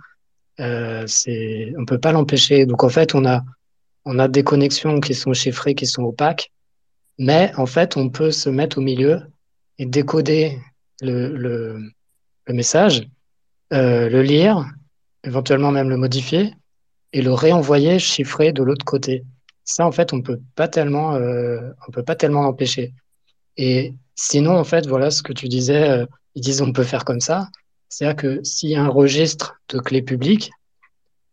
euh, 0.60 1.06
on 1.78 1.86
peut 1.86 1.98
pas 1.98 2.12
l'empêcher. 2.12 2.66
Donc, 2.66 2.84
en 2.84 2.90
fait, 2.90 3.14
on 3.14 3.24
a, 3.24 3.42
on 4.04 4.18
a 4.18 4.28
des 4.28 4.44
connexions 4.44 5.00
qui 5.00 5.14
sont 5.14 5.32
chiffrées, 5.32 5.74
qui 5.74 5.86
sont 5.86 6.02
opaques. 6.02 6.52
Mais 7.18 7.52
en 7.56 7.66
fait, 7.66 7.96
on 7.96 8.10
peut 8.10 8.30
se 8.30 8.50
mettre 8.50 8.78
au 8.78 8.82
milieu 8.82 9.20
et 9.78 9.86
décoder 9.86 10.58
le, 11.00 11.78
message, 12.48 13.08
le 13.70 14.20
lire 14.20 14.66
éventuellement 15.24 15.70
même 15.70 15.88
le 15.88 15.96
modifier 15.96 16.54
et 17.12 17.22
le 17.22 17.32
réenvoyer 17.32 17.98
chiffré 17.98 18.52
de 18.52 18.62
l'autre 18.62 18.84
côté. 18.84 19.24
Ça, 19.64 19.86
en 19.86 19.92
fait, 19.92 20.12
on 20.12 20.22
peut 20.22 20.40
pas 20.56 20.68
tellement, 20.68 21.14
euh, 21.14 21.60
on 21.86 21.90
peut 21.92 22.02
pas 22.02 22.16
tellement 22.16 22.42
l'empêcher. 22.42 22.94
Et 23.56 23.94
sinon, 24.14 24.56
en 24.56 24.64
fait, 24.64 24.86
voilà 24.86 25.10
ce 25.10 25.22
que 25.22 25.32
tu 25.32 25.48
disais, 25.48 25.88
euh, 25.88 26.06
ils 26.34 26.42
disent 26.42 26.62
on 26.62 26.72
peut 26.72 26.84
faire 26.84 27.04
comme 27.04 27.20
ça. 27.20 27.48
C'est-à-dire 27.88 28.16
que 28.16 28.40
s'il 28.42 28.70
y 28.70 28.76
a 28.76 28.82
un 28.82 28.88
registre 28.88 29.60
de 29.68 29.78
clés 29.78 30.02
publiques, 30.02 30.50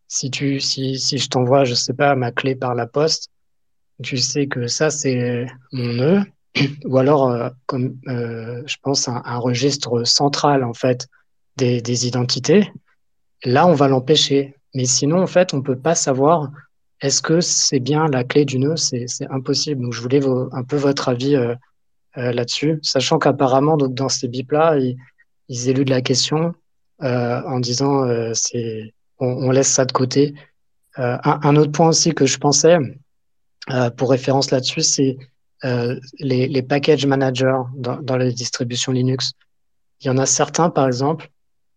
si 0.07 0.29
tu, 0.29 0.59
si, 0.59 0.99
si 0.99 1.17
je 1.17 1.29
t'envoie, 1.29 1.63
je 1.63 1.73
sais 1.73 1.93
pas, 1.93 2.15
ma 2.15 2.31
clé 2.31 2.55
par 2.55 2.75
la 2.75 2.87
poste, 2.87 3.29
tu 4.03 4.17
sais 4.17 4.47
que 4.47 4.67
ça 4.67 4.89
c'est 4.89 5.45
mon 5.71 5.93
nœud, 5.93 6.23
ou 6.85 6.97
alors 6.97 7.29
euh, 7.29 7.49
comme 7.65 7.97
je 8.05 8.75
pense 8.81 9.07
un, 9.07 9.37
registre 9.37 10.03
central 10.05 10.63
en 10.63 10.73
fait 10.73 11.07
des 11.57 12.07
identités 12.07 12.71
là, 13.43 13.67
on 13.67 13.73
va 13.73 13.87
l'empêcher. 13.87 14.55
Mais 14.73 14.85
sinon, 14.85 15.21
en 15.21 15.27
fait, 15.27 15.53
on 15.53 15.61
peut 15.61 15.77
pas 15.77 15.95
savoir 15.95 16.49
est-ce 17.01 17.21
que 17.21 17.39
c'est 17.41 17.79
bien 17.79 18.07
la 18.07 18.23
clé 18.23 18.45
du 18.45 18.59
nœud? 18.59 18.75
C'est 18.75 19.07
impossible. 19.29 19.81
Donc, 19.81 19.93
je 19.93 20.01
voulais 20.01 20.21
un 20.51 20.63
peu 20.63 20.75
votre 20.75 21.09
avis 21.09 21.35
euh, 21.35 21.55
euh, 22.17 22.31
là-dessus, 22.31 22.79
sachant 22.81 23.19
qu'apparemment, 23.19 23.77
donc 23.77 23.93
dans 23.93 24.09
ces 24.09 24.27
bips-là, 24.27 24.77
ils, 24.77 24.97
ils, 25.47 25.69
éludent 25.69 25.91
la 25.91 26.01
question 26.01 26.53
euh, 27.01 27.41
en 27.45 27.59
disant 27.59 28.05
c'est 28.33 28.93
on, 29.19 29.51
laisse 29.51 29.69
ça 29.69 29.85
de 29.85 29.91
côté. 29.91 30.33
Un, 30.95 31.55
autre 31.55 31.71
point 31.71 31.89
aussi 31.89 32.13
que 32.13 32.25
je 32.25 32.37
pensais 32.37 32.77
pour 33.95 34.09
référence 34.09 34.51
là-dessus, 34.51 34.81
c'est 34.81 35.17
les, 35.63 36.47
les, 36.47 36.61
package 36.61 37.05
managers 37.05 37.61
dans, 37.75 38.01
dans 38.01 38.17
les 38.17 38.33
distributions 38.33 38.91
Linux. 38.91 39.33
Il 40.01 40.07
y 40.07 40.09
en 40.09 40.17
a 40.17 40.25
certains, 40.25 40.69
par 40.69 40.87
exemple, 40.87 41.29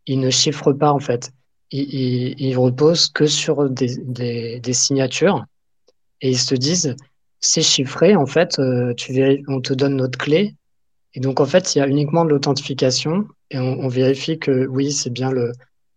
ils 0.06 0.18
ne 0.18 0.30
chiffrent 0.30 0.72
pas 0.72 0.92
en 0.92 1.00
fait 1.00 1.32
ils, 1.72 2.40
ils, 2.40 2.56
reposent 2.56 3.08
que 3.08 3.26
sur 3.26 3.68
des, 3.70 4.60
signatures 4.72 5.44
et 6.20 6.30
ils 6.30 6.38
se 6.38 6.54
disent 6.54 6.94
c'est 7.40 7.62
chiffré 7.62 8.14
en 8.14 8.26
fait 8.26 8.58
euh, 8.58 8.94
on 9.48 9.60
te 9.60 9.74
donne 9.74 9.96
notre 9.96 10.18
clé. 10.18 10.54
Et 11.14 11.20
donc 11.20 11.40
en 11.40 11.46
fait 11.46 11.74
il 11.74 11.78
y 11.78 11.80
a 11.80 11.88
uniquement 11.88 12.24
de 12.24 12.30
l'authentification 12.30 13.26
et 13.50 13.58
on, 13.58 13.88
vérifie 13.88 14.38
que 14.38 14.66
oui 14.66 14.92
c'est 14.92 15.10
bien 15.10 15.30
le 15.30 15.52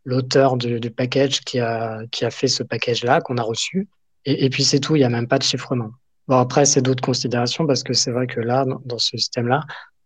l'auteur 0.06 0.56
du, 0.58 0.92
package 0.92 1.42
qui 1.42 1.60
a 1.60 2.02
qui 2.12 2.26
a 2.26 2.32
fait 2.32 2.48
ce 2.48 2.64
package 2.64 3.04
là 3.04 3.22
qu'on 3.22 3.38
a 3.38 3.44
reçu. 3.44 3.88
Et, 4.28 4.50
puis 4.50 4.64
c'est 4.64 4.80
tout 4.80 4.96
il 4.96 5.02
y 5.02 5.04
a 5.04 5.10
même 5.10 5.28
pas 5.28 5.38
de 5.38 5.44
chiffrement. 5.44 5.92
Bon 6.28 6.38
après 6.38 6.66
c'est 6.66 6.82
d'autres 6.82 7.04
considérations 7.04 7.68
parce 7.68 7.84
que 7.84 7.94
c'est 7.94 8.12
vrai 8.12 8.28
que 8.28 8.40
là 8.40 8.66
dans, 8.86 8.98
ce 8.98 9.18
système 9.18 9.48
là 9.48 9.62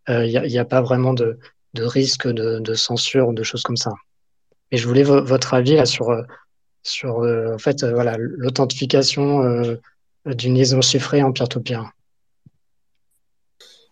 euh, 0.08 0.26
il 0.26 0.42
n'y 0.42 0.58
a, 0.58 0.64
pas 0.64 0.82
vraiment 0.82 1.14
de, 1.14 1.38
de 1.74 1.84
risque 1.84 2.28
de 2.28 2.74
censure 2.74 3.28
ou 3.28 3.32
de 3.32 3.42
choses 3.42 3.62
comme 3.62 3.76
ça 3.76 3.92
et 4.70 4.76
je 4.76 4.86
voulais 4.86 5.02
votre 5.02 5.54
avis 5.54 5.74
là, 5.74 5.86
sur, 5.86 6.10
euh, 6.10 6.22
sur 6.82 7.20
euh, 7.20 7.54
en 7.54 7.58
fait, 7.58 7.82
euh, 7.82 7.92
voilà, 7.92 8.16
l'authentification 8.18 9.78
d'une 10.26 10.54
liaison 10.54 10.80
chiffrée 10.80 11.22
en 11.22 11.32
peer-to-peer. 11.32 11.92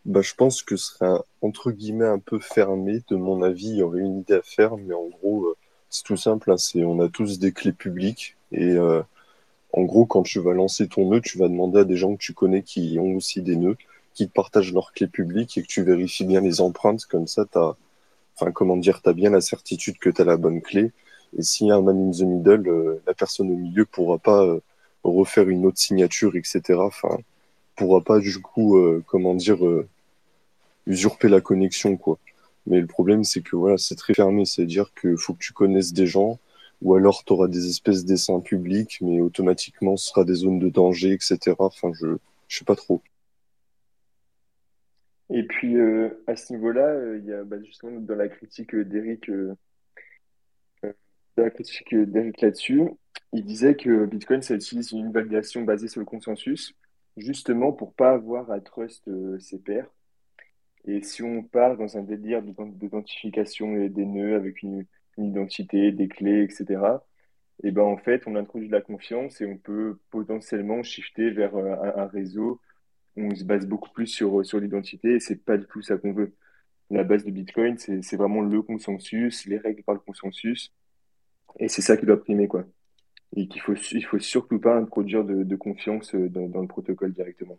Bah, 0.05 0.23
je 0.23 0.35
pense 0.35 0.63
que 0.63 0.77
ce 0.77 0.95
serait 0.95 1.21
entre 1.43 1.71
guillemets 1.71 2.07
un 2.07 2.19
peu 2.19 2.39
fermé. 2.39 3.03
De 3.09 3.17
mon 3.17 3.43
avis, 3.43 3.69
il 3.69 3.77
y 3.77 3.83
aurait 3.83 4.01
une 4.01 4.21
idée 4.21 4.35
à 4.35 4.43
faire, 4.43 4.77
mais 4.77 4.95
en 4.95 5.07
gros, 5.07 5.55
c'est 5.91 6.05
tout 6.05 6.17
simple. 6.17 6.51
Hein, 6.51 6.59
c'est 6.59 6.85
on 6.85 7.01
a 7.01 7.09
tous 7.09 7.39
des 7.39 7.53
clés 7.53 7.73
publiques 7.73 8.37
et 8.53 8.77
en 9.73 9.83
gros, 9.83 10.07
quand 10.07 10.23
tu 10.23 10.41
vas 10.41 10.55
lancer 10.55 10.89
ton 10.89 11.11
nœud, 11.11 11.21
tu 11.21 11.37
vas 11.39 11.49
demander 11.49 11.81
à 11.81 11.85
des 11.85 11.97
gens 11.97 12.15
que 12.15 12.23
tu 12.23 12.33
connais 12.33 12.63
qui 12.63 12.99
ont 12.99 13.17
aussi 13.17 13.43
des 13.43 13.57
nœuds, 13.57 13.77
qui 14.15 14.27
te 14.27 14.33
partagent 14.33 14.73
leurs 14.73 14.93
clés 14.93 15.09
publiques 15.09 15.59
et 15.59 15.63
que 15.63 15.67
tu 15.67 15.83
vérifies 15.83 16.25
bien 16.25 16.41
les 16.41 16.61
empreintes. 16.61 17.05
Comme 17.05 17.27
ça, 17.27 17.45
tu 17.45 17.59
as, 17.59 17.77
enfin, 18.39 18.53
comment 18.53 18.77
dire, 18.77 19.01
as 19.05 19.13
bien 19.13 19.31
la 19.31 19.41
certitude 19.41 19.99
que 19.99 20.11
tu 20.11 20.23
as 20.23 20.25
la 20.25 20.37
bonne 20.37 20.63
clé. 20.63 20.93
Et 21.37 21.43
s'il 21.43 21.67
y 21.69 21.71
a 21.71 21.77
un 21.77 21.83
man 21.83 22.09
in 22.09 22.11
the 22.11 22.23
middle, 22.23 22.69
euh, 22.69 23.03
la 23.07 23.15
personne 23.15 23.51
au 23.51 23.57
milieu 23.57 23.85
pourra 23.85 24.19
pas 24.19 24.45
euh, 24.45 24.61
refaire 25.05 25.49
une 25.49 25.67
autre 25.67 25.79
signature, 25.79 26.37
etc. 26.37 26.63
Enfin, 26.79 27.19
pourra 27.77 28.01
pas 28.01 28.19
du 28.21 28.41
coup, 28.41 28.79
euh, 28.79 29.03
comment 29.07 29.35
dire, 29.35 29.59
usurper 30.87 31.29
la 31.29 31.41
connexion, 31.41 31.97
quoi. 31.97 32.19
Mais 32.67 32.81
le 32.81 32.87
problème, 32.87 33.25
c'est 33.25 33.41
que 33.43 33.57
voilà, 33.57 33.79
c'est 33.79 33.97
très 33.97 34.15
fermé. 34.15 34.45
C'est-à-dire 34.45 34.93
qu'il 35.01 35.17
faut 35.19 35.35
que 35.35 35.39
tu 35.41 35.53
connaisses 35.53 35.93
des 35.93 36.07
gens, 36.07 36.39
ou 36.83 36.95
alors 36.95 37.25
tu 37.25 37.33
auras 37.33 37.49
des 37.49 37.69
espèces 37.69 38.05
d'essais 38.05 38.33
publics, 38.45 38.99
mais 39.01 39.21
automatiquement, 39.21 39.97
ce 39.97 40.09
sera 40.09 40.25
des 40.25 40.35
zones 40.35 40.59
de 40.59 40.69
danger, 40.69 41.13
etc. 41.13 41.57
Enfin, 41.59 41.93
je, 41.95 42.17
je 42.49 42.59
sais 42.59 42.65
pas 42.65 42.77
trop. 42.77 43.03
Et 45.31 45.43
puis 45.43 45.77
euh, 45.77 46.11
à 46.27 46.37
ce 46.37 46.53
niveau-là, 46.53 46.87
euh, 46.87 47.19
il 47.19 47.27
y 47.27 47.33
a 47.33 47.45
bah, 47.45 47.61
justement 47.63 48.01
dans 48.01 48.15
la 48.15 48.29
critique 48.29 48.75
d'Eric, 48.75 49.29
euh, 49.29 49.55
la 51.37 51.51
critique 51.51 51.95
d'Eric 51.95 52.41
là-dessus, 52.41 52.83
il 53.33 53.45
disait 53.45 53.77
que 53.77 54.07
Bitcoin, 54.07 54.43
ça 54.43 54.55
utilise 54.55 54.93
une 54.93 55.13
validation 55.13 55.63
basée 55.63 55.89
sur 55.89 56.01
le 56.01 56.07
consensus, 56.07 56.75
justement 57.17 57.73
pour 57.73 57.95
pas 57.95 58.13
avoir 58.13 58.51
à 58.51 58.61
trust 58.61 59.09
ses 59.39 59.59
pairs. 59.59 59.89
Et 60.87 61.03
si 61.03 61.23
on 61.23 61.43
part 61.43 61.77
dans 61.77 61.99
un 61.99 62.03
délire 62.03 62.43
d'identification 62.43 63.87
des 63.87 64.07
nœuds 64.07 64.37
avec 64.37 64.63
une, 64.63 64.87
identité, 65.19 65.93
des 65.93 66.09
clés, 66.09 66.43
etc., 66.43 66.81
et 67.65 67.73
ben 67.73 67.83
en 67.83 67.97
fait, 67.97 68.23
on 68.27 68.37
introduit 68.37 68.69
de 68.69 68.73
la 68.73 68.81
confiance 68.81 69.41
et 69.41 69.47
on 69.47 69.59
peut 69.59 69.99
potentiellement 70.11 70.83
shifter 70.83 71.31
vers 71.31 71.57
un 71.57 72.07
réseau 72.07 72.61
on 73.19 73.35
se 73.35 73.45
base 73.45 73.67
beaucoup 73.67 73.91
plus 73.91 74.07
sur, 74.07 74.45
sur 74.45 74.61
l'identité 74.61 75.15
et 75.15 75.21
c'est 75.21 75.45
pas 75.45 75.57
du 75.57 75.67
tout 75.67 75.83
ça 75.83 75.97
qu'on 75.97 76.13
veut. 76.13 76.35
La 76.91 77.05
base 77.05 77.25
de 77.25 77.31
Bitcoin, 77.31 77.77
c'est 77.79 78.17
vraiment 78.17 78.41
le 78.41 78.63
consensus, 78.63 79.45
les 79.47 79.59
règles 79.59 79.83
par 79.83 79.95
le 79.95 80.01
consensus. 80.01 80.73
Et 81.59 81.69
c'est 81.69 81.83
ça 81.83 81.97
qui 81.97 82.07
doit 82.07 82.23
primer, 82.23 82.49
quoi. 82.49 82.65
Et 83.37 83.47
qu'il 83.47 83.61
faut, 83.61 83.75
il 83.75 84.05
faut 84.05 84.19
surtout 84.19 84.59
pas 84.59 84.75
introduire 84.77 85.23
de, 85.25 85.57
confiance 85.57 86.15
dans, 86.15 86.49
dans, 86.49 86.63
le 86.63 86.67
protocole 86.67 87.13
directement. 87.13 87.59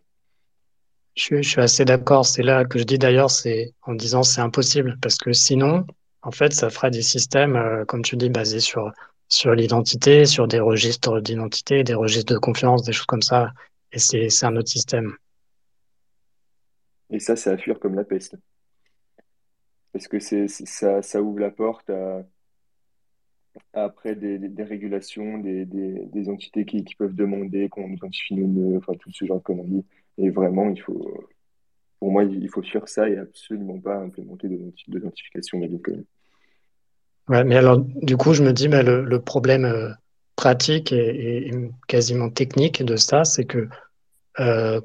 Je, 1.15 1.41
suis 1.43 1.61
assez 1.61 1.85
d'accord. 1.85 2.25
C'est 2.25 2.41
là 2.41 2.65
que 2.65 2.79
je 2.79 2.85
dis 2.85 2.97
d'ailleurs, 2.97 3.29
c'est 3.29 3.73
en 3.83 3.93
disant 3.93 4.23
c'est 4.23 4.41
impossible 4.41 4.97
parce 5.01 5.17
que 5.17 5.31
sinon, 5.31 5.85
en 6.23 6.31
fait, 6.31 6.53
ça 6.53 6.69
ferait 6.69 6.91
des 6.91 7.01
systèmes, 7.03 7.55
euh, 7.55 7.85
comme 7.85 8.01
tu 8.01 8.17
dis, 8.17 8.29
basés 8.29 8.59
sur, 8.59 8.91
sur 9.27 9.53
l'identité, 9.53 10.25
sur 10.25 10.47
des 10.47 10.59
registres 10.59 11.19
d'identité, 11.21 11.83
des 11.83 11.93
registres 11.93 12.33
de 12.33 12.39
confiance, 12.39 12.83
des 12.83 12.93
choses 12.93 13.05
comme 13.05 13.21
ça. 13.21 13.51
Et 13.91 13.99
c'est 13.99 14.45
un 14.45 14.55
autre 14.55 14.69
système. 14.69 15.13
Et 17.09 17.19
ça, 17.19 17.35
ça 17.35 17.57
fuir 17.57 17.79
comme 17.79 17.95
la 17.95 18.03
peste. 18.03 18.35
Parce 19.91 20.07
que 20.07 20.19
c'est, 20.19 20.47
ça, 20.47 21.21
ouvre 21.21 21.39
la 21.39 21.49
porte 21.49 21.89
à, 21.89 22.23
après 23.73 24.15
des, 24.15 24.63
régulations, 24.63 25.39
des, 25.39 25.65
des, 25.65 26.29
entités 26.29 26.65
qui, 26.65 26.83
peuvent 26.97 27.15
demander 27.15 27.69
qu'on 27.69 27.89
identifie 27.89 28.35
nos 28.35 28.47
nœuds, 28.47 28.77
enfin 28.77 28.93
tout 28.99 29.11
ce 29.11 29.25
genre 29.25 29.37
de 29.37 29.43
conneries. 29.43 29.85
Et 30.17 30.29
vraiment, 30.29 30.69
il 30.69 30.79
faut, 30.79 31.29
pour 31.99 32.11
moi, 32.11 32.23
il 32.23 32.49
faut 32.49 32.61
fuir 32.61 32.87
ça 32.87 33.09
et 33.09 33.17
absolument 33.17 33.79
pas 33.79 33.97
implémenter 33.97 34.47
d'authentification 34.87 35.59
Bitcoin. 35.59 36.03
Ouais, 37.27 37.43
mais 37.43 37.57
alors, 37.57 37.79
du 37.79 38.17
coup, 38.17 38.33
je 38.33 38.43
me 38.43 38.53
dis, 38.53 38.69
mais 38.69 38.83
le, 38.83 39.19
problème 39.19 39.65
euh, 39.65 39.89
pratique 40.35 40.91
et, 40.91 41.47
et, 41.47 41.51
quasiment 41.87 42.29
technique 42.29 42.83
de 42.83 42.95
ça, 42.95 43.23
c'est 43.23 43.45
que 43.45 43.67
euh, 44.39 44.81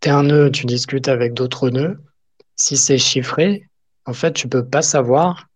tu 0.00 0.08
es 0.08 0.12
un 0.12 0.24
nœud, 0.24 0.50
tu 0.50 0.66
discutes 0.66 1.08
avec 1.08 1.34
d'autres 1.34 1.70
nœuds. 1.70 1.98
Si 2.56 2.76
c'est 2.76 2.98
chiffré, 2.98 3.68
en 4.06 4.12
fait, 4.12 4.32
tu 4.32 4.48
peux 4.48 4.64
pas 4.64 4.82
savoir 4.82 5.48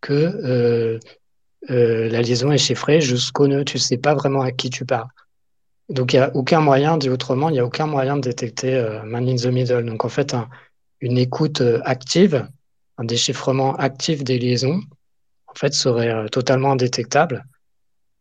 que 0.00 0.12
euh, 0.12 0.98
euh, 1.70 2.08
la 2.08 2.22
liaison 2.22 2.50
est 2.52 2.58
chiffrée 2.58 3.00
jusqu'au 3.00 3.46
nœud. 3.46 3.64
Tu 3.64 3.78
sais 3.78 3.98
pas 3.98 4.14
vraiment 4.14 4.42
à 4.42 4.52
qui 4.52 4.70
tu 4.70 4.84
parles. 4.84 5.08
Donc, 5.88 6.12
il 6.12 6.16
n'y 6.16 6.22
a 6.22 6.34
aucun 6.34 6.60
moyen, 6.60 6.96
dit 6.96 7.10
autrement, 7.10 7.50
il 7.50 7.52
n'y 7.52 7.60
a 7.60 7.64
aucun 7.64 7.86
moyen 7.86 8.16
de 8.16 8.22
détecter 8.22 8.74
euh, 8.74 9.02
man 9.04 9.28
in 9.28 9.36
the 9.36 9.46
middle. 9.46 9.84
Donc, 9.84 10.04
en 10.04 10.08
fait, 10.08 10.34
une 11.00 11.18
écoute 11.18 11.62
active, 11.84 12.48
un 12.98 13.04
déchiffrement 13.04 13.76
actif 13.76 14.24
des 14.24 14.38
liaisons, 14.38 14.80
en 15.46 15.54
fait, 15.54 15.74
serait 15.74 16.28
totalement 16.30 16.72
indétectable. 16.72 17.44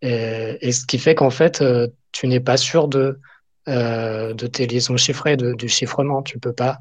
Et, 0.01 0.71
ce 0.71 0.85
qui 0.85 0.97
fait 0.97 1.13
qu'en 1.13 1.29
fait, 1.29 1.63
tu 2.11 2.27
n'es 2.27 2.39
pas 2.39 2.57
sûr 2.57 2.87
de 2.87 3.19
euh, 3.67 4.33
de 4.33 4.47
tes 4.47 4.65
liaisons 4.65 4.97
chiffrées, 4.97 5.37
du 5.37 5.69
chiffrement. 5.69 6.23
Tu 6.23 6.39
peux 6.39 6.53
pas, 6.53 6.79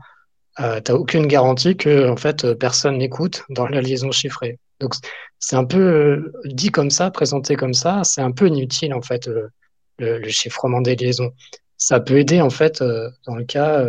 euh, 0.60 0.80
t'as 0.80 0.94
aucune 0.94 1.26
garantie 1.26 1.76
que 1.76 2.08
en 2.08 2.16
fait 2.16 2.54
personne 2.54 2.98
n'écoute 2.98 3.44
dans 3.50 3.68
la 3.68 3.80
liaison 3.80 4.10
chiffrée. 4.10 4.58
Donc 4.80 4.94
c'est 5.38 5.56
un 5.56 5.64
peu 5.64 5.78
euh, 5.78 6.32
dit 6.46 6.70
comme 6.70 6.90
ça, 6.90 7.10
présenté 7.10 7.56
comme 7.56 7.74
ça, 7.74 8.02
c'est 8.04 8.22
un 8.22 8.32
peu 8.32 8.48
inutile 8.48 8.94
en 8.94 9.02
fait 9.02 9.26
le, 9.26 9.50
le, 9.98 10.28
chiffrement 10.30 10.80
des 10.80 10.96
liaisons. 10.96 11.32
Ça 11.76 12.00
peut 12.00 12.18
aider 12.18 12.40
en 12.40 12.50
fait 12.50 12.82
dans 13.26 13.36
le 13.36 13.44
cas, 13.44 13.84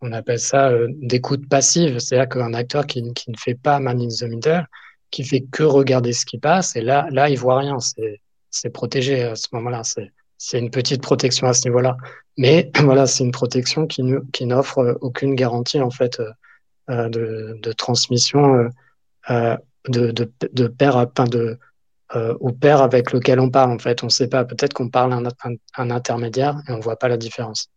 on 0.00 0.12
appelle 0.12 0.40
ça 0.40 0.70
d'écoute 0.88 1.48
passive, 1.48 1.98
c'est-à-dire 1.98 2.28
qu'un 2.28 2.54
acteur 2.54 2.86
qui, 2.86 3.12
qui, 3.14 3.30
ne 3.30 3.36
fait 3.36 3.54
pas 3.54 3.80
man 3.80 4.00
in 4.00 4.08
the 4.08 4.24
middle, 4.24 4.66
qui 5.10 5.24
fait 5.24 5.42
que 5.50 5.62
regarder 5.62 6.12
ce 6.12 6.26
qui 6.26 6.38
passe, 6.38 6.76
et 6.76 6.80
là, 6.80 7.08
là, 7.10 7.28
il 7.28 7.38
voit 7.38 7.58
rien, 7.58 7.78
c'est 8.50 8.70
protégé 8.70 9.22
à 9.22 9.34
ce 9.34 9.48
moment-là. 9.52 9.82
C'est 9.84 10.10
c'est 10.38 10.60
une 10.60 10.70
petite 10.70 11.02
protection 11.02 11.48
à 11.48 11.52
ce 11.52 11.68
niveau-là. 11.68 11.96
Mais 12.38 12.70
voilà, 12.80 13.06
c'est 13.06 13.24
une 13.24 13.32
protection 13.32 13.86
qui, 13.86 14.02
qui 14.32 14.46
n'offre 14.46 14.96
aucune 15.00 15.34
garantie 15.34 15.80
en 15.80 15.90
fait 15.90 16.20
euh, 16.20 16.30
euh, 16.88 17.08
de, 17.08 17.58
de, 17.60 17.72
transmission 17.72 18.70
euh, 19.30 19.56
de, 19.88 20.12
de, 20.12 20.32
de 20.52 20.74
à 20.88 22.34
au 22.40 22.52
père 22.52 22.80
avec 22.80 23.12
lequel 23.12 23.38
on 23.40 23.50
parle 23.50 23.72
en 23.72 23.78
fait. 23.78 24.02
On 24.02 24.06
ne 24.06 24.10
sait 24.10 24.28
pas. 24.28 24.44
Peut-être 24.44 24.72
qu'on 24.72 24.88
parle 24.88 25.12
un, 25.12 25.24
un, 25.76 25.90
intermédiaire 25.90 26.62
et 26.66 26.72
on 26.72 26.80
voit 26.80 26.96
pas 26.96 27.08
la 27.08 27.18
différence. 27.18 27.70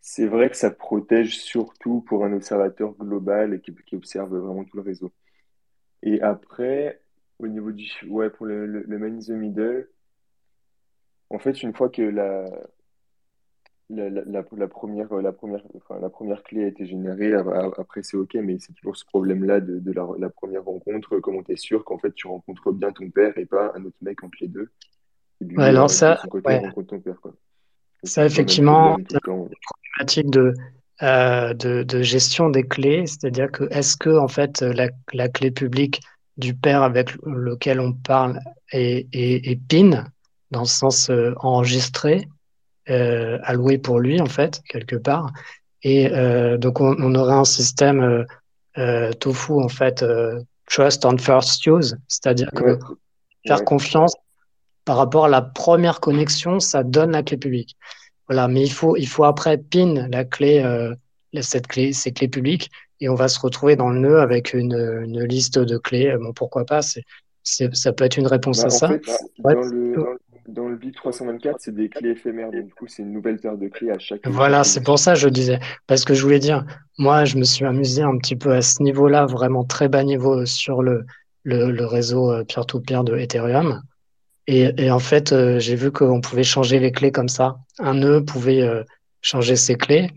C'est 0.00 0.26
vrai 0.26 0.48
que 0.48 0.56
ça 0.56 0.70
protège 0.70 1.36
surtout 1.36 2.02
pour 2.02 2.24
un 2.24 2.32
observateur 2.32 2.92
global 2.92 3.60
qui, 3.60 3.74
qui, 3.84 3.96
observe 3.96 4.36
vraiment 4.36 4.62
tout 4.62 4.76
le 4.76 4.84
réseau. 4.84 5.10
Et 6.04 6.20
après, 6.20 7.00
au 7.40 7.48
niveau 7.48 7.72
du 7.72 7.90
ouais 8.08 8.30
pour 8.30 8.46
le, 8.46 8.66
le, 8.66 8.84
le 8.86 8.98
man 8.98 9.16
in 9.16 9.18
the 9.18 9.30
middle 9.30 9.88
en 11.30 11.38
fait, 11.38 11.62
une 11.62 11.74
fois 11.74 11.88
que 11.88 12.02
la, 12.02 12.44
la, 13.90 14.10
la, 14.10 14.22
la 14.24 14.68
première, 14.68 15.12
la, 15.14 15.32
première, 15.32 15.62
enfin, 15.74 16.00
la 16.00 16.10
première 16.10 16.42
clé 16.42 16.64
a 16.64 16.68
été 16.68 16.86
générée, 16.86 17.32
après 17.34 18.02
c'est 18.02 18.16
OK, 18.16 18.34
mais 18.34 18.58
c'est 18.58 18.72
toujours 18.74 18.96
ce 18.96 19.04
problème-là 19.04 19.60
de, 19.60 19.78
de 19.78 19.92
la, 19.92 20.30
première 20.30 20.64
rencontre. 20.64 21.18
Comment 21.20 21.42
tu 21.42 21.52
es 21.52 21.56
sûr 21.56 21.84
qu'en 21.84 21.98
fait 21.98 22.12
tu 22.14 22.26
rencontres 22.26 22.72
bien 22.72 22.92
ton 22.92 23.08
père 23.10 23.36
et 23.38 23.46
pas 23.46 23.72
un 23.76 23.84
autre 23.84 23.96
mec 24.02 24.22
entre 24.24 24.38
les 24.40 24.48
deux? 24.48 24.70
Ouais, 25.40 25.64
alors 25.64 25.90
ça, 25.90 26.20
ouais. 26.32 26.72
ton 26.88 27.00
père, 27.00 27.20
quoi. 27.20 27.34
Ça, 28.02 28.24
effectivement, 28.24 28.96
c'est 29.08 29.26
une 29.26 29.48
problématique 29.98 30.30
de, 30.30 30.54
euh, 31.02 31.54
de, 31.54 31.82
de, 31.82 32.02
gestion 32.02 32.50
des 32.50 32.62
clés, 32.62 33.06
c'est-à-dire 33.06 33.50
que 33.50 33.64
est-ce 33.70 33.96
que 33.96 34.16
en 34.16 34.28
fait 34.28 34.62
la, 34.62 34.88
la, 35.12 35.28
clé 35.28 35.50
publique 35.50 36.00
du 36.36 36.54
père 36.54 36.82
avec 36.82 37.10
lequel 37.24 37.80
on 37.80 37.92
parle 37.92 38.38
est, 38.72 39.06
est, 39.12 39.50
est 39.50 39.56
PIN? 39.56 40.04
Dans 40.56 40.62
le 40.62 40.66
sens 40.66 41.10
euh, 41.10 41.34
enregistré, 41.40 42.28
euh, 42.88 43.38
alloué 43.42 43.76
pour 43.76 44.00
lui, 44.00 44.22
en 44.22 44.26
fait, 44.26 44.62
quelque 44.70 44.96
part. 44.96 45.30
Et 45.82 46.10
euh, 46.10 46.56
donc, 46.56 46.80
on, 46.80 46.96
on, 46.98 47.14
aurait 47.14 47.34
un 47.34 47.44
système 47.44 48.24
tofu, 49.20 49.52
en 49.52 49.68
fait, 49.68 50.04
trust 50.66 51.04
on 51.04 51.16
first 51.18 51.64
use, 51.66 51.96
c'est-à-dire 52.08 52.50
que 52.54 52.78
faire 53.46 53.64
confiance 53.64 54.14
par 54.84 54.96
rapport 54.96 55.26
à 55.26 55.28
la 55.28 55.42
première 55.42 56.00
connexion, 56.00 56.60
ça 56.60 56.82
donne 56.82 57.12
la 57.12 57.22
clé 57.22 57.36
publique. 57.36 57.76
Voilà, 58.28 58.48
mais 58.48 58.62
il 58.62 58.72
faut, 58.72 58.96
il 58.96 59.06
faut 59.06 59.24
après 59.24 59.58
pin 59.58 60.08
la 60.10 60.24
clé, 60.24 60.62
euh, 60.62 60.94
cette 61.40 61.66
clé, 61.66 61.92
ces 61.92 62.12
clés 62.12 62.28
publiques, 62.28 62.70
et 63.00 63.08
on 63.08 63.14
va 63.14 63.28
se 63.28 63.38
retrouver 63.40 63.76
dans 63.76 63.90
le 63.90 64.00
nœud 64.00 64.20
avec 64.20 64.52
une, 64.52 65.02
une 65.04 65.22
liste 65.24 65.58
de 65.58 65.78
clés. 65.78 66.14
Bon, 66.18 66.32
pourquoi 66.32 66.64
pas 66.64 66.80
c'est, 67.46 67.74
ça 67.74 67.92
peut 67.92 68.04
être 68.04 68.16
une 68.16 68.26
réponse 68.26 68.60
bah, 68.60 68.66
à 68.66 68.70
ça. 68.70 68.88
Fait, 68.88 69.00
dans, 69.38 69.50
le, 69.50 69.94
dans, 69.94 70.06
dans 70.48 70.68
le 70.68 70.76
BIP 70.76 70.94
324, 70.94 71.56
c'est 71.58 71.74
des 71.74 71.88
clés 71.88 72.10
éphémères. 72.10 72.50
Donc, 72.50 72.66
du 72.66 72.74
coup, 72.74 72.86
c'est 72.86 73.02
une 73.02 73.12
nouvelle 73.12 73.38
paire 73.38 73.56
de 73.56 73.68
clés 73.68 73.90
à 73.90 73.98
chaque. 73.98 74.26
Voilà, 74.26 74.64
c'est 74.64 74.82
pour 74.82 74.98
ça 74.98 75.14
que 75.14 75.20
je 75.20 75.28
disais. 75.28 75.58
Parce 75.86 76.04
que 76.04 76.14
je 76.14 76.22
voulais 76.22 76.38
dire, 76.38 76.64
moi, 76.98 77.24
je 77.24 77.36
me 77.36 77.44
suis 77.44 77.64
amusé 77.64 78.02
un 78.02 78.16
petit 78.18 78.36
peu 78.36 78.52
à 78.52 78.62
ce 78.62 78.82
niveau-là, 78.82 79.26
vraiment 79.26 79.64
très 79.64 79.88
bas 79.88 80.04
niveau 80.04 80.46
sur 80.46 80.82
le, 80.82 81.04
le, 81.44 81.84
réseau 81.84 82.32
euh, 82.32 82.44
peer-to-peer 82.44 83.04
de 83.04 83.16
Ethereum. 83.16 83.82
Et, 84.46 84.72
et 84.76 84.90
en 84.90 84.98
fait, 84.98 85.32
euh, 85.32 85.58
j'ai 85.58 85.74
vu 85.74 85.90
qu'on 85.90 86.20
pouvait 86.20 86.44
changer 86.44 86.78
les 86.78 86.92
clés 86.92 87.12
comme 87.12 87.28
ça. 87.28 87.56
Un 87.78 87.94
nœud 87.94 88.24
pouvait 88.24 88.62
euh, 88.62 88.84
changer 89.22 89.56
ses 89.56 89.76
clés. 89.76 90.10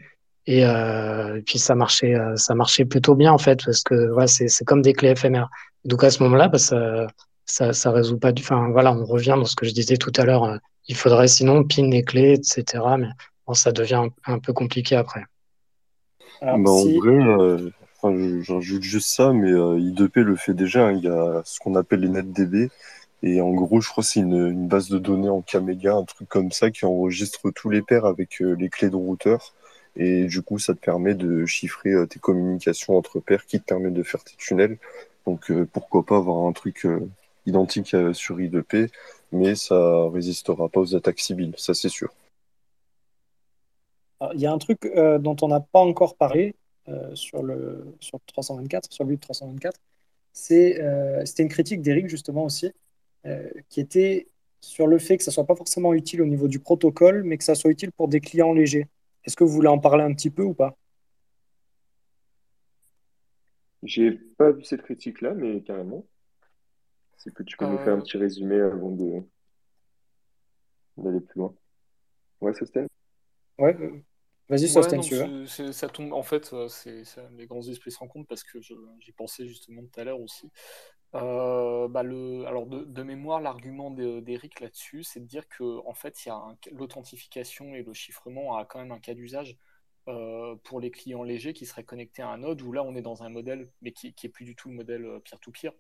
Et, 0.46 0.62
et, 0.62 1.42
puis 1.46 1.60
ça 1.60 1.76
marchait, 1.76 2.16
ça 2.36 2.56
marchait 2.56 2.84
plutôt 2.84 3.14
bien 3.14 3.32
en 3.32 3.38
fait, 3.38 3.64
parce 3.64 3.84
que 3.84 4.12
ouais, 4.14 4.26
c'est 4.26 4.66
comme 4.66 4.82
des 4.82 4.94
clés 4.94 5.12
éphémères. 5.12 5.48
Donc 5.86 6.04
à 6.04 6.10
ce 6.10 6.24
moment-là, 6.24 6.48
bah, 6.48 6.58
ça, 6.58 7.06
ça, 7.50 7.74
ça 7.74 7.92
résout 7.92 8.18
pas 8.18 8.32
du. 8.32 8.44
Enfin, 8.44 8.70
voilà, 8.70 8.94
on 8.94 9.06
revient 9.06 9.36
dans 9.38 9.46
ce 9.46 9.56
que 9.56 9.66
je 9.66 9.74
disais 9.74 9.98
tout 9.98 10.14
à 10.16 10.26
l'heure. 10.26 10.44
Euh, 10.44 10.58
il 10.88 10.96
faudrait 10.96 11.28
sinon 11.28 11.64
pin 11.64 11.90
les 11.90 12.04
clés, 12.04 12.34
etc. 12.34 12.84
Mais 12.98 13.10
bon, 13.46 13.54
ça 13.54 13.72
devient 13.72 14.10
un, 14.26 14.40
peu 14.40 14.54
compliqué 14.54 14.96
après. 14.96 15.24
bah, 16.42 16.72
En 16.72 18.12
vrai, 18.12 18.42
j'ajoute 18.42 18.82
juste 18.82 19.10
ça, 19.10 19.34
mais 19.34 19.52
I2P 19.52 20.22
le 20.22 20.36
fait 20.36 20.54
déjà. 20.54 20.88
Hein. 20.88 20.94
Il 20.94 21.04
y 21.04 21.08
a 21.08 21.42
ce 21.46 21.60
qu'on 21.60 21.76
appelle 21.76 22.02
les 22.02 22.10
NetDB. 22.10 22.70
Et 23.22 23.42
en 23.42 23.52
gros, 23.52 23.82
je 23.82 23.90
crois 23.90 24.04
que 24.04 24.10
c'est 24.10 24.22
une, 24.22 24.48
une, 24.48 24.68
base 24.68 24.88
de 24.90 24.98
données 24.98 25.30
en 25.30 25.42
Kméga, 25.42 25.94
un 25.94 26.06
truc 26.06 26.30
comme 26.30 26.52
ça, 26.52 26.72
qui 26.72 26.86
enregistre 26.86 27.52
tous 27.52 27.70
les 27.70 27.82
paires 27.82 28.06
avec 28.06 28.40
les 28.40 28.70
clés 28.70 28.90
de 28.90 28.96
routeur. 28.96 29.54
Et 29.96 30.26
du 30.26 30.42
coup, 30.42 30.60
ça 30.60 30.74
te 30.74 30.80
permet 30.80 31.14
de 31.14 31.46
chiffrer 31.46 31.92
euh, 31.92 32.06
tes 32.06 32.20
communications 32.20 32.98
entre 32.98 33.20
pairs, 33.20 33.46
qui 33.46 33.60
te 33.60 33.66
permet 33.66 33.92
de 33.92 34.04
faire 34.04 34.24
tes 34.24 34.36
tunnels. 34.38 34.78
Donc, 35.26 35.52
euh, 35.52 35.68
pourquoi 35.72 36.06
pas 36.06 36.18
avoir 36.18 36.48
un 36.48 36.54
truc 36.54 36.86
euh, 36.86 37.00
identique 37.50 37.96
sur 38.14 38.38
I2P, 38.38 38.90
mais 39.32 39.56
ça 39.56 40.08
résistera 40.10 40.70
pas 40.70 40.80
aux 40.80 40.96
attaques 40.96 41.20
civiles, 41.20 41.54
ça 41.58 41.74
c'est 41.74 41.90
sûr. 41.90 42.14
Il 44.34 44.40
y 44.40 44.46
a 44.46 44.52
un 44.52 44.58
truc 44.58 44.90
dont 45.20 45.36
on 45.42 45.48
n'a 45.50 45.60
pas 45.60 45.80
encore 45.80 46.16
parlé 46.16 46.56
sur 47.14 47.44
le 47.44 47.96
sur 48.00 48.20
324, 48.26 48.92
sur 48.92 49.04
le 49.04 49.18
324, 49.18 49.80
c'est 50.32 50.82
c'était 51.26 51.44
une 51.44 51.50
critique 51.50 51.82
d'Eric 51.82 52.08
justement 52.08 52.46
aussi, 52.46 52.72
qui 53.70 53.82
était 53.82 54.28
sur 54.62 54.88
le 54.88 54.98
fait 54.98 55.18
que 55.18 55.24
ça 55.24 55.32
soit 55.32 55.46
pas 55.46 55.56
forcément 55.56 55.94
utile 55.94 56.22
au 56.22 56.26
niveau 56.26 56.48
du 56.48 56.60
protocole, 56.60 57.24
mais 57.24 57.38
que 57.38 57.44
ça 57.44 57.56
soit 57.56 57.72
utile 57.72 57.92
pour 57.92 58.08
des 58.10 58.20
clients 58.20 58.54
légers. 58.54 58.88
Est-ce 59.24 59.36
que 59.36 59.44
vous 59.44 59.54
voulez 59.54 59.70
en 59.70 59.80
parler 59.80 60.04
un 60.04 60.14
petit 60.14 60.30
peu 60.30 60.44
ou 60.44 60.54
pas? 60.54 60.76
J'ai 63.84 64.12
pas 64.12 64.52
vu 64.52 64.64
cette 64.66 64.82
critique-là, 64.82 65.34
mais 65.34 65.62
carrément. 65.62 66.04
C'est 67.20 67.34
que 67.34 67.44
tu 67.44 67.58
peux 67.58 67.68
nous 67.68 67.78
faire 67.78 67.94
un 67.94 67.98
euh. 67.98 68.02
petit 68.02 68.18
résumé 68.18 68.60
avant 68.60 68.92
de 68.92 69.22
d'aller 70.98 71.22
plus 71.22 71.40
loin. 71.40 71.56
Ouais, 72.42 72.54
Sosten 72.54 72.88
Ouais, 73.58 73.76
euh, 73.80 74.02
vas-y, 74.50 74.68
Sosten, 74.68 75.02
tu 75.02 75.16
veux. 75.16 75.46
Ça 75.46 75.88
tombe, 75.88 76.14
en 76.14 76.24
fait, 76.24 76.52
euh, 76.54 76.68
c'est 76.68 77.04
les 77.38 77.46
grands 77.46 77.62
esprits 77.62 77.92
se 77.92 78.00
rencontrent 78.00 78.28
parce 78.28 78.44
que 78.44 78.60
j'y 78.62 79.12
pensais 79.12 79.48
justement 79.48 79.82
tout 79.82 80.00
à 80.00 80.04
l'heure 80.04 80.20
aussi. 80.20 80.50
bah 81.14 82.04
le, 82.04 82.46
alors 82.46 82.66
de, 82.66 83.04
mémoire, 83.04 83.40
l'argument 83.40 83.92
d'Eric 83.92 84.60
là-dessus, 84.60 85.04
c'est 85.04 85.20
de 85.20 85.26
dire 85.26 85.48
que 85.48 85.86
en 85.86 85.94
fait, 85.94 86.26
il 86.26 86.30
y 86.30 86.32
a 86.32 86.42
l'authentification 86.72 87.76
et 87.76 87.84
le 87.84 87.94
chiffrement 87.94 88.58
a 88.58 88.66
quand 88.66 88.80
même 88.80 88.92
un 88.92 89.00
cas 89.00 89.14
d'usage 89.14 89.58
euh, 90.10 90.56
pour 90.64 90.80
les 90.80 90.90
clients 90.90 91.24
légers 91.24 91.54
qui 91.54 91.68
seraient 91.68 91.84
connectés 91.84 92.24
à 92.24 92.30
un 92.30 92.40
node 92.40 92.62
où 92.64 92.72
là 92.72 92.84
on 92.84 92.96
est 92.96 93.02
dans 93.02 93.22
un 93.22 93.30
modèle 93.30 93.70
mais 93.82 93.92
qui, 93.92 94.14
qui 94.14 94.26
est 94.26 94.30
plus 94.30 94.46
du 94.46 94.56
tout 94.56 94.70
le 94.70 94.76
modèle 94.76 95.06
euh, 95.06 95.20
peer-to-peer 95.20 95.72
euh, 95.72 95.76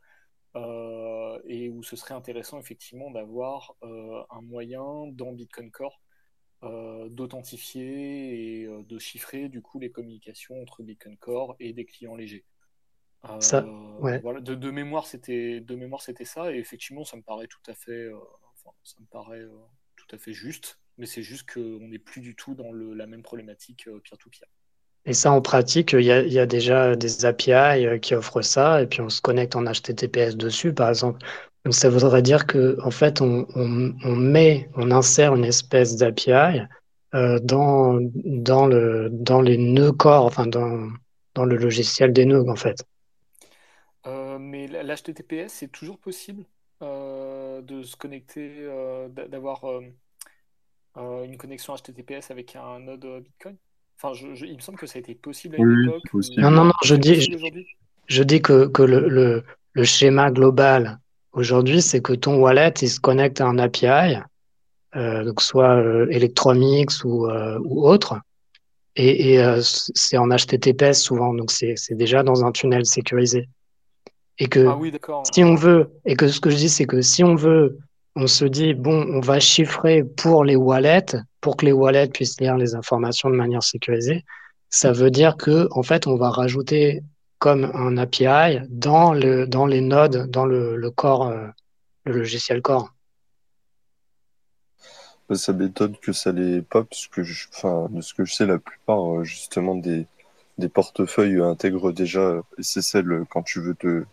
et 0.55 1.69
où 1.69 1.83
ce 1.83 1.95
serait 1.95 2.13
intéressant 2.13 2.59
effectivement 2.59 3.11
d'avoir 3.11 3.75
un 3.81 4.41
moyen 4.41 5.07
dans 5.11 5.31
Bitcoin 5.31 5.71
Core 5.71 6.01
d'authentifier 6.61 8.61
et 8.61 8.67
de 8.67 8.99
chiffrer 8.99 9.47
du 9.47 9.61
coup 9.61 9.79
les 9.79 9.91
communications 9.91 10.61
entre 10.61 10.83
Bitcoin 10.83 11.17
Core 11.17 11.55
et 11.59 11.73
des 11.73 11.85
clients 11.85 12.15
légers. 12.15 12.45
ça, 13.39 13.65
voilà, 14.01 14.41
de, 14.41 14.71
mémoire 14.71 15.05
c'était 15.05 15.61
de 15.61 15.75
mémoire 15.75 16.01
c'était 16.01 16.25
ça 16.25 16.51
et 16.51 16.57
effectivement 16.57 17.05
ça 17.05 17.17
me 17.17 17.21
paraît 17.21 17.47
tout 17.47 17.61
à 17.67 17.73
fait 17.73 18.09
ça 18.83 18.97
me 18.99 19.05
paraît 19.05 19.45
tout 19.95 20.15
à 20.15 20.17
fait 20.17 20.33
juste 20.33 20.79
mais 20.99 21.05
c'est 21.05 21.23
juste 21.23 21.51
qu'on 21.51 21.87
n'est 21.87 21.97
plus 21.97 22.21
du 22.21 22.35
tout 22.35 22.53
dans 22.53 22.71
le, 22.71 22.93
la 22.93 23.07
même 23.07 23.23
problématique 23.23 23.87
euh, 23.87 23.99
peer-to-peer. 24.01 24.45
Et 25.05 25.13
ça, 25.13 25.31
en 25.31 25.41
pratique, 25.41 25.93
il 25.93 26.01
y, 26.03 26.39
a, 26.39 26.45
déjà 26.45 26.95
des 26.95 27.25
API 27.25 27.51
euh, 27.85 27.97
qui 27.97 28.13
offrent 28.13 28.41
ça, 28.41 28.81
et 28.81 28.87
puis 28.87 29.01
on 29.01 29.09
se 29.09 29.21
connecte 29.21 29.55
en 29.55 29.63
HTTPS 29.63 30.35
dessus, 30.35 30.73
par 30.73 30.89
exemple. 30.89 31.25
Donc 31.65 31.73
ça 31.73 31.89
voudrait 31.89 32.21
dire 32.21 32.45
que 32.45 32.77
en 32.83 32.91
fait, 32.91 33.21
on, 33.21 33.45
met, 33.55 34.69
on 34.75 34.91
insère 34.91 35.35
une 35.35 35.45
espèce 35.45 35.95
d'API 35.95 36.61
euh, 37.15 37.39
dans, 37.39 37.99
dans, 38.13 38.67
le, 38.67 39.09
dans 39.11 39.41
les 39.41 39.57
nœuds 39.57 39.91
corps, 39.91 40.25
enfin 40.25 40.45
dans, 40.45 40.89
dans 41.33 41.45
le 41.45 41.55
logiciel 41.55 42.13
des 42.13 42.25
nœuds, 42.25 42.47
en 42.49 42.55
fait. 42.55 42.83
Euh, 44.05 44.37
mais 44.37 44.67
l'HTTPS, 44.67 45.47
c'est 45.47 45.71
toujours 45.71 45.97
possible 45.97 46.43
de 46.81 47.83
se 47.83 47.97
connecter, 47.97 48.69
d'avoir 49.09 49.65
une 50.95 51.37
connexion 51.37 51.75
HTTPS 51.75 52.31
avec 52.31 52.55
un 52.55 52.79
node 52.79 53.05
Bitcoin? 53.21 53.57
Enfin, 54.01 54.13
je, 54.13 54.45
il 54.45 54.55
me 54.55 54.61
semble 54.61 54.77
que 54.77 54.87
ça 54.87 54.97
a 54.97 54.99
été 54.99 55.13
possible 55.13 55.55
à 55.55 55.59
une 55.59 55.89
époque. 55.89 56.03
Non, 56.37 56.51
non, 56.51 56.63
non, 56.65 56.73
je 56.83 56.95
dis, 56.95 57.35
je, 58.07 58.23
dis 58.23 58.41
que, 58.41 58.67
que 58.67 58.81
le, 58.81 59.09
le, 59.09 59.43
le, 59.73 59.83
schéma 59.83 60.31
global 60.31 60.99
aujourd'hui, 61.33 61.81
c'est 61.81 62.01
que 62.01 62.13
ton 62.13 62.37
wallet, 62.37 62.73
il 62.81 62.89
se 62.89 63.01
connecte 63.01 63.41
à 63.41 63.47
un 63.47 63.57
API, 63.57 64.19
euh, 64.95 65.25
donc 65.25 65.41
soit 65.41 65.75
euh, 65.75 66.07
Electromix 66.11 67.03
ou, 67.03 67.27
euh, 67.27 67.59
ou 67.65 67.85
autre, 67.85 68.21
et, 68.95 69.33
et 69.33 69.43
euh, 69.43 69.59
c'est 69.61 70.17
en 70.17 70.29
HTTPS 70.29 71.01
souvent, 71.01 71.33
donc 71.33 71.51
c'est 71.51 71.75
déjà 71.91 72.23
dans 72.23 72.45
un 72.45 72.53
tunnel 72.53 72.85
sécurisé. 72.85 73.49
Et 74.37 74.47
que 74.47 74.65
ah 74.65 74.77
oui, 74.77 74.93
si 75.33 75.43
on 75.43 75.55
veut, 75.55 75.89
et 76.05 76.15
que 76.15 76.29
ce 76.29 76.39
que 76.39 76.49
je 76.49 76.55
dis, 76.55 76.69
c'est 76.69 76.85
que 76.85 77.01
si 77.01 77.25
on 77.25 77.35
veut 77.35 77.77
on 78.15 78.27
se 78.27 78.45
dit, 78.45 78.73
bon, 78.73 79.05
on 79.13 79.19
va 79.19 79.39
chiffrer 79.39 80.03
pour 80.03 80.43
les 80.43 80.55
wallets, 80.55 81.15
pour 81.41 81.57
que 81.57 81.65
les 81.65 81.71
wallets 81.71 82.09
puissent 82.09 82.39
lire 82.39 82.57
les 82.57 82.75
informations 82.75 83.29
de 83.29 83.35
manière 83.35 83.63
sécurisée. 83.63 84.25
Ça 84.69 84.91
veut 84.91 85.11
dire 85.11 85.37
que, 85.37 85.67
en 85.71 85.83
fait, 85.83 86.07
on 86.07 86.15
va 86.15 86.29
rajouter 86.29 87.01
comme 87.39 87.71
un 87.73 87.97
API 87.97 88.59
dans, 88.69 89.13
le, 89.13 89.47
dans 89.47 89.65
les 89.65 89.81
nodes, 89.81 90.29
dans 90.29 90.45
le, 90.45 90.75
le 90.75 90.91
corps, 90.91 91.27
euh, 91.27 91.47
le 92.05 92.13
logiciel 92.13 92.61
corps. 92.61 92.93
Bah, 95.29 95.35
ça 95.35 95.53
m'étonne 95.53 95.95
que 95.97 96.11
ça 96.11 96.31
l'ait 96.31 96.61
pas, 96.61 96.83
parce 96.83 97.07
que, 97.07 97.23
je, 97.23 97.47
enfin, 97.53 97.87
de 97.89 98.01
ce 98.01 98.13
que 98.13 98.25
je 98.25 98.33
sais, 98.33 98.45
la 98.45 98.59
plupart, 98.59 99.19
euh, 99.19 99.23
justement, 99.23 99.75
des, 99.75 100.05
des 100.57 100.69
portefeuilles 100.69 101.41
intègrent 101.41 101.93
déjà 101.93 102.41
SSL 102.59 103.25
quand 103.29 103.43
tu 103.43 103.61
veux 103.61 103.75
te, 103.75 104.03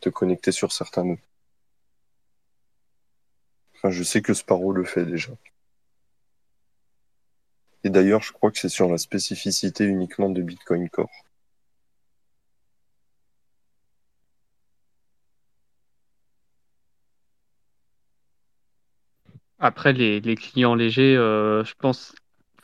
te 0.00 0.08
connecter 0.08 0.52
sur 0.52 0.72
certains 0.72 1.04
nodes 1.04 1.18
je 3.90 4.02
sais 4.02 4.22
que 4.22 4.34
Sparrow 4.34 4.72
le 4.72 4.84
fait 4.84 5.04
déjà. 5.04 5.32
Et 7.86 7.90
d'ailleurs, 7.90 8.20
je 8.20 8.32
crois 8.32 8.50
que 8.50 8.58
c'est 8.58 8.68
sur 8.68 8.88
la 8.90 8.98
spécificité 8.98 9.84
uniquement 9.84 10.28
de 10.28 10.42
Bitcoin 10.42 10.88
Core. 10.88 11.08
Après, 19.60 19.92
les, 19.92 20.20
clients 20.34 20.74
légers, 20.74 21.16
euh, 21.16 21.62
je 21.62 21.74
pense, 21.78 22.12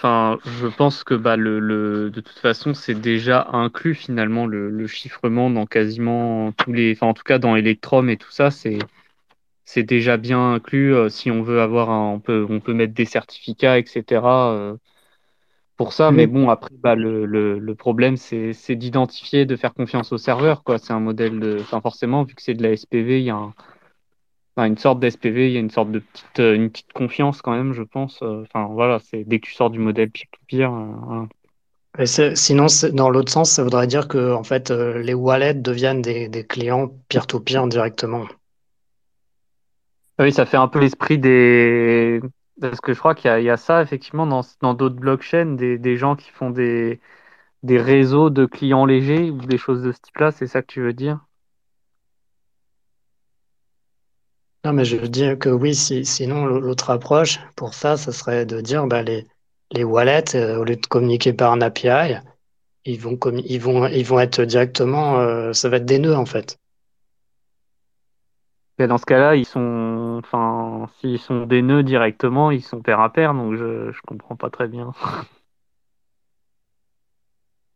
je 0.02 0.66
pense 0.76 1.04
que 1.04 1.14
bah, 1.14 1.36
le, 1.36 2.10
de 2.10 2.20
toute 2.20 2.40
façon, 2.40 2.74
c'est 2.74 2.94
déjà 2.94 3.46
inclus 3.52 3.94
finalement 3.94 4.46
le, 4.46 4.86
chiffrement 4.88 5.50
dans 5.50 5.66
quasiment 5.66 6.50
tous 6.50 6.72
les, 6.72 6.98
en 7.00 7.14
tout 7.14 7.22
cas 7.22 7.38
dans 7.38 7.54
Electrum 7.54 8.10
et 8.10 8.16
tout 8.16 8.32
ça, 8.32 8.50
c'est 8.50 8.78
c'est 9.64 9.84
déjà 9.84 10.16
bien 10.16 10.54
inclus. 10.54 10.94
Euh, 10.94 11.08
si 11.08 11.30
on 11.30 11.42
veut 11.42 11.60
avoir 11.60 11.90
un, 11.90 12.14
on 12.14 12.20
peut, 12.20 12.44
on 12.50 12.58
peut 12.58 12.74
mettre 12.74 12.94
des 12.94 13.04
certificats, 13.04 13.78
etc. 13.78 14.20
pour 15.82 15.92
ça. 15.92 16.12
Mais 16.12 16.28
bon, 16.28 16.48
après, 16.48 16.70
bah, 16.78 16.94
le, 16.94 17.26
le, 17.26 17.58
le 17.58 17.74
problème, 17.74 18.16
c'est 18.16 18.76
d'identifier, 18.76 19.46
de 19.46 19.56
faire 19.56 19.74
confiance 19.74 20.12
au 20.12 20.18
serveur. 20.18 20.62
Quoi. 20.62 20.78
C'est 20.78 20.92
un 20.92 21.00
modèle 21.00 21.40
de, 21.40 21.58
enfin, 21.60 21.80
forcément, 21.80 22.22
vu 22.22 22.36
que 22.36 22.42
c'est 22.42 22.54
de 22.54 22.62
la 22.62 22.76
SPV, 22.76 23.18
il 23.18 23.24
y 23.24 23.30
a 23.30 23.36
enfin, 23.36 24.66
une 24.66 24.78
sorte 24.78 25.00
d'SPV, 25.00 25.48
il 25.48 25.52
y 25.54 25.56
a 25.56 25.60
une 25.60 25.70
sorte 25.70 25.90
de 25.90 25.98
petite, 25.98 26.38
euh, 26.38 26.54
une 26.54 26.70
petite 26.70 26.92
confiance 26.92 27.42
quand 27.42 27.50
même, 27.50 27.72
je 27.72 27.82
pense. 27.82 28.22
Enfin, 28.22 28.68
voilà, 28.70 29.00
c'est 29.00 29.24
dès 29.24 29.40
que 29.40 29.46
tu 29.46 29.54
sors 29.54 29.70
du 29.70 29.80
modèle 29.80 30.10
peer-to-peer. 30.10 30.70
Sinon, 32.04 32.66
dans 32.92 33.10
l'autre 33.10 33.32
sens, 33.32 33.50
ça 33.50 33.64
voudrait 33.64 33.88
dire 33.88 34.06
que 34.06 34.32
en 34.32 34.44
fait, 34.44 34.70
les 34.70 35.14
wallets 35.14 35.54
deviennent 35.54 36.00
des, 36.00 36.28
des 36.28 36.46
clients 36.46 36.92
peer-to-peer 37.08 37.66
directement. 37.66 38.24
Oui, 40.20 40.32
ça 40.32 40.46
fait 40.46 40.56
un 40.56 40.68
peu 40.68 40.78
l'esprit 40.78 41.18
des. 41.18 42.20
Parce 42.60 42.80
que 42.80 42.92
je 42.92 42.98
crois 42.98 43.14
qu'il 43.14 43.30
y, 43.42 43.50
a 43.50 43.56
ça, 43.56 43.82
effectivement, 43.82 44.26
dans 44.26 44.74
d'autres 44.74 44.96
blockchains, 44.96 45.56
des, 45.56 45.78
des, 45.78 45.96
gens 45.96 46.16
qui 46.16 46.30
font 46.30 46.50
des, 46.50 47.00
des 47.62 47.78
réseaux 47.78 48.30
de 48.30 48.46
clients 48.46 48.86
légers 48.86 49.30
ou 49.30 49.38
des 49.38 49.58
choses 49.58 49.82
de 49.82 49.92
ce 49.92 50.00
type-là, 50.00 50.32
c'est 50.32 50.46
ça 50.46 50.62
que 50.62 50.66
tu 50.68 50.82
veux 50.82 50.92
dire? 50.92 51.20
Non, 54.64 54.72
mais 54.72 54.84
je 54.84 54.96
veux 54.96 55.08
dire 55.08 55.38
que 55.38 55.48
oui, 55.48 55.74
sinon, 55.74 56.46
l'autre 56.46 56.90
approche 56.90 57.40
pour 57.56 57.74
ça, 57.74 57.96
ce 57.96 58.12
serait 58.12 58.46
de 58.46 58.60
dire 58.60 58.86
bah, 58.86 59.02
les, 59.02 59.26
les 59.72 59.84
wallets, 59.84 60.36
euh, 60.36 60.58
au 60.58 60.64
lieu 60.64 60.76
de 60.76 60.86
communiquer 60.86 61.32
par 61.32 61.52
un 61.52 61.60
API, 61.60 62.14
ils 62.84 63.00
vont, 63.00 63.18
ils 63.44 63.60
vont, 63.60 63.86
ils 63.88 64.06
vont 64.06 64.20
être 64.20 64.42
directement, 64.44 65.18
euh, 65.18 65.52
ça 65.52 65.68
va 65.68 65.78
être 65.78 65.84
des 65.84 65.98
nœuds 65.98 66.16
en 66.16 66.26
fait 66.26 66.58
dans 68.86 68.98
ce 68.98 69.06
cas-là, 69.06 69.36
ils 69.36 69.44
sont, 69.44 70.20
enfin, 70.22 70.88
s'ils 71.00 71.18
sont 71.18 71.46
des 71.46 71.62
nœuds 71.62 71.82
directement, 71.82 72.50
ils 72.50 72.62
sont 72.62 72.80
pair 72.80 73.00
à 73.00 73.12
pair, 73.12 73.34
donc 73.34 73.56
je, 73.56 73.90
je 73.92 74.00
comprends 74.06 74.36
pas 74.36 74.50
très 74.50 74.68
bien. 74.68 74.92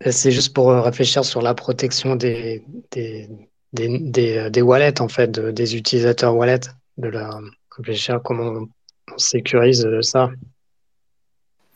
C'est 0.05 0.31
juste 0.31 0.55
pour 0.55 0.71
euh, 0.71 0.81
réfléchir 0.81 1.25
sur 1.25 1.41
la 1.41 1.55
protection 1.55 2.17
des, 2.17 2.63
des, 2.91 3.29
des, 3.73 4.37
euh, 4.37 4.51
des, 4.51 4.63
wallets, 4.63 5.01
en 5.01 5.09
fait, 5.09 5.39
des 5.39 5.77
utilisateurs 5.77 6.37
wallets, 6.37 6.69
de 6.99 7.09
la, 7.09 7.41
réfléchir 7.71 8.21
comment 8.23 8.67
on 9.11 9.19
sécurise 9.19 9.87
euh, 9.87 10.03
ça. 10.03 10.31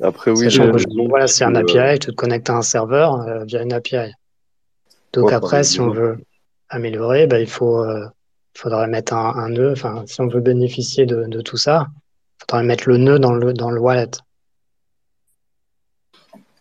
Après, 0.03 0.31
oui, 0.31 0.49
voilà, 1.09 1.26
c'est 1.26 1.45
un 1.45 1.55
API, 1.55 1.99
tu 1.99 2.09
te 2.09 2.12
connectes 2.12 2.49
à 2.49 2.55
un 2.55 2.62
serveur 2.62 3.45
via 3.45 3.62
une 3.62 3.72
API. 3.74 4.12
Donc 5.12 5.31
après, 5.31 5.62
si 5.62 5.78
on 5.78 5.91
veut 5.91 6.24
améliorer, 6.70 7.26
bah, 7.26 7.39
il 7.39 7.47
faut, 7.47 7.85
faudrait 8.55 8.89
mettre 8.89 9.15
un, 9.15 9.49
nœud. 9.49 9.73
Enfin, 9.73 10.05
si 10.07 10.21
on 10.21 10.29
veut 10.29 10.41
bénéficier 10.41 11.07
de, 11.07 11.41
tout 11.41 11.57
ça, 11.57 11.89
il 11.91 12.45
faudrait 12.51 12.65
mettre 12.65 12.89
le 12.89 12.97
nœud 12.97 13.19
dans 13.19 13.33
le, 13.33 13.53
dans 13.53 13.71
le 13.71 13.81
wallet. 13.81 14.11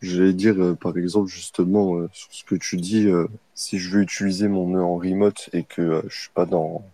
Je 0.01 0.23
vais 0.23 0.33
dire, 0.33 0.55
euh, 0.57 0.75
par 0.75 0.97
exemple, 0.97 1.27
justement, 1.27 1.97
euh, 1.97 2.09
sur 2.13 2.33
ce 2.33 2.45
que 2.45 2.55
tu 2.55 2.77
dis, 2.77 3.07
euh, 3.07 3.27
si 3.53 3.79
je 3.79 3.89
veux 3.89 4.01
utiliser 4.01 4.47
mon 4.47 4.67
nœud 4.69 4.81
en 4.81 4.95
remote 4.95 5.49
et 5.51 5.63
que 5.63 6.03
je 6.07 6.21
suis 6.21 6.29
pas 6.33 6.45
dans, 6.45 6.85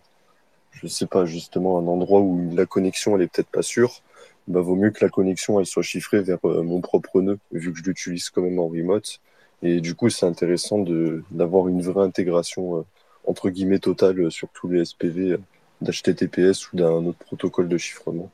je 0.72 0.88
sais 0.88 1.06
pas, 1.06 1.24
justement, 1.24 1.78
un 1.78 1.86
endroit 1.86 2.20
où 2.20 2.50
la 2.54 2.66
connexion, 2.66 3.16
elle 3.16 3.22
est 3.22 3.32
peut-être 3.32 3.50
pas 3.50 3.62
sûre, 3.62 4.02
bah, 4.48 4.60
vaut 4.60 4.74
mieux 4.74 4.90
que 4.90 5.04
la 5.04 5.10
connexion, 5.10 5.60
elle 5.60 5.66
soit 5.66 5.84
chiffrée 5.84 6.20
vers 6.20 6.38
mon 6.42 6.80
propre 6.80 7.20
nœud, 7.20 7.38
vu 7.52 7.72
que 7.72 7.78
je 7.78 7.84
l'utilise 7.84 8.28
quand 8.30 8.42
même 8.42 8.58
en 8.58 8.66
remote. 8.68 9.20
Et 9.62 9.80
du 9.80 9.94
coup, 9.94 10.10
c'est 10.10 10.26
intéressant 10.26 10.84
d'avoir 11.30 11.68
une 11.68 11.82
vraie 11.82 12.04
intégration, 12.04 12.84
entre 13.26 13.50
guillemets, 13.50 13.78
totale 13.78 14.30
sur 14.30 14.48
tous 14.48 14.68
les 14.68 14.84
SPV 14.84 15.38
d'HTTPS 15.80 16.72
ou 16.72 16.76
d'un 16.76 17.04
autre 17.04 17.18
protocole 17.18 17.68
de 17.68 17.78
chiffrement. 17.78 18.30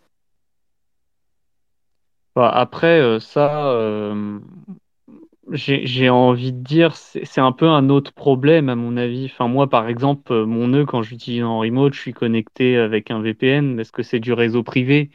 Bah, 2.34 2.48
après, 2.50 2.98
euh, 3.00 3.20
ça, 3.20 3.66
euh, 3.72 4.40
j'ai 5.52 6.08
envie 6.08 6.52
de 6.52 6.62
dire, 6.62 6.96
c'est 6.96 7.40
un 7.40 7.52
peu 7.52 7.66
un 7.68 7.90
autre 7.90 8.12
problème 8.12 8.68
à 8.68 8.74
mon 8.76 8.96
avis. 8.96 9.26
Enfin, 9.26 9.48
moi, 9.48 9.68
par 9.68 9.88
exemple, 9.88 10.32
euh, 10.32 10.46
mon 10.46 10.68
nœud, 10.68 10.86
quand 10.86 11.02
j'utilise 11.02 11.42
en 11.44 11.58
remote, 11.58 11.92
je 11.94 12.00
suis 12.00 12.12
connecté 12.14 12.76
avec 12.78 13.10
un 13.10 13.20
VPN 13.20 13.76
parce 13.76 13.90
que 13.90 14.02
c'est 14.02 14.20
du 14.20 14.32
réseau 14.32 14.62
privé. 14.62 15.10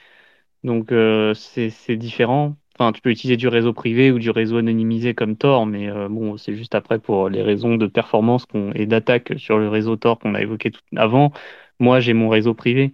Donc, 0.63 0.91
c'est 1.36 1.97
différent. 1.97 2.57
Enfin, 2.80 2.91
tu 2.91 3.01
peux 3.01 3.09
utiliser 3.09 3.38
du 3.38 3.47
réseau 3.47 3.73
privé 3.73 4.11
ou 4.11 4.19
du 4.19 4.30
réseau 4.30 4.57
anonymisé 4.57 5.13
comme 5.15 5.36
Tor, 5.38 5.65
mais 5.65 5.89
bon, 6.09 6.38
c'est 6.38 6.55
juste 6.55 6.75
après 6.75 6.99
pour 6.99 7.30
les 7.30 7.41
raisons 7.41 7.75
de 7.75 7.88
performance 7.88 8.45
et 8.75 8.86
d'attaque 8.86 9.34
sur 9.38 9.57
le 9.57 9.67
réseau 9.69 9.95
Tor 9.95 10.19
qu'on 10.19 10.36
a 10.36 10.41
évoqué 10.41 10.71
tout 10.71 10.82
avant. 10.95 11.32
Moi, 11.80 11.99
j'ai 11.99 12.13
mon 12.13 12.30
réseau 12.30 12.53
privé. 12.53 12.93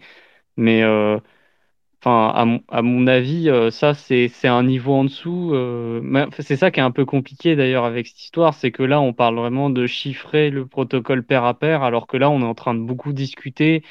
Mais 0.57 0.83
Enfin, 2.05 2.59
à, 2.67 2.81
mon 2.81 3.07
avis, 3.07 3.49
euh, 3.49 3.71
ça, 3.71 3.93
c'est 3.93 4.29
un 4.45 4.63
niveau 4.63 4.91
en 4.93 5.05
dessous. 5.05 5.51
Euh, 5.53 6.27
c'est 6.37 6.57
ça 6.57 6.69
qui 6.69 6.81
est 6.81 6.83
un 6.83 6.91
peu 6.91 7.05
compliqué 7.05 7.55
d'ailleurs 7.55 7.85
avec 7.85 8.07
cette 8.07 8.19
histoire, 8.23 8.53
c'est 8.53 8.71
que 8.73 8.83
là, 8.83 8.99
on 8.99 9.13
parle 9.13 9.35
vraiment 9.37 9.69
de 9.69 9.87
chiffrer 9.87 10.49
le 10.49 10.67
protocole 10.67 11.23
pair 11.23 11.45
à 11.45 11.57
pair, 11.57 11.81
alors 11.81 12.05
que 12.07 12.17
là, 12.17 12.29
on 12.29 12.41
est 12.41 12.43
en 12.45 12.55
train 12.55 12.75
de 12.75 12.81
beaucoup 12.81 13.13
discuter 13.13 13.83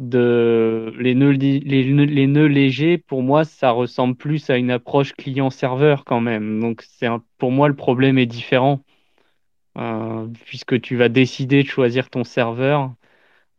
de 0.00 0.92
les 0.98 1.14
nœuds, 1.14 1.30
les, 1.32 2.26
nœuds 2.26 2.46
légers. 2.46 2.98
Pour 2.98 3.22
moi, 3.22 3.44
ça 3.44 3.70
ressemble 3.70 4.16
plus 4.16 4.50
à 4.50 4.56
une 4.56 4.70
approche 4.72 5.12
client-serveur 5.14 6.04
quand 6.04 6.20
même. 6.20 6.60
Donc, 6.60 6.82
c'est 6.82 7.08
pour 7.38 7.52
moi, 7.52 7.68
le 7.68 7.76
problème 7.76 8.18
est 8.18 8.26
différent, 8.26 8.82
euh, 9.78 10.26
puisque 10.46 10.80
tu 10.80 10.96
vas 10.96 11.08
décider 11.08 11.62
de 11.62 11.68
choisir 11.68 12.10
ton 12.10 12.24
serveur 12.24 12.94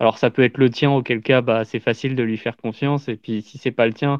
alors 0.02 0.18
ça 0.18 0.32
peut 0.32 0.44
être 0.44 0.58
le 0.58 0.70
tien, 0.72 0.92
auquel 0.92 1.22
cas 1.22 1.42
bah, 1.42 1.64
c'est 1.66 1.80
facile 1.80 2.16
de 2.16 2.24
lui 2.24 2.38
faire 2.38 2.58
confiance. 2.58 3.08
Et 3.08 3.18
puis 3.18 3.44
si 3.44 3.60
c'est 3.60 3.72
pas 3.72 3.86
le 3.86 3.94
tien, 3.94 4.20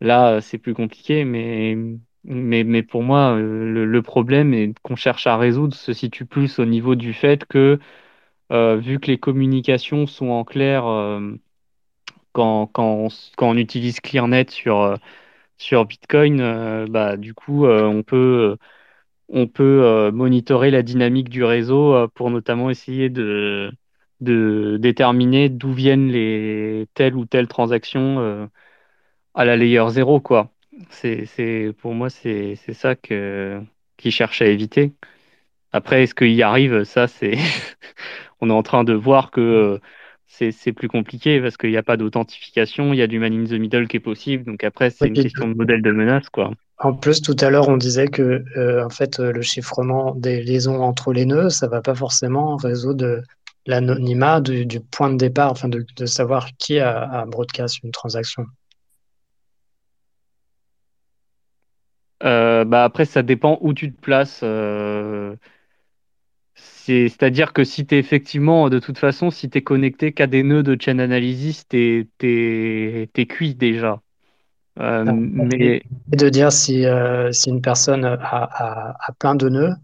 là 0.00 0.40
c'est 0.40 0.58
plus 0.58 0.74
compliqué. 0.74 1.24
Mais, 1.24 1.76
mais, 2.24 2.64
mais 2.64 2.82
pour 2.82 3.02
moi, 3.02 3.36
euh, 3.36 3.84
le, 3.84 4.02
problème 4.02 4.74
qu'on 4.82 4.96
cherche 4.96 5.26
à 5.26 5.36
résoudre 5.36 5.74
se 5.74 5.92
situe 5.92 6.26
plus 6.26 6.58
au 6.58 6.66
niveau 6.66 6.94
du 6.96 7.12
fait 7.14 7.44
que 7.46 7.78
euh, 8.52 8.76
vu 8.76 9.00
que 9.00 9.08
les 9.08 9.18
communications 9.18 10.06
sont 10.06 10.28
en 10.30 10.44
clair 10.44 10.86
euh, 10.86 11.36
quand, 12.32 12.66
quand, 12.68 13.08
on, 13.40 13.56
utilise 13.56 14.00
ClearNet 14.00 14.50
sur, 14.50 14.96
sur 15.58 15.84
Bitcoin, 15.86 16.86
bah, 16.90 17.16
du 17.16 17.34
coup 17.34 17.66
on 17.66 18.02
peut 18.02 18.56
on 19.28 19.46
peut 19.48 20.10
monitorer 20.12 20.70
la 20.70 20.82
dynamique 20.82 21.28
du 21.30 21.44
réseau 21.44 22.08
pour 22.14 22.30
notamment 22.30 22.70
essayer 22.70 23.10
de, 23.10 23.72
de 24.22 24.78
déterminer 24.80 25.48
d'où 25.48 25.72
viennent 25.72 26.08
les 26.08 26.88
telles 26.94 27.16
ou 27.16 27.26
telles 27.26 27.48
transactions 27.48 28.20
euh, 28.20 28.46
à 29.34 29.44
la 29.44 29.56
layer 29.56 29.84
0 29.90 30.20
quoi. 30.20 30.50
C'est, 30.90 31.74
pour 31.78 31.94
moi 31.94 32.10
c'est, 32.10 32.56
ça 32.74 32.96
que 32.96 33.60
qu'ils 33.96 34.12
cherchent 34.12 34.42
à 34.42 34.46
éviter. 34.46 34.94
Après 35.72 36.04
est-ce 36.04 36.14
qu'il 36.14 36.32
y 36.32 36.42
arrive? 36.42 36.84
Ça 36.84 37.08
c'est 37.08 37.36
on 38.40 38.50
est 38.50 38.52
en 38.54 38.62
train 38.62 38.84
de 38.84 38.94
voir 38.94 39.30
que 39.30 39.40
euh, 39.40 39.78
c'est, 40.32 40.72
plus 40.72 40.88
compliqué 40.88 41.40
parce 41.40 41.56
qu'il 41.56 41.70
n'y 41.70 41.76
a 41.76 41.82
pas 41.82 41.96
d'authentification, 41.96 42.92
il 42.92 42.98
y 42.98 43.02
a 43.02 43.06
du 43.06 43.18
man 43.18 43.32
in 43.32 43.44
the 43.44 43.52
middle 43.52 43.86
qui 43.86 43.98
est 43.98 44.00
possible. 44.00 44.44
Donc 44.44 44.64
après 44.64 44.90
c'est 44.90 45.08
une 45.08 45.14
question 45.14 45.48
de 45.48 45.54
modèle 45.54 45.82
de 45.82 45.92
menace 45.92 46.28
quoi. 46.28 46.50
En 46.78 46.94
plus, 46.94 47.22
tout 47.22 47.36
à 47.38 47.48
l'heure, 47.48 47.68
on 47.68 47.76
disait 47.76 48.08
que 48.08 48.42
euh, 48.56 48.84
en 48.84 48.88
fait, 48.88 49.20
le 49.20 49.40
chiffrement 49.40 50.16
des 50.16 50.42
liaisons 50.42 50.82
entre 50.82 51.12
les 51.12 51.26
nœuds, 51.26 51.48
ça 51.48 51.68
va 51.68 51.80
pas 51.80 51.94
forcément 51.94 52.56
résoudre 52.56 53.22
l'anonymat 53.66 54.40
du, 54.40 54.80
point 54.80 55.10
de 55.10 55.16
départ, 55.16 55.50
enfin 55.50 55.68
de, 55.68 56.06
savoir 56.06 56.48
qui 56.58 56.78
a, 56.78 57.24
broadcast 57.26 57.82
une 57.84 57.92
transaction 57.92 58.46
euh, 62.24 62.64
bah 62.64 62.84
Après, 62.84 63.04
ça 63.04 63.22
dépend 63.22 63.58
où 63.60 63.74
tu 63.74 63.92
te 63.92 64.00
places. 64.00 64.40
Euh, 64.42 65.36
c'est-à-dire 66.84 67.52
que 67.52 67.64
si 67.64 67.86
tu 67.86 67.94
es 67.94 67.98
effectivement, 67.98 68.68
de 68.68 68.78
toute 68.78 68.98
façon, 68.98 69.30
si 69.30 69.48
tu 69.48 69.58
es 69.58 69.62
connecté 69.62 70.12
qu'à 70.12 70.26
des 70.26 70.42
nœuds 70.42 70.62
de 70.62 70.76
chain 70.80 70.98
analysis, 70.98 71.66
tu 71.68 72.08
es, 72.22 73.26
cuit 73.26 73.54
déjà. 73.54 74.00
Euh, 74.80 75.04
ah, 75.06 75.12
mais... 75.12 75.82
De 76.08 76.28
dire 76.28 76.50
si, 76.52 76.84
si 77.30 77.50
une 77.50 77.62
personne 77.62 78.04
a, 78.04 78.18
a 78.18 79.12
plein 79.18 79.34
de 79.34 79.48
nœuds, 79.48 79.74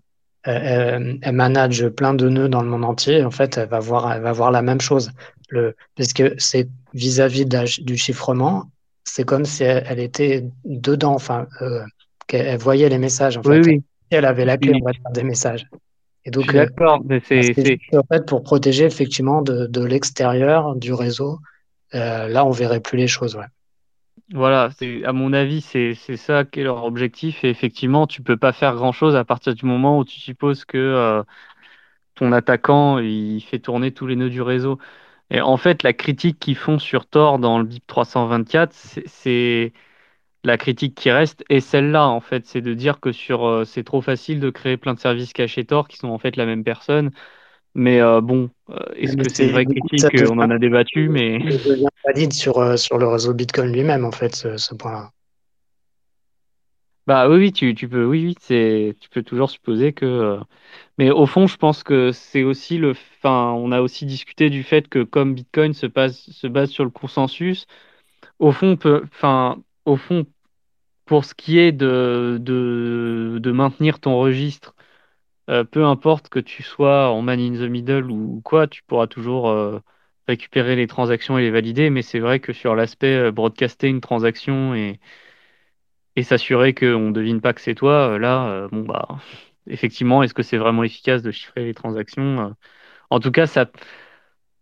elle, 0.44 1.32
manage 1.32 1.88
plein 1.88 2.14
de 2.14 2.28
nœuds 2.28 2.48
dans 2.48 2.62
le 2.62 2.68
monde 2.68 2.84
entier, 2.84 3.22
en 3.24 3.30
fait, 3.30 3.58
elle 3.58 3.68
va 3.68 3.80
voir, 3.80 4.12
elle 4.12 4.22
va 4.22 4.32
voir 4.32 4.50
la 4.50 4.62
même 4.62 4.80
chose. 4.80 5.10
Le, 5.50 5.74
parce 5.96 6.12
que 6.12 6.34
c'est 6.38 6.68
vis-à-vis 6.94 7.46
du 7.46 7.96
chiffrement, 7.96 8.70
c'est 9.04 9.24
comme 9.24 9.44
si 9.44 9.64
elle, 9.64 9.98
était 9.98 10.44
dedans, 10.64 11.14
enfin, 11.14 11.46
euh, 11.62 11.82
qu'elle 12.26 12.58
voyait 12.58 12.88
les 12.88 12.98
messages. 12.98 13.36
En 13.36 13.42
fait. 13.42 13.60
Oui, 13.60 13.82
elle 14.10 14.24
avait 14.24 14.44
la 14.44 14.56
clé, 14.56 14.72
on 14.80 14.84
va 14.84 14.92
dire, 14.92 15.10
des 15.12 15.24
messages. 15.24 15.66
Et 16.28 16.30
donc, 16.30 16.50
euh, 16.50 16.52
d'accord, 16.52 17.00
mais 17.06 17.20
c'est 17.24 17.78
en 17.94 18.02
fait 18.02 18.26
pour 18.26 18.42
protéger 18.42 18.84
effectivement 18.84 19.40
de, 19.40 19.64
de 19.66 19.82
l'extérieur 19.82 20.76
du 20.76 20.92
réseau. 20.92 21.38
Euh, 21.94 22.28
là, 22.28 22.44
on 22.44 22.50
verrait 22.50 22.80
plus 22.80 22.98
les 22.98 23.08
choses. 23.08 23.34
Ouais. 23.34 23.46
Voilà, 24.34 24.68
à 25.06 25.12
mon 25.14 25.32
avis, 25.32 25.62
c'est 25.62 25.94
ça 25.94 26.44
qui 26.44 26.60
est 26.60 26.64
leur 26.64 26.84
objectif. 26.84 27.44
Et 27.44 27.48
effectivement, 27.48 28.06
tu 28.06 28.20
peux 28.20 28.36
pas 28.36 28.52
faire 28.52 28.74
grand-chose 28.74 29.16
à 29.16 29.24
partir 29.24 29.54
du 29.54 29.64
moment 29.64 29.98
où 29.98 30.04
tu 30.04 30.20
supposes 30.20 30.66
que 30.66 30.76
euh, 30.76 31.22
ton 32.14 32.32
attaquant 32.32 32.98
il 32.98 33.40
fait 33.40 33.58
tourner 33.58 33.92
tous 33.92 34.06
les 34.06 34.16
nœuds 34.16 34.28
du 34.28 34.42
réseau. 34.42 34.78
Et 35.30 35.40
en 35.40 35.56
fait, 35.56 35.82
la 35.82 35.94
critique 35.94 36.38
qu'ils 36.38 36.56
font 36.56 36.78
sur 36.78 37.06
Tor 37.06 37.38
dans 37.38 37.58
le 37.58 37.64
BIP 37.64 37.86
324, 37.86 38.74
c'est 39.06 39.72
la 40.48 40.56
critique 40.56 40.94
qui 40.94 41.10
reste 41.10 41.44
et 41.48 41.60
celle-là 41.60 42.08
en 42.08 42.20
fait, 42.20 42.46
c'est 42.46 42.60
de 42.60 42.74
dire 42.74 43.00
que 43.00 43.12
sur 43.12 43.46
euh, 43.46 43.64
c'est 43.64 43.84
trop 43.84 44.00
facile 44.00 44.40
de 44.40 44.50
créer 44.50 44.76
plein 44.76 44.94
de 44.94 44.98
services 44.98 45.32
cachés 45.32 45.64
Tor 45.64 45.86
qui 45.86 45.98
sont 45.98 46.08
en 46.08 46.18
fait 46.18 46.36
la 46.36 46.46
même 46.46 46.64
personne. 46.64 47.10
Mais 47.74 48.00
euh, 48.00 48.20
bon, 48.20 48.50
euh, 48.70 48.78
est-ce 48.96 49.16
que 49.16 49.28
c'est 49.28 49.46
une 49.46 49.52
vraie 49.52 49.66
critique? 49.66 50.06
On 50.30 50.38
en 50.38 50.50
a 50.50 50.58
débattu, 50.58 51.08
mais. 51.08 51.38
Valide 52.06 52.32
sur, 52.32 52.78
sur 52.78 52.98
le 52.98 53.06
réseau 53.06 53.34
Bitcoin 53.34 53.70
lui-même, 53.72 54.04
en 54.04 54.10
fait, 54.10 54.34
ce, 54.34 54.74
point-là. 54.74 55.10
Bah 57.06 57.28
oui, 57.28 57.36
oui, 57.36 57.52
tu, 57.52 57.74
tu 57.74 57.88
peux, 57.88 58.04
oui, 58.04 58.24
oui, 58.24 58.34
c'est, 58.40 58.96
tu 59.00 59.08
peux 59.10 59.22
toujours 59.22 59.50
supposer 59.50 59.92
que. 59.92 60.38
Mais 60.96 61.10
au 61.10 61.26
fond, 61.26 61.46
je 61.46 61.56
pense 61.56 61.84
que 61.84 62.10
c'est 62.10 62.42
aussi 62.42 62.78
le. 62.78 62.92
Enfin, 63.18 63.52
on 63.52 63.70
a 63.70 63.80
aussi 63.80 64.06
discuté 64.06 64.50
du 64.50 64.62
fait 64.62 64.88
que 64.88 65.04
comme 65.04 65.34
Bitcoin 65.34 65.74
se 65.74 65.86
base, 65.86 66.18
se 66.18 66.46
base 66.46 66.70
sur 66.70 66.84
le 66.84 66.90
consensus, 66.90 67.66
au 68.38 68.50
fond, 68.50 68.76
peut, 68.76 69.02
enfin, 69.04 69.62
au 69.84 69.96
fond, 69.96 70.26
pour 71.08 71.24
ce 71.26 71.34
qui 71.34 71.58
est 71.58 71.72
de, 71.72 72.38
de, 72.40 73.38
de 73.42 73.52
maintenir 73.52 74.00
ton 74.00 74.18
registre 74.18 74.76
euh, 75.50 75.64
peu 75.64 75.84
importe 75.86 76.28
que 76.30 76.38
tu 76.40 76.62
sois 76.62 77.10
en 77.10 77.22
man 77.22 77.40
in 77.40 77.54
the 77.54 77.70
middle 77.70 78.10
ou 78.10 78.40
quoi, 78.44 78.66
tu 78.68 78.82
pourras 78.84 79.06
toujours 79.08 79.48
euh, 79.50 79.80
récupérer 80.28 80.76
les 80.76 80.86
transactions 80.88 81.38
et 81.38 81.42
les 81.42 81.50
valider. 81.52 81.90
Mais 81.90 82.02
c'est 82.02 82.20
vrai 82.20 82.40
que 82.40 82.52
sur 82.52 82.74
l'aspect 82.76 83.16
euh, 83.16 83.32
broadcaster 83.32 83.88
une 83.88 84.00
transaction 84.02 84.74
et, 84.74 85.00
et 86.16 86.22
s'assurer 86.22 86.74
qu'on 86.74 86.98
ne 87.08 87.12
devine 87.12 87.40
pas 87.40 87.52
que 87.54 87.60
c'est 87.60 87.74
toi, 87.74 88.18
là, 88.18 88.68
bon 88.72 88.82
bah 88.82 89.06
effectivement, 89.68 90.22
est-ce 90.22 90.34
que 90.34 90.42
c'est 90.42 90.56
vraiment 90.56 90.82
efficace 90.84 91.22
de 91.22 91.30
chiffrer 91.30 91.64
les 91.64 91.74
transactions 91.74 92.54
En 93.10 93.20
tout 93.20 93.32
cas, 93.32 93.46
ça, 93.46 93.70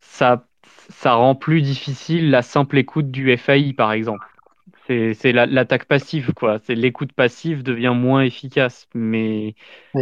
ça, 0.00 0.48
ça 0.90 1.14
rend 1.14 1.34
plus 1.36 1.62
difficile 1.62 2.30
la 2.30 2.42
simple 2.42 2.78
écoute 2.78 3.10
du 3.10 3.36
FAI, 3.36 3.74
par 3.74 3.92
exemple. 3.92 4.26
C'est 4.86 5.32
l'attaque 5.32 5.86
passive, 5.86 6.32
quoi. 6.34 6.58
C'est 6.64 6.74
l'écoute 6.74 7.12
passive 7.12 7.62
devient 7.62 7.94
moins 7.94 8.22
efficace. 8.22 8.86
Mais 8.94 9.54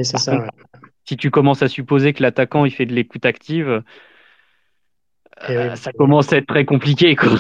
ça, 0.03 0.47
si 1.05 1.17
tu 1.17 1.31
commences 1.31 1.63
à 1.63 1.69
supposer 1.69 2.13
que 2.13 2.23
l'attaquant 2.23 2.65
il 2.65 2.71
fait 2.71 2.87
de 2.87 2.93
l'écoute 2.93 3.25
active, 3.25 3.83
euh, 5.49 5.75
ça 5.77 5.93
commence 5.93 6.33
à 6.33 6.37
être 6.39 6.47
très 6.47 6.65
compliqué, 6.65 7.17
quoi. 7.17 7.33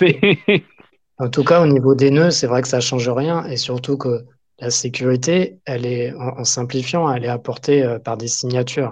en 1.18 1.28
tout 1.28 1.44
cas, 1.44 1.62
au 1.62 1.66
niveau 1.66 1.94
des 1.94 2.10
nœuds, 2.10 2.30
c'est 2.30 2.46
vrai 2.46 2.62
que 2.62 2.68
ça 2.68 2.80
change 2.80 3.08
rien, 3.08 3.44
et 3.46 3.56
surtout 3.56 3.96
que 3.96 4.24
la 4.58 4.70
sécurité, 4.70 5.58
elle 5.64 5.86
est, 5.86 6.14
en, 6.14 6.44
simplifiant, 6.44 7.12
elle 7.12 7.24
est 7.24 7.28
apportée 7.28 7.82
euh, 7.82 7.98
par 7.98 8.16
des 8.16 8.28
signatures. 8.28 8.90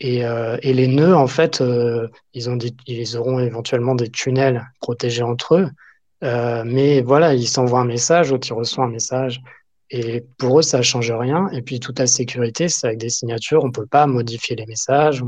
Et, 0.00 0.24
euh, 0.24 0.56
et, 0.62 0.74
les 0.74 0.88
nœuds, 0.88 1.14
en 1.14 1.28
fait, 1.28 1.62
ils, 2.34 2.50
ont 2.50 2.58
ils 2.86 3.16
auront 3.16 3.38
éventuellement 3.38 3.94
des 3.94 4.10
tunnels 4.10 4.66
protégés 4.80 5.22
entre 5.22 5.56
eux. 5.56 5.68
Mais 6.24 7.02
voilà, 7.02 7.34
ils 7.34 7.48
s'envoient 7.48 7.80
un 7.80 7.84
message, 7.84 8.30
l'autre 8.30 8.48
il 8.48 8.54
reçoit 8.54 8.84
un 8.84 8.90
message. 8.90 9.40
Et 9.90 10.24
pour 10.38 10.58
eux, 10.58 10.62
ça 10.62 10.78
ne 10.78 10.82
change 10.82 11.12
rien. 11.12 11.48
Et 11.50 11.62
puis 11.62 11.78
toute 11.78 11.98
la 11.98 12.06
sécurité, 12.06 12.68
c'est 12.68 12.86
avec 12.86 12.98
des 12.98 13.10
signatures. 13.10 13.62
On 13.62 13.68
ne 13.68 13.72
peut 13.72 13.86
pas 13.86 14.06
modifier 14.06 14.56
les 14.56 14.66
messages. 14.66 15.22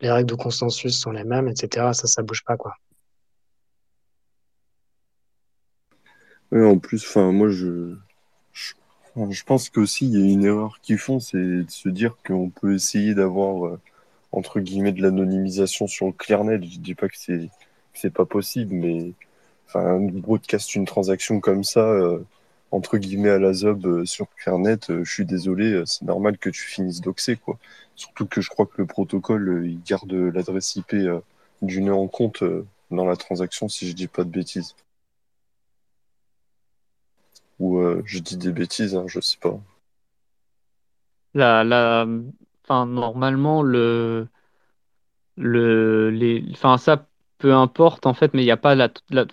Les 0.00 0.10
règles 0.10 0.30
de 0.30 0.34
consensus 0.34 0.98
sont 0.98 1.10
les 1.10 1.24
mêmes, 1.24 1.48
etc. 1.48 1.90
Ça, 1.92 2.06
ça 2.06 2.22
bouge 2.22 2.42
pas, 2.44 2.56
quoi. 2.56 2.72
Oui, 6.50 6.64
en 6.64 6.78
plus, 6.78 7.16
moi, 7.16 7.48
je, 7.50 7.94
je 8.54 9.44
pense 9.44 9.68
qu'aussi, 9.68 10.06
il 10.06 10.18
y 10.18 10.22
a 10.22 10.32
une 10.32 10.44
erreur 10.44 10.80
qu'ils 10.80 10.98
font, 10.98 11.20
c'est 11.20 11.36
de 11.36 11.70
se 11.70 11.90
dire 11.90 12.16
qu'on 12.26 12.48
peut 12.48 12.74
essayer 12.74 13.14
d'avoir, 13.14 13.66
euh, 13.66 13.80
entre 14.32 14.60
guillemets, 14.60 14.92
de 14.92 15.02
l'anonymisation 15.02 15.86
sur 15.86 16.06
le 16.06 16.12
ClearNet. 16.12 16.62
Je 16.64 16.78
dis 16.78 16.94
pas 16.94 17.08
que 17.08 17.18
c'est 17.18 17.50
c'est 17.94 18.12
pas 18.12 18.24
possible, 18.24 18.74
mais 18.74 19.12
enfin, 19.68 19.98
broadcast 20.00 20.74
une 20.74 20.86
transaction 20.86 21.40
comme 21.40 21.64
ça, 21.64 21.80
euh, 21.80 22.24
entre 22.70 22.98
guillemets, 22.98 23.30
à 23.30 23.38
la 23.38 23.52
ZOB 23.52 23.86
euh, 23.86 24.04
sur 24.04 24.26
ClearNet, 24.36 24.80
je 24.88 25.10
suis 25.10 25.24
désolé, 25.24 25.82
c'est 25.86 26.04
normal 26.04 26.38
que 26.38 26.50
tu 26.50 26.62
finisses 26.62 27.00
doxé, 27.00 27.36
quoi. 27.36 27.58
Surtout 27.96 28.26
que 28.26 28.40
je 28.40 28.50
crois 28.50 28.66
que 28.66 28.74
le 28.78 28.86
protocole, 28.86 29.62
il 29.66 29.82
garde 29.82 30.12
l'adresse 30.12 30.76
IP 30.76 30.94
du 31.62 31.80
nœud 31.82 31.94
en 31.94 32.08
compte 32.08 32.42
dans 32.90 33.04
la 33.04 33.16
transaction, 33.16 33.68
si 33.68 33.88
je 33.88 33.92
dis 33.94 34.08
pas 34.08 34.24
de 34.24 34.30
bêtises. 34.30 34.74
Ou 37.58 37.78
euh, 37.78 38.02
je 38.04 38.18
dis 38.20 38.36
des 38.36 38.52
bêtises, 38.52 38.94
hein, 38.94 39.04
je 39.06 39.20
sais 39.20 39.38
pas. 39.40 39.58
La, 41.34 41.64
la, 41.64 42.06
enfin, 42.64 42.86
normalement, 42.86 43.62
le, 43.62 44.28
le, 45.36 46.10
les, 46.10 46.44
enfin, 46.52 46.78
ça, 46.78 47.07
peu 47.38 47.54
importe 47.54 48.06
en 48.06 48.14
fait, 48.14 48.34
mais 48.34 48.42
il 48.42 48.46
n'y 48.46 48.50
a 48.50 48.56
pas 48.56 48.74
la, 48.74 48.88
la, 49.10 49.24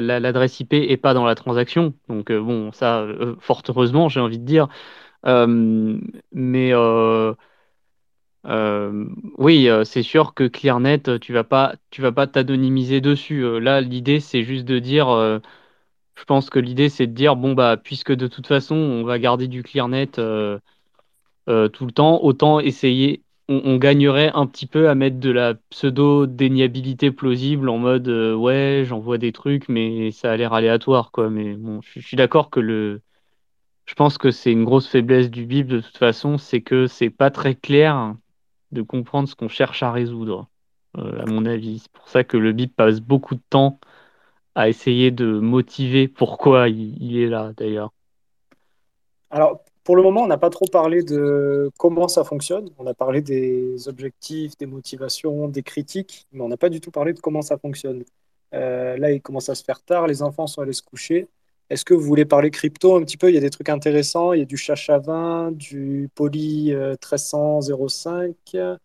la 0.00 0.20
l'adresse 0.20 0.60
IP 0.60 0.74
est 0.74 0.96
pas 0.96 1.14
dans 1.14 1.24
la 1.26 1.34
transaction. 1.34 1.94
Donc 2.08 2.30
euh, 2.30 2.40
bon, 2.40 2.72
ça, 2.72 3.00
euh, 3.02 3.36
fort 3.40 3.62
heureusement, 3.68 4.08
j'ai 4.08 4.20
envie 4.20 4.38
de 4.38 4.44
dire. 4.44 4.68
mais 6.32 6.72
oui, 9.38 9.68
c'est 9.84 10.02
sûr 10.02 10.34
que 10.34 10.44
ClearNet, 10.48 11.18
tu 11.20 11.32
vas 11.32 11.44
pas, 11.44 11.74
tu 11.90 12.02
vas 12.02 12.12
pas 12.12 12.26
t'anonymiser 12.26 13.00
dessus. 13.00 13.60
là, 13.60 13.80
l'idée, 13.80 14.20
c'est 14.20 14.42
juste 14.44 14.64
de 14.64 14.78
dire 14.78 15.40
je 16.16 16.24
pense 16.24 16.50
que 16.50 16.58
l'idée, 16.58 16.88
c'est 16.88 17.06
de 17.06 17.12
dire, 17.12 17.36
bon, 17.36 17.54
bah, 17.54 17.76
puisque 17.76 18.12
de 18.12 18.26
toute 18.26 18.46
façon, 18.46 18.74
on 18.76 19.04
va 19.04 19.18
garder 19.18 19.48
du 19.48 19.62
ClearNet 19.62 20.18
euh, 20.18 20.58
euh, 21.48 21.68
tout 21.68 21.86
le 21.86 21.92
temps, 21.92 22.22
autant 22.24 22.60
essayer, 22.60 23.24
on, 23.48 23.76
gagnerait 23.78 24.30
un 24.34 24.46
petit 24.46 24.66
peu 24.66 24.88
à 24.88 24.94
mettre 24.94 25.18
de 25.18 25.30
la 25.30 25.54
pseudo-déniabilité 25.70 27.10
plausible 27.10 27.68
en 27.68 27.78
mode, 27.78 28.08
euh, 28.08 28.34
ouais, 28.34 28.84
j'envoie 28.86 29.18
des 29.18 29.32
trucs, 29.32 29.68
mais 29.68 30.10
ça 30.10 30.32
a 30.32 30.36
l'air 30.36 30.52
aléatoire, 30.52 31.10
quoi. 31.12 31.30
Mais 31.30 31.54
bon, 31.54 31.80
je, 31.82 32.00
suis 32.00 32.16
d'accord 32.16 32.50
que 32.50 32.60
le. 32.60 33.02
Je 33.86 33.94
pense 33.94 34.18
que 34.18 34.30
c'est 34.30 34.52
une 34.52 34.64
grosse 34.64 34.88
faiblesse 34.88 35.30
du 35.30 35.46
BIP 35.46 35.66
de 35.66 35.80
toute 35.80 35.96
façon, 35.96 36.38
c'est 36.38 36.60
que 36.60 36.86
c'est 36.86 37.10
pas 37.10 37.30
très 37.30 37.54
clair 37.54 38.14
de 38.72 38.82
comprendre 38.82 39.28
ce 39.28 39.34
qu'on 39.34 39.48
cherche 39.48 39.82
à 39.82 39.92
résoudre, 39.92 40.48
à 40.94 41.24
mon 41.26 41.46
avis. 41.46 41.80
C'est 41.80 41.92
pour 41.92 42.08
ça 42.08 42.24
que 42.24 42.36
le 42.36 42.52
BIP 42.52 42.76
passe 42.76 43.00
beaucoup 43.00 43.34
de 43.34 43.40
temps 43.48 43.80
à 44.54 44.68
essayer 44.68 45.10
de 45.10 45.38
motiver 45.38 46.08
pourquoi 46.08 46.68
il, 46.68 47.16
est 47.16 47.28
là 47.28 47.52
d'ailleurs 47.56 47.92
Alors, 49.30 49.62
pour 49.88 49.96
le 49.96 50.02
moment, 50.02 50.24
on 50.24 50.26
n'a 50.26 50.36
pas 50.36 50.50
trop 50.50 50.66
parlé 50.66 51.02
de 51.02 51.70
comment 51.78 52.08
ça 52.08 52.22
fonctionne. 52.22 52.68
On 52.76 52.86
a 52.86 52.92
parlé 52.92 53.22
des 53.22 53.88
objectifs, 53.88 54.54
des 54.58 54.66
motivations, 54.66 55.48
des 55.48 55.62
critiques, 55.62 56.26
mais 56.30 56.42
on 56.42 56.48
n'a 56.48 56.58
pas 56.58 56.68
du 56.68 56.78
tout 56.82 56.90
parlé 56.90 57.14
de 57.14 57.20
comment 57.20 57.40
ça 57.40 57.56
fonctionne. 57.56 58.04
Euh, 58.52 58.98
là, 58.98 59.12
il 59.12 59.22
commence 59.22 59.48
à 59.48 59.54
se 59.54 59.64
faire 59.64 59.80
tard, 59.80 60.06
les 60.06 60.20
enfants 60.20 60.46
sont 60.46 60.60
allés 60.60 60.74
se 60.74 60.82
coucher. 60.82 61.26
Est-ce 61.70 61.86
que 61.86 61.94
vous 61.94 62.02
voulez 62.02 62.26
parler 62.26 62.50
crypto 62.50 62.96
un 62.96 63.02
petit 63.02 63.16
peu? 63.16 63.30
Il 63.30 63.34
y 63.34 63.38
a 63.38 63.40
des 63.40 63.48
trucs 63.48 63.70
intéressants. 63.70 64.34
Il 64.34 64.40
y 64.40 64.42
a 64.42 64.44
du 64.44 64.56
Chacha20, 64.56 65.56
du 65.56 66.10
Poly 66.14 66.74
1300-05. 66.74 68.34
Euh, 68.56 68.76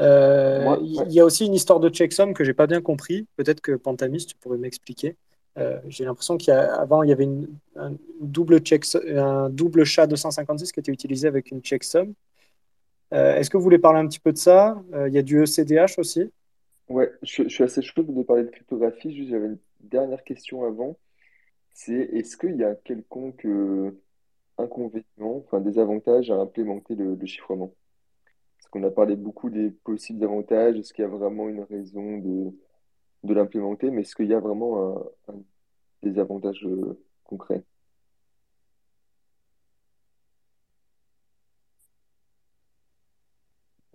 euh, 0.00 0.76
il 0.82 1.12
y 1.12 1.20
a 1.20 1.24
aussi 1.24 1.46
une 1.46 1.54
histoire 1.54 1.80
de 1.80 1.88
checksum 1.88 2.34
que 2.34 2.44
j'ai 2.44 2.52
pas 2.52 2.66
bien 2.66 2.82
compris. 2.82 3.26
Peut-être 3.36 3.62
que 3.62 3.72
Pantamis, 3.72 4.26
tu 4.26 4.36
pourrais 4.36 4.58
m'expliquer. 4.58 5.16
Euh, 5.58 5.80
j'ai 5.88 6.04
l'impression 6.04 6.36
qu'avant, 6.36 7.02
il 7.02 7.08
y 7.08 7.12
avait 7.12 7.28
un, 7.76 7.92
double 8.20 8.58
check, 8.60 8.84
un 9.08 9.48
double 9.48 9.84
chat 9.84 10.06
256 10.06 10.72
qui 10.72 10.80
était 10.80 10.92
utilisé 10.92 11.28
avec 11.28 11.50
une 11.50 11.60
checksum. 11.60 12.14
Euh, 13.14 13.36
Est-ce 13.36 13.48
que 13.48 13.56
vous 13.56 13.62
voulez 13.62 13.78
parler 13.78 14.00
un 14.00 14.06
petit 14.06 14.20
peu 14.20 14.32
de 14.32 14.38
ça? 14.38 14.82
Il 15.06 15.12
y 15.12 15.18
a 15.18 15.22
du 15.22 15.42
ECDH 15.42 15.98
aussi. 15.98 16.30
Ouais, 16.88 17.10
je, 17.22 17.48
suis 17.48 17.64
assez 17.64 17.82
chaud 17.82 18.02
de 18.02 18.22
parler 18.22 18.44
de 18.44 18.50
cryptographie. 18.50 19.14
Juste, 19.14 19.30
j'avais 19.30 19.46
une 19.46 19.58
dernière 19.80 20.22
question 20.24 20.64
avant. 20.64 20.96
C'est 21.72 21.92
est-ce 21.92 22.36
qu'il 22.36 22.56
y 22.56 22.64
a 22.64 22.74
quelconque 22.74 23.46
inconvénient, 24.58 25.04
enfin 25.18 25.60
désavantage 25.60 26.30
à 26.30 26.36
implémenter 26.36 26.94
le 26.94 27.18
chiffrement? 27.26 27.72
On 28.76 28.82
a 28.82 28.90
parlé 28.90 29.16
beaucoup 29.16 29.48
des 29.48 29.70
possibles 29.70 30.22
avantages. 30.22 30.76
Est-ce 30.76 30.92
qu'il 30.92 31.02
y 31.02 31.06
a 31.06 31.08
vraiment 31.08 31.48
une 31.48 31.62
raison 31.62 32.18
de, 32.18 32.52
de 33.26 33.34
l'implémenter? 33.34 33.90
Mais 33.90 34.02
est-ce 34.02 34.14
qu'il 34.14 34.26
y 34.26 34.34
a 34.34 34.40
vraiment 34.40 35.04
un, 35.28 35.34
des 36.02 36.18
avantages 36.18 36.64
euh, 36.64 36.98
concrets? 37.24 37.64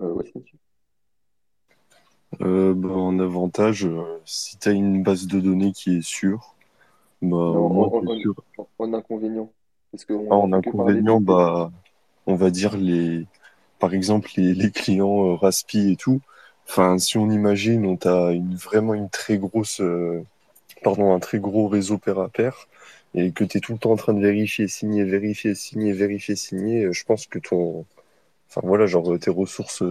Euh, 0.01 0.21
euh, 2.41 2.73
bah, 2.73 2.89
en 2.89 3.19
avantage, 3.19 3.87
si 4.25 4.57
tu 4.57 4.69
as 4.69 4.71
une 4.71 5.03
base 5.03 5.27
de 5.27 5.39
données 5.39 5.73
qui 5.73 5.97
est 5.97 6.01
sûre, 6.01 6.55
bah, 7.21 7.37
en, 7.37 7.93
inconvénient. 8.93 9.51
en 10.29 10.53
inconvénient, 10.53 11.21
bah, 11.21 11.71
on 12.25 12.35
va 12.35 12.49
dire 12.49 12.77
les, 12.77 13.27
par 13.79 13.93
exemple 13.93 14.29
les, 14.37 14.71
clients 14.71 15.31
euh, 15.31 15.35
Raspi 15.35 15.91
et 15.91 15.95
tout. 15.95 16.21
Enfin, 16.71 16.97
si 16.99 17.17
on 17.17 17.29
imagine, 17.29 17.85
on 17.85 17.97
a 18.07 18.33
vraiment 18.55 18.93
une 18.93 19.09
très 19.09 19.37
grosse, 19.37 19.81
euh, 19.81 20.23
pardon, 20.81 21.13
un 21.13 21.19
très 21.19 21.37
gros 21.37 21.67
réseau 21.67 21.97
pair 21.97 22.17
à 22.19 22.29
pair 22.29 22.69
et 23.13 23.33
que 23.33 23.43
tu 23.43 23.57
es 23.57 23.59
tout 23.59 23.73
le 23.73 23.77
temps 23.77 23.91
en 23.91 23.97
train 23.97 24.13
de 24.13 24.21
vérifier, 24.21 24.69
signer, 24.69 25.03
vérifier, 25.03 25.53
signer, 25.53 25.91
vérifier, 25.91 26.37
signer, 26.37 26.85
euh, 26.85 26.93
je 26.93 27.03
pense 27.03 27.27
que 27.27 27.39
ton, 27.39 27.85
enfin 28.49 28.61
voilà, 28.63 28.85
genre 28.85 29.19
tes 29.19 29.31
ressources 29.31 29.83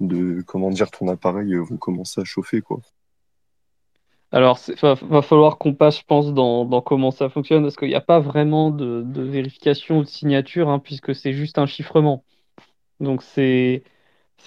de, 0.00 0.42
comment 0.42 0.68
dire, 0.68 0.90
ton 0.90 1.08
appareil 1.08 1.54
vont 1.54 1.78
commencer 1.78 2.20
à 2.20 2.24
chauffer, 2.24 2.60
quoi. 2.60 2.80
Alors, 4.30 4.60
il 4.68 4.74
va, 4.76 5.22
falloir 5.22 5.56
qu'on 5.56 5.72
passe, 5.72 6.00
je 6.00 6.04
pense, 6.04 6.34
dans, 6.34 6.82
comment 6.82 7.12
ça 7.12 7.30
fonctionne, 7.30 7.62
parce 7.62 7.76
qu'il 7.76 7.88
n'y 7.88 7.94
a 7.94 8.02
pas 8.02 8.20
vraiment 8.20 8.70
de, 8.70 9.02
vérification 9.22 10.00
ou 10.00 10.02
de 10.02 10.08
signature, 10.08 10.68
hein, 10.68 10.80
puisque 10.80 11.14
c'est 11.14 11.32
juste 11.32 11.56
un 11.56 11.66
chiffrement. 11.66 12.24
Donc 13.00 13.22
c'est 13.22 13.82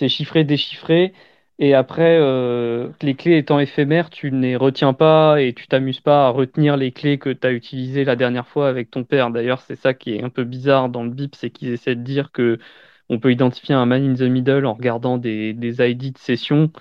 chiffré, 0.07 0.43
déchiffré. 0.43 1.13
Et 1.59 1.75
après, 1.75 2.17
euh, 2.19 2.89
les 3.01 3.15
clés 3.15 3.37
étant 3.37 3.59
éphémères, 3.59 4.09
tu 4.09 4.31
ne 4.31 4.41
les 4.41 4.55
retiens 4.55 4.93
pas 4.93 5.39
et 5.41 5.53
tu 5.53 5.67
t'amuses 5.67 6.01
pas 6.01 6.27
à 6.27 6.29
retenir 6.29 6.77
les 6.77 6.91
clés 6.91 7.19
que 7.19 7.29
tu 7.29 7.45
as 7.47 7.51
utilisées 7.51 8.03
la 8.05 8.15
dernière 8.15 8.47
fois 8.47 8.67
avec 8.69 8.89
ton 8.91 9.03
père. 9.03 9.29
D'ailleurs, 9.31 9.61
c'est 9.61 9.75
ça 9.75 9.93
qui 9.93 10.15
est 10.15 10.23
un 10.23 10.29
peu 10.29 10.43
bizarre 10.45 10.89
dans 10.89 11.03
le 11.03 11.11
BIP, 11.11 11.35
c'est 11.35 11.51
qu'ils 11.51 11.69
essaient 11.69 11.95
de 11.95 12.01
dire 12.03 12.31
que 12.31 12.57
on 13.09 13.19
peut 13.19 13.31
identifier 13.31 13.75
un 13.75 13.85
man 13.85 14.03
in 14.03 14.15
the 14.15 14.21
middle 14.29 14.65
en 14.65 14.73
regardant 14.73 15.17
des, 15.17 15.53
des 15.53 15.79
ID 15.87 16.11
de 16.11 16.17
session. 16.17 16.71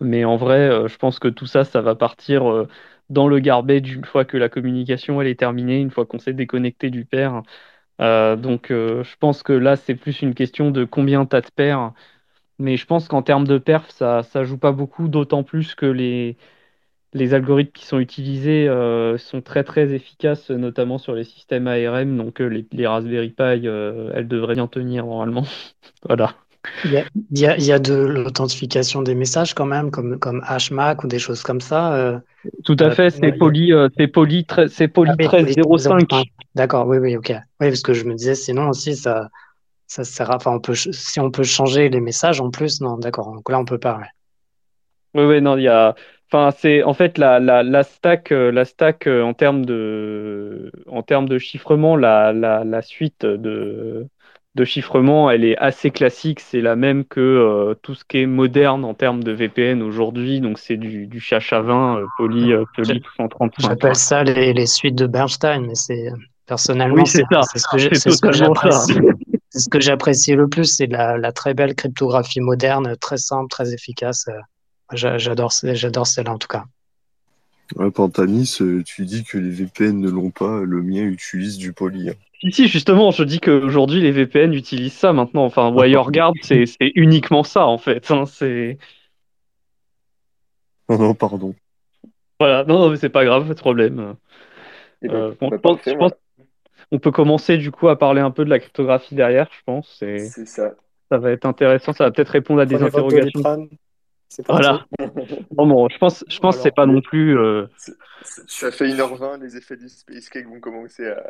Mais 0.00 0.24
en 0.24 0.36
vrai, 0.36 0.58
euh, 0.70 0.88
je 0.88 0.96
pense 0.98 1.18
que 1.18 1.28
tout 1.28 1.46
ça, 1.46 1.64
ça 1.64 1.82
va 1.82 1.94
partir 1.94 2.50
euh, 2.50 2.68
dans 3.10 3.28
le 3.28 3.38
garbage 3.40 3.92
une 3.94 4.04
fois 4.04 4.24
que 4.24 4.36
la 4.38 4.48
communication 4.48 5.20
elle 5.22 5.28
est 5.28 5.38
terminée, 5.40 5.80
une 5.80 5.90
fois 5.90 6.06
qu'on 6.06 6.18
s'est 6.18 6.32
déconnecté 6.34 6.90
du 6.90 7.04
père. 7.04 7.42
Donc 8.00 8.68
je 8.70 9.16
pense 9.20 9.42
que 9.42 9.52
là, 9.52 9.76
c'est 9.76 9.94
plus 9.94 10.22
une 10.22 10.34
question 10.34 10.70
de 10.70 10.84
combien 10.84 11.26
tu 11.26 11.36
as 11.36 11.40
de 11.40 11.50
paires. 11.54 11.92
Mais 12.58 12.76
je 12.76 12.86
pense 12.86 13.08
qu'en 13.08 13.22
termes 13.22 13.46
de 13.46 13.58
perf, 13.58 13.90
ça 13.90 14.22
ne 14.34 14.44
joue 14.44 14.58
pas 14.58 14.72
beaucoup, 14.72 15.08
d'autant 15.08 15.42
plus 15.42 15.74
que 15.74 15.86
les, 15.86 16.36
les 17.12 17.34
algorithmes 17.34 17.72
qui 17.72 17.86
sont 17.86 17.98
utilisés 17.98 18.68
euh, 18.68 19.18
sont 19.18 19.40
très 19.40 19.64
très 19.64 19.92
efficaces, 19.92 20.50
notamment 20.50 20.98
sur 20.98 21.14
les 21.14 21.24
systèmes 21.24 21.66
ARM. 21.66 22.16
Donc 22.16 22.38
les, 22.40 22.66
les, 22.72 22.86
Raspberry 22.86 23.30
Pi, 23.30 23.42
elles 23.66 24.28
devraient 24.28 24.54
bien 24.54 24.68
tenir 24.68 25.06
normalement. 25.06 25.44
voilà. 26.06 26.34
Il 26.84 26.92
y, 26.92 26.96
a, 26.96 27.56
il, 27.58 27.64
y 27.64 27.72
a, 27.72 27.78
de 27.78 27.92
l'authentification 27.94 29.02
des 29.02 29.14
messages 29.14 29.52
quand 29.52 29.66
même, 29.66 29.90
comme, 29.90 30.18
comme 30.18 30.42
HMAC 30.48 31.04
ou 31.04 31.08
des 31.08 31.18
choses 31.18 31.42
comme 31.42 31.60
ça. 31.60 32.22
Tout 32.64 32.76
à 32.78 32.90
fait, 32.90 33.10
c'est 33.10 33.32
Poly, 33.32 33.70
c'est 33.98 34.08
Poly, 34.08 34.46
c'est 34.68 34.88
Poly 34.88 35.12
1305. 35.18 36.08
Ah, 36.12 36.22
D'accord, 36.54 36.86
oui, 36.86 36.96
oui, 36.96 37.16
ok. 37.18 37.34
Oui, 37.60 37.68
parce 37.68 37.82
que 37.82 37.92
je 37.92 38.04
me 38.04 38.14
disais, 38.14 38.34
sinon 38.34 38.70
aussi, 38.70 38.96
ça, 38.96 39.28
ça 39.94 40.04
sert 40.04 40.30
à, 40.30 40.36
enfin, 40.36 40.52
on 40.52 40.60
peut, 40.60 40.74
si 40.74 41.20
on 41.20 41.30
peut 41.30 41.42
changer 41.44 41.88
les 41.88 42.00
messages 42.00 42.40
en 42.40 42.50
plus, 42.50 42.80
non, 42.80 42.96
d'accord, 42.98 43.32
donc 43.32 43.48
là, 43.50 43.58
on 43.58 43.64
peut 43.64 43.78
pas, 43.78 44.00
Oui, 45.14 45.24
oui, 45.24 45.40
non, 45.40 45.56
il 45.56 45.64
y 45.64 45.68
a, 45.68 45.94
Enfin, 46.32 46.50
c'est 46.56 46.82
en 46.82 46.94
fait 46.94 47.16
la, 47.18 47.38
la, 47.38 47.62
la 47.62 47.84
stack, 47.84 48.30
la 48.30 48.64
stack 48.64 49.06
en 49.06 49.34
termes 49.34 49.64
de, 49.64 50.72
en 50.88 51.02
termes 51.02 51.28
de 51.28 51.38
chiffrement, 51.38 51.96
la, 51.96 52.32
la, 52.32 52.64
la 52.64 52.82
suite 52.82 53.24
de, 53.24 54.08
de 54.54 54.64
chiffrement, 54.64 55.30
elle 55.30 55.44
est 55.44 55.56
assez 55.58 55.90
classique. 55.90 56.40
C'est 56.40 56.60
la 56.60 56.76
même 56.76 57.04
que 57.04 57.20
euh, 57.20 57.74
tout 57.82 57.94
ce 57.94 58.04
qui 58.04 58.18
est 58.18 58.26
moderne 58.26 58.84
en 58.84 58.94
termes 58.94 59.24
de 59.24 59.32
VPN 59.32 59.82
aujourd'hui. 59.82 60.40
Donc, 60.40 60.58
c'est 60.58 60.76
du, 60.76 61.06
du 61.06 61.18
CHA20 61.18 61.98
euh, 61.98 62.06
poly, 62.16 62.52
euh, 62.52 62.64
poly 62.76 63.02
135. 63.16 63.68
J'appelle 63.68 63.96
ça 63.96 64.22
les, 64.22 64.52
les, 64.52 64.66
suites 64.66 64.94
de 64.94 65.06
Bernstein, 65.06 65.66
mais 65.66 65.74
c'est 65.74 66.08
personnellement, 66.46 67.04
c'est 67.04 67.24
ce 67.24 68.20
que 68.20 68.32
j'apprécie. 68.32 69.00
C'est 69.54 69.60
ce 69.60 69.68
que 69.68 69.78
j'apprécie 69.78 70.34
le 70.34 70.48
plus, 70.48 70.64
c'est 70.64 70.88
la, 70.88 71.16
la, 71.16 71.30
très 71.30 71.54
belle 71.54 71.76
cryptographie 71.76 72.40
moderne, 72.40 72.96
très 72.96 73.18
simple, 73.18 73.48
très 73.48 73.72
efficace. 73.72 74.26
J'adore, 74.92 75.52
j'adore 75.62 76.08
celle-là 76.08 76.32
en 76.32 76.38
tout 76.38 76.48
cas. 76.48 76.64
Ouais, 77.76 77.88
Pantanis, 77.92 78.58
tu 78.84 79.04
dis 79.04 79.22
que 79.22 79.38
les 79.38 79.50
VPN 79.50 80.00
ne 80.00 80.10
l'ont 80.10 80.32
pas, 80.32 80.62
le 80.62 80.82
mien 80.82 81.04
utilise 81.04 81.56
du 81.56 81.72
poly. 81.72 82.10
Hein. 82.10 82.14
Si, 82.50 82.66
justement, 82.66 83.12
je 83.12 83.22
dis 83.22 83.38
qu'aujourd'hui, 83.38 84.00
les 84.00 84.10
VPN 84.10 84.52
utilisent 84.54 84.94
ça 84.94 85.12
maintenant. 85.12 85.44
Enfin, 85.44 85.70
WireGuard, 85.70 86.32
c'est 86.42 86.64
uniquement 86.96 87.44
ça, 87.44 87.64
en 87.64 87.78
fait. 87.78 88.10
Hein, 88.10 88.24
c'est... 88.26 88.76
Non, 90.88 90.98
non, 90.98 91.14
pardon. 91.14 91.54
Voilà, 92.40 92.64
non, 92.64 92.90
mais 92.90 92.96
c'est 92.96 93.08
pas 93.08 93.24
grave, 93.24 93.46
pas 93.46 93.54
de 93.54 93.60
problème. 93.60 94.16
Eh 95.00 95.06
ben, 95.06 95.14
euh, 95.14 95.34
je 95.52 95.94
pense, 95.94 96.12
on 96.92 96.98
peut 96.98 97.10
commencer 97.10 97.56
du 97.56 97.70
coup 97.70 97.88
à 97.88 97.98
parler 97.98 98.20
un 98.20 98.30
peu 98.30 98.44
de 98.44 98.50
la 98.50 98.58
cryptographie 98.58 99.14
derrière, 99.14 99.48
je 99.52 99.62
pense. 99.64 99.96
C'est 99.98 100.28
ça. 100.46 100.72
Ça 101.10 101.18
va 101.18 101.30
être 101.30 101.44
intéressant, 101.44 101.92
ça 101.92 102.04
va 102.04 102.10
peut-être 102.10 102.30
répondre 102.30 102.60
à 102.60 102.66
des 102.66 102.82
interrogations. 102.82 103.68
Voilà. 104.48 104.84
bon, 105.50 105.66
bon, 105.66 105.88
je 105.88 105.98
pense, 105.98 106.24
je 106.28 106.38
pense 106.40 106.56
que 106.56 106.62
c'est 106.62 106.74
pas 106.74 106.86
non 106.86 107.00
plus. 107.00 107.38
Euh... 107.38 107.66
Ça 108.22 108.70
fait 108.70 108.86
1h20, 108.86 109.40
les 109.40 109.56
effets 109.56 109.76
du 109.76 109.88
Space 109.88 110.28
Cake 110.28 110.46
vont 110.46 110.60
commencer 110.60 111.06
à, 111.06 111.22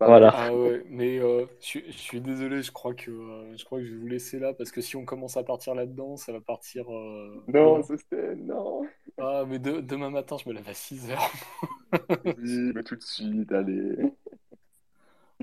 voilà. 0.00 0.32
Ah 0.34 0.54
ouais, 0.54 0.82
mais 0.88 1.18
euh, 1.18 1.46
je, 1.60 1.80
suis 1.90 2.20
désolé, 2.20 2.62
je 2.62 2.72
crois 2.72 2.94
que 2.94 3.10
euh, 3.10 3.56
je 3.56 3.64
crois 3.64 3.78
que 3.78 3.84
je 3.84 3.92
vais 3.92 3.98
vous 3.98 4.06
laisser 4.06 4.38
là 4.38 4.52
parce 4.52 4.70
que 4.70 4.80
si 4.80 4.96
on 4.96 5.04
commence 5.04 5.36
à 5.36 5.42
partir 5.42 5.74
là-dedans, 5.74 6.16
ça 6.16 6.32
va 6.32 6.40
partir. 6.40 6.92
Euh, 6.92 7.42
non, 7.48 7.82
c'était 7.82 8.34
non. 8.36 8.86
Ah, 9.18 9.44
mais 9.46 9.58
demain 9.58 10.10
matin, 10.10 10.36
je 10.42 10.48
me 10.48 10.54
lève 10.54 10.68
à 10.68 10.74
6 10.74 11.10
heures. 11.10 11.32
oui, 12.38 12.72
mais 12.74 12.82
tout 12.82 12.96
de 12.96 13.02
suite, 13.02 13.52
allez. 13.52 13.96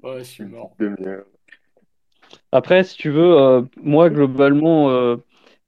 Ouais, 0.04 0.20
je 0.20 0.24
suis 0.24 0.46
mort. 0.46 0.76
Après, 2.52 2.84
si 2.84 2.98
tu 2.98 3.10
veux, 3.10 3.68
moi 3.82 4.10
globalement 4.10 5.18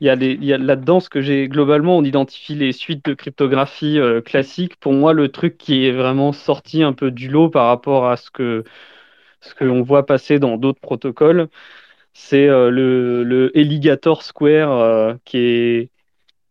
il 0.02 0.08
y 0.08 0.10
a, 0.10 0.16
les, 0.16 0.32
il 0.34 0.44
y 0.46 0.54
a 0.54 0.58
là-dedans 0.58 1.00
ce 1.00 1.10
que 1.10 1.22
j'ai 1.22 1.48
globalement, 1.48 1.98
on 1.98 2.04
identifie 2.04 2.56
les 2.56 2.72
suites 2.74 3.06
de 3.06 3.14
cryptographie 3.14 4.00
euh, 4.00 4.20
classiques. 4.22 4.76
Pour 4.78 4.94
moi, 4.94 5.14
le 5.14 5.30
truc 5.30 5.58
qui 5.60 5.86
est 5.86 5.92
vraiment 5.92 6.34
sorti 6.34 6.82
un 6.84 6.94
peu 6.94 7.12
du 7.12 7.30
lot 7.30 7.50
par 7.50 7.68
rapport 7.68 8.08
à 8.10 8.18
ce 8.18 8.32
que 8.32 8.64
ce 9.42 9.56
qu'on 9.56 9.84
voit 9.84 10.06
passer 10.06 10.40
dans 10.40 10.58
d'autres 10.58 10.82
protocoles, 10.82 11.50
c'est 12.14 12.48
euh, 12.48 12.72
le, 12.72 13.24
le 13.24 13.52
Alligator 13.56 14.24
Square 14.24 14.72
euh, 14.72 15.16
qui 15.26 15.38
est 15.40 15.92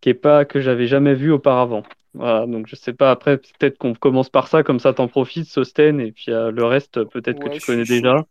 qui 0.01 0.11
est 0.11 0.15
pas 0.15 0.45
que 0.45 0.61
j'avais 0.61 0.87
jamais 0.87 1.15
vu 1.15 1.33
auparavant. 1.33 1.83
Voilà, 2.15 2.47
donc 2.47 2.67
je 2.69 2.77
sais 2.77 2.95
pas. 2.95 3.11
Après, 3.11 3.39
peut-être 3.39 3.79
qu'on 3.79 3.95
commence 3.95 4.31
par 4.31 4.49
ça, 4.49 4.63
comme 4.63 4.81
ça, 4.81 4.95
t'en 4.95 5.09
profites, 5.09 5.47
Sosten, 5.47 6.01
et 6.01 6.13
puis 6.13 6.27
le 6.29 6.65
reste, 6.65 7.05
peut-être 7.05 7.41
que 7.41 7.49
tu 7.51 7.61
connais 7.61 7.85
déjà 7.85 8.27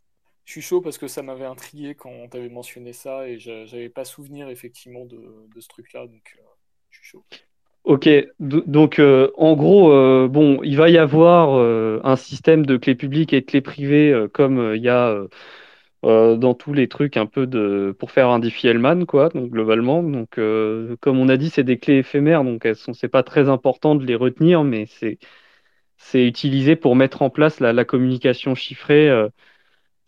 je 0.49 0.53
suis 0.53 0.61
chaud 0.61 0.81
parce 0.81 0.97
que 0.97 1.07
ça 1.07 1.21
m'avait 1.21 1.45
intrigué 1.45 1.93
quand 1.93 2.27
tu 2.31 2.37
avais 2.37 2.49
mentionné 2.49 2.91
ça 2.91 3.27
et 3.27 3.37
j'avais 3.37 3.87
pas 3.87 4.03
souvenir 4.03 4.49
effectivement 4.49 5.05
de, 5.05 5.21
ce 5.59 5.67
truc-là, 5.67 6.07
donc 6.07 6.35
euh, 6.39 6.41
je 6.89 6.97
suis 6.97 7.05
chaud. 7.05 7.23
Ok, 7.83 8.09
donc 8.39 8.97
euh, 8.97 9.29
en 9.37 9.55
gros, 9.55 9.91
euh, 9.91 10.27
bon, 10.27 10.59
il 10.63 10.75
va 10.75 10.89
y 10.89 10.97
avoir 10.97 11.53
un 12.03 12.15
système 12.15 12.65
de 12.65 12.77
clés 12.77 12.95
publiques 12.95 13.31
et 13.31 13.41
de 13.41 13.45
clés 13.45 13.61
privées 13.61 14.25
comme 14.33 14.73
il 14.75 14.81
y 14.81 14.89
a 14.89 15.15
dans 16.01 16.53
tous 16.55 16.73
les 16.73 16.87
trucs 16.87 17.15
un 17.15 17.27
peu 17.27 17.45
de 17.45 17.95
pour 17.99 18.09
faire 18.09 18.29
un 18.29 18.39
Diffie-Hellman, 18.39 19.05
quoi. 19.05 19.29
Donc 19.29 19.51
globalement, 19.51 20.01
donc 20.01 20.31
comme 20.99 21.19
on 21.19 21.29
a 21.29 21.37
dit, 21.37 21.51
c'est 21.51 21.63
des 21.63 21.77
clés 21.77 21.97
éphémères, 21.97 22.43
donc 22.43 22.65
elles 22.65 22.75
sont, 22.75 22.93
c'est 22.93 23.07
pas 23.07 23.21
très 23.21 23.49
important 23.49 23.93
de 23.93 24.03
les 24.03 24.15
retenir, 24.15 24.63
mais 24.63 24.87
c'est 24.87 25.19
c'est 25.97 26.25
utilisé 26.25 26.75
pour 26.75 26.95
mettre 26.95 27.21
en 27.21 27.29
place 27.29 27.59
la, 27.59 27.71
la 27.71 27.85
communication 27.85 28.55
chiffrée 28.55 29.29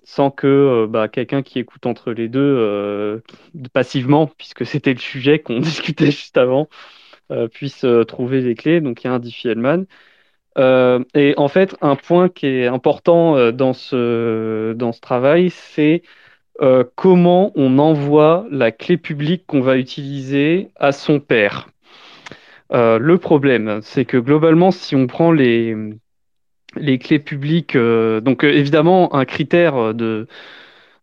sans 0.03 0.31
que 0.31 0.47
euh, 0.47 0.87
bah, 0.87 1.07
quelqu'un 1.07 1.41
qui 1.43 1.59
écoute 1.59 1.85
entre 1.85 2.11
les 2.11 2.27
deux 2.27 2.39
euh, 2.39 3.19
passivement, 3.73 4.27
puisque 4.27 4.65
c'était 4.67 4.93
le 4.93 4.99
sujet 4.99 5.39
qu'on 5.39 5.59
discutait 5.61 6.11
juste 6.11 6.37
avant, 6.37 6.69
euh, 7.31 7.47
puisse 7.47 7.85
trouver 8.07 8.41
les 8.41 8.55
clés. 8.55 8.81
Donc 8.81 9.03
il 9.03 9.07
y 9.07 9.09
a 9.09 9.13
un 9.13 9.19
Diffie-Hellman. 9.19 9.85
et 11.15 11.33
en 11.37 11.47
fait, 11.47 11.75
un 11.81 11.95
point 11.95 12.29
qui 12.29 12.47
est 12.47 12.67
important 12.67 13.51
dans 13.51 13.73
ce, 13.73 14.73
dans 14.73 14.91
ce 14.91 15.01
travail, 15.01 15.49
c'est 15.49 16.03
comment 16.95 17.51
on 17.55 17.79
envoie 17.79 18.45
la 18.51 18.71
clé 18.71 18.97
publique 18.97 19.45
qu'on 19.47 19.61
va 19.61 19.77
utiliser 19.77 20.69
à 20.75 20.91
son 20.91 21.19
père. 21.19 21.69
le 22.71 23.17
problème, 23.17 23.79
c'est 23.81 24.05
que 24.05 24.17
globalement, 24.17 24.71
si 24.71 24.95
on 24.95 25.07
prend 25.07 25.31
les, 25.31 25.75
les 26.75 26.99
clés 26.99 27.19
publiques. 27.19 27.75
Euh, 27.75 28.21
donc 28.21 28.43
euh, 28.43 28.51
évidemment, 28.51 29.13
un 29.15 29.25
critère 29.25 29.93
de, 29.93 30.27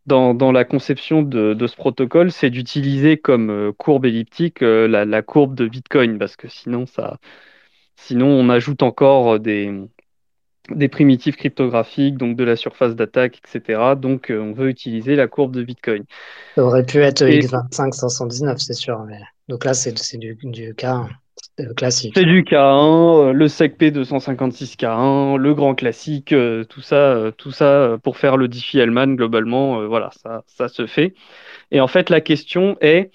dans, 0.07 0.35
dans 0.35 0.53
la 0.53 0.65
conception 0.65 1.23
de, 1.23 1.55
de 1.55 1.67
ce 1.67 1.77
protocole, 1.77 2.31
c'est 2.31 2.51
d'utiliser 2.51 3.17
comme 3.19 3.51
euh, 3.51 3.73
courbe 3.73 4.07
elliptique 4.07 4.61
la, 4.61 5.05
la, 5.05 5.23
courbe 5.23 5.55
de 5.55 5.67
Bitcoin, 5.67 6.19
parce 6.19 6.37
que 6.37 6.49
sinon, 6.49 6.87
ça, 6.87 7.19
sinon 7.97 8.29
on 8.29 8.49
ajoute 8.49 8.83
encore 8.83 9.39
des, 9.39 9.73
des 10.71 10.89
primitives 10.89 11.37
cryptographiques, 11.37 12.17
donc 12.17 12.37
de 12.37 12.45
la 12.45 12.57
surface 12.57 12.95
d'attaque, 12.95 13.41
etc. 13.45 13.95
Donc 13.97 14.33
on 14.35 14.53
veut 14.53 14.69
utiliser 14.69 15.17
la 15.17 15.29
courbe 15.29 15.55
de 15.55 15.63
Bitcoin. 15.63 16.05
Ça 16.55 16.65
aurait 16.65 16.85
pu 16.85 16.99
être 16.99 17.25
X25 17.25 17.93
519, 17.93 18.59
c'est 18.59 18.75
sûr. 18.75 19.05
Mais... 19.07 19.21
Donc 19.49 19.65
là, 19.65 19.75
c'est 19.75 20.19
du, 20.19 20.39
du 20.43 20.75
cas 20.75 21.07
classique. 21.77 22.13
C'est 22.17 22.25
du 22.25 22.43
K1, 22.43 23.29
euh, 23.29 23.33
le 23.33 23.49
SECP 23.49 23.85
256K1, 23.85 25.37
le 25.37 25.55
grand 25.55 25.75
classique, 25.75 26.33
euh, 26.33 26.65
tout 26.65 26.81
ça, 26.81 26.97
euh, 26.97 27.31
tout 27.31 27.51
ça 27.51 27.99
pour 28.03 28.17
faire 28.17 28.37
le 28.37 28.49
Diffie-Hellman, 28.49 29.17
globalement, 29.17 29.87
voilà, 29.87 30.11
ça, 30.23 30.43
ça 30.47 30.69
se 30.69 30.87
fait. 30.87 31.15
Et 31.71 31.81
en 31.81 31.89
fait, 31.89 32.11
la 32.11 32.21
question 32.21 32.77
est 32.81 33.11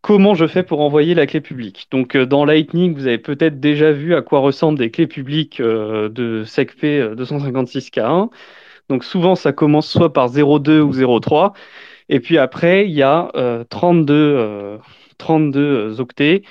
comment 0.00 0.34
je 0.34 0.46
fais 0.46 0.62
pour 0.62 0.80
envoyer 0.80 1.14
la 1.14 1.26
clé 1.26 1.40
publique? 1.40 1.88
Donc, 1.90 2.16
dans 2.16 2.44
Lightning, 2.44 2.94
vous 2.94 3.06
avez 3.06 3.18
peut-être 3.18 3.60
déjà 3.60 3.92
vu 3.92 4.14
à 4.14 4.22
quoi 4.22 4.40
ressemblent 4.40 4.78
des 4.78 4.90
clés 4.90 5.06
publiques 5.06 5.60
de 5.60 6.44
SECP 6.44 7.14
256K1. 7.16 8.30
Donc, 8.88 9.04
souvent, 9.04 9.34
ça 9.34 9.52
commence 9.52 9.88
soit 9.88 10.12
par 10.12 10.28
0,2 10.28 10.80
ou 10.80 10.92
0,3. 10.92 11.52
Et 12.08 12.20
puis 12.20 12.38
après, 12.38 12.86
il 12.86 12.92
y 12.92 13.02
a 13.02 13.30
32, 13.68 14.78
32 15.18 16.00
octets 16.00 16.42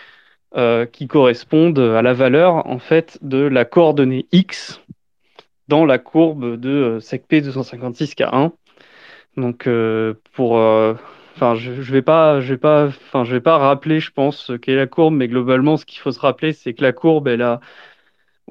euh, 0.56 0.86
qui 0.86 1.08
correspondent 1.08 1.80
à 1.80 2.02
la 2.02 2.14
valeur 2.14 2.68
en 2.68 2.80
fait 2.80 3.20
de 3.22 3.38
la 3.38 3.66
coordonnée 3.66 4.28
x 4.32 4.82
dans 5.68 5.86
la 5.86 6.00
courbe 6.00 6.60
de 6.60 6.70
euh, 6.70 7.00
SECP 7.00 7.34
256K1. 7.34 8.52
Donc 9.38 9.68
euh, 9.68 10.16
pour 10.34 10.54
enfin 10.54 11.56
je, 11.56 11.82
je 11.82 11.92
vais 11.92 12.02
pas 12.02 12.42
je 12.42 12.54
vais 12.54 12.58
pas 12.58 12.88
enfin 12.88 13.24
je 13.24 13.32
vais 13.32 13.42
pas 13.42 13.58
rappeler 13.58 14.00
je 14.00 14.12
pense 14.12 14.52
quelle 14.62 14.76
est 14.76 14.78
la 14.78 14.88
courbe 14.88 15.14
mais 15.14 15.28
globalement 15.28 15.78
ce 15.78 15.86
qu'il 15.86 16.00
faut 16.00 16.12
se 16.12 16.20
rappeler 16.20 16.52
c'est 16.52 16.74
que 16.74 16.82
la 16.82 16.92
courbe 16.92 17.28
elle 17.28 17.44
a 17.44 17.62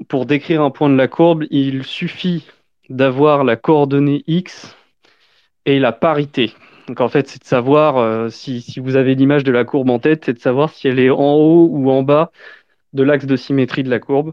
pour 0.07 0.27
décrire 0.27 0.63
un 0.63 0.71
point 0.71 0.89
de 0.89 0.97
la 0.97 1.09
courbe, 1.09 1.45
il 1.51 1.85
suffit 1.85 2.47
d'avoir 2.89 3.45
la 3.45 3.57
coordonnée 3.57 4.23
x 4.27 4.77
et 5.67 5.79
la 5.79 5.93
parité. 5.93 6.53
Donc 6.89 7.03
en 7.03 7.09
fait, 7.09 7.29
c'est 7.29 7.43
de 7.43 7.47
savoir, 7.47 7.99
euh, 7.99 8.31
si, 8.31 8.81
vous 8.81 8.97
avez 8.97 9.15
l'image 9.15 9.45
de 9.45 9.53
la 9.53 9.65
courbe 9.65 9.91
en 9.91 9.99
tête, 9.99 10.25
c'est 10.25 10.33
de 10.33 10.39
savoir 10.39 10.71
si 10.71 10.89
elle 10.89 10.99
est 10.99 11.11
en 11.11 11.35
haut 11.35 11.69
ou 11.71 11.91
en 11.91 12.03
bas 12.03 12.33
de 12.95 13.03
l'axe 13.03 13.27
de 13.27 13.37
symétrie 13.37 13.83
de 13.83 13.91
la 13.91 13.99
courbe. 13.99 14.33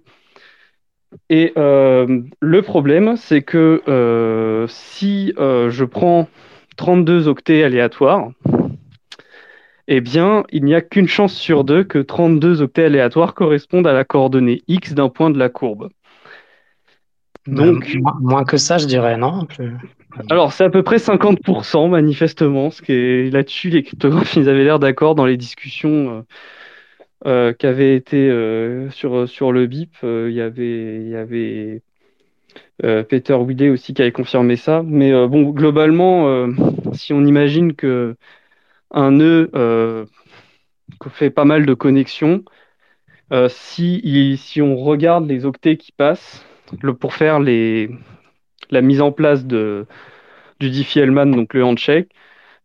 Et 1.30 1.52
euh, 1.58 2.22
le 2.40 2.62
problème, 2.62 3.18
c'est 3.18 3.42
que 3.42 3.82
euh, 3.88 4.66
si 4.68 5.34
je 5.38 5.84
prends 5.84 6.30
32 6.78 7.28
octets 7.28 7.64
aléatoires, 7.64 8.32
eh 9.88 10.02
bien, 10.02 10.46
il 10.52 10.64
n'y 10.64 10.74
a 10.74 10.82
qu'une 10.82 11.08
chance 11.08 11.34
sur 11.34 11.64
deux 11.66 11.84
que 11.84 12.00
32 12.00 12.62
octets 12.62 12.86
aléatoires 12.86 13.34
correspondent 13.34 13.86
à 13.86 13.94
la 13.94 14.06
coordonnée 14.06 14.64
x 14.68 14.94
d'un 14.94 15.10
point 15.10 15.30
de 15.30 15.38
la 15.38 15.50
courbe. 15.50 15.90
Donc, 17.48 17.96
moins, 18.22 18.44
que 18.44 18.58
ça, 18.58 18.78
je 18.78 18.86
dirais, 18.86 19.18
non 19.18 19.48
alors, 20.30 20.54
c'est 20.54 20.64
à 20.64 20.70
peu 20.70 20.84
près 20.84 20.98
50%, 20.98 21.90
manifestement, 21.90 22.70
ce 22.70 22.82
qui 22.82 22.94
est 22.94 23.34
là-dessus, 23.34 23.70
les 23.70 23.84
cryptographes, 23.84 24.36
ils 24.36 24.50
avaient 24.50 24.64
l'air 24.64 24.80
d'accord 24.80 25.16
dans 25.16 25.26
les 25.26 25.38
discussions 25.38 26.24
euh, 27.26 27.50
euh, 27.50 27.54
qui 27.54 27.68
avaient 27.68 27.96
été 27.96 28.30
euh, 28.30 28.90
sur, 28.92 29.28
sur 29.28 29.52
le 29.52 29.68
BIP. 29.68 29.94
Il 30.04 30.32
y 30.32 30.42
avait, 30.42 31.02
il 31.02 31.10
y 31.10 31.16
avait 31.16 31.82
Peter 32.82 33.34
Wiley 33.34 33.70
aussi 33.70 33.94
qui 33.94 34.02
avait 34.02 34.12
confirmé 34.12 34.56
ça. 34.56 34.84
Mais 34.86 35.12
bon, 35.28 35.50
globalement, 35.50 36.48
si 36.94 37.14
on 37.14 37.26
imagine 37.26 37.74
que 37.74 38.16
un 38.92 39.12
nœud 39.12 39.52
fait 41.10 41.30
pas 41.30 41.46
mal 41.46 41.66
de 41.66 41.74
connexions, 41.74 42.44
si, 43.50 44.38
si 44.38 44.62
on 44.62 44.78
regarde 44.78 45.28
les 45.28 45.46
octets 45.46 45.78
qui 45.78 45.92
passent, 45.92 46.46
le, 46.82 46.94
pour 46.94 47.14
faire 47.14 47.40
les, 47.40 47.90
la 48.72 48.82
mise 48.82 49.02
en 49.02 49.12
place 49.12 49.46
de, 49.46 49.86
du 50.60 50.70
Diffie-Hellman, 50.70 51.32
donc 51.32 51.54
le 51.54 51.64
handshake, 51.64 52.10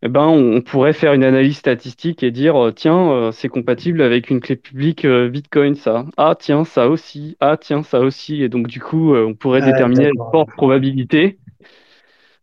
eh 0.03 0.09
ben, 0.09 0.25
on, 0.25 0.61
pourrait 0.61 0.93
faire 0.93 1.13
une 1.13 1.23
analyse 1.23 1.57
statistique 1.57 2.23
et 2.23 2.31
dire 2.31 2.55
euh, 2.57 2.71
tiens, 2.71 3.11
euh, 3.11 3.31
c'est 3.31 3.49
compatible 3.49 4.01
avec 4.01 4.31
une 4.31 4.39
clé 4.39 4.55
publique 4.55 5.05
euh, 5.05 5.29
Bitcoin, 5.29 5.75
ça. 5.75 6.05
Ah, 6.17 6.35
tiens, 6.37 6.63
ça 6.65 6.89
aussi. 6.89 7.37
Ah, 7.39 7.55
tiens, 7.57 7.83
ça 7.83 7.99
aussi. 7.99 8.41
Et 8.41 8.49
donc, 8.49 8.67
du 8.67 8.79
coup, 8.79 9.15
on 9.15 9.35
pourrait 9.35 9.61
déterminer 9.61 10.05
la 10.05 10.25
forte 10.31 10.49
probabilité. 10.51 11.37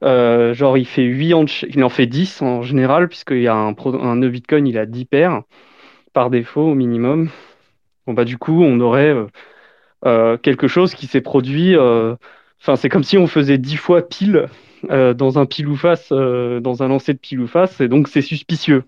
genre, 0.02 0.78
il, 0.78 0.86
fait 0.86 1.02
8 1.02 1.34
il 1.68 1.82
en 1.84 1.88
fait 1.88 2.06
10 2.06 2.42
en 2.42 2.62
général, 2.62 3.08
puisqu'il 3.08 3.42
y 3.42 3.48
a 3.48 3.54
un, 3.54 3.74
un 3.74 4.16
nœud 4.16 4.28
Bitcoin, 4.28 4.66
il 4.66 4.78
a 4.78 4.86
10 4.86 5.04
paires 5.06 5.42
par 6.12 6.30
défaut 6.30 6.62
au 6.70 6.74
minimum. 6.74 7.28
Bon, 8.06 8.14
bah, 8.14 8.24
du 8.24 8.38
coup, 8.38 8.62
on 8.62 8.80
aurait 8.80 9.14
quelque 10.02 10.68
chose 10.68 10.94
qui 10.94 11.06
s'est 11.06 11.20
produit. 11.20 11.76
Enfin, 11.76 12.76
c'est 12.76 12.88
comme 12.88 13.04
si 13.04 13.18
on 13.18 13.26
faisait 13.26 13.58
10 13.58 13.76
fois 13.76 14.08
pile 14.08 14.48
euh, 14.90 15.14
dans 15.14 15.38
un 15.38 15.46
pile 15.46 15.68
ou 15.68 15.76
face, 15.76 16.08
euh, 16.12 16.60
dans 16.60 16.82
un 16.82 16.88
lancer 16.88 17.12
de 17.12 17.18
pile 17.18 17.40
ou 17.40 17.46
face, 17.48 17.80
et 17.80 17.88
donc 17.88 18.08
c'est 18.08 18.22
suspicieux. 18.22 18.84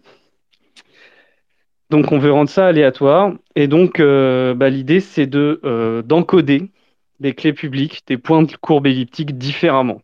Donc 1.90 2.12
on 2.12 2.18
veut 2.18 2.30
rendre 2.30 2.48
ça 2.50 2.66
aléatoire, 2.66 3.32
et 3.56 3.66
donc 3.66 3.98
euh, 3.98 4.54
bah, 4.54 4.70
l'idée 4.70 5.00
c'est 5.00 5.26
de 5.26 6.02
d'encoder 6.06 6.70
des 7.18 7.34
clés 7.34 7.52
publiques, 7.52 8.02
des 8.06 8.18
points 8.18 8.42
de 8.42 8.52
courbe 8.56 8.86
elliptique 8.86 9.36
différemment. 9.36 10.00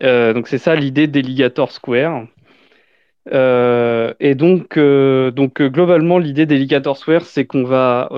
donc 0.00 0.48
c'est 0.48 0.58
ça 0.58 0.74
l'idée 0.74 1.06
d'Eligator 1.06 1.70
Square. 1.70 2.26
Et 3.30 4.34
donc, 4.34 4.78
donc 4.78 5.62
globalement, 5.62 6.18
l'idée 6.18 6.46
d'Eligator 6.46 6.96
Square, 6.96 7.22
c'est 7.24 7.44
qu'on 7.46 7.64
va 7.64 8.08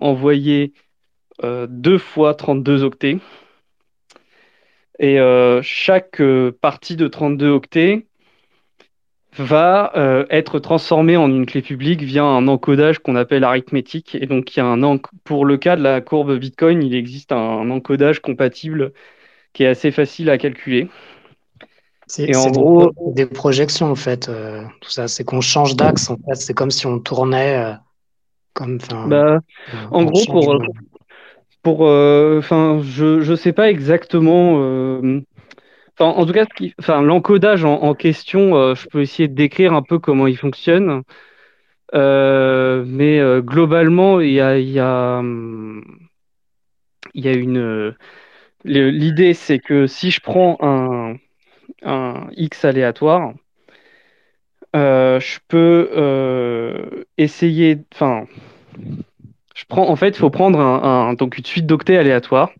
envoyer 0.00 0.72
deux 1.42 1.98
fois 1.98 2.34
32 2.34 2.82
octets 2.82 3.18
et 4.98 5.20
euh, 5.20 5.62
chaque 5.62 6.20
euh, 6.20 6.52
partie 6.60 6.96
de 6.96 7.08
32 7.08 7.48
octets 7.48 8.06
va 9.36 9.92
euh, 9.96 10.26
être 10.30 10.58
transformée 10.58 11.16
en 11.16 11.28
une 11.28 11.46
clé 11.46 11.62
publique 11.62 12.02
via 12.02 12.24
un 12.24 12.48
encodage 12.48 12.98
qu'on 12.98 13.14
appelle 13.14 13.44
arithmétique. 13.44 14.16
Et 14.16 14.26
donc, 14.26 14.56
il 14.56 14.58
y 14.58 14.62
a 14.62 14.66
un 14.66 14.98
pour 15.24 15.44
le 15.44 15.56
cas 15.56 15.76
de 15.76 15.82
la 15.82 16.00
courbe 16.00 16.36
Bitcoin, 16.38 16.82
il 16.82 16.94
existe 16.94 17.30
un, 17.32 17.70
encodage 17.70 18.20
compatible 18.20 18.92
qui 19.52 19.62
est 19.64 19.68
assez 19.68 19.92
facile 19.92 20.30
à 20.30 20.38
calculer. 20.38 20.88
C'est 22.08 22.34
en 22.34 22.50
gros 22.50 22.90
des, 23.12 23.26
projections 23.26 23.90
en 23.90 23.94
fait, 23.94 24.30
tout 24.80 24.90
ça. 24.90 25.08
C'est 25.08 25.24
qu'on 25.24 25.40
change 25.40 25.76
d'axe 25.76 26.10
en 26.10 26.16
fait. 26.16 26.36
C'est 26.36 26.54
comme 26.54 26.70
si 26.70 26.86
on 26.86 26.98
tournait 26.98 27.76
comme. 28.58 28.78
Bah, 29.06 29.40
en 29.90 30.04
gros, 30.04 30.24
pour, 30.26 30.58
pour, 31.62 31.86
euh, 31.86 32.38
enfin, 32.38 32.80
je 32.82 33.20
je 33.20 33.34
sais 33.34 33.52
pas 33.52 33.70
exactement. 33.70 34.58
Euh, 34.60 35.20
en 35.98 36.26
tout 36.26 36.32
cas, 36.32 36.46
enfin, 36.78 37.02
l'encodage 37.02 37.64
en, 37.64 37.94
question, 37.94 38.56
euh, 38.56 38.74
je 38.74 38.86
peux 38.88 39.00
essayer 39.00 39.28
de 39.28 39.34
décrire 39.34 39.72
un 39.72 39.82
peu 39.82 39.98
comment 39.98 40.26
il 40.26 40.36
fonctionne. 40.36 41.02
mais 41.92 43.20
globalement, 43.40 44.20
il 44.20 44.32
y 44.32 44.40
a, 44.40 44.58
y 44.58 44.78
a, 44.78 45.22
il 47.14 47.24
y 47.24 47.28
a 47.28 47.32
une. 47.32 47.94
L'idée, 48.64 49.34
c'est 49.34 49.58
que 49.58 49.86
si 49.86 50.10
je 50.10 50.20
prends 50.20 50.56
un, 50.60 51.16
un 51.82 52.28
X 52.36 52.64
aléatoire, 52.64 53.34
je 54.74 55.38
peux 55.48 57.04
essayer, 57.16 57.78
enfin, 57.94 58.26
en 59.70 59.96
fait, 59.96 60.08
il 60.08 60.16
faut 60.16 60.30
prendre 60.30 61.14
donc 61.16 61.38
une 61.38 61.44
suite 61.44 61.66
d'octets 61.66 61.96
aléatoires. 61.96 62.50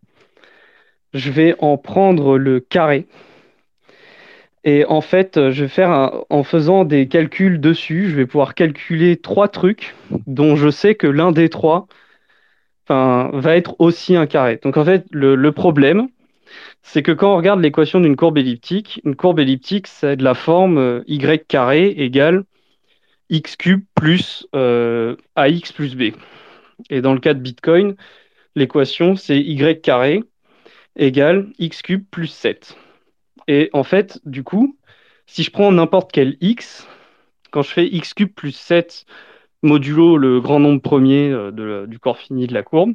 Je 1.14 1.30
vais 1.30 1.54
en 1.58 1.78
prendre 1.78 2.38
le 2.38 2.60
carré. 2.60 3.06
Et 4.64 4.84
en 4.84 5.00
fait, 5.00 5.50
faire 5.68 6.24
en 6.28 6.42
faisant 6.42 6.84
des 6.84 7.08
calculs 7.08 7.60
dessus, 7.60 8.10
je 8.10 8.16
vais 8.16 8.26
pouvoir 8.26 8.54
calculer 8.54 9.16
trois 9.16 9.48
trucs 9.48 9.94
dont 10.26 10.56
je 10.56 10.68
sais 10.68 10.94
que 10.94 11.06
l'un 11.06 11.32
des 11.32 11.48
trois 11.48 11.86
va 12.88 13.56
être 13.56 13.76
aussi 13.78 14.16
un 14.16 14.26
carré. 14.26 14.58
Donc 14.62 14.76
en 14.76 14.84
fait, 14.84 15.06
le, 15.10 15.50
problème, 15.52 16.08
c'est 16.88 17.02
que 17.02 17.12
quand 17.12 17.34
on 17.34 17.36
regarde 17.36 17.60
l'équation 17.60 18.00
d'une 18.00 18.16
courbe 18.16 18.38
elliptique, 18.38 19.02
une 19.04 19.14
courbe 19.14 19.40
elliptique, 19.40 19.86
c'est 19.86 20.16
de 20.16 20.24
la 20.24 20.32
forme 20.32 20.78
euh, 20.78 21.02
y 21.06 21.18
carré 21.46 21.88
égale 21.88 22.44
x 23.28 23.56
cube 23.56 23.84
plus 23.94 24.46
euh, 24.54 25.14
ax 25.36 25.70
plus 25.72 25.94
b. 25.96 26.14
Et 26.88 27.02
dans 27.02 27.12
le 27.12 27.20
cas 27.20 27.34
de 27.34 27.40
Bitcoin, 27.40 27.94
l'équation, 28.56 29.16
c'est 29.16 29.38
y 29.38 29.80
carré 29.82 30.24
égale 30.96 31.48
x 31.58 31.82
cube 31.82 32.06
plus 32.10 32.28
7. 32.28 32.74
Et 33.48 33.68
en 33.74 33.84
fait, 33.84 34.18
du 34.24 34.42
coup, 34.42 34.78
si 35.26 35.42
je 35.42 35.50
prends 35.50 35.70
n'importe 35.70 36.10
quel 36.10 36.38
x, 36.40 36.88
quand 37.50 37.60
je 37.60 37.70
fais 37.70 37.86
x 37.86 38.14
cube 38.14 38.32
plus 38.32 38.52
7 38.52 39.04
modulo 39.62 40.16
le 40.16 40.40
grand 40.40 40.58
nombre 40.58 40.80
premier 40.80 41.30
euh, 41.30 41.86
du 41.86 41.98
corps 41.98 42.18
fini 42.18 42.46
de 42.46 42.54
la 42.54 42.62
courbe, 42.62 42.94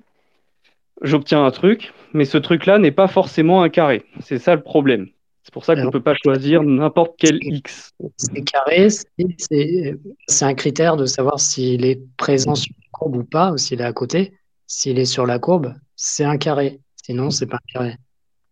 j'obtiens 1.04 1.46
un 1.46 1.52
truc, 1.52 1.94
mais 2.14 2.26
ce 2.26 2.38
truc-là 2.38 2.80
n'est 2.80 2.92
pas 2.92 3.08
forcément 3.08 3.62
un 3.62 3.70
carré. 3.70 4.06
C'est 4.22 4.40
ça 4.40 4.56
le 4.56 4.62
problème. 4.62 5.08
C'est 5.44 5.54
pour 5.54 5.66
ça 5.66 5.76
qu'on 5.76 5.86
ne 5.86 5.90
peut 5.90 6.02
pas 6.02 6.16
choisir 6.16 6.64
n'importe 6.64 7.16
quel 7.18 7.38
x. 7.42 7.92
C'est 8.18 8.44
carré, 8.44 8.88
c'est 8.90 10.46
un 10.46 10.54
critère 10.54 10.96
de 10.96 11.06
savoir 11.06 11.40
s'il 11.40 11.86
est 11.86 12.02
présent 12.16 12.56
sur 12.56 12.74
courbe 12.92 13.18
ou 13.18 13.24
pas, 13.26 13.52
ou 13.52 13.58
s'il 13.58 13.82
est 13.82 13.86
à 13.86 13.92
côté. 13.92 14.34
S'il 14.68 15.00
est 15.00 15.06
sur 15.06 15.26
la 15.26 15.40
courbe, 15.40 15.76
c'est 15.98 16.24
un 16.24 16.38
carré. 16.38 16.80
Sinon, 16.96 17.30
c'est 17.30 17.46
pas 17.46 17.58
un 17.58 17.74
carré. 17.74 17.98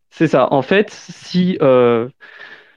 C'est 0.10 0.28
ça. 0.28 0.52
En 0.52 0.62
fait, 0.62 0.90
si, 0.92 1.58
euh, 1.62 2.10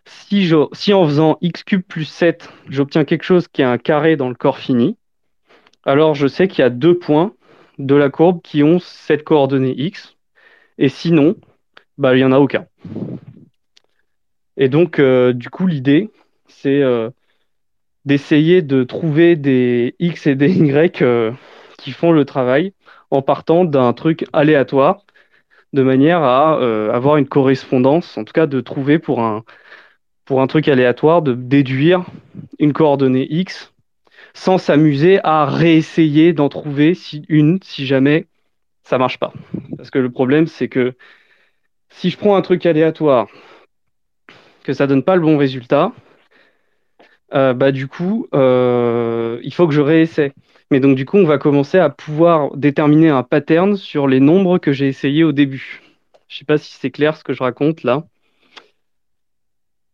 si, 0.05 0.49
si 0.73 0.93
en 0.93 1.07
faisant 1.07 1.37
x 1.41 1.65
cube 1.65 1.83
plus 1.83 2.05
7, 2.05 2.49
j'obtiens 2.69 3.05
quelque 3.05 3.25
chose 3.25 3.49
qui 3.49 3.63
est 3.63 3.67
un 3.67 3.79
carré 3.79 4.17
dans 4.17 4.29
le 4.29 4.37
corps 4.37 4.59
fini, 4.59 4.97
alors 5.85 6.15
je 6.15 6.29
sais 6.29 6.47
qu'il 6.47 6.61
y 6.61 6.65
a 6.65 6.71
deux 6.71 6.97
points 6.97 7.35
de 7.79 7.95
la 7.95 8.11
courbe 8.11 8.41
qui 8.43 8.63
ont 8.63 8.79
cette 8.79 9.25
coordonnée 9.25 9.75
x. 9.77 10.17
Et 10.79 10.89
sinon, 10.89 11.37
bah, 11.99 12.15
il 12.15 12.19
n'y 12.19 12.25
en 12.25 12.33
a 12.33 12.39
aucun. 12.39 12.67
Et 14.57 14.69
donc, 14.69 14.99
euh, 14.99 15.33
du 15.33 15.51
coup, 15.51 15.67
l'idée, 15.67 16.11
c'est 16.49 16.83
euh, 16.83 17.11
d'essayer 18.05 18.63
de 18.63 18.85
trouver 18.85 19.37
des 19.37 19.97
x 19.99 20.27
et 20.27 20.35
des 20.35 20.51
y 20.51 20.93
qui 21.79 21.93
font 21.93 22.13
le 22.13 22.25
travail 22.25 22.73
en 23.11 23.23
partant 23.23 23.65
d'un 23.65 23.93
truc 23.93 24.25
aléatoire 24.33 25.05
de 25.73 25.83
manière 25.83 26.23
à 26.23 26.59
euh, 26.61 26.93
avoir 26.93 27.17
une 27.17 27.27
correspondance, 27.27 28.17
en 28.17 28.25
tout 28.25 28.33
cas 28.33 28.47
de 28.47 28.61
trouver 28.61 29.01
pour 29.01 29.21
un 29.21 29.43
truc 30.47 30.69
aléatoire, 30.69 31.21
de 31.21 31.35
déduire 31.35 32.05
une 32.61 32.73
coordonnée 32.73 33.27
x 33.29 33.74
sans 34.35 34.59
s'amuser 34.59 35.21
à 35.23 35.47
réessayer 35.47 36.33
d'en 36.33 36.49
trouver 36.49 36.95
une 37.29 37.61
si 37.63 37.87
jamais 37.87 38.27
ça 38.83 38.99
marche 38.99 39.19
pas. 39.19 39.33
Parce 39.77 39.91
que 39.91 39.99
le 39.99 40.11
problème, 40.11 40.47
c'est 40.47 40.69
que 40.69 40.95
si 41.89 42.11
je 42.11 42.19
prends 42.19 42.37
un 42.37 42.43
truc 42.43 42.67
aléatoire, 42.67 43.29
que 44.65 44.73
ça 44.73 44.87
donne 44.87 45.05
pas 45.05 45.15
le 45.15 45.23
bon 45.23 45.39
résultat, 45.39 45.93
euh, 47.35 47.55
bah 47.55 47.73
du 47.73 47.87
coup, 47.87 48.27
euh, 48.35 49.39
il 49.43 49.55
faut 49.55 49.67
que 49.67 49.75
je 49.75 49.81
réessaie. 49.81 50.33
Mais 50.71 50.81
donc, 50.81 50.97
du 50.97 51.05
coup, 51.05 51.19
on 51.19 51.27
va 51.27 51.39
commencer 51.39 51.79
à 51.79 51.91
pouvoir 51.91 52.57
déterminer 52.57 53.11
un 53.11 53.23
pattern 53.23 53.77
sur 53.77 54.09
les 54.09 54.21
nombres 54.21 54.59
que 54.59 54.73
j'ai 54.73 54.89
essayés 54.89 55.23
au 55.23 55.33
début. 55.33 55.81
Je 56.27 56.39
sais 56.39 56.45
pas 56.45 56.59
si 56.59 56.73
c'est 56.75 56.91
clair 56.91 57.17
ce 57.17 57.23
que 57.23 57.33
je 57.33 57.43
raconte 57.43 57.85
là. 57.85 58.05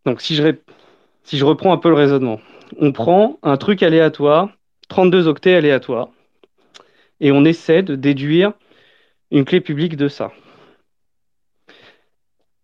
Donc, 0.07 0.23
si 0.23 0.35
je 0.35 1.45
reprends 1.45 1.73
un 1.73 1.77
peu 1.77 1.91
le 1.91 1.95
raisonnement, 1.95 2.41
on 2.79 2.93
prend 2.93 3.39
un 3.43 3.57
truc 3.57 3.83
aléatoire, 3.83 4.51
32 4.89 5.29
octets 5.29 5.55
aléatoires, 5.55 6.09
et 7.21 7.33
on 7.33 7.45
essaie 7.45 7.83
de 7.83 7.95
déduire 7.95 8.53
une 9.31 9.45
clé 9.45 9.61
publique 9.61 9.97
de 9.97 10.09
ça. 10.09 10.33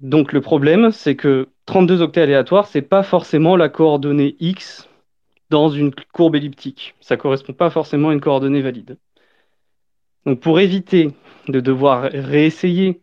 Donc 0.01 0.33
le 0.33 0.41
problème, 0.41 0.91
c'est 0.91 1.17
que 1.17 1.49
32 1.67 2.03
octets 2.03 2.23
aléatoires, 2.23 2.67
c'est 2.67 2.83
pas 2.83 3.03
forcément 3.03 3.57
la 3.57 3.69
coordonnée 3.69 4.37
x 4.41 4.89
dans 5.51 5.69
une 5.69 5.93
courbe 6.13 6.37
elliptique. 6.37 6.95
Ça 7.01 7.17
correspond 7.17 7.53
pas 7.53 7.71
forcément 7.71 8.11
à 8.11 8.13
une 8.13 8.21
coordonnée 8.21 8.63
valide. 8.63 8.99
Donc 10.27 10.41
pour 10.41 10.61
éviter 10.61 11.11
de 11.49 11.61
devoir 11.61 12.11
réessayer 12.13 13.01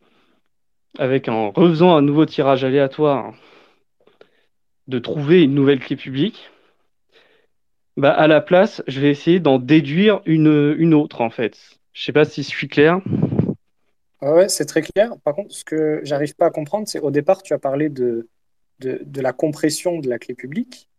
avec 0.99 1.29
en 1.29 1.51
refaisant 1.51 1.95
un 1.95 2.01
nouveau 2.01 2.25
tirage 2.25 2.63
aléatoire 2.63 3.33
de 4.87 4.99
trouver 4.99 5.43
une 5.43 5.55
nouvelle 5.55 5.79
clé 5.79 5.95
publique, 5.95 6.51
bah 7.97 8.11
à 8.11 8.27
la 8.27 8.41
place, 8.41 8.81
je 8.87 8.99
vais 8.99 9.09
essayer 9.11 9.39
d'en 9.39 9.59
déduire 9.59 10.21
une, 10.25 10.75
une 10.77 10.93
autre 10.93 11.21
en 11.21 11.29
fait. 11.29 11.57
Je 11.93 12.03
sais 12.03 12.11
pas 12.13 12.25
si 12.25 12.43
je 12.43 12.47
suis 12.47 12.67
clair. 12.67 13.01
Ouais, 14.21 14.47
c'est 14.47 14.65
très 14.65 14.81
clair. 14.81 15.11
Par 15.23 15.35
contre, 15.35 15.53
ce 15.53 15.63
que 15.63 15.99
j'arrive 16.03 16.35
pas 16.35 16.45
à 16.47 16.49
comprendre, 16.49 16.87
c'est 16.87 16.99
au 16.99 17.11
départ, 17.11 17.43
tu 17.43 17.53
as 17.53 17.59
parlé 17.59 17.89
de, 17.89 18.29
de, 18.79 19.01
de, 19.05 19.21
la 19.21 19.33
compression 19.33 19.99
de 19.99 20.09
la 20.09 20.17
clé 20.17 20.33
publique. 20.33 20.89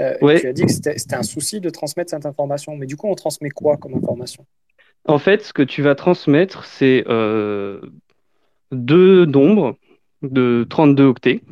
Euh, 0.00 0.16
Tu 0.38 0.46
as 0.46 0.52
dit 0.52 0.64
que 0.64 0.72
c'était 0.72 1.14
un 1.14 1.22
souci 1.22 1.60
de 1.60 1.68
transmettre 1.68 2.10
cette 2.10 2.24
information. 2.24 2.76
Mais 2.76 2.86
du 2.86 2.96
coup, 2.96 3.08
on 3.08 3.14
transmet 3.14 3.50
quoi 3.50 3.76
comme 3.76 3.94
information? 3.94 4.46
En 5.04 5.18
fait, 5.18 5.42
ce 5.42 5.52
que 5.52 5.62
tu 5.62 5.82
vas 5.82 5.94
transmettre, 5.94 6.64
c'est 6.64 7.04
euh, 7.08 7.80
deux 8.70 9.26
nombres 9.26 9.76
de 10.22 10.66
32 10.68 11.04
octets. 11.04 11.42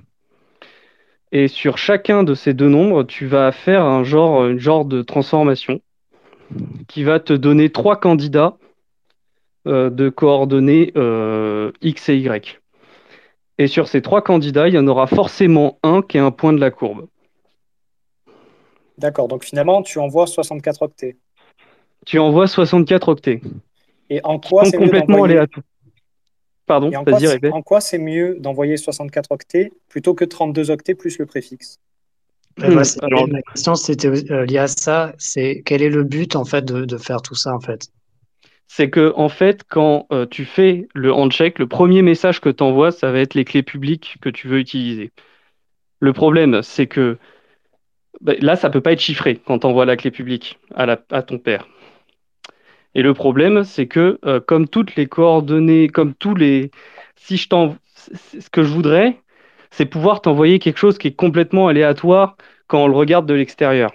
Et 1.32 1.48
sur 1.48 1.78
chacun 1.78 2.24
de 2.24 2.34
ces 2.34 2.54
deux 2.54 2.68
nombres, 2.68 3.04
tu 3.04 3.26
vas 3.26 3.52
faire 3.52 3.84
un 3.84 4.02
genre, 4.02 4.46
une 4.46 4.58
genre 4.58 4.84
de 4.84 5.02
transformation 5.02 5.80
qui 6.88 7.04
va 7.04 7.20
te 7.20 7.32
donner 7.32 7.70
trois 7.70 8.00
candidats 8.00 8.56
euh, 9.66 9.90
de 9.90 10.08
coordonnées 10.08 10.92
euh, 10.96 11.70
X 11.82 12.08
et 12.08 12.16
Y. 12.16 12.60
Et 13.58 13.66
sur 13.66 13.86
ces 13.86 14.02
trois 14.02 14.22
candidats, 14.22 14.68
il 14.68 14.74
y 14.74 14.78
en 14.78 14.88
aura 14.88 15.06
forcément 15.06 15.78
un 15.82 16.02
qui 16.02 16.16
est 16.16 16.20
un 16.20 16.30
point 16.30 16.52
de 16.52 16.60
la 16.60 16.70
courbe. 16.70 17.06
D'accord, 18.98 19.28
donc 19.28 19.44
finalement, 19.44 19.82
tu 19.82 19.98
envoies 19.98 20.26
64 20.26 20.82
octets. 20.82 21.16
Tu 22.06 22.18
envoies 22.18 22.46
64 22.48 23.08
octets. 23.08 23.40
Et 24.08 24.20
en 24.24 24.40
quoi 24.40 24.64
c'est 24.64 24.76
complètement 24.76 25.24
aléatoire 25.24 25.64
Pardon, 26.70 26.88
vas-y, 27.04 27.50
En 27.50 27.62
quoi 27.62 27.80
c'est 27.80 27.98
mieux 27.98 28.36
d'envoyer 28.38 28.76
64 28.76 29.32
octets 29.32 29.72
plutôt 29.88 30.14
que 30.14 30.24
32 30.24 30.70
octets 30.70 30.94
plus 30.94 31.18
le 31.18 31.26
préfixe? 31.26 31.80
Ma 32.58 32.84
question, 33.52 33.74
c'était 33.74 34.06
euh, 34.30 34.46
liée 34.46 34.58
à 34.58 34.68
ça. 34.68 35.12
C'est 35.18 35.62
quel 35.64 35.82
est 35.82 35.90
le 35.90 36.04
but 36.04 36.36
en 36.36 36.44
fait 36.44 36.64
de, 36.64 36.96
faire 36.96 37.22
tout 37.22 37.34
ça 37.34 37.52
en 37.56 37.58
fait? 37.58 37.88
C'est 38.68 38.88
que 38.88 39.12
en 39.16 39.28
fait, 39.28 39.64
quand 39.68 40.06
euh, 40.12 40.26
tu 40.26 40.44
fais 40.44 40.86
le 40.94 41.12
handshake, 41.12 41.58
le 41.58 41.66
premier 41.66 42.02
message 42.02 42.40
que 42.40 42.50
tu 42.50 42.62
envoies, 42.62 42.92
ça 42.92 43.10
va 43.10 43.18
être 43.18 43.34
les 43.34 43.44
clés 43.44 43.64
publiques 43.64 44.18
que 44.20 44.28
tu 44.28 44.46
veux 44.46 44.60
utiliser. 44.60 45.10
Le 45.98 46.12
problème, 46.12 46.62
c'est 46.62 46.86
que 46.86 47.18
bah, 48.20 48.34
là, 48.40 48.54
ça 48.54 48.70
peut 48.70 48.80
pas 48.80 48.92
être 48.92 49.00
chiffré 49.00 49.40
quand 49.44 49.58
tu 49.58 49.66
envoies 49.66 49.86
la 49.86 49.96
clé 49.96 50.12
publique 50.12 50.60
à, 50.76 50.96
ton 50.96 51.38
père. 51.38 51.66
Et 52.94 53.02
le 53.02 53.14
problème, 53.14 53.64
c'est 53.64 53.86
que 53.86 54.18
euh, 54.24 54.40
comme 54.40 54.68
toutes 54.68 54.96
les 54.96 55.06
coordonnées, 55.06 55.88
comme 55.88 56.14
tous 56.14 56.34
les, 56.34 56.70
si 57.16 57.36
je 57.36 57.48
t'envoie, 57.48 57.76
ce 57.94 58.50
que 58.50 58.62
je 58.62 58.72
voudrais, 58.72 59.20
c'est 59.70 59.86
pouvoir 59.86 60.20
t'envoyer 60.20 60.58
quelque 60.58 60.78
chose 60.78 60.98
qui 60.98 61.08
est 61.08 61.14
complètement 61.14 61.68
aléatoire 61.68 62.36
quand 62.66 62.84
on 62.84 62.88
le 62.88 62.96
regarde 62.96 63.26
de 63.26 63.34
l'extérieur. 63.34 63.92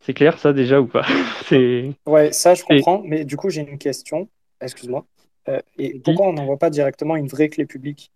C'est 0.00 0.14
clair 0.14 0.38
ça 0.38 0.52
déjà 0.52 0.80
ou 0.80 0.86
pas? 0.86 1.04
Ouais, 2.06 2.32
ça 2.32 2.54
je 2.54 2.62
comprends, 2.64 3.02
mais 3.04 3.24
du 3.24 3.36
coup 3.36 3.50
j'ai 3.50 3.60
une 3.60 3.78
question, 3.78 4.28
excuse-moi. 4.60 5.04
Euh, 5.48 5.60
et 5.78 6.00
pourquoi 6.00 6.28
on 6.28 6.32
n'envoie 6.32 6.58
pas 6.58 6.70
directement 6.70 7.16
une 7.16 7.28
vraie 7.28 7.48
clé 7.48 7.66
publique? 7.66 8.10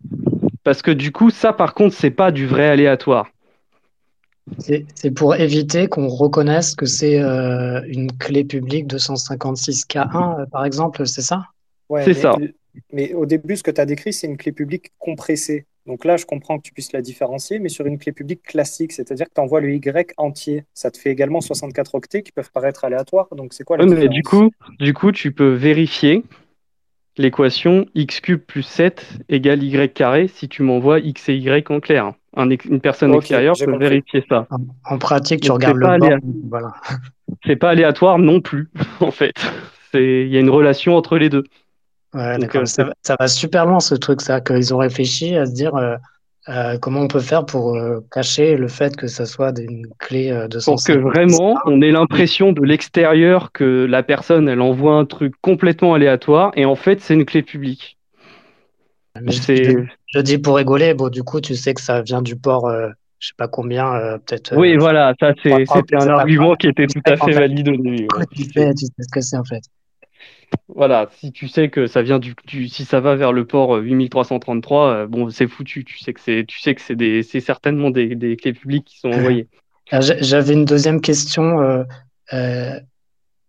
Parce 0.63 0.81
que 0.81 0.91
du 0.91 1.11
coup, 1.11 1.29
ça 1.29 1.53
par 1.53 1.73
contre, 1.73 1.95
c'est 1.95 2.11
pas 2.11 2.31
du 2.31 2.45
vrai 2.45 2.67
aléatoire. 2.67 3.29
C'est 4.57 5.11
pour 5.11 5.35
éviter 5.35 5.87
qu'on 5.87 6.07
reconnaisse 6.07 6.75
que 6.75 6.85
c'est 6.85 7.19
euh, 7.19 7.81
une 7.87 8.11
clé 8.11 8.43
publique 8.43 8.87
256K1, 8.87 10.41
euh, 10.41 10.45
par 10.45 10.65
exemple, 10.65 11.05
c'est 11.07 11.21
ça? 11.21 11.45
Ouais, 11.89 12.03
C'est 12.03 12.13
ça. 12.13 12.35
Mais 12.93 13.13
au 13.13 13.25
début, 13.25 13.57
ce 13.57 13.63
que 13.63 13.71
tu 13.71 13.81
as 13.81 13.85
décrit, 13.85 14.13
c'est 14.13 14.27
une 14.27 14.37
clé 14.37 14.51
publique 14.51 14.91
compressée. 14.97 15.65
Donc 15.87 16.05
là, 16.05 16.15
je 16.15 16.25
comprends 16.25 16.57
que 16.57 16.63
tu 16.63 16.73
puisses 16.73 16.93
la 16.93 17.01
différencier, 17.01 17.59
mais 17.59 17.69
sur 17.69 17.85
une 17.85 17.97
clé 17.97 18.11
publique 18.11 18.43
classique, 18.43 18.91
c'est-à-dire 18.91 19.25
que 19.25 19.33
tu 19.33 19.41
envoies 19.41 19.61
le 19.61 19.73
Y 19.73 20.13
entier, 20.17 20.63
ça 20.73 20.91
te 20.91 20.97
fait 20.97 21.09
également 21.09 21.41
64 21.41 21.95
octets 21.95 22.21
qui 22.21 22.31
peuvent 22.31 22.51
paraître 22.51 22.85
aléatoires. 22.85 23.27
Donc 23.35 23.53
c'est 23.53 23.63
quoi 23.63 23.77
la 23.77 23.85
mais 23.85 24.07
du 24.07 24.21
coup, 24.21 24.51
du 24.79 24.93
coup, 24.93 25.11
tu 25.11 25.31
peux 25.31 25.53
vérifier 25.53 26.23
l'équation 27.17 27.85
x 27.95 28.21
cube 28.21 28.41
plus 28.41 28.63
7 28.63 29.19
égale 29.29 29.63
y 29.63 29.89
carré 29.93 30.27
si 30.27 30.47
tu 30.47 30.63
m'envoies 30.63 30.99
x 30.99 31.29
et 31.29 31.35
y 31.35 31.63
en 31.69 31.79
clair. 31.79 32.13
une 32.37 32.81
personne 32.81 33.13
extérieure 33.13 33.55
peut 33.63 33.77
vérifier 33.77 34.23
ça. 34.29 34.47
En, 34.85 34.97
pratique, 34.97 35.41
tu 35.41 35.51
regardes 35.51 35.77
le 35.77 35.97
bord, 35.99 36.19
voilà. 36.49 36.73
C'est 37.45 37.55
pas 37.55 37.69
aléatoire 37.69 38.19
non 38.19 38.41
plus, 38.41 38.69
en 38.99 39.11
fait. 39.11 39.33
Il 39.93 40.27
y 40.27 40.37
a 40.37 40.39
une 40.39 40.49
relation 40.49 40.95
entre 40.95 41.17
les 41.17 41.29
deux. 41.29 41.43
Ouais, 42.13 42.37
euh, 42.55 42.65
ça, 42.65 43.15
va 43.17 43.27
super 43.27 43.65
loin 43.65 43.79
ce 43.79 43.95
truc, 43.95 44.21
ça, 44.21 44.41
qu'ils 44.41 44.73
ont 44.73 44.77
réfléchi 44.77 45.35
à 45.35 45.45
se 45.45 45.53
dire 45.53 45.75
euh, 45.75 45.95
euh, 46.49 46.77
comment 46.79 47.01
on 47.01 47.07
peut 47.07 47.19
faire 47.19 47.45
pour 47.45 47.77
cacher 48.11 48.55
le 48.55 48.67
fait 48.67 48.95
que 48.95 49.07
ça 49.07 49.25
soit 49.25 49.57
une 49.59 49.87
clé 49.99 50.31
de 50.49 50.63
Pour 50.63 50.83
que 50.83 50.93
vraiment 50.93 51.59
on 51.65 51.81
ait 51.81 51.91
l'impression 51.91 52.51
de 52.51 52.63
l'extérieur 52.63 53.51
que 53.51 53.85
la 53.85 54.01
personne 54.03 54.49
elle 54.49 54.61
envoie 54.61 54.95
un 54.95 55.05
truc 55.05 55.33
complètement 55.41 55.93
aléatoire 55.93 56.51
et 56.55 56.65
en 56.65 56.75
fait 56.75 56.99
c'est 56.99 57.13
une 57.13 57.25
clé 57.25 57.43
publique. 57.43 57.97
je, 59.15 59.85
je, 60.07 60.19
dis 60.19 60.37
pour 60.39 60.55
rigoler, 60.55 60.93
bon 60.93 61.09
du 61.09 61.23
coup 61.23 61.41
tu 61.41 61.55
sais 61.55 61.73
que 61.73 61.81
ça 61.81 62.01
vient 62.01 62.21
du 62.23 62.35
port, 62.35 62.71
je 63.19 63.27
sais 63.27 63.33
pas 63.37 63.47
combien, 63.47 64.17
peut-être. 64.25 64.55
Oui 64.57 64.77
voilà, 64.77 65.13
ça 65.19 65.33
c'était 65.43 65.95
un 65.95 66.07
argument 66.07 66.55
qui 66.55 66.67
était 66.67 66.87
tout 66.87 67.01
à 67.05 67.17
fait 67.17 67.33
valide 67.33 67.69
au 67.69 67.77
début. 67.77 68.07
tu 68.35 68.43
sais 68.45 68.73
ce 68.75 69.11
que 69.11 69.21
c'est 69.21 69.37
en 69.37 69.43
fait. 69.43 69.61
Voilà, 70.73 71.09
si 71.17 71.31
tu 71.31 71.47
sais 71.47 71.69
que 71.69 71.85
ça 71.87 72.01
vient 72.01 72.19
du, 72.19 72.33
si 72.69 72.85
ça 72.85 72.99
va 72.99 73.15
vers 73.15 73.33
le 73.33 73.45
port 73.45 73.77
8333, 73.77 74.87
euh, 74.87 75.03
euh, 75.03 75.07
bon, 75.07 75.29
c'est 75.29 75.47
foutu. 75.47 75.83
Tu 75.83 75.99
sais 75.99 76.13
que 76.13 76.21
c'est, 76.21 76.45
tu 76.47 76.59
sais 76.59 76.75
que 76.75 76.81
c'est 76.81 76.95
des, 76.95 77.23
c'est 77.23 77.41
certainement 77.41 77.89
des, 77.89 78.15
des, 78.15 78.37
clés 78.37 78.53
publiques 78.53 78.85
qui 78.85 78.99
sont 78.99 79.09
envoyées. 79.09 79.47
J'avais 79.91 80.53
une 80.53 80.65
deuxième 80.65 81.01
question. 81.01 81.85
Euh, 82.33 82.79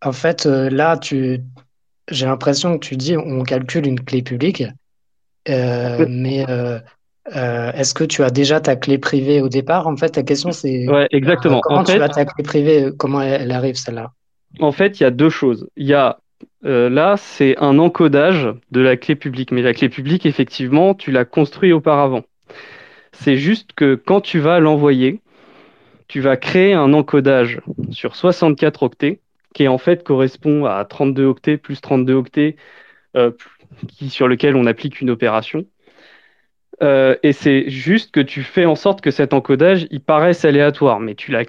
en 0.05 0.13
fait, 0.13 0.47
là, 0.47 0.97
tu, 0.97 1.41
j'ai 2.11 2.27
l'impression 2.27 2.79
que 2.79 2.87
tu 2.87 2.97
dis 2.97 3.17
on 3.17 3.45
calcule 3.45 3.87
une 3.87 4.01
clé 4.01 4.23
publique, 4.23 4.65
mais 5.47 6.45
est-ce 7.31 7.95
que 7.95 8.05
tu 8.05 8.25
as 8.25 8.31
déjà 8.31 8.61
ta 8.61 8.75
clé 8.75 8.99
privée 8.99 9.41
au 9.41 9.49
départ? 9.49 9.87
En 9.87 9.97
fait, 9.97 10.11
ta 10.11 10.25
question 10.25 10.51
c'est. 10.51 10.89
Ouais, 10.89 11.07
exactement. 11.13 11.61
comment 11.61 11.85
tu 11.85 11.93
as 11.93 12.09
ta 12.09 12.25
clé 12.25 12.43
privée? 12.43 12.91
Comment 12.99 13.23
elle 13.23 13.53
arrive 13.53 13.77
celle-là? 13.77 14.11
En 14.59 14.73
fait, 14.73 15.01
il 15.01 15.05
y 15.05 15.07
a 15.07 15.11
deux 15.11 15.31
choses. 15.31 15.69
Il 15.77 15.87
y 15.87 15.95
a 15.95 16.19
euh, 16.65 16.89
là, 16.89 17.17
c'est 17.17 17.57
un 17.59 17.79
encodage 17.79 18.49
de 18.71 18.81
la 18.81 18.97
clé 18.97 19.17
publique. 19.17 19.53
Mais 19.53 19.63
la 19.63 19.75
clé 19.75 19.89
publique, 19.89 20.27
effectivement, 20.27 20.95
tu 20.95 21.11
l'as 21.11 21.25
construit 21.25 21.73
auparavant. 21.73 22.23
C'est 23.13 23.37
juste 23.37 23.73
que 23.75 23.95
quand 23.95 24.21
tu 24.21 24.39
vas 24.39 24.61
l'envoyer, 24.61 25.21
tu 26.09 26.21
vas 26.21 26.37
créer 26.37 26.73
un 26.75 26.93
encodage 26.93 27.61
sur 27.91 28.17
64 28.17 28.83
octets, 28.83 29.21
qui 29.55 29.69
en 29.69 29.79
fait 29.79 30.03
correspond 30.05 30.65
à 30.65 30.85
32 30.85 31.25
octets 31.25 31.57
plus 31.57 31.81
32 31.81 32.15
octets, 32.15 32.57
euh, 33.17 33.33
sur 34.09 34.29
lequel 34.29 34.57
on 34.57 34.67
applique 34.67 35.01
une 35.01 35.11
opération. 35.11 35.67
Euh, 36.83 37.17
et 37.23 37.33
c'est 37.33 37.71
juste 37.71 38.11
que 38.11 38.21
tu 38.21 38.43
fais 38.43 38.67
en 38.67 38.75
sorte 38.75 39.01
que 39.01 39.11
cet 39.11 39.33
encodage, 39.33 39.87
il 39.91 40.01
paraisse 40.01 40.45
aléatoire, 40.45 41.01
mais 41.01 41.15
tu 41.15 41.31
l'as 41.31 41.45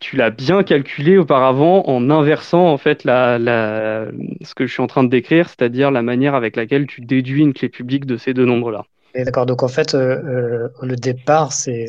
tu 0.00 0.16
l'as 0.16 0.30
bien 0.30 0.62
calculé 0.62 1.18
auparavant 1.18 1.84
en 1.86 2.10
inversant 2.10 2.68
en 2.68 2.78
fait 2.78 3.04
la, 3.04 3.38
ce 4.42 4.54
que 4.54 4.66
je 4.66 4.72
suis 4.72 4.82
en 4.82 4.86
train 4.86 5.04
de 5.04 5.08
décrire, 5.08 5.48
c'est-à-dire 5.48 5.90
la 5.90 6.02
manière 6.02 6.34
avec 6.34 6.56
laquelle 6.56 6.86
tu 6.86 7.00
déduis 7.00 7.42
une 7.42 7.54
clé 7.54 7.68
publique 7.68 8.06
de 8.06 8.16
ces 8.16 8.34
deux 8.34 8.44
nombres-là. 8.44 8.84
D'accord, 9.14 9.46
donc 9.46 9.62
en 9.62 9.68
fait, 9.68 9.94
euh, 9.94 10.18
euh, 10.24 10.68
le 10.82 10.96
départ, 10.96 11.52
c'est 11.52 11.86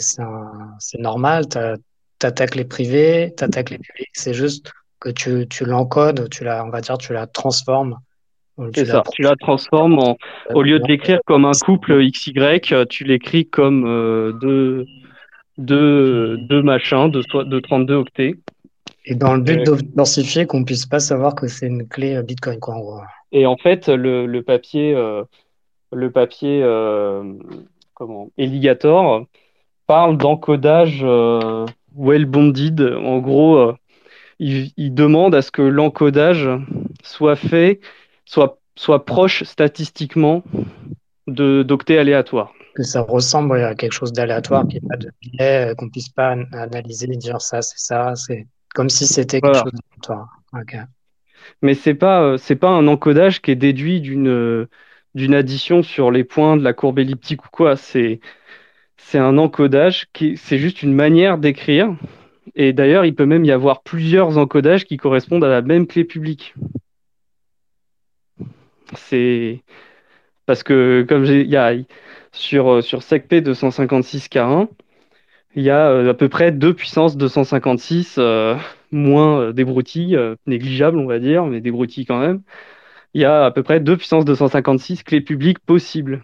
normal, 0.98 1.50
tu 1.50 1.58
as, 1.58 2.32
ta 2.32 2.48
clé 2.48 2.64
privée, 2.64 3.34
tu 3.38 3.50
ta 3.50 3.64
clé 3.64 3.78
publique, 3.78 4.12
c'est 4.14 4.34
juste 4.34 4.72
que 5.00 5.10
tu, 5.10 5.46
tu 5.48 5.66
l'encodes, 5.66 6.30
tu 6.30 6.44
la, 6.44 6.66
on 6.66 6.70
va 6.70 6.82
dire, 6.82 6.98
tu 6.98 7.14
la 7.14 7.28
transformes. 7.28 7.98
C'est 8.74 8.86
ça, 8.86 9.04
tu 9.12 9.22
la 9.22 9.36
transformes 9.36 10.00
en, 10.00 10.18
au 10.56 10.64
lieu 10.64 10.80
de 10.80 10.88
l'écrire 10.88 11.20
comme 11.28 11.46
un 11.46 11.52
couple 11.52 12.02
XY, 12.10 12.60
tu 12.90 13.04
l'écris 13.04 13.48
comme 13.48 13.86
euh, 13.86 14.32
deux 14.32 14.88
deux, 15.58 16.38
deux 16.38 16.62
machins 16.62 17.10
de, 17.10 17.22
de 17.44 17.60
32 17.60 17.96
octets. 17.96 18.36
Et 19.06 19.16
dans 19.16 19.36
le 19.36 19.42
but 19.42 19.68
euh, 19.70 19.78
densifier 19.96 20.46
qu'on 20.46 20.64
puisse 20.64 20.86
pas 20.86 21.00
savoir 21.00 21.34
que 21.36 21.48
c'est 21.48 21.68
une 21.68 21.88
clé 21.88 22.16
euh, 22.16 22.24
Bitcoin, 22.24 22.60
quoi, 22.60 22.76
en 22.76 22.80
gros. 22.80 23.02
Et 23.32 23.46
en 23.46 23.58
fait, 23.58 23.88
le, 23.88 24.26
le 24.26 24.44
papier, 24.44 24.94
euh, 24.94 25.24
le 25.92 26.12
papier 26.12 26.62
comment, 27.94 28.30
Alligator 28.38 29.26
parle 29.86 30.18
d'encodage 30.18 31.04
well 31.96 32.26
bonded. 32.26 32.82
En 32.82 33.20
gros, 33.20 33.74
il, 34.40 34.72
il, 34.78 34.94
demande 34.94 35.36
à 35.36 35.42
ce 35.42 35.52
que 35.52 35.62
l'encodage 35.62 36.50
soit 37.04 37.36
fait, 37.36 37.80
soit, 38.26 38.60
soit 38.76 39.06
proche 39.06 39.44
statistiquement 39.44 40.44
d'octets 41.28 41.98
aléatoires 41.98 42.54
que 42.78 42.84
ça 42.84 43.02
ressemble 43.02 43.60
à 43.64 43.74
quelque 43.74 43.92
chose 43.92 44.14
d'aléatoire, 44.14 44.68
qu'il 44.68 44.80
n'y 44.80 44.86
ait 44.86 44.90
pas 44.90 44.98
de 44.98 45.12
biais, 45.20 45.72
euh, 45.72 45.74
qu'on 45.74 45.90
puisse 45.90 46.10
pas 46.10 46.36
analyser 46.52 47.08
et 47.12 47.18
dire 47.18 47.42
ça, 47.42 47.64
c'est 47.64 47.80
ça. 47.80 48.14
C'est 48.16 48.46
comme 48.76 48.92
si 48.92 49.08
c'était 49.08 49.42
quelque 49.42 49.56
chose 49.56 49.72
d'aléatoire. 49.74 50.28
Mais 51.64 51.74
c'est 51.74 51.96
pas 51.96 52.22
euh, 52.22 52.38
c'est 52.38 52.56
pas 52.56 52.70
un 52.70 52.88
encodage 52.88 53.42
qui 53.42 53.50
est 53.50 53.56
déduit 53.56 54.00
d'une 54.00 54.28
euh, 54.28 54.70
d'une 55.16 55.34
addition 55.34 55.82
sur 55.82 56.12
les 56.12 56.24
points 56.24 56.56
de 56.56 56.64
la 56.64 56.74
courbe 56.74 57.00
elliptique 57.00 57.46
ou 57.46 57.50
quoi. 57.52 57.78
C'est 57.78 58.20
c'est 58.98 59.18
un 59.18 59.40
encodage 59.40 60.06
qui 60.14 60.38
c'est 60.38 60.60
juste 60.60 60.84
une 60.84 60.94
manière 60.94 61.40
d'écrire. 61.40 61.96
Et 62.54 62.74
d'ailleurs, 62.74 63.06
il 63.06 63.16
peut 63.16 63.26
même 63.26 63.44
y 63.44 63.52
avoir 63.52 63.82
plusieurs 63.82 64.38
encodages 64.38 64.86
qui 64.86 64.98
correspondent 64.98 65.44
à 65.44 65.50
la 65.50 65.64
même 65.64 65.88
clé 65.88 66.04
publique. 66.04 66.54
C'est 68.94 69.64
parce 70.46 70.62
que 70.64 71.06
comme 71.10 71.26
il 71.26 71.48
y 71.48 71.58
a 71.58 71.74
sur, 72.38 72.76
euh, 72.76 72.82
sur 72.82 73.04
SecP 73.04 73.34
256K1, 73.34 74.68
il 75.56 75.64
y 75.64 75.70
a 75.70 75.90
euh, 75.90 76.12
à 76.12 76.14
peu 76.14 76.30
près 76.30 76.52
deux 76.52 76.74
puissances 76.74 77.18
256 77.18 78.16
euh, 78.18 78.56
moins 78.92 79.52
des 79.52 79.66
broutilles, 79.66 80.18
négligeables, 80.46 80.98
on 80.98 81.08
va 81.08 81.20
dire, 81.20 81.46
mais 81.46 81.60
des 81.60 81.72
broutilles 81.72 82.06
quand 82.06 82.20
même, 82.20 82.42
il 83.14 83.22
y 83.22 83.26
a 83.26 83.46
à 83.46 83.52
peu 83.52 83.64
près 83.64 83.80
2 83.80 83.98
puissance 83.98 84.24
256 84.24 85.04
clés 85.04 85.22
publiques 85.22 85.60
possibles. 85.60 86.24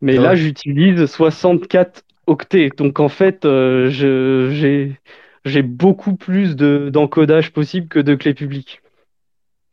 Mais 0.00 0.16
là, 0.16 0.34
j'utilise 0.34 1.04
64 1.06 2.04
octets. 2.26 2.70
Donc 2.76 3.00
en 3.00 3.08
fait, 3.08 3.46
j'ai 3.88 5.62
beaucoup 5.62 6.14
plus 6.14 6.54
d'encodage 6.54 7.52
possible 7.52 7.88
que 7.88 7.98
de 7.98 8.14
clés 8.14 8.34
publiques 8.34 8.80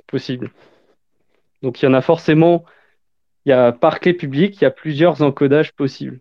possibles. 0.07 0.51
Donc 1.61 1.81
il 1.81 1.85
y 1.85 1.87
en 1.87 1.93
a 1.93 2.01
forcément, 2.01 2.65
il 3.47 3.51
y 3.51 3.53
a 3.53 3.71
par 3.71 4.01
clé 4.01 4.13
publique, 4.13 4.57
il 4.57 4.65
y 4.65 4.67
a 4.67 4.71
plusieurs 4.71 5.21
encodages 5.21 5.71
possibles. 5.71 6.19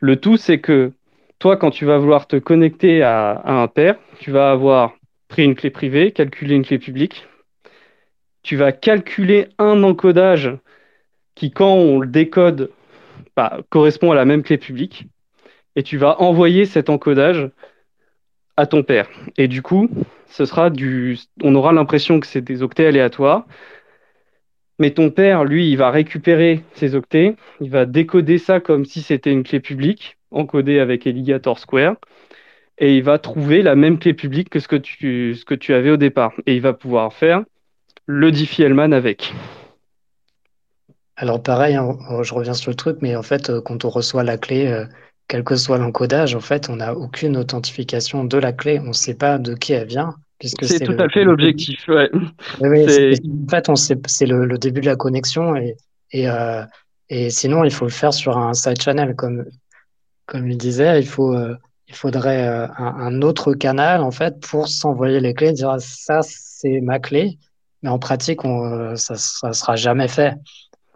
Le 0.00 0.16
tout, 0.16 0.36
c'est 0.36 0.58
que 0.58 0.90
toi, 1.38 1.56
quand 1.56 1.70
tu 1.70 1.84
vas 1.84 1.98
vouloir 1.98 2.26
te 2.26 2.34
connecter 2.34 3.00
à, 3.04 3.40
un 3.44 3.68
pair, 3.68 3.94
tu 4.18 4.32
vas 4.32 4.50
avoir 4.50 4.96
pris 5.28 5.44
une 5.44 5.54
clé 5.54 5.70
privée, 5.70 6.10
calculé 6.10 6.56
une 6.56 6.64
clé 6.64 6.80
publique. 6.80 7.28
Tu 8.42 8.56
vas 8.56 8.72
calculer 8.72 9.50
un 9.58 9.84
encodage 9.84 10.50
qui, 11.36 11.52
quand 11.52 11.74
on 11.74 12.00
le 12.00 12.08
décode, 12.08 12.72
bah, 13.36 13.60
correspond 13.70 14.10
à 14.10 14.16
la 14.16 14.24
même 14.24 14.42
clé 14.42 14.58
publique. 14.58 15.06
Et 15.76 15.84
tu 15.84 15.96
vas 15.96 16.20
envoyer 16.20 16.66
cet 16.66 16.90
encodage 16.90 17.50
à 18.56 18.66
ton 18.66 18.82
père. 18.82 19.08
Et 19.36 19.46
du 19.46 19.62
coup, 19.62 19.88
on 20.40 21.54
aura 21.54 21.72
l'impression 21.72 22.18
que 22.18 22.26
c'est 22.26 22.40
des 22.40 22.64
octets 22.64 22.86
aléatoires. 22.86 23.46
Mais 24.82 24.90
ton 24.90 25.10
père, 25.10 25.44
lui, 25.44 25.70
il 25.70 25.76
va 25.76 25.92
récupérer 25.92 26.64
ces 26.74 26.96
octets, 26.96 27.36
il 27.60 27.70
va 27.70 27.86
décoder 27.86 28.38
ça 28.38 28.58
comme 28.58 28.84
si 28.84 29.00
c'était 29.00 29.30
une 29.30 29.44
clé 29.44 29.60
publique 29.60 30.18
encodé 30.32 30.80
avec 30.80 31.06
Alligator 31.06 31.60
Square 31.60 31.94
et 32.78 32.96
il 32.96 33.04
va 33.04 33.20
trouver 33.20 33.62
la 33.62 33.76
même 33.76 34.00
clé 34.00 34.12
publique 34.12 34.50
que 34.50 34.58
ce 34.58 34.66
que 34.66 34.74
tu, 34.74 35.36
ce 35.36 35.44
que 35.44 35.54
tu 35.54 35.72
avais 35.72 35.90
au 35.90 35.96
départ. 35.96 36.32
Et 36.46 36.56
il 36.56 36.62
va 36.62 36.72
pouvoir 36.72 37.12
faire 37.12 37.44
le 38.06 38.32
Diffie-Hellman 38.32 38.92
avec. 38.92 39.32
Alors 41.14 41.40
pareil, 41.40 41.76
hein, 41.76 41.96
je 42.22 42.34
reviens 42.34 42.54
sur 42.54 42.72
le 42.72 42.74
truc, 42.74 42.96
mais 43.02 43.14
en 43.14 43.22
fait, 43.22 43.50
euh, 43.50 43.60
quand 43.60 43.84
on 43.84 43.88
reçoit 43.88 44.24
la 44.24 44.36
clé, 44.36 44.66
euh, 44.66 44.84
quel 45.28 45.44
que 45.44 45.54
soit 45.54 45.78
l'encodage, 45.78 46.34
en 46.34 46.40
fait, 46.40 46.68
on 46.68 46.74
n'a 46.74 46.96
aucune 46.96 47.36
authentification 47.36 48.24
de 48.24 48.36
la 48.36 48.52
clé. 48.52 48.80
On 48.80 48.88
ne 48.88 48.92
sait 48.92 49.14
pas 49.14 49.38
de 49.38 49.54
qui 49.54 49.74
elle 49.74 49.86
vient. 49.86 50.16
C'est 50.42 50.80
tout 50.80 50.96
à 50.98 51.08
fait 51.08 51.24
l'objectif. 51.24 51.86
Ouais. 51.88 52.10
en 52.60 53.50
fait, 53.50 53.70
c'est 54.06 54.26
le, 54.26 54.58
début 54.58 54.80
de 54.80 54.86
la 54.86 54.96
connexion 54.96 55.56
et, 55.56 55.76
et, 56.10 56.28
euh, 56.28 56.64
et, 57.08 57.30
sinon, 57.30 57.64
il 57.64 57.70
faut 57.72 57.84
le 57.84 57.90
faire 57.90 58.12
sur 58.12 58.36
un 58.36 58.54
side 58.54 58.80
channel, 58.80 59.14
comme, 59.14 59.44
comme 60.26 60.48
il 60.48 60.58
disait, 60.58 61.00
il, 61.00 61.06
faut, 61.06 61.34
euh, 61.34 61.56
il 61.88 61.94
faudrait 61.94 62.48
euh, 62.48 62.66
un, 62.76 63.22
autre 63.22 63.54
canal 63.54 64.02
en 64.02 64.10
fait 64.10 64.40
pour 64.40 64.68
s'envoyer 64.68 65.20
les 65.20 65.34
clés, 65.34 65.52
dire 65.52 65.76
ça 65.78 66.20
c'est 66.22 66.80
ma 66.80 66.98
clé, 66.98 67.38
mais 67.82 67.90
en 67.90 67.98
pratique 67.98 68.44
on, 68.44 68.96
ça 68.96 69.14
ne 69.14 69.52
sera 69.52 69.76
jamais 69.76 70.08
fait. 70.08 70.34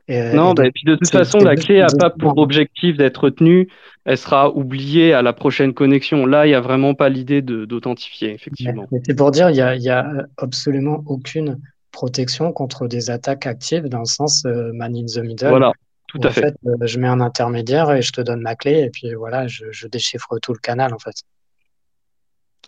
Non, 0.08 0.54
bah, 0.54 0.66
et, 0.66 0.70
puis 0.70 0.84
de 0.84 0.94
toute 0.94 1.10
façon, 1.10 1.38
la 1.38 1.56
clé 1.56 1.80
n'a 1.80 1.86
pas 1.98 2.10
pour 2.10 2.38
objectif 2.38 2.96
d'être 2.96 3.30
tenue, 3.30 3.68
elle 4.04 4.18
sera 4.18 4.54
oubliée 4.54 5.12
à 5.12 5.22
la 5.22 5.32
prochaine 5.32 5.74
connexion. 5.74 6.26
Là, 6.26 6.46
il 6.46 6.50
n'y 6.50 6.54
a 6.54 6.60
vraiment 6.60 6.94
pas 6.94 7.08
l'idée 7.08 7.42
d'authentifier, 7.42 8.32
effectivement. 8.32 8.86
C'est 9.04 9.16
pour 9.16 9.30
dire, 9.32 9.50
il 9.50 9.54
n'y 9.54 9.88
a, 9.90 10.00
a, 10.00 10.12
absolument 10.36 11.02
aucune 11.06 11.60
protection 11.90 12.52
contre 12.52 12.86
des 12.86 13.10
attaques 13.10 13.46
actives 13.46 13.88
dans 13.88 14.00
le 14.00 14.04
sens 14.04 14.44
man 14.44 14.94
in 14.94 15.06
the 15.06 15.18
middle. 15.18 15.48
Voilà. 15.48 15.72
Tout 16.06 16.20
à 16.22 16.30
fait. 16.30 16.40
fait 16.42 16.54
euh, 16.66 16.76
je 16.86 16.98
mets 16.98 17.08
un 17.08 17.20
intermédiaire 17.20 17.90
et 17.92 18.02
je 18.02 18.12
te 18.12 18.20
donne 18.20 18.40
ma 18.40 18.54
clé 18.54 18.82
et 18.82 18.90
puis 18.90 19.14
voilà, 19.14 19.46
je, 19.48 19.86
déchiffre 19.88 20.38
tout 20.40 20.52
le 20.52 20.58
canal 20.58 20.94
en 20.94 20.98
fait. 20.98 21.14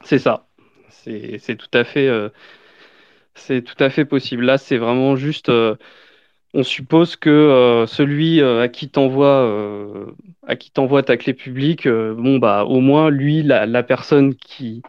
C'est 0.04 0.18
ça. 0.18 0.46
C'est 0.90 1.56
tout 1.56 1.70
à 1.72 1.84
fait. 1.84 2.08
Euh, 2.08 2.28
c'est 3.34 3.62
tout 3.62 3.82
à 3.82 3.88
fait 3.88 4.04
possible. 4.04 4.44
Là, 4.44 4.58
c'est 4.58 4.76
vraiment 4.76 5.16
juste. 5.16 5.50
Euh, 6.58 6.60
on 6.60 6.62
suppose 6.64 7.16
que 7.16 7.84
celui 7.88 8.42
à 8.42 8.68
qui 8.68 8.88
t'envoie 8.88 9.48
à 10.46 10.56
qui 10.56 10.70
t'envoie 10.70 11.02
ta 11.02 11.16
clé 11.16 11.34
publique, 11.34 11.86
bon 11.86 12.38
bah 12.38 12.64
au 12.64 12.80
moins 12.80 13.10
lui, 13.10 13.42
la, 13.42 13.66
la 13.66 13.82
personne 13.82 14.34
qui 14.34 14.82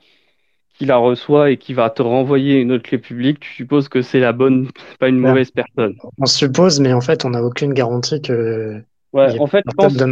qui 0.80 0.86
la 0.86 0.96
reçoit 0.96 1.52
et 1.52 1.58
qui 1.58 1.74
va 1.74 1.90
te 1.90 2.02
renvoyer 2.02 2.62
une 2.62 2.72
autre 2.72 2.84
clé 2.84 2.98
publique, 2.98 3.42
tu 3.42 3.54
supposes 3.54 3.90
que 3.90 4.02
c'est 4.02 4.22
la 4.22 4.32
bonne, 4.32 4.70
pas 4.98 5.10
une 5.10 5.18
mauvaise 5.18 5.52
personne. 5.52 5.96
On 6.18 6.26
suppose, 6.26 6.80
mais 6.80 6.94
en 6.94 7.02
fait, 7.02 7.26
on 7.26 7.32
n'a 7.32 7.44
aucune 7.44 7.74
garantie 7.74 8.22
que. 8.22 8.82
Ouais, 9.12 9.38
en 9.40 9.48
fait, 9.48 9.64
je 9.70 9.76
pense, 9.76 9.98
que, 9.98 10.06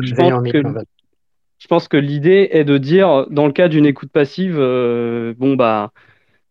je 1.60 1.68
pense, 1.68 1.88
que, 1.88 1.96
l'idée 1.96 2.50
est 2.52 2.66
de 2.66 2.78
dire, 2.78 3.28
dans 3.30 3.46
le 3.46 3.54
cas 3.54 3.70
d'une 3.70 3.86
écoute 3.86 4.12
passive, 4.12 4.58
euh, 4.60 5.34
bon 5.38 5.56
bah, 5.56 5.92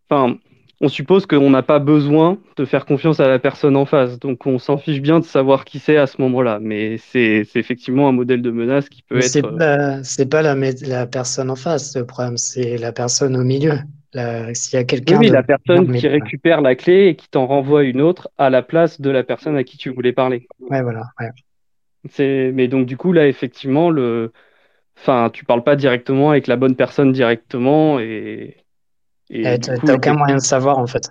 enfin, 0.08 0.38
on 0.80 0.88
suppose 0.88 1.24
qu'on 1.26 1.50
n'a 1.50 1.62
pas 1.62 1.78
besoin 1.78 2.38
de 2.56 2.64
faire 2.64 2.84
confiance 2.84 3.18
à 3.20 3.28
la 3.28 3.38
personne 3.38 3.76
en 3.76 3.86
face, 3.86 4.18
donc 4.18 4.46
on 4.46 4.58
s'en 4.58 4.76
fiche 4.76 5.00
bien 5.00 5.20
de 5.20 5.24
savoir 5.24 5.64
qui 5.64 5.78
c'est 5.78 5.96
à 5.96 6.06
ce 6.06 6.20
moment-là. 6.20 6.58
Mais 6.60 6.98
c'est 6.98 7.46
effectivement 7.54 8.08
un 8.08 8.12
modèle 8.12 8.42
de 8.42 8.50
menace 8.50 8.88
qui 8.88 9.02
peut 9.02 9.16
être. 9.16 9.24
C'est 9.24 9.42
pas, 9.42 10.42
pas 10.42 10.42
la, 10.42 10.54
la 10.54 11.06
personne 11.06 11.50
en 11.50 11.56
face, 11.56 11.96
le 11.96 12.04
problème, 12.04 12.36
c'est 12.36 12.76
la 12.76 12.92
personne 12.92 13.36
au 13.36 13.44
milieu. 13.44 13.72
S'il 14.54 14.78
y 14.78 14.80
a 14.80 14.84
quelqu'un. 14.84 15.18
Oui, 15.18 15.28
la 15.28 15.42
personne 15.42 15.92
qui 15.94 16.08
récupère 16.08 16.60
la 16.62 16.74
clé 16.74 17.08
et 17.08 17.16
qui 17.16 17.28
t'en 17.28 17.46
renvoie 17.46 17.84
une 17.84 18.00
autre 18.00 18.30
à 18.38 18.50
la 18.50 18.62
place 18.62 19.00
de 19.00 19.10
la 19.10 19.22
personne 19.22 19.56
à 19.56 19.64
qui 19.64 19.76
tu 19.76 19.90
voulais 19.90 20.12
parler. 20.12 20.46
Ouais, 20.60 20.82
voilà. 20.82 21.04
Mais 22.18 22.68
donc, 22.68 22.86
du 22.86 22.96
coup, 22.96 23.12
là, 23.12 23.26
effectivement, 23.26 23.90
le... 23.90 24.32
enfin, 24.98 25.30
tu 25.32 25.44
parles 25.44 25.64
pas 25.64 25.76
directement 25.76 26.30
avec 26.30 26.46
la 26.46 26.56
bonne 26.56 26.76
personne 26.76 27.12
directement 27.12 27.98
et. 27.98 28.56
Et 29.30 29.58
tu 29.58 29.70
n'as 29.70 29.94
aucun 29.94 30.14
moyen 30.14 30.36
de 30.36 30.40
savoir, 30.40 30.78
en 30.78 30.86
fait. 30.86 31.10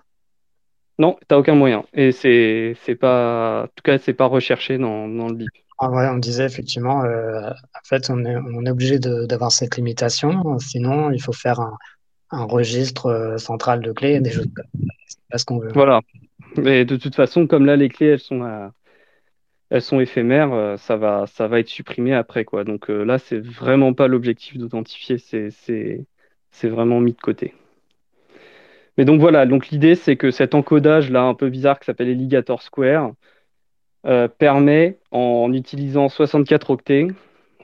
Non, 0.98 1.18
tu 1.20 1.26
n'as 1.30 1.38
aucun 1.38 1.56
moyen. 1.56 1.84
Et 1.94 2.12
c'est 2.12 2.96
pas. 3.00 3.64
En 3.64 3.68
tout 3.68 3.84
cas, 3.84 3.98
c'est 3.98 4.14
pas 4.14 4.26
recherché 4.26 4.78
dans, 4.78 5.08
dans 5.08 5.28
le 5.28 5.36
BIP. 5.36 5.50
Ah 5.78 5.92
ouais, 5.92 6.08
on 6.08 6.18
disait 6.18 6.46
effectivement, 6.46 7.04
euh, 7.04 7.50
en 7.50 7.84
fait, 7.84 8.10
on 8.10 8.24
est, 8.24 8.38
on 8.38 8.66
est 8.66 8.70
obligé 8.70 8.98
d'avoir 8.98 9.52
cette 9.52 9.76
limitation. 9.76 10.58
Sinon, 10.60 11.12
il 11.12 11.22
faut 11.22 11.34
faire 11.34 11.60
un, 11.60 11.78
un 12.32 12.46
registre 12.46 13.08
euh, 13.08 13.38
central 13.38 13.82
de 13.82 13.92
clés, 13.92 14.22
des 14.22 14.32
choses 14.32 14.48
C'est 15.08 15.20
pas 15.30 15.38
ce 15.38 15.44
qu'on 15.44 15.60
veut. 15.60 15.72
Voilà. 15.74 16.00
Mais 16.56 16.86
de 16.86 16.96
toute 16.96 17.16
façon, 17.16 17.46
comme 17.46 17.66
là, 17.66 17.76
les 17.76 17.90
clés, 17.90 18.08
elles 18.08 18.20
sont, 18.20 18.72
elles 19.70 19.82
sont 19.82 20.00
éphémères, 20.00 20.54
euh, 20.54 20.78
ça 20.78 20.96
va, 20.96 21.26
ça 21.28 21.48
va 21.48 21.60
être 21.60 21.68
supprimé 21.68 22.14
après. 22.14 22.46
Quoi. 22.46 22.64
Donc 22.64 22.90
euh, 22.90 23.04
là, 23.04 23.18
c'est 23.18 23.40
vraiment 23.40 23.94
pas 23.94 24.08
l'objectif 24.08 24.58
d'authentifier, 24.58 25.18
c'est 25.18 26.70
vraiment 26.70 27.00
mis 27.00 27.14
de 27.14 27.22
côté. 27.22 27.54
Mais 28.98 29.06
donc 29.06 29.20
voilà, 29.20 29.46
donc 29.46 29.70
l'idée, 29.70 29.96
c'est 29.96 30.16
que 30.16 30.32
cet 30.32 30.56
encodage 30.56 31.12
là 31.12 31.24
un 31.24 31.34
peu 31.34 31.50
bizarre 31.50 31.80
qui 31.80 31.86
s'appelle 31.86 32.10
Alligator 32.10 32.62
Square 32.62 33.12
permet, 34.38 35.00
en 35.10 35.52
utilisant 35.52 36.10
64 36.10 36.70
octets, 36.70 37.08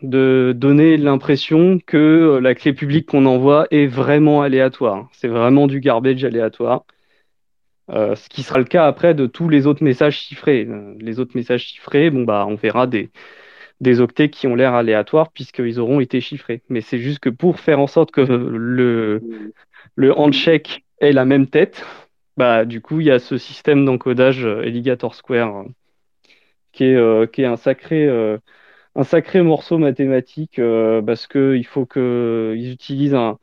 de 0.02 0.54
donner 0.56 0.98
l'impression 0.98 1.80
que 1.86 1.98
euh, 1.98 2.40
la 2.42 2.56
clé 2.56 2.74
publique 2.74 3.08
qu'on 3.08 3.26
envoie 3.26 3.68
est 3.72 3.88
vraiment 3.88 4.42
aléatoire. 4.42 5.10
C'est 5.14 5.28
vraiment 5.28 5.68
du 5.68 5.80
garbage 5.80 6.24
aléatoire. 6.24 6.86
Euh, 7.90 8.16
ce 8.16 8.30
qui 8.30 8.44
sera 8.44 8.60
le 8.60 8.66
cas 8.66 8.86
après 8.86 9.14
de 9.14 9.26
tous 9.26 9.50
les 9.50 9.68
autres 9.68 9.84
messages 9.84 10.18
chiffrés. 10.18 10.66
Euh, 10.70 10.96
les 11.00 11.20
autres 11.20 11.36
messages 11.36 11.64
chiffrés, 11.66 12.10
bon 12.10 12.24
bah 12.24 12.46
on 12.48 12.56
verra 12.56 12.88
des, 12.88 13.12
des 13.82 14.02
octets 14.02 14.30
qui 14.30 14.48
ont 14.48 14.56
l'air 14.56 14.74
aléatoires 14.76 15.32
puisqu'ils 15.32 15.80
auront 15.80 16.00
été 16.00 16.22
chiffrés. 16.22 16.64
Mais 16.70 16.82
c'est 16.82 17.00
juste 17.00 17.20
que 17.20 17.30
pour 17.30 17.60
faire 17.60 17.80
en 17.80 17.88
sorte 17.88 18.12
que 18.12 18.22
le, 18.22 19.22
le 19.96 20.18
handshake 20.18 20.84
la 21.02 21.26
même 21.26 21.48
tête, 21.48 21.84
bah 22.38 22.66
du 22.66 22.82
coup 22.82 23.00
il 23.00 23.08
y 23.08 23.12
a 23.12 23.20
ce 23.20 23.38
système 23.38 23.86
d'encodage 23.86 24.46
Alligator 24.46 25.16
Square 25.16 25.66
qui 26.72 26.86
est, 26.86 27.32
qui 27.32 27.42
est 27.42 27.46
un 27.46 27.58
sacré 27.58 28.08
un 28.96 29.04
sacré 29.04 29.42
morceau 29.42 29.78
mathématique 29.78 30.60
euh, 30.60 31.02
parce 31.02 31.28
qu'il 31.28 31.66
faut 31.66 31.86
qu'ils 31.86 32.72
utilisent 32.72 33.16
un, 33.16 33.38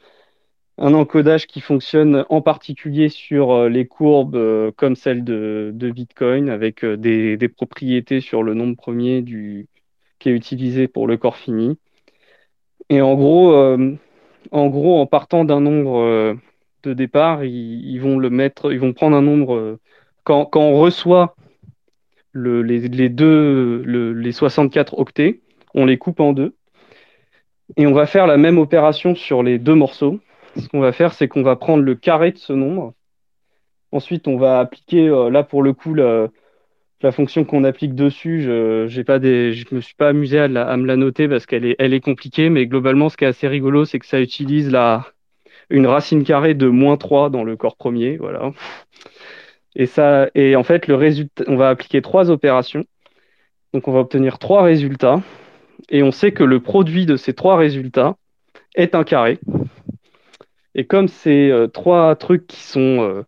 encodage 0.79 1.47
qui 1.47 1.61
fonctionne 1.61 2.25
en 2.29 2.43
particulier 2.43 3.09
sur 3.09 3.53
euh, 3.53 3.69
les 3.69 3.87
courbes 3.87 4.37
euh, 4.37 4.71
comme 4.77 4.97
celle 4.97 5.25
de, 5.25 5.73
Bitcoin 5.75 6.51
avec 6.51 6.85
des, 6.85 7.49
propriétés 7.49 8.21
sur 8.21 8.43
le 8.43 8.55
nombre 8.55 8.77
premier 8.77 9.23
du, 9.23 9.69
qui 10.19 10.29
est 10.31 10.33
utilisé 10.33 10.89
pour 10.89 11.07
le 11.07 11.17
corps 11.17 11.37
fini. 11.37 11.79
Et 12.91 13.01
en 13.03 13.15
gros, 13.15 13.55
en, 14.51 14.67
gros 14.69 15.01
en 15.01 15.07
partant 15.07 15.45
d'un 15.45 15.61
nombre 15.61 16.39
de 16.89 16.95
départ, 16.95 17.45
ils, 17.45 17.99
vont 17.99 18.19
le 18.19 18.31
mettre, 18.31 18.73
ils 18.73 18.81
vont 18.81 18.93
prendre 18.93 19.17
un 19.17 19.23
nombre. 19.23 19.79
quand, 20.25 20.47
quand 20.47 20.63
on 20.63 20.79
reçoit 20.79 21.37
les, 22.35 23.09
deux, 23.09 23.83
les 24.13 24.33
64 24.33 24.99
octets, 24.99 25.41
on 25.75 25.87
les 25.87 25.99
coupe 25.99 26.21
en 26.21 26.33
deux. 26.33 26.55
Et 27.77 27.87
on 27.87 27.93
va 27.93 28.07
faire 28.07 28.27
la 28.27 28.37
même 28.37 28.59
opération 28.59 29.15
sur 29.15 29.43
les 29.43 29.59
deux 29.59 29.75
morceaux. 29.75 30.21
Ce 30.57 30.69
qu'on 30.69 30.81
va 30.81 30.93
faire, 30.93 31.13
c'est 31.13 31.29
qu'on 31.29 31.43
va 31.43 31.57
prendre 31.57 31.83
le 31.83 31.95
carré 31.95 32.33
de 32.33 32.39
ce 32.39 32.53
nombre. 32.53 32.95
Ensuite, 33.93 34.29
on 34.29 34.37
va 34.37 34.59
appliquer, 34.61 35.09
euh, 35.09 35.31
là 35.31 35.43
pour 35.43 35.63
le 35.63 35.73
coup, 35.73 35.95
la, 35.95 36.31
fonction 37.13 37.45
qu'on 37.45 37.65
applique 37.65 37.95
dessus. 37.95 38.43
Je 38.43 38.87
ne 38.87 39.75
me 39.75 39.81
suis 39.81 39.95
pas 39.95 40.09
amusé 40.09 40.39
à, 40.39 40.49
me 40.49 40.87
la 40.87 40.97
noter 40.97 41.29
parce 41.29 41.47
qu'elle 41.47 41.65
est, 41.65 41.77
elle 41.79 41.95
est 41.95 42.01
compliquée, 42.01 42.51
mais 42.51 42.67
globalement, 42.67 43.09
ce 43.09 43.17
qui 43.17 43.25
est 43.25 43.29
assez 43.29 43.49
rigolo, 43.49 43.85
c'est 43.85 43.99
que 43.99 44.07
ça 44.07 44.21
utilise 44.21 44.71
la, 44.71 45.07
une 45.71 45.87
racine 45.87 46.25
carrée 46.25 46.55
de 46.55 46.69
moins 46.69 46.97
3 46.97 47.31
dans 47.31 47.45
le 47.45 47.57
corps 47.57 47.77
premier. 47.77 48.17
Voilà. 48.17 48.53
Et, 49.77 49.87
ça, 49.87 50.29
et 50.35 50.57
en 50.57 50.65
fait, 50.65 50.87
le 50.87 50.95
résultat, 50.95 51.45
on 51.47 51.57
va 51.57 51.69
appliquer 51.69 52.03
trois 52.03 52.31
opérations. 52.31 52.85
Donc 53.73 53.87
on 53.87 53.93
va 53.93 54.01
obtenir 54.01 54.39
trois 54.39 54.63
résultats. 54.63 55.21
Et 55.91 56.03
on 56.03 56.11
sait 56.11 56.33
que 56.33 56.45
le 56.45 56.61
produit 56.61 57.07
de 57.07 57.17
ces 57.17 57.35
trois 57.35 57.57
résultats 57.57 58.17
est 58.75 58.95
un 58.95 59.05
carré. 59.05 59.39
Et 60.75 60.87
comme 60.87 61.09
c'est 61.09 61.51
euh, 61.51 61.67
trois 61.67 62.15
trucs 62.17 62.47
qui 62.47 62.63
sont 62.63 63.03
euh, 63.03 63.23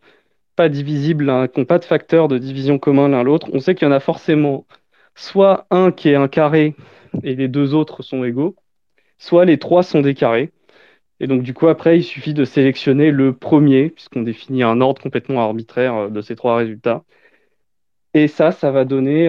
pas 0.57 0.69
divisibles, 0.69 1.31
hein, 1.31 1.49
qui 1.49 1.61
n'ont 1.61 1.67
pas 1.67 1.79
de 1.79 1.85
facteur 1.85 2.29
de 2.29 2.39
division 2.39 2.79
commun 2.79 3.09
l'un 3.09 3.23
l'autre, 3.23 3.49
on 3.53 3.61
sait 3.61 3.75
qu'il 3.75 3.87
y 3.87 3.91
en 3.91 3.95
a 3.95 4.01
forcément 4.01 4.67
soit 5.15 5.67
un 5.71 5.93
qui 5.93 6.11
est 6.11 6.15
un 6.17 6.29
carré 6.29 6.75
et 7.23 7.35
les 7.35 7.49
deux 7.49 7.75
autres 7.75 8.03
sont 8.03 8.25
égaux, 8.25 8.57
soit 9.19 9.45
les 9.45 9.59
trois 9.59 9.83
sont 9.83 10.01
des 10.01 10.15
carrés. 10.15 10.53
Et 11.21 11.27
donc 11.27 11.43
du 11.43 11.55
coup 11.55 11.69
après 11.69 11.99
il 11.99 12.03
suffit 12.05 12.35
de 12.35 12.45
sélectionner 12.45 13.11
le 13.11 13.35
premier, 13.35 13.91
puisqu'on 13.91 14.23
définit 14.23 14.63
un 14.63 14.81
ordre 14.81 15.03
complètement 15.03 15.43
arbitraire 15.43 15.95
euh, 15.95 16.09
de 16.09 16.21
ces 16.21 16.37
trois 16.37 16.57
résultats. 16.57 17.05
Et 18.15 18.27
ça, 18.29 18.51
ça 18.53 18.71
va 18.73 18.85
donner, 18.85 19.29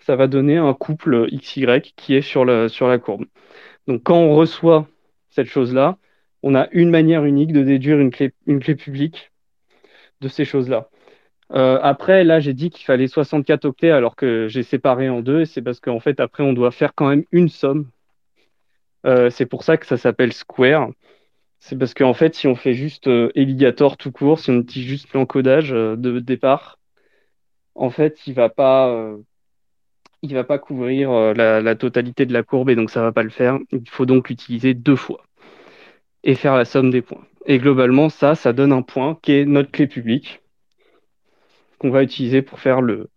ça 0.00 0.16
va 0.16 0.28
donner 0.28 0.56
un 0.56 0.72
couple 0.72 1.28
XY 1.30 1.66
qui 1.94 2.14
est 2.14 2.22
sur 2.22 2.46
la, 2.46 2.70
sur 2.70 2.88
la 2.88 2.98
courbe. 2.98 3.26
Donc 3.86 4.02
quand 4.04 4.16
on 4.16 4.34
reçoit 4.34 4.86
cette 5.30 5.48
chose-là, 5.48 5.98
on 6.42 6.54
a 6.54 6.68
une 6.72 6.90
manière 6.90 7.24
unique 7.24 7.52
de 7.52 7.62
déduire 7.62 7.98
une 7.98 8.10
clé, 8.10 8.32
une 8.46 8.60
clé 8.60 8.74
publique 8.74 9.30
de 10.20 10.28
ces 10.28 10.44
choses-là. 10.44 10.88
Euh, 11.52 11.78
après, 11.82 12.24
là, 12.24 12.40
j'ai 12.40 12.54
dit 12.54 12.70
qu'il 12.70 12.84
fallait 12.84 13.08
64 13.08 13.64
octets 13.64 13.90
alors 13.90 14.16
que 14.16 14.48
j'ai 14.48 14.62
séparé 14.62 15.08
en 15.08 15.20
deux. 15.20 15.42
Et 15.42 15.46
c'est 15.46 15.62
parce 15.62 15.80
qu'en 15.80 16.00
fait, 16.00 16.20
après, 16.20 16.42
on 16.42 16.52
doit 16.52 16.70
faire 16.70 16.94
quand 16.94 17.08
même 17.08 17.24
une 17.32 17.48
somme. 17.48 17.90
Euh, 19.06 19.30
c'est 19.30 19.46
pour 19.46 19.62
ça 19.64 19.76
que 19.76 19.86
ça 19.86 19.96
s'appelle 19.96 20.32
square. 20.32 20.90
C'est 21.60 21.78
parce 21.78 21.94
qu'en 21.94 22.14
fait, 22.14 22.34
si 22.34 22.46
on 22.46 22.54
fait 22.54 22.74
juste 22.74 23.08
euh, 23.08 23.30
Eligator 23.34 23.96
tout 23.96 24.12
court, 24.12 24.38
si 24.38 24.50
on 24.50 24.60
utilise 24.60 24.88
juste 24.88 25.12
l'encodage 25.12 25.70
de 25.70 26.20
départ, 26.20 26.78
en 27.74 27.90
fait, 27.90 28.26
il 28.26 28.34
va 28.34 28.48
il 30.22 30.34
va 30.34 30.44
pas 30.44 30.58
couvrir 30.58 31.10
la, 31.34 31.74
totalité 31.76 32.26
de 32.26 32.32
la 32.32 32.42
courbe 32.42 32.70
et 32.70 32.74
donc 32.76 32.90
ça 32.90 33.02
va 33.02 33.12
pas 33.12 33.22
le 33.22 33.30
faire. 33.30 33.58
Il 33.72 33.88
faut 33.88 34.06
donc 34.06 34.28
l'utiliser 34.28 34.74
deux 34.74 34.96
fois 34.96 35.22
et 36.24 36.34
faire 36.34 36.56
la 36.56 36.64
somme 36.64 36.90
des 36.90 37.02
points. 37.02 37.24
Et 37.46 37.58
globalement, 37.58 38.08
ça, 38.08 38.34
ça 38.34 38.52
donne 38.52 38.72
un 38.72 38.82
point 38.82 39.18
qui 39.22 39.32
est 39.32 39.44
notre 39.46 39.70
clé 39.70 39.86
publique 39.86 40.42
qu'on 41.78 41.90
va 41.90 42.02
utiliser 42.02 42.42
pour 42.42 42.60
faire 42.60 42.80
le, 42.80 43.08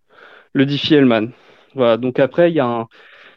le 0.53 0.65
Diffie-Hellman. 0.65 1.31
Voilà, 1.73 1.97
donc 1.97 2.19
après, 2.19 2.51
il 2.51 2.55
y 2.55 2.59
a 2.59 2.65
un, 2.65 2.87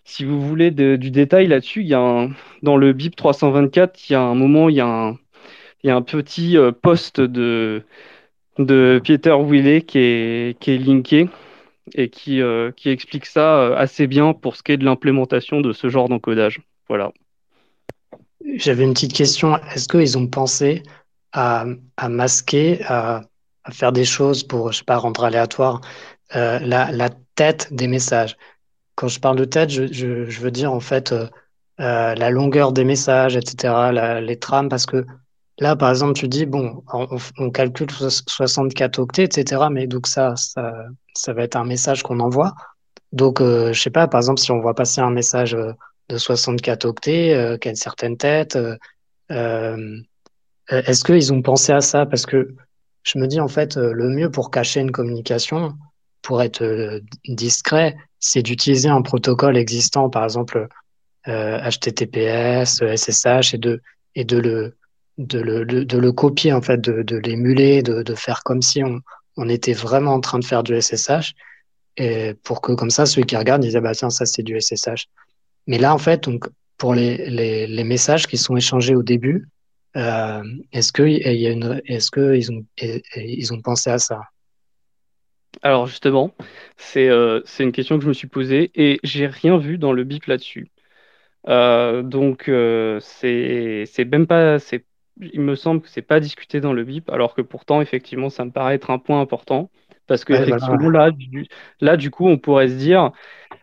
si 0.04 0.24
vous 0.24 0.40
voulez 0.40 0.70
du 0.70 1.10
détail 1.10 1.46
là-dessus, 1.46 1.80
il 1.80 1.88
y 1.88 1.94
a 1.94 2.28
dans 2.62 2.76
le 2.76 2.92
BIP 2.92 3.16
324, 3.16 4.08
il 4.08 4.12
y 4.12 4.16
a 4.16 4.20
un 4.20 4.34
moment, 4.34 4.68
il 4.68 4.76
y 4.76 4.82
il 5.84 5.88
y 5.88 5.90
a 5.90 5.96
un 5.96 6.02
petit 6.02 6.56
euh, 6.56 6.72
poste 6.72 7.20
de, 7.20 7.84
Peter 8.56 9.36
Willet 9.38 9.82
qui 9.82 9.98
est, 9.98 10.58
qui 10.58 10.70
est 10.70 10.78
linké 10.78 11.28
et 11.94 12.08
qui, 12.08 12.40
euh, 12.40 12.72
qui 12.72 12.88
explique 12.88 13.26
ça 13.26 13.58
euh, 13.58 13.76
assez 13.76 14.06
bien 14.06 14.32
pour 14.32 14.56
ce 14.56 14.62
qui 14.62 14.72
est 14.72 14.76
de 14.78 14.84
l'implémentation 14.84 15.60
de 15.60 15.74
ce 15.74 15.90
genre 15.90 16.08
d'encodage. 16.08 16.62
Voilà. 16.88 17.12
J'avais 18.56 18.84
une 18.84 18.94
petite 18.94 19.12
question. 19.12 19.58
Est-ce 19.74 19.86
qu'ils 19.86 20.16
ont 20.16 20.26
pensé 20.26 20.82
à, 21.32 21.66
masquer, 22.08 22.82
à, 22.84 23.22
faire 23.70 23.92
des 23.92 24.04
choses 24.06 24.42
pour, 24.42 24.72
je 24.72 24.78
sais 24.78 24.84
pas, 24.84 24.96
rendre 24.96 25.24
aléatoire 25.24 25.82
la, 26.32 27.10
tête 27.34 27.68
des 27.72 27.88
messages? 27.88 28.36
Quand 28.96 29.08
je 29.08 29.20
parle 29.20 29.36
de 29.38 29.44
tête, 29.44 29.70
je, 29.70 30.40
veux 30.40 30.50
dire 30.50 30.72
en 30.72 30.80
fait 30.80 31.12
euh, 31.12 31.26
euh, 31.80 32.14
la 32.14 32.30
longueur 32.30 32.72
des 32.72 32.84
messages, 32.84 33.36
etc., 33.36 34.20
les 34.22 34.38
trames, 34.38 34.68
parce 34.68 34.86
que 34.86 35.04
là, 35.58 35.76
par 35.76 35.90
exemple, 35.90 36.14
tu 36.14 36.28
dis, 36.28 36.46
bon, 36.46 36.82
on, 37.38 37.50
calcule 37.50 37.90
64 37.90 38.98
octets, 38.98 39.24
etc., 39.24 39.62
mais 39.70 39.86
donc 39.86 40.06
ça, 40.06 40.34
ça, 40.36 41.32
va 41.32 41.42
être 41.42 41.56
un 41.56 41.64
message 41.64 42.02
qu'on 42.02 42.20
envoie. 42.20 42.54
Donc, 43.12 43.40
euh, 43.40 43.72
je 43.72 43.80
sais 43.80 43.90
pas, 43.90 44.08
par 44.08 44.20
exemple, 44.20 44.40
si 44.40 44.50
on 44.50 44.60
voit 44.60 44.74
passer 44.74 45.00
un 45.00 45.10
message 45.10 45.54
euh, 45.54 45.72
de 46.08 46.18
64 46.18 46.84
octets, 46.84 47.34
euh, 47.34 47.56
qui 47.58 47.68
a 47.68 47.70
une 47.70 47.76
certaine 47.76 48.16
tête. 48.16 48.58
Est-ce 50.68 51.04
qu'ils 51.04 51.32
ont 51.32 51.42
pensé 51.42 51.72
à 51.72 51.80
ça? 51.80 52.06
Parce 52.06 52.26
que 52.26 52.54
je 53.02 53.18
me 53.18 53.26
dis, 53.26 53.40
en 53.40 53.48
fait, 53.48 53.76
le 53.76 54.08
mieux 54.08 54.30
pour 54.30 54.50
cacher 54.50 54.80
une 54.80 54.92
communication, 54.92 55.74
pour 56.24 56.42
être 56.42 57.00
discret, 57.28 57.96
c'est 58.18 58.42
d'utiliser 58.42 58.88
un 58.88 59.02
protocole 59.02 59.56
existant, 59.56 60.10
par 60.10 60.24
exemple 60.24 60.66
HTTPS, 61.26 62.82
SSH, 62.96 63.54
et 63.54 64.24
de, 64.24 64.36
le, 64.38 66.12
copier, 66.12 66.52
en 66.52 66.62
fait, 66.62 66.80
de, 66.80 67.16
l'émuler, 67.18 67.82
de, 67.82 68.14
faire 68.14 68.42
comme 68.42 68.62
si 68.62 68.82
on, 68.82 69.48
était 69.48 69.74
vraiment 69.74 70.14
en 70.14 70.20
train 70.20 70.38
de 70.38 70.44
faire 70.44 70.62
du 70.62 70.80
SSH, 70.80 71.34
et 71.96 72.34
pour 72.42 72.60
que 72.60 72.72
comme 72.72 72.90
ça, 72.90 73.06
ceux 73.06 73.22
qui 73.22 73.36
regardent 73.36 73.62
disent, 73.62 73.76
ah 73.76 73.80
bah 73.80 73.94
tiens, 73.94 74.10
ça 74.10 74.26
c'est 74.26 74.42
du 74.42 74.60
SSH. 74.60 75.06
Mais 75.66 75.78
là, 75.78 75.94
en 75.94 75.98
fait, 75.98 76.24
donc, 76.24 76.48
pour 76.78 76.94
les, 76.94 77.84
messages 77.84 78.26
qui 78.26 78.36
sont 78.38 78.56
échangés 78.56 78.96
au 78.96 79.02
début, 79.02 79.48
euh, 79.96 80.42
est-ce 80.72 80.90
qu'ils 82.10 83.52
ont 83.52 83.60
pensé 83.60 83.90
à 83.90 83.98
ça? 83.98 84.20
Alors 85.62 85.86
justement, 85.86 86.34
c'est 86.76 87.08
euh, 87.08 87.40
une 87.58 87.72
question 87.72 87.96
que 87.98 88.04
je 88.04 88.08
me 88.08 88.12
suis 88.12 88.28
posée 88.28 88.70
et 88.74 89.00
j'ai 89.02 89.26
rien 89.26 89.58
vu 89.58 89.78
dans 89.78 89.92
le 89.92 90.04
BIP 90.04 90.26
là-dessus. 90.26 90.70
Euh, 91.48 92.02
donc 92.02 92.48
euh, 92.48 92.98
c'est 93.00 93.86
même 94.06 94.26
pas, 94.26 94.58
il 95.20 95.40
me 95.40 95.54
semble 95.54 95.82
que 95.82 95.88
c'est 95.88 96.02
pas 96.02 96.20
discuté 96.20 96.60
dans 96.60 96.72
le 96.72 96.84
BIP, 96.84 97.10
alors 97.10 97.34
que 97.34 97.42
pourtant 97.42 97.80
effectivement 97.80 98.30
ça 98.30 98.44
me 98.44 98.50
paraît 98.50 98.76
être 98.76 98.90
un 98.90 98.98
point 98.98 99.20
important 99.20 99.70
parce 100.06 100.24
que 100.24 100.32
ouais, 100.32 100.42
effectivement 100.42 100.90
là, 100.90 101.10
du, 101.10 101.46
là 101.80 101.96
du 101.96 102.10
coup 102.10 102.28
on 102.28 102.38
pourrait 102.38 102.68
se 102.68 102.74
dire 102.74 103.12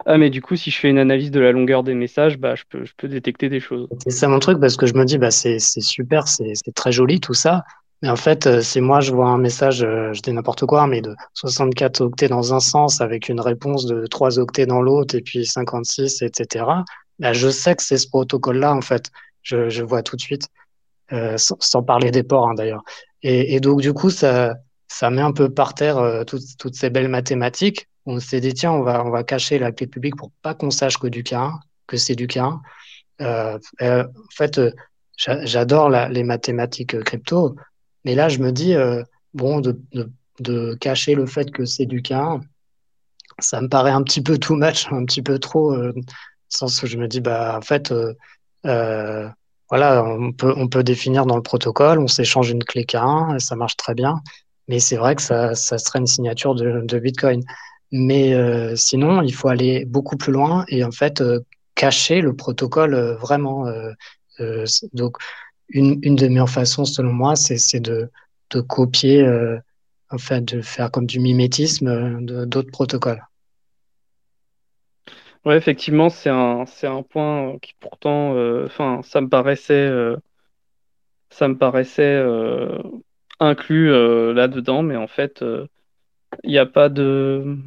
ah, 0.06 0.18
mais 0.18 0.30
du 0.30 0.42
coup, 0.42 0.56
si 0.56 0.72
je 0.72 0.80
fais 0.80 0.90
une 0.90 0.98
analyse 0.98 1.32
de 1.32 1.40
la 1.40 1.52
longueur 1.52 1.84
des 1.84 1.94
messages, 1.94 2.38
bah, 2.38 2.56
je, 2.56 2.64
peux, 2.68 2.86
je 2.86 2.94
peux 2.98 3.08
détecter 3.08 3.50
des 3.50 3.60
choses. 3.60 3.88
C'est 4.00 4.10
ça 4.10 4.28
mon 4.28 4.40
truc, 4.40 4.60
parce 4.60 4.76
que 4.76 4.86
je 4.86 4.94
me 4.94 5.06
dis, 5.06 5.18
bah, 5.18 5.32
c'est 5.32 5.60
super, 5.60 6.28
c'est 6.28 6.54
très 6.76 6.92
joli 6.92 7.20
tout 7.20 7.34
ça. 7.34 7.64
Mais 8.02 8.10
en 8.10 8.16
fait, 8.16 8.48
euh, 8.48 8.62
si 8.62 8.82
moi 8.82 9.00
je 9.00 9.12
vois 9.14 9.28
un 9.28 9.38
message, 9.38 9.84
euh, 9.84 10.12
je 10.14 10.22
dis 10.22 10.34
n'importe 10.34 10.66
quoi, 10.66 10.88
mais 10.88 11.02
de 11.02 11.16
64 11.36 12.02
octets 12.02 12.28
dans 12.28 12.54
un 12.54 12.60
sens 12.60 13.00
avec 13.00 13.30
une 13.30 13.40
réponse 13.40 13.86
de 13.86 14.08
3 14.08 14.40
octets 14.40 14.66
dans 14.66 14.82
l'autre 14.82 15.16
et 15.16 15.22
puis 15.22 15.46
56, 15.46 16.22
etc., 16.24 16.66
bah, 17.20 17.34
je 17.34 17.50
sais 17.50 17.76
que 17.76 17.84
c'est 17.84 17.98
ce 17.98 18.08
protocole-là, 18.08 18.74
en 18.74 18.82
fait. 18.82 19.12
Je, 19.44 19.70
je, 19.70 19.84
vois 19.84 20.02
tout 20.04 20.16
de 20.16 20.22
suite, 20.22 20.48
euh, 21.14 21.38
sans, 21.38 21.58
sans, 21.60 21.84
parler 21.84 22.12
des 22.12 22.24
ports 22.24 22.50
hein, 22.50 22.56
d'ailleurs. 22.56 22.84
Et, 23.22 23.56
et, 23.56 23.60
donc, 23.60 23.82
du 23.82 23.94
coup, 23.94 24.10
ça, 24.10 24.56
ça 24.88 25.10
met 25.10 25.22
un 25.22 25.32
peu 25.32 25.54
par 25.54 25.74
terre 25.74 25.98
euh, 25.98 26.24
toutes, 26.24 26.58
toutes 26.58 26.76
ces 26.76 26.90
belles 26.90 27.08
mathématiques 27.08 27.88
on 28.06 28.20
s'est 28.20 28.42
dit 28.42 28.54
tiens 28.54 28.72
on 28.72 28.82
va 28.82 29.06
on 29.06 29.10
va 29.10 29.24
cacher 29.24 29.58
la 29.60 29.72
clé 29.72 29.88
publique 29.88 30.16
pour 30.16 30.32
pas 30.42 30.54
qu'on 30.54 30.72
sache 30.72 30.98
que 30.98 31.08
du 31.08 31.24
K1 31.24 31.54
que 31.88 31.98
c'est 31.98 32.16
du 32.16 32.28
K1 32.28 32.60
euh, 33.22 33.58
en 33.80 34.32
fait 34.32 34.60
j'adore 35.18 35.90
les 35.90 36.24
mathématiques 36.24 37.02
crypto 37.04 37.56
mais 38.06 38.16
là 38.16 38.30
je 38.30 38.40
me 38.40 38.52
dis 38.52 38.74
euh, 38.76 39.04
bon 39.34 39.62
de, 39.62 40.76
cacher 40.76 41.16
le 41.16 41.26
fait 41.26 41.52
que 41.52 41.66
c'est 41.66 41.86
du 41.86 42.02
K1 42.02 42.42
ça 43.40 43.62
me 43.62 43.68
paraît 43.68 43.92
un 43.92 44.04
petit 44.04 44.22
peu 44.22 44.38
too 44.38 44.56
much 44.56 44.88
un 44.92 45.06
petit 45.06 45.22
peu 45.22 45.40
trop 45.40 45.74
euh, 45.74 45.94
sens 46.50 46.82
où 46.84 46.88
je 46.88 46.98
me 46.98 47.08
dis 47.08 47.22
bah 47.22 47.58
en 47.58 47.62
fait 47.62 47.94
voilà 48.64 50.04
on 50.04 50.32
peut 50.32 50.54
on 50.58 50.68
peut 50.68 50.84
définir 50.84 51.26
dans 51.26 51.36
le 51.36 51.44
protocole 51.44 52.00
on 52.00 52.08
s'échange 52.08 52.50
une 52.50 52.64
clé 52.64 52.84
K1 52.84 53.36
et 53.36 53.40
ça 53.40 53.56
marche 53.56 53.78
très 53.78 53.94
bien 53.94 54.22
mais 54.72 54.80
c'est 54.80 54.96
vrai 54.96 55.16
que 55.16 55.22
ça, 55.22 55.54
ça 55.54 55.78
serait 55.78 56.00
une 56.00 56.08
signature 56.08 56.56
de, 56.56 56.82
de 56.86 57.00
Bitcoin. 57.00 57.44
Mais 57.92 58.34
euh, 58.34 58.74
sinon, 58.78 59.22
il 59.22 59.34
faut 59.34 59.50
aller 59.50 59.84
beaucoup 59.84 60.16
plus 60.16 60.32
loin 60.32 60.64
et 60.70 60.86
en 60.86 60.92
fait 60.92 61.20
euh, 61.20 61.42
cacher 61.76 62.22
le 62.22 62.34
protocole 62.34 62.94
euh, 62.94 63.16
vraiment. 63.18 63.68
Euh, 63.68 63.92
euh, 64.40 64.66
donc, 64.94 65.18
une, 65.72 66.00
une 66.04 66.16
des 66.16 66.30
meilleures 66.30 66.50
façons, 66.50 66.86
selon 66.86 67.14
moi, 67.14 67.36
c'est 67.36 67.80
de, 67.80 68.10
de 68.52 68.62
copier, 68.62 69.26
en 70.10 70.18
fait, 70.18 70.42
de 70.44 70.62
faire 70.62 70.92
comme 70.92 71.06
du 71.06 71.20
mimétisme 71.20 72.26
d'autres 72.26 72.72
protocoles. 72.72 73.24
Ouais, 75.44 75.58
effectivement, 75.58 76.10
c'est 76.10 76.30
un, 76.30 76.66
un 76.84 77.04
point 77.04 77.58
qui 77.60 77.74
pourtant, 77.80 78.36
enfin, 78.66 79.02
ça 79.04 79.22
me 79.22 79.30
paraissait, 79.30 79.90
ça 81.30 81.48
me 81.48 81.58
paraissait 81.58 82.24
inclus 83.40 83.90
là-dedans, 84.34 84.84
mais 84.84 84.98
en 84.98 85.08
fait, 85.08 85.44
il 86.44 86.50
n'y 86.52 86.58
a 86.58 86.66
pas 86.66 86.90
de 86.90 87.58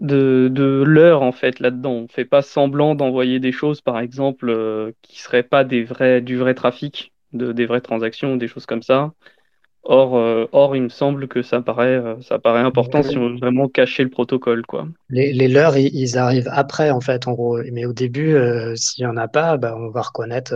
de, 0.00 0.48
de 0.50 0.82
l'heure 0.82 1.22
en 1.22 1.32
fait 1.32 1.60
là-dedans. 1.60 1.92
On 1.92 2.08
fait 2.08 2.24
pas 2.24 2.42
semblant 2.42 2.94
d'envoyer 2.94 3.40
des 3.40 3.52
choses, 3.52 3.80
par 3.80 3.98
exemple, 3.98 4.48
euh, 4.48 4.92
qui 5.02 5.20
seraient 5.20 5.42
pas 5.42 5.64
des 5.64 5.84
vrais, 5.84 6.20
du 6.20 6.36
vrai 6.36 6.54
trafic, 6.54 7.12
de, 7.32 7.52
des 7.52 7.66
vraies 7.66 7.80
transactions, 7.80 8.36
des 8.36 8.48
choses 8.48 8.66
comme 8.66 8.82
ça. 8.82 9.12
Or, 9.86 10.16
euh, 10.16 10.46
or, 10.52 10.74
il 10.76 10.82
me 10.82 10.88
semble 10.88 11.28
que 11.28 11.42
ça 11.42 11.60
paraît, 11.60 11.96
euh, 11.96 12.18
ça 12.22 12.38
paraît 12.38 12.60
important 12.60 13.02
si 13.02 13.18
on 13.18 13.28
veut 13.28 13.36
vraiment 13.36 13.68
cacher 13.68 14.02
le 14.02 14.08
protocole, 14.08 14.64
quoi. 14.64 14.88
Les, 15.10 15.34
les 15.34 15.46
leurs, 15.46 15.76
ils, 15.76 15.94
ils, 15.94 16.16
arrivent 16.16 16.48
après, 16.50 16.90
en 16.90 17.02
fait, 17.02 17.28
en 17.28 17.32
gros. 17.32 17.58
Mais 17.70 17.84
au 17.84 17.92
début, 17.92 18.34
euh, 18.34 18.74
s'il 18.76 19.04
y 19.04 19.06
en 19.06 19.18
a 19.18 19.28
pas, 19.28 19.58
bah, 19.58 19.76
on 19.76 19.90
va 19.90 20.00
reconnaître 20.00 20.54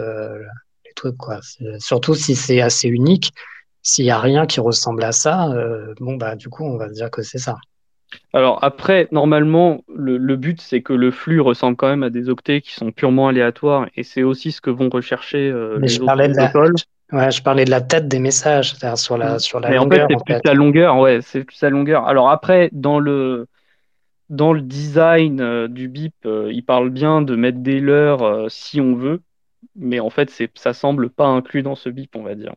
truc. 0.96 1.16
Quoi. 1.18 1.40
Surtout 1.78 2.14
si 2.14 2.34
c'est 2.34 2.60
assez 2.60 2.88
unique. 2.88 3.32
S'il 3.82 4.04
n'y 4.04 4.10
a 4.10 4.18
rien 4.18 4.46
qui 4.46 4.60
ressemble 4.60 5.04
à 5.04 5.12
ça, 5.12 5.54
bon, 6.00 6.16
bah, 6.16 6.34
du 6.34 6.48
coup, 6.48 6.64
on 6.64 6.76
va 6.76 6.88
dire 6.88 7.10
que 7.10 7.22
c'est 7.22 7.38
ça. 7.38 7.56
Alors 8.32 8.62
après, 8.62 9.08
normalement, 9.12 9.82
le, 9.94 10.36
but, 10.36 10.60
c'est 10.60 10.82
que 10.82 10.92
le 10.92 11.10
flux 11.10 11.40
ressemble 11.40 11.76
quand 11.76 11.88
même 11.88 12.02
à 12.02 12.10
des 12.10 12.28
octets 12.28 12.60
qui 12.60 12.72
sont 12.72 12.92
purement 12.92 13.28
aléatoires, 13.28 13.88
et 13.96 14.02
c'est 14.02 14.22
aussi 14.22 14.52
ce 14.52 14.60
que 14.60 14.70
vont 14.70 14.88
rechercher 14.88 15.52
les 15.80 15.88
je 15.88 15.96
autres 15.98 16.06
parlais. 16.06 16.28
De 16.28 16.36
la... 16.36 16.52
Ouais, 17.10 17.30
je 17.30 17.42
parlais 17.42 17.64
de 17.64 17.70
la 17.70 17.80
tête 17.80 18.06
des 18.06 18.18
messages, 18.18 18.74
c'est-à-dire 18.74 18.98
sur 18.98 19.16
la, 19.16 19.38
sur 19.38 19.60
la 19.60 19.70
longueur. 19.70 20.04
En 20.04 20.08
fait, 20.08 20.14
c'est 20.18 20.24
plus 20.24 20.40
la 20.44 20.54
longueur, 20.54 20.98
ouais, 20.98 21.20
c'est 21.22 21.44
plus 21.44 21.60
la 21.62 21.70
longueur. 21.70 22.06
Alors 22.06 22.28
après, 22.28 22.68
dans 22.72 23.00
le, 23.00 23.46
dans 24.28 24.52
le 24.52 24.60
design 24.60 25.40
euh, 25.40 25.68
du 25.68 25.88
BIP, 25.88 26.14
euh, 26.26 26.50
il 26.52 26.64
parle 26.64 26.90
bien 26.90 27.22
de 27.22 27.34
mettre 27.34 27.58
des 27.58 27.80
leurres 27.80 28.22
euh, 28.22 28.46
si 28.50 28.80
on 28.80 28.94
veut, 28.94 29.22
mais 29.74 30.00
en 30.00 30.10
fait, 30.10 30.30
ça 30.54 30.74
semble 30.74 31.08
pas 31.08 31.26
inclus 31.26 31.62
dans 31.62 31.74
ce 31.74 31.88
BIP, 31.88 32.14
on 32.14 32.22
va 32.22 32.34
dire. 32.34 32.54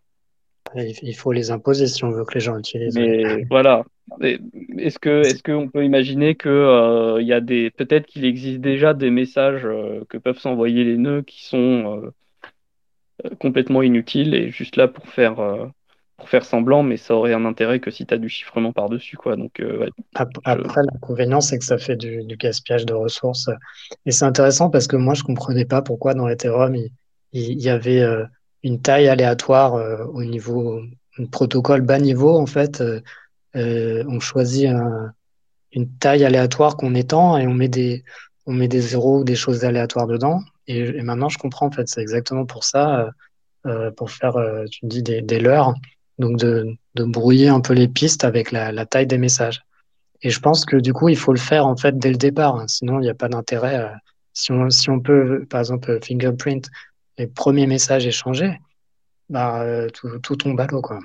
Il 0.76 1.16
faut 1.16 1.32
les 1.32 1.52
imposer 1.52 1.88
si 1.88 2.04
on 2.04 2.12
veut 2.12 2.24
que 2.24 2.36
les 2.36 2.40
gens 2.40 2.58
utilisent. 2.58 2.96
Mais 2.96 3.44
voilà. 3.50 3.84
Est-ce 4.22 5.00
que 5.00 5.22
est-ce 5.22 5.44
qu'on 5.44 5.68
peut 5.68 5.84
imaginer 5.84 6.36
que 6.36 7.18
il 7.20 7.28
y 7.28 7.34
a 7.34 7.42
des 7.42 7.72
peut-être 7.72 8.06
qu'il 8.06 8.26
existe 8.26 8.60
déjà 8.60 8.94
des 8.94 9.10
messages 9.10 9.68
que 10.10 10.18
peuvent 10.18 10.40
s'envoyer 10.40 10.84
les 10.84 10.98
nœuds 10.98 11.24
qui 11.24 11.46
sont 11.46 12.12
complètement 13.40 13.82
inutiles 13.82 14.34
et 14.34 14.50
juste 14.50 14.76
là 14.76 14.88
pour 14.88 15.08
faire 15.08 15.40
pour 16.22 16.30
faire 16.30 16.46
semblant, 16.46 16.84
mais 16.84 16.98
ça 16.98 17.16
aurait 17.16 17.34
un 17.34 17.46
intérêt 17.46 17.80
que 17.80 17.90
si 17.90 18.06
tu 18.06 18.14
as 18.14 18.20
du 18.20 18.30
chiffrement 18.30 18.72
par-dessus. 18.72 19.18
quoi. 19.18 19.36
Donc, 19.36 19.60
euh, 19.60 19.90
Après, 20.14 20.82
l'inconvénient, 20.94 21.42
c'est 21.42 21.58
que 21.58 21.66
ça 21.66 21.80
fait 21.80 21.96
du, 21.96 22.24
gaspillage 22.38 22.86
de 22.86 22.94
ressources. 22.94 23.50
Et 24.06 24.12
c'est 24.12 24.26
intéressant 24.26 24.70
parce 24.70 24.86
que 24.86 24.96
moi, 24.96 25.16
je 25.16 25.24
ne 25.24 25.26
comprenais 25.26 25.66
pas 25.66 25.82
pourquoi 25.82 26.14
dans 26.14 26.28
Ethereum, 26.28 26.76
il, 26.76 26.92
il 27.34 27.60
y 27.60 27.70
avait 27.70 28.02
euh, 28.02 28.24
une 28.64 28.82
taille 28.82 29.08
aléatoire 29.08 29.76
euh, 29.76 30.06
au 30.06 30.24
niveau, 30.24 30.82
un 31.18 31.26
protocole 31.26 31.82
bas 31.82 32.00
niveau, 32.00 32.38
en 32.38 32.46
fait. 32.46 32.84
on 33.56 34.20
choisit 34.20 34.70
une 35.74 35.90
taille 36.00 36.26
aléatoire 36.26 36.78
qu'on 36.78 36.96
étend 36.96 37.38
et 37.38 37.48
on 37.48 37.54
met 37.54 37.68
des, 37.68 38.04
on 38.46 38.54
met 38.54 38.68
des 38.68 38.82
zéros 38.82 39.20
ou 39.20 39.24
des 39.24 39.36
choses 39.36 39.66
aléatoires 39.66 40.08
dedans. 40.08 40.42
Et, 40.68 41.02
maintenant, 41.02 41.30
je 41.30 41.38
comprends, 41.38 41.68
en 41.68 41.72
fait, 41.72 41.88
c'est 41.88 42.02
exactement 42.02 42.46
pour 42.46 42.64
ça. 42.64 43.10
pour 43.98 44.10
faire, 44.12 44.36
tu 44.72 44.86
dis, 44.86 45.04
des, 45.04 45.22
des 45.22 45.40
leurres 45.40 45.74
donc 46.22 46.38
de, 46.38 46.78
brouiller 46.96 47.50
un 47.50 47.60
peu 47.60 47.74
les 47.74 47.90
pistes 47.90 48.24
avec 48.24 48.54
la, 48.54 48.86
taille 48.86 49.08
des 49.08 49.18
messages. 49.18 49.62
Et 50.22 50.30
je 50.30 50.40
pense 50.40 50.64
que 50.66 50.78
du 50.78 50.94
coup, 50.94 51.10
il 51.10 51.18
faut 51.18 51.34
le 51.34 51.40
faire 51.40 51.66
en 51.66 51.76
fait 51.76 51.98
dès 51.98 52.12
le 52.12 52.18
départ, 52.18 52.56
hein. 52.56 52.68
sinon 52.68 53.00
il 53.00 53.04
n'y 53.04 53.10
a 53.10 53.16
pas 53.16 53.28
d'intérêt. 53.28 53.78
Euh, 53.80 53.90
si, 54.34 54.52
on, 54.52 54.70
si 54.70 54.90
on 54.90 55.02
peut, 55.02 55.46
par 55.50 55.60
exemple, 55.60 56.00
fingerprint 56.02 56.70
les 57.22 57.27
premiers 57.27 57.68
messages 57.68 58.06
échangés, 58.06 58.60
bah, 59.30 59.61
euh, 59.61 59.89
tout, 59.89 60.19
tout, 60.19 60.35
tombe 60.35 60.60
à 60.60 60.68
l'eau. 60.68 60.81
Quoi. 60.81 60.99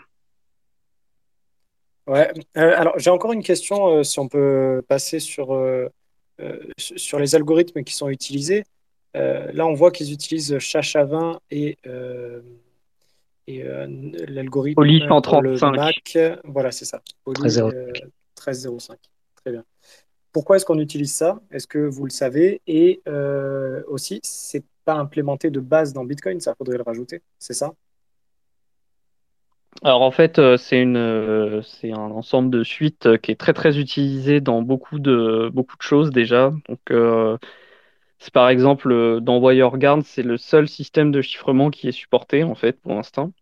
Ouais, 2.06 2.32
euh, 2.56 2.72
alors 2.76 2.98
j'ai 2.98 3.10
encore 3.10 3.32
une 3.32 3.43
question, 3.43 4.02
si 4.05 4.18
on 4.20 4.28
peut 4.28 4.82
passer 4.88 5.18
sur, 5.20 5.59
sur 6.76 7.18
les 7.18 7.34
algorithmes 7.34 7.82
qui 7.82 7.94
sont 7.94 8.09
utilisés. 8.09 8.64
là, 9.14 9.66
on 9.66 9.74
voit 9.74 9.90
qu'ils 9.90 10.12
utilisent 10.12 10.56
SHA-20 10.56 11.38
et 11.51 11.78
et 13.48 13.62
euh, 13.62 13.86
l'algorithme 14.28 14.74
pour 14.74 15.43
le 15.43 15.70
Mac, 15.76 16.18
voilà, 16.44 16.72
c'est 16.72 16.84
ça. 16.84 17.01
13.05. 17.26 17.72
Euh, 17.72 18.94
Très 19.36 19.52
bien. 19.52 19.64
Pourquoi 20.32 20.56
est-ce 20.56 20.64
qu'on 20.64 20.80
utilise 20.80 21.14
ça? 21.14 21.40
Est-ce 21.51 21.66
que 21.66 21.78
vous 21.78 22.05
le 22.05 22.10
savez? 22.10 22.60
Et 22.66 23.01
euh, 23.06 23.82
aussi, 23.86 24.20
c'est 24.22 24.64
pas 24.86 24.94
implémenté 24.94 25.50
de 25.50 25.60
base 25.60 25.92
dans 25.92 26.04
Bitcoin, 26.04 26.40
ça 26.40 26.54
faudrait 26.54 26.78
le 26.78 26.82
rajouter, 26.82 27.20
c'est 27.38 27.52
ça? 27.52 27.74
Alors 29.82 30.00
en 30.00 30.10
fait, 30.10 30.40
c'est 30.56 30.80
une, 30.80 31.60
c'est 31.62 31.92
un 31.92 32.10
ensemble 32.10 32.48
de 32.48 32.64
suites 32.64 33.18
qui 33.18 33.30
est 33.30 33.36
très 33.36 33.52
très 33.52 33.78
utilisé 33.78 34.40
dans 34.40 34.62
beaucoup 34.62 34.98
de 34.98 35.50
beaucoup 35.52 35.76
de 35.76 35.82
choses 35.82 36.10
déjà. 36.10 36.50
Donc 36.66 36.80
c'est 38.18 38.32
par 38.32 38.48
exemple 38.48 38.90
euh, 38.92 39.20
dans 39.20 39.38
WireGuard, 39.40 40.02
c'est 40.04 40.22
le 40.22 40.36
seul 40.36 40.68
système 40.68 41.12
de 41.12 41.20
chiffrement 41.22 41.70
qui 41.70 41.88
est 41.88 41.92
supporté 41.92 42.44
en 42.44 42.54
fait 42.54 42.80
pour 42.80 42.94
l'instant. 42.94 43.32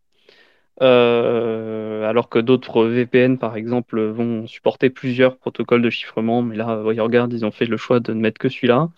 Euh, 0.82 2.04
alors 2.08 2.28
que 2.28 2.38
d'autres 2.40 2.84
VPN, 2.86 3.38
par 3.38 3.56
exemple, 3.56 4.00
vont 4.02 4.46
supporter 4.46 4.90
plusieurs 4.90 5.38
protocoles 5.38 5.82
de 5.82 5.90
chiffrement, 5.90 6.42
mais 6.42 6.56
là, 6.56 6.82
WireGuard, 6.82 7.28
ils 7.30 7.44
ont 7.46 7.52
fait 7.52 7.66
le 7.66 7.76
choix 7.76 8.00
de 8.00 8.12
ne 8.12 8.20
mettre 8.20 8.38
que 8.38 8.48
celui-là. 8.48 8.90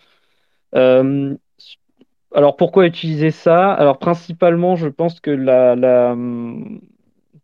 Euh, 0.74 1.36
alors 2.34 2.56
pourquoi 2.56 2.86
utiliser 2.86 3.30
ça? 3.30 3.72
Alors 3.72 3.98
principalement, 3.98 4.76
je 4.76 4.88
pense 4.88 5.20
que 5.20 5.30
la, 5.30 6.14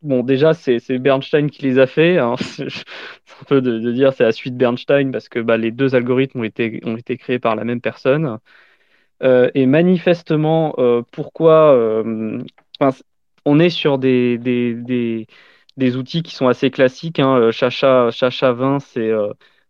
bon 0.03 0.23
déjà 0.23 0.55
c'est 0.55 0.99
Bernstein 0.99 1.51
qui 1.51 1.63
les 1.63 1.79
a 1.79 1.87
fait. 1.87 2.19
Hein. 2.19 2.35
c'est 2.41 2.65
un 2.65 3.45
peu 3.47 3.61
de, 3.61 3.93
dire 3.93 4.13
c'est 4.13 4.25
la 4.25 4.33
suite 4.33 4.57
Bernstein 4.57 5.13
parce 5.13 5.29
que 5.29 5.39
bah, 5.39 5.57
les 5.57 5.71
deux 5.71 5.95
algorithmes 5.95 6.41
ont 6.41 6.45
été 6.45 6.81
ont 6.85 6.97
été 6.97 7.17
créés 7.17 7.39
par 7.39 7.57
la 7.57 7.65
même 7.65 7.81
personne. 7.81 8.39
Euh, 9.23 9.51
et 9.55 9.67
manifestement, 9.67 10.75
euh, 10.79 11.03
pourquoi 11.13 11.75
euh, 11.75 12.41
on 13.45 13.59
est 13.61 13.71
sur 13.71 13.99
des, 13.99 14.37
des, 14.39 14.75
des, 14.75 15.27
des, 15.77 15.97
outils 15.97 16.23
qui 16.23 16.35
sont 16.35 16.49
assez 16.49 16.71
classiques. 16.71 17.21
Hein. 17.21 17.51
Chacha, 17.53 18.11
Chacha 18.11 18.53
20, 18.53 18.81
c'est 18.81 19.11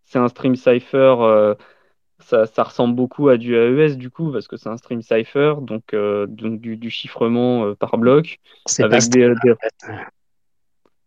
c'est 0.05 0.19
un 0.19 0.29
stream 0.29 0.57
cipher 0.57 1.55
ça, 2.23 2.47
ça, 2.47 2.63
ressemble 2.63 2.95
beaucoup 2.95 3.29
à 3.29 3.37
du 3.37 3.55
AES 3.57 3.97
du 3.97 4.11
coup 4.11 4.33
parce 4.33 4.49
que 4.49 4.57
c'est 4.57 4.69
un 4.69 4.77
stream 4.77 5.03
cipher 5.03 5.55
donc, 5.61 5.95
donc 5.95 6.61
du, 6.61 6.77
du, 6.77 6.91
chiffrement 6.91 7.75
par 7.75 7.99
bloc 7.99 8.39
avec 8.79 9.09
des, 9.11 9.35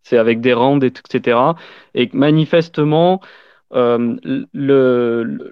c'est 0.05 0.17
avec 0.17 0.39
des 0.39 0.53
rounds, 0.53 0.85
etc. 0.85 1.55
Et 1.95 2.09
manifestement, 2.13 3.21
euh, 3.73 4.15
le, 4.53 5.51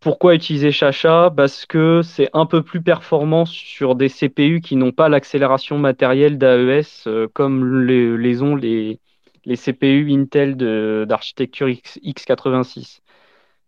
pourquoi 0.00 0.34
utiliser 0.34 0.72
Chacha? 0.72 1.32
Parce 1.34 1.64
que 1.66 2.02
c'est 2.02 2.28
un 2.32 2.44
peu 2.44 2.62
plus 2.62 2.82
performant 2.82 3.44
sur 3.46 3.94
des 3.94 4.08
CPU 4.08 4.60
qui 4.60 4.76
n'ont 4.76 4.90
pas 4.92 5.08
l'accélération 5.08 5.78
matérielle 5.78 6.36
d'AES 6.36 7.04
euh, 7.06 7.28
comme 7.32 7.82
les, 7.82 8.42
ont 8.42 8.56
les, 8.56 8.98
les 9.44 9.56
CPU 9.56 10.10
Intel 10.10 10.56
d'architecture 11.06 11.68
X, 11.68 12.24
86 12.26 13.00
euh, 13.00 13.11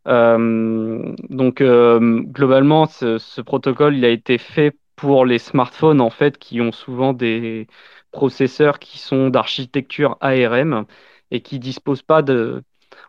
donc 0.06 1.62
globalement, 1.62 2.86
ce, 2.86 3.40
protocole 3.40 3.96
il 3.96 4.04
a 4.04 4.10
été 4.10 4.38
fait 4.38 4.76
pour 4.96 5.26
les 5.26 5.38
smartphones 5.38 6.00
en 6.00 6.10
fait 6.10 6.38
qui 6.38 6.60
ont 6.60 6.72
souvent 6.72 7.12
des, 7.12 7.66
processeurs 8.14 8.78
qui 8.78 8.98
sont 8.98 9.28
d'architecture 9.28 10.16
ARM 10.22 10.86
et 11.30 11.42
qui 11.42 11.58
disposent 11.58 12.02
pas 12.02 12.22
de. 12.22 12.62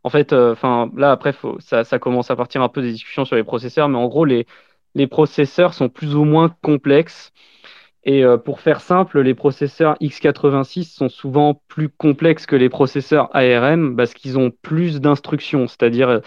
En 0.04 0.10
fait, 0.10 0.34
euh, 0.34 0.52
enfin 0.52 0.92
là 0.98 1.12
après, 1.12 1.34
ça, 1.60 2.00
commence 2.00 2.32
à 2.32 2.36
partir 2.36 2.62
un 2.62 2.70
peu 2.70 2.82
des 2.82 2.92
discussions 2.92 3.26
sur 3.26 3.36
les 3.38 3.44
processeurs, 3.44 3.88
mais 3.88 3.98
en 3.98 4.08
gros, 4.08 4.26
les, 4.26 4.46
les 4.96 5.08
processeurs 5.08 5.74
sont 5.74 5.90
plus 5.90 6.16
ou 6.16 6.26
moins 6.26 6.50
complexes. 6.62 7.32
Et 8.04 8.24
euh, 8.24 8.38
pour 8.38 8.62
faire 8.62 8.82
simple, 8.82 9.22
les 9.22 9.34
processeurs 9.34 9.96
x86 10.02 10.84
sont 10.94 11.10
souvent 11.10 11.62
plus 11.68 11.90
complexes 11.90 12.46
que 12.46 12.56
les 12.56 12.70
processeurs 12.70 13.30
ARM 13.36 13.96
parce 13.96 14.14
qu'ils 14.14 14.38
ont 14.38 14.52
plus 14.52 15.02
d'instructions, 15.02 15.68
c'est-à-dire 15.68 16.22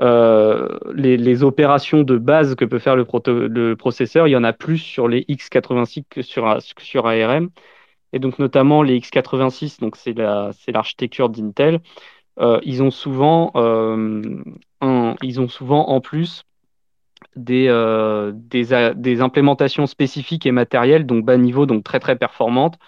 euh, 0.00 0.78
les, 0.94 1.42
opérations 1.42 2.02
de 2.02 2.18
base 2.18 2.54
que 2.54 2.64
peut 2.64 2.78
faire 2.78 2.94
le, 2.94 3.74
processeur, 3.74 4.28
il 4.28 4.30
y 4.30 4.36
en 4.36 4.44
a 4.44 4.52
plus 4.52 4.78
sur 4.78 5.08
les 5.08 5.22
x86 5.22 6.04
que 6.08 6.22
sur, 6.22 7.06
ARM 7.06 7.50
et 8.12 8.20
donc 8.20 8.38
notamment 8.38 8.82
les 8.82 9.00
x86, 9.00 9.80
donc 9.80 9.96
c'est 9.96 10.14
l'architecture 10.72 11.28
d'Intel, 11.28 11.80
euh, 12.38 12.60
ils 12.62 12.82
ont 12.82 12.92
souvent 12.92 13.50
euh, 13.56 14.40
ils 15.22 15.40
ont 15.40 15.48
souvent 15.48 15.88
en 15.88 16.00
plus 16.00 16.44
des, 17.34 17.66
des, 18.34 19.20
implémentations 19.20 19.86
spécifiques 19.86 20.46
et 20.46 20.52
matérielles, 20.52 21.06
donc 21.06 21.24
bas 21.24 21.36
niveau, 21.36 21.66
donc 21.66 21.82
très 21.82 21.98
très 21.98 22.16
performantes, 22.16 22.78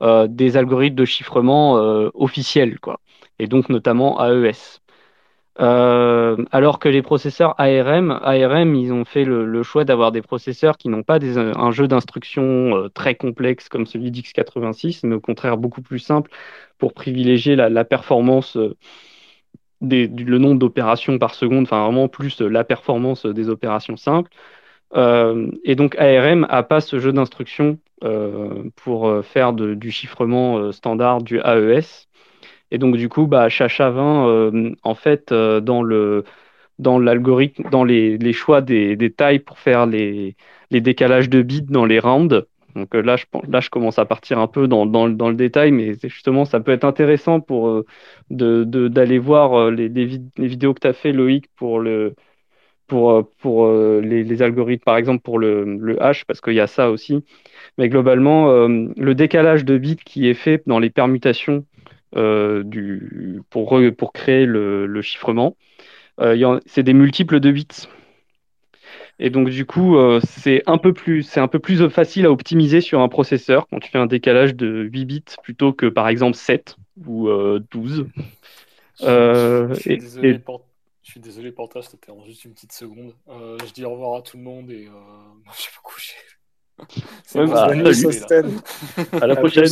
des 0.00 0.56
algorithmes 0.56 0.96
de 0.96 1.04
chiffrement 1.04 1.74
officiels, 2.14 2.80
quoi, 2.80 3.00
et 3.38 3.46
donc 3.46 3.68
notamment 3.68 4.20
AES. 4.20 4.80
Euh, 5.58 6.36
alors 6.52 6.78
que 6.78 6.88
les 6.88 7.02
processeurs 7.02 7.54
ARM, 7.58 8.10
ARM, 8.22 8.74
ils 8.74 8.92
ont 8.92 9.04
fait 9.06 9.24
le, 9.24 9.62
choix 9.62 9.84
d'avoir 9.84 10.12
des 10.12 10.20
processeurs 10.20 10.76
qui 10.76 10.88
n'ont 10.88 11.02
pas 11.02 11.18
un 11.18 11.70
jeu 11.70 11.88
d'instructions 11.88 12.76
euh, 12.76 12.88
très 12.90 13.14
complexe 13.14 13.68
comme 13.68 13.86
celui 13.86 14.10
d'X86, 14.10 15.06
mais 15.06 15.14
au 15.14 15.20
contraire 15.20 15.56
beaucoup 15.56 15.80
plus 15.80 15.98
simple 15.98 16.30
pour 16.78 16.92
privilégier 16.92 17.56
la, 17.56 17.84
performance, 17.84 18.56
euh, 18.58 18.76
le 19.80 20.38
nombre 20.38 20.58
d'opérations 20.58 21.18
par 21.18 21.34
seconde, 21.34 21.62
enfin 21.64 21.84
vraiment 21.84 22.08
plus 22.08 22.40
la 22.42 22.64
performance 22.64 23.24
des 23.24 23.48
opérations 23.48 23.96
simples. 23.96 24.30
et 24.94 25.74
donc 25.74 25.96
ARM 25.98 26.46
n'a 26.50 26.62
pas 26.62 26.80
ce 26.80 26.98
jeu 26.98 27.12
d'instructions 27.12 27.78
pour 28.76 29.24
faire 29.24 29.52
du 29.54 29.90
chiffrement 29.90 30.70
standard 30.72 31.22
du 31.22 31.38
AES. 31.40 32.06
Et 32.76 32.78
donc, 32.78 32.98
du 32.98 33.08
coup, 33.08 33.26
bah, 33.26 33.48
Chacha 33.48 33.88
20, 33.88 34.28
euh, 34.28 34.74
en 34.82 34.94
fait, 34.94 35.32
euh, 35.32 35.60
dans 35.60 35.82
le 35.82 36.24
dans 36.78 36.98
l'algorithme, 36.98 37.70
dans 37.70 37.84
les, 37.84 38.18
les 38.18 38.34
choix 38.34 38.60
des, 38.60 38.96
des, 38.96 39.10
tailles 39.10 39.38
pour 39.38 39.58
faire 39.58 39.86
les, 39.86 40.36
les, 40.70 40.82
décalages 40.82 41.30
de 41.30 41.40
bits 41.40 41.62
dans 41.62 41.86
les 41.86 41.98
rounds, 41.98 42.44
Donc 42.74 42.94
là, 42.94 43.16
je, 43.16 43.24
là, 43.48 43.60
je 43.60 43.70
commence 43.70 43.98
à 43.98 44.04
partir 44.04 44.38
un 44.38 44.46
peu 44.46 44.68
dans, 44.68 44.84
dans, 44.84 45.08
dans 45.08 45.30
le 45.30 45.36
détail, 45.36 45.72
mais 45.72 45.94
justement, 46.04 46.44
ça 46.44 46.60
peut 46.60 46.72
être 46.72 46.84
intéressant 46.84 47.40
pour 47.40 47.82
d'aller 48.30 49.18
voir 49.18 49.70
les, 49.70 49.88
les, 49.88 50.04
vidéos 50.36 50.74
que 50.74 50.80
tu 50.80 50.86
as 50.88 50.92
fait, 50.92 51.12
Loïc, 51.12 51.46
pour 51.56 51.80
le, 51.80 52.14
pour, 52.88 53.26
pour 53.38 53.72
les, 54.02 54.22
les, 54.22 54.42
algorithmes, 54.42 54.84
par 54.84 54.98
exemple 54.98 55.22
pour 55.22 55.38
le, 55.38 55.64
le 55.64 56.02
hash, 56.02 56.26
parce 56.26 56.42
qu'il 56.42 56.54
y 56.54 56.60
a 56.60 56.66
ça 56.66 56.90
aussi. 56.90 57.24
Mais 57.78 57.88
globalement, 57.88 58.68
le 58.68 59.14
décalage 59.14 59.64
de 59.64 59.78
bits 59.78 59.96
qui 59.96 60.28
est 60.28 60.34
fait 60.34 60.62
dans 60.66 60.78
les 60.78 60.90
permutations 60.90 61.64
du, 62.16 63.42
pour, 63.50 63.78
pour 63.96 64.12
créer 64.12 64.46
le, 64.46 64.86
le 64.86 65.02
chiffrement, 65.02 65.56
c'est 66.66 66.82
des 66.82 66.94
multiples 66.94 67.40
de 67.40 67.50
bits. 67.50 67.88
Et 69.18 69.30
donc 69.30 69.48
du 69.48 69.64
coup, 69.64 69.96
euh, 69.96 70.20
c'est 70.22 70.62
un 70.66 70.76
peu 70.76 70.92
plus, 70.92 71.22
c'est 71.22 71.40
un 71.40 71.48
peu 71.48 71.58
plus 71.58 71.88
facile 71.88 72.26
à 72.26 72.30
optimiser 72.30 72.80
sur 72.80 73.00
un 73.00 73.08
processeur 73.08 73.66
quand 73.68 73.80
tu 73.80 73.90
fais 73.90 73.98
un 73.98 74.06
décalage 74.06 74.54
de 74.54 74.88
8 74.92 75.04
bits 75.06 75.24
plutôt 75.42 75.72
que 75.72 75.86
par 75.86 76.08
exemple 76.08 76.36
7 76.36 76.76
ou 77.06 77.28
12. 77.70 78.06
Euh, 79.02 79.68
je, 79.68 79.80
suis 79.80 79.92
euh, 79.92 79.96
désolé, 79.96 80.28
et... 80.30 80.38
pour... 80.38 80.66
je 81.02 81.10
suis 81.10 81.20
désolé 81.20 81.52
Portage, 81.52 81.84
c'était 81.84 82.10
en 82.10 82.24
juste 82.24 82.44
une 82.44 82.52
petite 82.52 82.72
seconde. 82.72 83.14
je 83.28 83.72
dis 83.72 83.84
au 83.84 83.90
revoir 83.90 84.18
à 84.18 84.22
tout 84.22 84.36
le 84.36 84.42
monde 84.42 84.70
et 84.70 84.84
je 84.84 84.90
vais 84.90 84.90
me 84.90 85.82
coucher. 85.82 86.14
Ouais, 87.34 87.46
bah, 87.46 87.68
salut, 88.12 88.48
à 89.12 89.26
la 89.26 89.36
prochaine. 89.36 89.70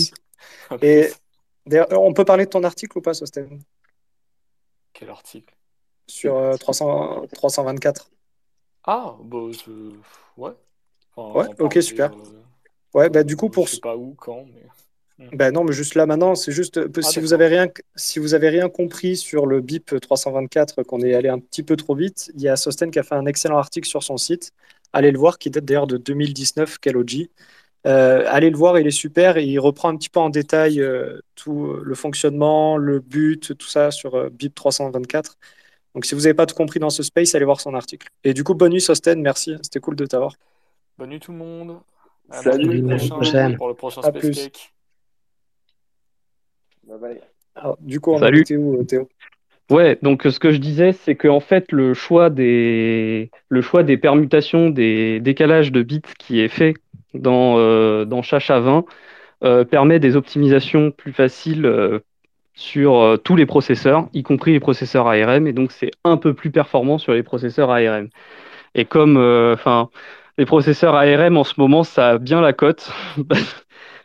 Et 0.81 1.09
on 1.67 2.13
peut 2.13 2.25
parler 2.25 2.45
de 2.45 2.51
ton 2.51 2.65
article 2.65 2.99
ou 2.99 3.01
pas, 3.01 3.15
Sosten? 3.15 3.61
Quel 4.93 5.11
article? 5.11 5.55
Sur 6.07 6.59
300, 6.59 7.27
324. 7.33 8.11
Ah, 8.87 9.17
bah, 9.23 9.39
ouais. 10.37 10.51
ouais, 11.17 11.47
ok, 11.59 11.83
super. 11.83 12.13
Euh, 12.13 12.43
ouais, 12.93 13.09
bah, 13.09 13.25
du 13.25 13.37
coup, 13.37 13.49
pour. 13.49 13.67
Je 13.67 13.77
sais 13.77 13.81
pas 13.81 13.97
où, 13.97 14.15
quand, 14.15 14.45
mais. 14.53 14.67
Ben 15.33 15.53
non, 15.53 15.63
mais 15.63 15.73
juste 15.73 15.95
là 15.95 16.07
maintenant, 16.07 16.35
c'est 16.35 16.51
juste 16.51 16.77
euh, 16.77 16.89
si, 17.01 17.21
vous 17.21 17.33
avez 17.33 17.47
rien, 17.47 17.69
si 17.95 18.19
vous 18.19 18.35
avez 18.35 18.49
rien 18.49 18.69
compris 18.69 19.17
sur 19.17 19.47
le 19.47 19.61
BIP 19.61 20.01
324, 20.01 20.83
qu'on 20.83 21.03
est 21.03 21.15
allé 21.15 21.29
un 21.29 21.39
petit 21.39 21.63
peu 21.63 21.77
trop 21.77 21.95
vite, 21.95 22.33
il 22.35 22.43
y 22.43 22.49
a 22.49 22.57
Sosten 22.57 22.91
qui 22.91 22.99
a 22.99 23.05
fait 23.05 23.15
un 23.15 23.25
excellent 23.27 23.59
article 23.59 23.87
sur 23.87 24.03
son 24.03 24.17
site. 24.17 24.51
Allez 24.93 25.13
le 25.13 25.19
voir, 25.19 25.39
qui 25.39 25.51
date 25.51 25.65
d'ailleurs 25.65 25.87
de 25.87 25.99
2019, 25.99 26.79
Keloji. 26.79 27.31
Euh, 27.87 28.25
allez 28.29 28.51
le 28.51 28.57
voir, 28.57 28.79
il 28.79 28.87
est 28.87 28.91
super 28.91 29.37
et 29.37 29.45
il 29.45 29.59
reprend 29.59 29.91
un 29.91 29.97
petit 29.97 30.09
peu 30.09 30.21
en 30.21 30.31
détail 30.31 30.83
tout 31.35 31.73
le 31.73 31.95
fonctionnement, 31.95 32.77
le 32.77 33.01
but, 33.01 33.57
tout 33.57 33.69
ça 33.69 33.91
sur 33.91 34.31
BIP 34.31 34.55
324. 34.55 35.37
Donc, 35.95 36.07
si 36.07 36.15
vous 36.15 36.23
n'avez 36.23 36.35
pas 36.35 36.47
tout 36.47 36.57
compris 36.57 36.81
dans 36.81 36.91
ce 36.91 37.03
space, 37.03 37.35
allez 37.35 37.45
voir 37.45 37.61
son 37.61 37.75
article. 37.75 38.09
Et 38.25 38.35
du 38.35 38.43
coup, 38.43 38.55
bonne 38.55 38.73
nuit, 38.73 38.81
Sosten, 38.81 39.21
merci. 39.23 39.57
C'était 39.63 39.81
cool 39.81 39.95
de 39.95 40.07
t'avoir. 40.07 40.35
Bonne 40.99 41.11
nuit, 41.11 41.21
tout 41.21 41.33
le 41.33 41.39
monde. 41.39 41.79
Salut, 42.31 42.83
prochain, 43.09 43.55
pour 43.55 43.69
le 43.69 43.75
prochain 43.75 44.01
à 44.01 44.09
Space 44.09 44.31
Cake. 44.31 44.73
Bye 46.85 46.99
bye. 46.99 47.21
Alors, 47.55 47.77
du 47.81 48.01
coup, 48.01 48.13
on 48.13 48.19
Salut. 48.19 48.45
a 48.51 48.55
où, 48.55 48.83
Théo? 48.85 49.09
Ouais, 49.71 49.99
donc 50.03 50.23
ce 50.25 50.39
que 50.39 50.51
je 50.51 50.59
disais, 50.59 50.93
c'est 50.93 51.15
qu'en 51.15 51.41
fait, 51.41 51.71
le 51.73 51.95
choix, 51.95 52.29
des... 52.29 53.31
le 53.49 53.63
choix 53.63 53.83
des 53.83 53.97
permutations, 53.97 54.69
des 54.69 55.21
décalages 55.21 55.73
de 55.73 55.83
bits 55.83 56.03
qui 56.19 56.41
est 56.41 56.49
fait 56.49 56.75
dans, 57.15 57.59
euh, 57.59 58.05
dans 58.05 58.21
Chacha20 58.21 58.85
euh, 59.45 59.65
permet 59.65 59.99
des 59.99 60.17
optimisations 60.17 60.91
plus 60.91 61.13
faciles 61.13 61.67
euh, 61.67 61.99
sur 62.55 62.97
euh, 63.01 63.17
tous 63.19 63.37
les 63.37 63.47
processeurs, 63.47 64.09
y 64.15 64.23
compris 64.23 64.53
les 64.53 64.61
processeurs 64.61 65.07
ARM, 65.07 65.47
et 65.47 65.53
donc 65.53 65.73
c'est 65.73 65.91
un 66.05 66.17
peu 66.17 66.33
plus 66.35 66.51
performant 66.51 66.99
sur 66.99 67.13
les 67.13 67.23
processeurs 67.23 67.71
ARM. 67.71 68.09
Et 68.75 68.87
comme 68.87 69.17
enfin 69.53 69.91
les 70.39 70.47
processeurs 70.47 70.95
ARM 70.95 71.37
en 71.37 71.45
ce 71.45 71.55
moment, 71.59 71.85
ça 71.85 72.11
a 72.11 72.19
bien 72.19 72.41
la 72.41 72.53
cote. 72.53 72.91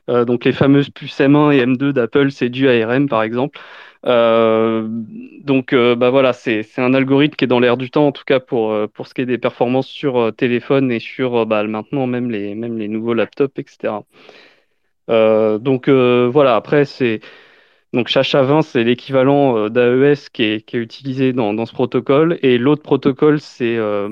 Donc 0.07 0.43
les 0.43 0.53
fameuses 0.53 0.89
puces 0.89 1.19
M1 1.19 1.53
et 1.53 1.63
M2 1.63 1.91
d'Apple, 1.91 2.31
c'est 2.31 2.49
du 2.49 2.67
ARM 2.67 3.07
par 3.07 3.21
exemple. 3.21 3.59
Donc 4.03 5.73
bah 5.75 6.09
voilà, 6.09 6.33
c'est 6.33 6.65
un 6.77 6.93
algorithme 6.93 7.35
qui 7.35 7.45
est 7.45 7.47
dans 7.47 7.59
l'air 7.59 7.77
du 7.77 7.89
temps, 7.89 8.07
en 8.07 8.11
tout 8.11 8.23
cas 8.25 8.39
pour, 8.39 8.75
pour 8.93 9.07
ce 9.07 9.13
qui 9.13 9.21
est 9.21 9.25
des 9.25 9.37
performances 9.37 9.87
sur 9.87 10.33
téléphone 10.35 10.91
et 10.91 10.99
sur 10.99 11.45
bah, 11.45 11.63
maintenant 11.63 12.07
même 12.07 12.31
les, 12.31 12.55
même 12.55 12.77
les 12.77 12.87
nouveaux 12.87 13.13
laptops, 13.13 13.59
etc. 13.59 13.95
donc 15.07 15.89
voilà, 15.89 16.55
après 16.55 16.85
c'est 16.85 17.21
donc 17.93 18.09
SHA-20, 18.09 18.61
c'est 18.61 18.83
l'équivalent 18.83 19.57
euh, 19.57 19.69
d'AES 19.69 20.29
qui 20.31 20.43
est, 20.43 20.73
utilisé 20.73 21.33
dans, 21.33 21.65
ce 21.65 21.73
protocole. 21.73 22.37
Et 22.43 22.57
l'autre 22.57 22.83
protocole, 22.83 23.39
c'est 23.39 23.77
euh, 23.77 24.09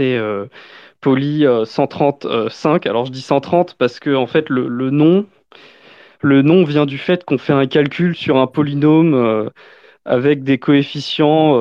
euh, 0.00 0.46
Poly 1.00 1.44
135. 1.64 2.86
Alors 2.86 3.06
je 3.06 3.12
dis 3.12 3.20
130 3.20 3.74
parce 3.74 4.00
que 4.00 4.14
en 4.14 4.26
fait 4.26 4.48
le, 4.48 4.90
nom, 4.90 5.26
le 6.22 6.42
nom 6.42 6.64
vient 6.64 6.86
du 6.86 6.98
fait 6.98 7.24
qu'on 7.24 7.38
fait 7.38 7.52
un 7.52 7.66
calcul 7.66 8.14
sur 8.16 8.36
un 8.36 8.46
polynôme 8.46 9.50
avec 10.04 10.42
des 10.44 10.58
coefficients 10.58 11.54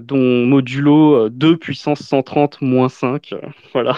dont 0.00 0.46
modulo 0.46 1.28
2 1.28 1.56
puissance 1.56 2.00
130 2.00 2.60
moins 2.62 2.88
5. 2.88 3.34
Voilà. 3.72 3.96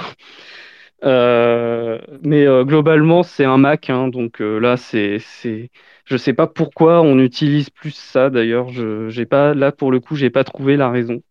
Euh, 1.05 1.99
mais 2.23 2.47
euh, 2.47 2.65
globalement, 2.65 3.23
c'est 3.23 3.45
un 3.45 3.57
Mac, 3.57 3.89
hein, 3.91 4.09
donc 4.09 4.41
euh, 4.43 4.59
là, 4.59 4.77
c'est, 4.77 5.19
c'est, 5.19 5.71
je 6.05 6.17
sais 6.17 6.35
pas 6.35 6.47
pourquoi 6.47 7.01
on 7.01 7.19
utilise 7.19 7.71
plus 7.71 7.93
ça. 7.95 8.31
D'ailleurs, 8.31 8.69
je, 8.71 9.09
j'ai 9.09 9.27
pas, 9.27 9.55
là 9.55 9.73
pour 9.73 9.91
le 9.93 10.01
coup, 10.01 10.15
j'ai 10.17 10.31
pas 10.31 10.45
trouvé 10.45 10.77
la 10.77 10.91
raison. 10.91 11.23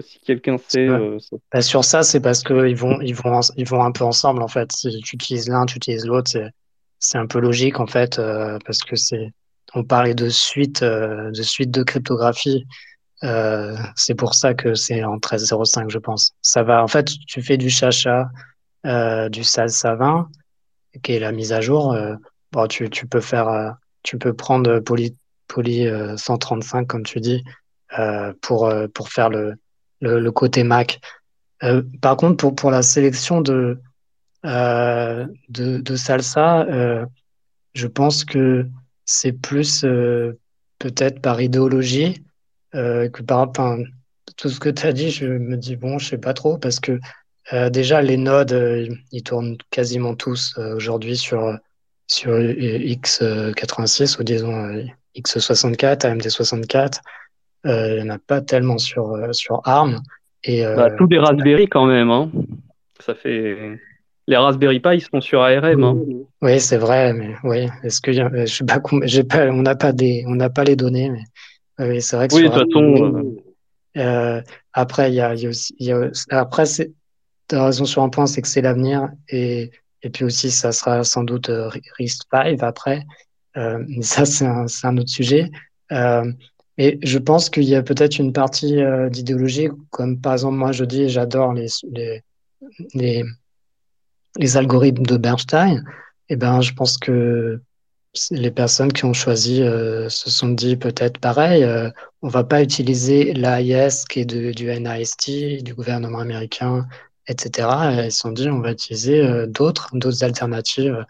si 0.00 0.20
quelqu'un 0.20 0.58
sait, 0.58 0.86
ça... 0.86 1.36
bah, 1.52 1.62
sur 1.62 1.84
ça, 1.84 2.02
c'est 2.02 2.20
parce 2.20 2.42
que 2.42 2.68
ils 2.68 2.76
vont, 2.76 3.00
ils 3.00 3.14
vont, 3.14 3.40
ils 3.56 3.66
vont 3.66 3.82
un 3.82 3.92
peu 3.92 4.04
ensemble 4.04 4.42
en 4.42 4.48
fait. 4.48 4.70
Si 4.72 5.00
tu 5.00 5.16
utilises 5.16 5.48
l'un, 5.48 5.66
tu 5.66 5.76
utilises 5.78 6.06
l'autre, 6.06 6.30
c'est, 6.30 6.50
c'est 7.02 7.18
un 7.18 7.26
peu 7.26 7.40
logique 7.40 7.80
en 7.80 7.86
fait, 7.86 8.20
parce 8.64 8.78
que 8.78 8.96
c'est, 8.96 9.32
on 9.74 9.84
parlait 9.84 10.14
de 10.14 10.28
suite, 10.28 10.82
de 10.82 11.42
suite 11.42 11.70
de 11.70 11.82
cryptographie. 11.82 12.64
c'est 13.96 14.14
pour 14.14 14.34
ça 14.34 14.54
que 14.54 14.74
c'est 14.74 15.04
en 15.04 15.18
13.05, 15.18 15.90
je 15.90 15.98
pense. 15.98 16.32
Ça 16.42 16.62
va. 16.62 16.82
En 16.82 16.88
fait, 16.88 17.10
tu 17.26 17.42
fais 17.42 17.56
du 17.56 17.70
chacha 17.70 18.30
euh, 18.84 19.28
du 19.28 19.44
salsa 19.44 19.94
20, 19.94 20.28
qui 21.04 21.12
est 21.12 21.20
la 21.20 21.30
mise 21.30 21.52
à 21.52 21.60
jour, 21.60 21.92
euh, 21.92 22.16
bon, 22.50 22.66
tu, 22.66 22.90
tu, 22.90 23.06
peux 23.06 23.20
faire, 23.20 23.46
euh, 23.46 23.70
tu 24.02 24.18
peux 24.18 24.34
prendre 24.34 24.80
poly, 24.80 25.16
poly 25.46 25.88
135, 26.16 26.88
comme 26.88 27.04
tu 27.04 27.20
dis, 27.20 27.44
pour, 28.40 28.72
pour 28.92 29.08
faire 29.10 29.28
le, 29.28 29.54
le, 30.00 30.18
le 30.18 30.32
côté 30.32 30.64
Mac. 30.64 31.00
par 32.00 32.16
contre, 32.16 32.38
pour, 32.38 32.56
pour 32.56 32.72
la 32.72 32.82
sélection 32.82 33.40
de, 33.40 33.80
de, 34.44 35.28
de, 35.48 35.96
salsa, 35.96 36.66
je 37.74 37.86
pense 37.86 38.24
que 38.24 38.66
c'est 39.04 39.32
plus 39.32 39.82
peut-être 40.78 41.20
par 41.20 41.40
idéologie 41.40 42.22
que 42.72 43.22
par 43.22 43.48
enfin, 43.48 43.78
tout 44.36 44.48
ce 44.48 44.60
que 44.60 44.68
tu 44.68 44.86
as 44.86 44.92
dit. 44.92 45.10
Je 45.10 45.26
me 45.26 45.56
dis, 45.56 45.76
bon, 45.76 45.98
je 45.98 46.08
sais 46.08 46.18
pas 46.18 46.34
trop, 46.34 46.58
parce 46.58 46.80
que 46.80 46.98
euh, 47.52 47.70
déjà, 47.70 48.02
les 48.02 48.16
nodes, 48.16 48.52
euh, 48.52 48.88
ils 49.10 49.22
tournent 49.22 49.56
quasiment 49.70 50.14
tous 50.14 50.54
euh, 50.58 50.76
aujourd'hui 50.76 51.16
sur, 51.16 51.58
sur 52.06 52.32
x86 52.32 54.20
ou 54.20 54.24
disons 54.24 54.84
x64, 55.16 56.06
AMD64. 56.06 57.00
Il 57.64 58.02
n'y 58.02 58.10
en 58.10 58.14
a 58.14 58.18
pas 58.18 58.40
tellement 58.40 58.78
sur, 58.78 59.16
sur 59.32 59.60
ARM. 59.64 60.00
Et, 60.44 60.64
bah, 60.64 60.90
tous 60.90 61.06
les 61.06 61.18
Raspberry 61.18 61.68
quand 61.68 61.86
même. 61.86 62.10
Hein. 62.10 62.30
Ça 62.98 63.14
fait... 63.14 63.78
Les 64.28 64.36
Raspberry 64.36 64.80
Pi, 64.80 64.90
ils 64.94 65.00
sont 65.00 65.20
sur 65.20 65.42
ARM. 65.42 65.82
Hein. 65.82 65.98
Oui, 66.42 66.60
c'est 66.60 66.76
vrai, 66.76 67.12
mais 67.12 67.34
oui. 67.42 67.68
Est-ce 67.82 68.00
que 68.00 68.12
je 68.12 68.46
sais 68.46 68.64
pas, 68.64 68.80
pas, 68.80 69.46
on 69.50 69.62
n'a 69.62 69.74
pas 69.74 69.92
des, 69.92 70.24
on 70.28 70.34
n'a 70.34 70.50
pas 70.50 70.64
les 70.64 70.76
données, 70.76 71.10
mais 71.10 71.24
oui, 71.78 72.00
c'est 72.00 72.16
vrai 72.16 72.28
que 72.28 72.34
oui, 72.34 72.44
de 72.44 72.48
toute 72.48 72.72
façon. 72.72 73.36
Euh, 73.96 74.40
après, 74.72 75.10
il 75.10 75.14
y 75.14 75.20
a, 75.20 75.34
y 75.34 75.46
a 75.46 75.48
aussi, 75.48 75.74
y 75.78 75.92
a, 75.92 76.10
après, 76.30 76.66
c'est, 76.66 76.92
tu 77.48 77.56
as 77.56 77.66
raison 77.66 77.84
sur 77.84 78.02
un 78.02 78.08
point, 78.08 78.26
c'est 78.26 78.42
que 78.42 78.48
c'est 78.48 78.62
l'avenir. 78.62 79.08
Et, 79.28 79.70
et 80.02 80.10
puis 80.10 80.24
aussi, 80.24 80.50
ça 80.50 80.72
sera 80.72 81.04
sans 81.04 81.24
doute 81.24 81.50
euh, 81.50 81.68
RISC-V 81.98 82.56
après. 82.60 83.04
Euh, 83.56 83.84
mais 83.86 84.02
ça, 84.02 84.24
c'est 84.24 84.46
un, 84.46 84.66
un, 84.82 84.96
autre 84.96 85.10
sujet. 85.10 85.50
Euh, 85.92 86.30
et 86.78 86.98
je 87.02 87.18
pense 87.18 87.50
qu'il 87.50 87.64
y 87.64 87.74
a 87.74 87.82
peut-être 87.82 88.18
une 88.18 88.32
partie 88.32 88.80
euh, 88.82 89.10
d'idéologie, 89.10 89.68
comme 89.90 90.20
par 90.20 90.32
exemple, 90.32 90.56
moi, 90.56 90.72
je 90.72 90.84
dis, 90.84 91.08
j'adore 91.08 91.52
les, 91.52 91.66
les, 91.90 92.22
les, 92.94 93.24
les, 94.36 94.56
algorithmes 94.56 95.06
de 95.06 95.16
Bernstein. 95.16 95.84
Eh 96.28 96.36
ben, 96.36 96.60
je 96.60 96.72
pense 96.72 96.98
que 96.98 97.60
les 98.30 98.50
personnes 98.50 98.92
qui 98.92 99.04
ont 99.04 99.14
choisi 99.14 99.62
euh, 99.62 100.08
se 100.08 100.30
sont 100.30 100.48
dit 100.48 100.76
peut-être 100.76 101.18
pareil, 101.18 101.64
euh, 101.64 101.90
on 102.20 102.28
va 102.28 102.44
pas 102.44 102.62
utiliser 102.62 103.32
l'AIS 103.32 104.04
qui 104.08 104.20
est 104.20 104.24
du 104.24 104.66
NIST, 104.66 105.62
du 105.62 105.74
gouvernement 105.74 106.18
américain, 106.18 106.86
etc. 107.26 107.68
Et 107.92 108.06
ils 108.06 108.12
se 108.12 108.18
sont 108.20 108.32
dit, 108.32 108.48
on 108.48 108.60
va 108.60 108.72
utiliser 108.72 109.20
euh, 109.20 109.46
d'autres, 109.46 109.90
d'autres 109.94 110.24
alternatives 110.24 111.04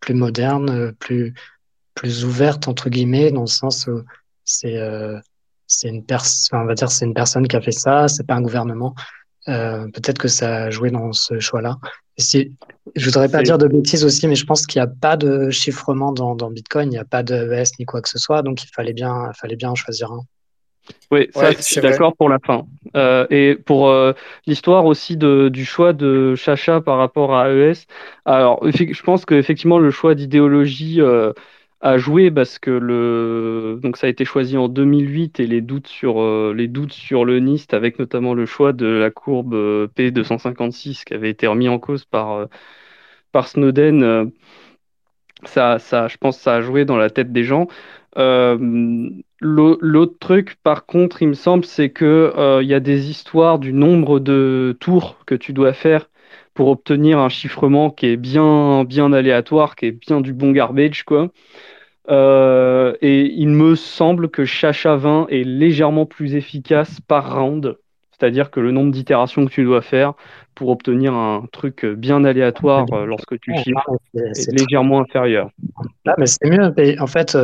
plus 0.00 0.14
modernes, 0.14 0.70
euh, 0.70 0.92
plus, 0.92 1.34
plus 1.94 2.24
ouvertes, 2.24 2.68
entre 2.68 2.90
guillemets, 2.90 3.30
dans 3.30 3.42
le 3.42 3.46
sens 3.46 3.86
où 3.86 4.02
c'est 4.44 4.76
euh, 4.76 5.18
c'est 5.66 5.88
une 5.88 6.04
personne, 6.04 6.60
on 6.60 6.66
va 6.66 6.74
dire, 6.74 6.90
c'est 6.90 7.06
une 7.06 7.14
personne 7.14 7.48
qui 7.48 7.56
a 7.56 7.60
fait 7.60 7.72
ça, 7.72 8.06
c'est 8.08 8.26
pas 8.26 8.34
un 8.34 8.42
gouvernement. 8.42 8.94
Euh, 9.48 9.86
peut-être 9.88 10.18
que 10.18 10.28
ça 10.28 10.64
a 10.64 10.70
joué 10.70 10.90
dans 10.90 11.12
ce 11.12 11.38
choix-là. 11.38 11.76
Si, 12.16 12.56
je 12.94 13.04
voudrais 13.06 13.28
pas 13.28 13.42
dire 13.42 13.58
de 13.58 13.66
bêtises 13.66 14.04
aussi, 14.04 14.26
mais 14.28 14.36
je 14.36 14.46
pense 14.46 14.66
qu'il 14.66 14.80
n'y 14.80 14.86
a 14.86 14.90
pas 15.00 15.16
de 15.16 15.50
chiffrement 15.50 16.12
dans, 16.12 16.34
dans 16.34 16.50
Bitcoin, 16.50 16.88
il 16.88 16.90
n'y 16.92 16.98
a 16.98 17.04
pas 17.04 17.22
de 17.22 17.52
ES 17.52 17.72
ni 17.78 17.84
quoi 17.84 18.00
que 18.00 18.08
ce 18.08 18.18
soit, 18.18 18.42
donc 18.42 18.62
il 18.62 18.68
fallait 18.68 18.92
bien, 18.92 19.30
il 19.32 19.36
fallait 19.36 19.56
bien 19.56 19.70
en 19.70 19.74
choisir 19.74 20.12
un. 20.12 20.24
Oui, 21.10 21.28
ça, 21.32 21.52
je 21.52 21.62
suis 21.62 21.80
d'accord 21.80 22.14
pour 22.16 22.28
la 22.28 22.38
fin. 22.38 22.66
Euh, 22.96 23.26
et 23.30 23.54
pour 23.54 23.88
euh, 23.88 24.12
l'histoire 24.46 24.84
aussi 24.84 25.16
de, 25.16 25.48
du 25.48 25.64
choix 25.64 25.92
de 25.92 26.34
Chacha 26.34 26.80
par 26.80 26.98
rapport 26.98 27.34
à 27.34 27.50
ES, 27.50 27.86
alors 28.24 28.60
je 28.68 29.02
pense 29.02 29.24
qu'effectivement 29.24 29.78
le 29.78 29.90
choix 29.90 30.14
d'idéologie 30.14 31.00
euh, 31.00 31.32
a 31.84 31.98
joué 31.98 32.30
parce 32.30 32.58
que 32.58 32.70
le 32.70 33.78
donc 33.82 33.96
ça 33.98 34.06
a 34.06 34.10
été 34.10 34.24
choisi 34.24 34.56
en 34.56 34.68
2008 34.68 35.40
et 35.40 35.46
les 35.46 35.60
doutes 35.60 35.86
sur 35.88 36.22
les 36.54 36.68
doutes 36.68 36.92
sur 36.92 37.24
le 37.24 37.40
NIST 37.40 37.74
avec 37.74 37.98
notamment 37.98 38.34
le 38.34 38.46
choix 38.46 38.72
de 38.72 38.86
la 38.86 39.10
courbe 39.10 39.54
P256 39.94 41.04
qui 41.04 41.14
avait 41.14 41.30
été 41.30 41.46
remis 41.46 41.68
en 41.68 41.78
cause 41.78 42.04
par 42.06 42.48
par 43.32 43.48
Snowden 43.48 44.32
ça, 45.44 45.78
ça, 45.78 46.08
je 46.08 46.16
pense 46.16 46.38
ça 46.38 46.54
a 46.56 46.60
joué 46.62 46.84
dans 46.84 46.96
la 46.96 47.10
tête 47.10 47.32
des 47.32 47.44
gens. 47.44 47.66
Euh, 48.16 49.10
l'autre 49.40 50.16
truc, 50.20 50.56
par 50.62 50.86
contre, 50.86 51.22
il 51.22 51.28
me 51.28 51.34
semble, 51.34 51.64
c'est 51.64 51.90
que 51.90 52.32
euh, 52.36 52.62
il 52.62 52.68
y 52.68 52.74
a 52.74 52.80
des 52.80 53.10
histoires 53.10 53.58
du 53.58 53.72
nombre 53.72 54.20
de 54.20 54.76
tours 54.80 55.18
que 55.26 55.34
tu 55.34 55.52
dois 55.52 55.72
faire 55.72 56.08
pour 56.54 56.68
obtenir 56.68 57.18
un 57.18 57.28
chiffrement 57.28 57.90
qui 57.90 58.06
est 58.06 58.16
bien, 58.16 58.84
bien 58.84 59.12
aléatoire, 59.12 59.74
qui 59.76 59.86
est 59.86 59.92
bien 59.92 60.20
du 60.20 60.32
bon 60.32 60.52
garbage, 60.52 61.02
quoi. 61.04 61.30
Euh, 62.10 62.94
et 63.00 63.32
il 63.32 63.48
me 63.48 63.74
semble 63.74 64.28
que 64.28 64.44
Chacha 64.44 64.96
20 64.96 65.28
est 65.30 65.44
légèrement 65.44 66.06
plus 66.06 66.34
efficace 66.34 67.00
par 67.00 67.34
round, 67.34 67.78
c'est-à-dire 68.10 68.50
que 68.50 68.60
le 68.60 68.72
nombre 68.72 68.92
d'itérations 68.92 69.46
que 69.46 69.50
tu 69.50 69.64
dois 69.64 69.80
faire 69.80 70.12
pour 70.54 70.68
obtenir 70.68 71.14
un 71.14 71.46
truc 71.50 71.84
bien 71.84 72.24
aléatoire 72.24 72.86
lorsque 73.06 73.40
tu 73.40 73.52
chiffres 73.56 73.96
est, 74.14 74.52
légèrement 74.52 75.00
inférieur. 75.00 75.50
Là, 76.04 76.14
mais 76.18 76.26
c'est 76.26 76.48
mieux. 76.48 76.72
En 77.00 77.06
fait, 77.06 77.36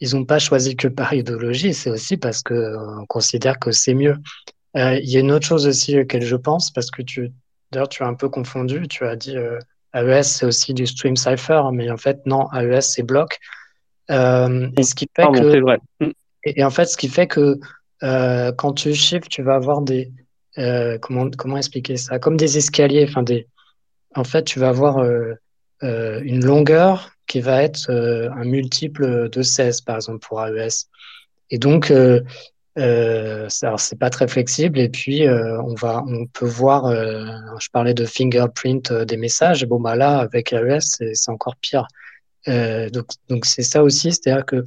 ils 0.00 0.14
n'ont 0.14 0.24
pas 0.24 0.38
choisi 0.38 0.76
que 0.76 0.88
par 0.88 1.12
idéologie, 1.12 1.74
c'est 1.74 1.90
aussi 1.90 2.16
parce 2.16 2.42
qu'on 2.42 2.54
euh, 2.54 3.04
considère 3.08 3.58
que 3.58 3.72
c'est 3.72 3.94
mieux. 3.94 4.16
Euh, 4.76 4.98
il 5.02 5.10
y 5.10 5.16
a 5.16 5.20
une 5.20 5.32
autre 5.32 5.46
chose 5.46 5.66
aussi 5.66 5.98
auquel 5.98 6.22
je 6.22 6.36
pense, 6.36 6.70
parce 6.70 6.90
que 6.90 7.02
tu, 7.02 7.32
d'ailleurs, 7.72 7.88
tu 7.88 8.02
as 8.02 8.06
un 8.06 8.14
peu 8.14 8.28
confondu, 8.28 8.86
tu 8.88 9.04
as 9.04 9.16
dit 9.16 9.36
euh, 9.36 9.58
AES, 9.94 10.22
c'est 10.22 10.46
aussi 10.46 10.74
du 10.74 10.86
stream 10.86 11.16
cipher, 11.16 11.62
mais 11.72 11.90
en 11.90 11.96
fait, 11.96 12.20
non, 12.26 12.46
AES, 12.52 12.82
c'est 12.82 13.02
bloc. 13.02 13.38
Et 14.10 14.82
ce 14.82 14.94
qui 14.94 15.08
fait 15.14 15.26
que. 15.26 15.60
Vrai. 15.60 15.78
Mm. 16.00 16.10
Et, 16.44 16.64
en 16.64 16.70
fait, 16.70 16.86
ce 16.86 16.96
qui 16.96 17.08
fait 17.08 17.26
que 17.26 17.58
quand 18.00 18.72
tu 18.72 18.94
chiffres, 18.94 19.28
tu 19.28 19.42
vas 19.42 19.54
avoir 19.54 19.82
des. 19.82 20.10
comment, 21.00 21.30
comment 21.36 21.56
expliquer 21.56 21.96
ça? 21.96 22.18
Comme 22.18 22.36
des 22.36 22.58
escaliers, 22.58 23.06
enfin 23.08 23.22
des. 23.22 23.46
En 24.14 24.24
fait, 24.24 24.44
tu 24.44 24.58
vas 24.58 24.68
avoir 24.68 25.04
une 25.82 26.44
longueur 26.44 27.12
qui 27.28 27.40
va 27.40 27.62
être 27.62 27.90
euh, 27.90 28.28
un 28.32 28.44
multiple 28.44 29.28
de 29.28 29.42
16, 29.42 29.82
par 29.82 29.96
exemple, 29.96 30.26
pour 30.26 30.44
AES. 30.44 30.88
Et 31.50 31.58
donc, 31.58 31.90
euh, 31.90 32.20
euh, 32.78 33.46
c'est 33.48 33.98
pas 33.98 34.10
très 34.10 34.26
flexible. 34.26 34.80
Et 34.80 34.88
puis, 34.88 35.28
euh, 35.28 35.60
on, 35.62 35.74
va, 35.74 36.02
on 36.06 36.26
peut 36.26 36.46
voir, 36.46 36.90
je 36.90 37.68
parlais 37.70 37.94
de 37.94 38.04
fingerprint 38.04 38.92
des 38.92 39.16
messages. 39.16 39.64
Bon, 39.66 39.78
bah 39.78 39.94
là, 39.94 40.18
avec 40.18 40.52
AES, 40.52 41.12
c'est 41.12 41.30
encore 41.30 41.56
pire. 41.56 41.86
Donc, 42.46 43.06
donc 43.28 43.44
c'est 43.44 43.62
ça 43.62 43.82
aussi, 43.82 44.12
c'est-à-dire 44.12 44.46
que 44.46 44.64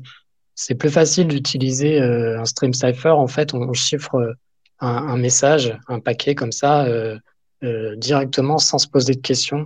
c'est 0.55 0.75
plus 0.75 0.91
facile 0.91 1.27
d'utiliser 1.27 1.99
un 1.99 2.45
stream 2.45 2.73
cipher. 2.73 3.09
En 3.09 3.27
fait, 3.27 3.53
on, 3.53 3.73
chiffre 3.73 4.35
un, 4.79 4.87
un, 4.87 5.17
message, 5.17 5.77
un 5.87 5.99
paquet 5.99 6.35
comme 6.35 6.51
ça, 6.51 6.87
directement 7.61 8.57
sans 8.57 8.77
se 8.77 8.87
poser 8.87 9.13
de 9.15 9.21
questions. 9.21 9.65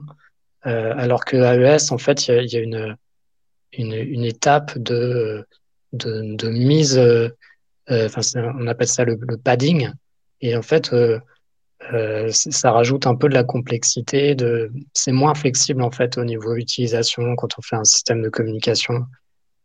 Euh, 0.65 0.93
alors 0.97 1.25
que 1.25 1.37
AES, 1.37 1.91
en 1.91 1.97
fait, 1.97 2.27
il 2.27 2.51
y, 2.51 2.57
a, 2.57 2.95
une, 3.77 4.25
étape 4.25 4.77
de, 4.79 5.45
mise, 6.49 6.97
euh, 6.97 7.29
euh, 7.91 8.09
on 8.35 8.67
appelle 8.67 8.87
ça 8.87 9.05
le, 9.05 9.17
padding. 9.37 9.91
Et 10.41 10.55
en 10.55 10.63
fait, 10.63 10.91
ça 12.31 12.71
rajoute 12.71 13.07
un 13.07 13.15
peu 13.15 13.29
de 13.29 13.33
la 13.33 13.43
complexité. 13.43 14.35
C'est 14.93 15.11
moins 15.11 15.35
flexible 15.35 15.81
en 15.81 15.91
fait 15.91 16.17
au 16.17 16.23
niveau 16.25 16.55
utilisation 16.55 17.35
quand 17.35 17.57
on 17.57 17.61
fait 17.61 17.75
un 17.75 17.83
système 17.83 18.21
de 18.21 18.29
communication. 18.29 19.05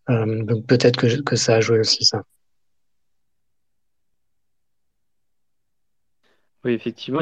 donc 0.09 0.67
peut-être 0.67 0.97
que, 1.23 1.37
ça 1.37 1.57
a 1.57 1.61
joué 1.61 1.81
aussi 1.81 2.05
ça. 2.05 2.23
Oui, 6.65 6.73
effectivement, 6.75 7.21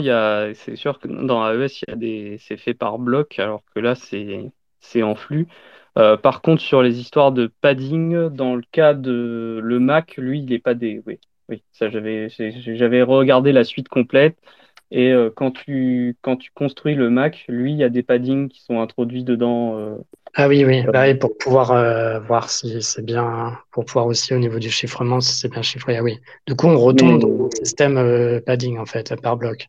c'est 0.55 0.75
sûr 0.77 0.99
que 0.99 1.07
dans 1.07 1.47
AES, 1.49 1.85
des, 1.97 2.39
c'est 2.41 2.57
fait 2.57 2.75
par 2.75 2.99
bloc, 2.99 3.39
alors 3.39 3.63
que 3.73 3.79
là, 3.79 3.95
c'est, 3.95 5.03
en 5.03 5.15
flux. 5.15 5.47
Euh, 5.97 6.17
par 6.17 6.43
contre, 6.43 6.61
sur 6.61 6.83
les 6.83 6.99
histoires 7.01 7.31
de 7.31 7.47
padding, 7.61 8.29
dans 8.31 8.57
le 8.57 8.63
cas 8.73 8.95
de 8.95 9.61
le 9.63 9.79
Mac, 9.79 10.17
lui, 10.17 10.41
il 10.43 10.53
est 10.53 10.59
pas 10.59 10.75
des, 10.75 11.03
oui, 11.07 11.21
oui, 11.49 11.63
j'avais 11.81 13.03
regardé 13.03 13.53
la 13.53 13.65
suite 13.65 13.89
complète. 13.89 14.37
Et 14.91 15.13
euh, 15.13 15.31
quand 15.35 15.51
tu, 15.51 16.17
quand 16.23 16.37
tu 16.37 16.51
construis 16.55 16.95
le 16.95 17.11
Mac, 17.11 17.45
lui, 17.49 17.73
il 17.73 17.79
y 17.79 17.85
a 17.85 17.91
des 17.91 18.03
paddings 18.03 18.49
qui 18.49 18.63
sont 18.63 18.81
introduits 18.81 19.23
dedans. 19.23 19.79
Euh, 19.79 19.97
ah 20.35 20.49
oui, 20.49 20.65
oui, 20.65 20.83
bah 20.83 21.15
pour 21.15 21.37
pouvoir 21.37 21.73
euh, 21.73 22.21
voir 22.21 22.49
si 22.49 22.81
c'est 22.81 23.05
bien, 23.05 23.59
pour 23.71 23.85
pouvoir 23.85 24.07
aussi 24.07 24.33
au 24.33 24.39
niveau 24.39 24.59
du 24.59 24.71
chiffrement, 24.71 25.21
si 25.21 25.35
c'est 25.35 25.49
bien 25.51 25.63
chiffré. 25.63 25.97
Ah 25.99 26.03
oui. 26.03 26.19
Du 26.47 26.55
coup, 26.55 26.69
on 26.69 26.79
retourne 26.79 27.19
dans 27.19 27.29
le 27.29 27.51
système 27.53 28.41
padding 28.47 28.79
en 28.79 28.87
fait, 28.87 29.15
par 29.21 29.37
bloc. 29.37 29.69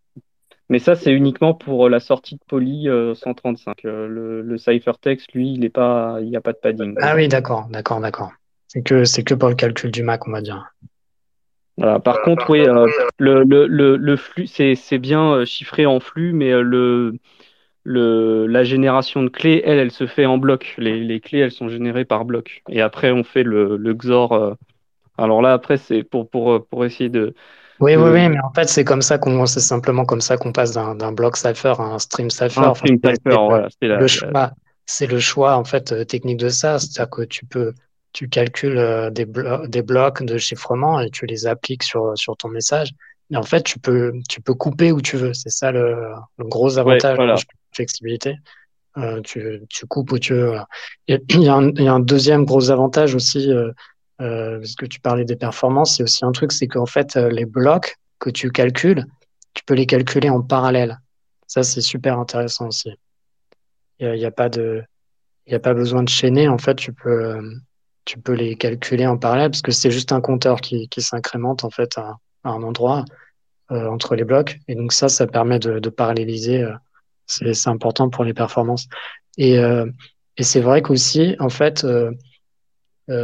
Mais 0.70 0.80
ça, 0.80 0.96
c'est 0.96 1.12
uniquement 1.12 1.54
pour 1.54 1.90
la 1.90 2.00
sortie 2.00 2.36
de 2.36 2.42
Poly 2.48 2.88
135. 3.16 3.84
le, 3.84 4.42
le 4.42 4.58
ciphertext, 4.58 5.34
lui, 5.34 5.54
il 5.54 5.70
pas, 5.72 6.22
n'y 6.22 6.36
a 6.36 6.42
pas 6.42 6.54
de 6.54 6.60
padding. 6.60 6.96
Ah 7.02 7.16
oui, 7.16 7.28
d'accord, 7.28 7.68
d'accord, 7.72 8.00
d'accord. 8.00 8.32
C'est 8.68 8.84
que, 8.84 9.04
c'est 9.04 9.24
que 9.24 9.34
pour 9.34 9.50
le 9.50 9.56
calcul 9.56 9.90
du 9.90 10.04
Mac, 10.04 10.28
on 10.28 10.32
va 10.32 10.42
dire. 10.42 10.72
Voilà. 11.80 12.00
Par 12.00 12.22
contre, 12.22 12.50
oui, 12.50 12.66
le, 13.18 13.44
le, 13.44 13.66
le, 13.68 13.96
le, 13.96 14.16
flux, 14.18 14.48
c'est, 14.48 14.76
c'est 14.76 14.98
bien 14.98 15.46
chiffré 15.46 15.86
en 15.86 16.00
flux, 16.00 16.34
mais 16.34 16.52
le, 16.52 17.14
le, 17.84 18.48
la 18.48 18.64
génération 18.64 19.24
de 19.24 19.30
clés, 19.30 19.64
elle, 19.66 19.80
elle 19.80 19.92
se 19.92 20.06
fait 20.06 20.26
en 20.26 20.38
bloc. 20.38 20.76
Les, 20.78 21.00
les, 21.00 21.22
clés, 21.22 21.40
elles 21.40 21.52
sont 21.52 21.70
générées 21.70 22.06
par 22.06 22.26
bloc. 22.26 22.64
Et 22.70 22.82
après, 22.82 23.12
on 23.12 23.24
fait 23.24 23.44
le, 23.44 23.78
le 23.78 23.94
XOR. 23.94 24.34
Euh. 24.34 24.54
Alors 25.18 25.42
là, 25.42 25.54
après, 25.54 25.78
c'est 25.78 26.04
pour, 26.04 26.30
pour, 26.30 26.66
pour 26.68 26.86
essayer 26.86 27.10
de. 27.10 27.34
Oui, 27.80 27.96
oui, 27.96 28.10
oui, 28.12 28.28
mais 28.28 28.40
en 28.44 28.52
fait, 28.54 28.68
c'est 28.68 28.84
comme 28.84 29.02
ça 29.02 29.18
qu'on, 29.18 29.46
c'est 29.46 29.62
simplement 29.62 30.04
comme 30.04 30.20
ça 30.20 30.36
qu'on 30.36 30.52
passe 30.52 30.74
d'un 30.74 31.12
bloc 31.14 31.38
cipher 31.38 31.76
à 31.80 31.84
un 31.84 32.00
stream 32.00 32.30
cipher. 32.30 32.60
Un 32.60 32.74
stream 32.74 33.00
cipher, 33.02 33.38
voilà, 33.48 33.70
c'est 33.82 33.88
le 33.88 34.08
choix. 34.08 34.52
C'est 34.86 35.08
le 35.08 35.20
choix 35.20 35.56
en 35.56 35.64
fait 35.64 35.92
euh, 35.92 36.04
technique 36.04 36.38
de 36.38 36.50
ça, 36.50 36.80
c'est-à-dire 36.80 37.12
que 37.12 37.22
tu 37.22 37.46
peux, 37.46 37.74
tu 38.14 38.30
calcules 38.30 38.78
euh, 38.78 39.10
des, 39.10 39.26
des 39.68 39.82
blocs 39.82 40.24
de 40.24 40.38
chiffrement 40.38 41.00
et 41.00 41.10
tu 41.10 41.26
les 41.26 41.48
appliques 41.48 41.84
sur, 41.84 42.18
sur 42.18 42.36
ton 42.38 42.50
message. 42.50 42.92
Mais 43.30 43.38
en 43.38 43.44
fait, 43.44 43.64
tu 43.64 43.80
peux, 43.80 44.14
tu 44.28 44.42
peux 44.42 44.54
couper 44.54 44.92
où 44.92 45.02
tu 45.02 45.18
veux. 45.18 45.34
C'est 45.34 45.52
ça 45.52 45.72
le, 45.72 45.96
le 46.38 46.46
gros 46.46 46.78
avantage 46.78 47.18
de 47.18 47.24
la 47.24 47.36
flexibilité. 47.72 48.36
Euh, 48.98 49.22
tu, 49.22 49.62
tu, 49.70 49.86
coupes 49.86 50.12
où 50.12 50.20
tu 50.20 50.34
veux. 50.34 50.58
Il, 51.08 51.20
y 51.42 51.48
a 51.48 51.56
un, 51.56 51.70
il, 51.70 51.84
y 51.84 51.88
a 51.88 51.94
un, 51.94 52.00
deuxième 52.00 52.44
gros 52.44 52.72
avantage 52.72 53.14
aussi, 53.14 53.52
euh, 53.52 53.72
euh, 54.20 54.60
parce 54.60 54.76
que 54.76 54.86
tu 54.86 55.00
parlais 55.00 55.26
des 55.26 55.36
performances, 55.36 55.98
c'est 55.98 56.04
aussi 56.04 56.26
un 56.26 56.32
truc, 56.32 56.52
c'est 56.52 56.68
qu'en 56.68 56.88
fait, 56.88 57.16
euh, 57.16 57.30
les 57.30 57.46
blocs 57.46 57.96
que 58.18 58.30
tu 58.30 58.52
calcules, 58.52 59.06
tu 59.54 59.64
peux 59.64 59.76
les 59.76 59.86
calculer 59.86 60.30
en 60.30 60.42
parallèle. 60.42 61.00
Ça, 61.48 61.64
c'est 61.64 61.82
super 61.82 62.20
intéressant 62.20 62.68
aussi. 62.68 62.92
Il 64.00 64.12
n'y 64.14 64.26
a, 64.26 64.28
a, 64.28 64.32
pas 64.32 64.50
de, 64.50 64.84
il 65.46 65.56
a 65.56 65.60
pas 65.60 65.74
besoin 65.74 66.04
de 66.04 66.10
chaîner. 66.10 66.48
En 66.48 66.58
fait, 66.58 66.76
tu 66.76 66.92
peux, 66.94 67.40
tu 68.10 68.18
peux 68.18 68.34
les 68.34 68.56
calculer 68.56 69.06
en 69.06 69.20
parallèle 69.20 69.52
parce 69.52 69.62
que 69.62 69.72
c'est 69.72 69.92
juste 69.92 70.12
un 70.12 70.20
compteur 70.20 70.62
qui, 70.62 70.90
qui 70.90 71.00
s'incrémente 71.00 71.64
en 71.64 71.70
fait 71.70 71.96
à, 72.00 72.18
un 72.44 72.64
endroit 72.64 73.06
euh, 73.70 73.88
entre 73.88 74.16
les 74.16 74.24
blocs. 74.24 74.58
Et 74.68 74.74
donc 74.74 74.94
ça, 74.94 75.10
ça 75.10 75.28
permet 75.28 75.60
de, 75.60 75.78
de 75.78 75.90
paralléliser. 75.90 76.64
Euh, 76.64 76.74
c'est 77.28 77.68
important 77.68 78.10
pour 78.10 78.24
les 78.24 78.34
performances. 78.34 78.88
Et, 79.38 79.60
euh, 79.60 79.86
et 80.38 80.44
c'est 80.44 80.60
vrai 80.60 80.82
qu'aussi, 80.82 81.36
en 81.38 81.50
fait, 81.50 81.86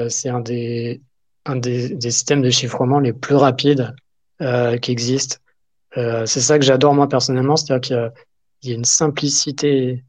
c'est 0.10 0.30
un 0.30 0.40
des, 0.40 1.02
un 1.46 1.56
des, 1.56 1.90
des, 1.90 2.12
systèmes 2.12 2.44
de 2.44 2.52
chiffrement 2.52 3.00
les 3.00 3.14
plus 3.14 3.34
rapides 3.34 3.96
qui 4.40 4.92
existent. 4.92 5.38
c'est 5.96 6.28
ça 6.28 6.60
que 6.60 6.66
j'adore 6.66 6.94
moi 6.94 7.10
personnellement, 7.10 7.56
c'est-à-dire 7.56 7.82
qu'il 7.82 8.12
y, 8.62 8.70
y, 8.70 8.72
a 8.74 8.76
une 8.76 8.86
simplicité. 8.86 10.04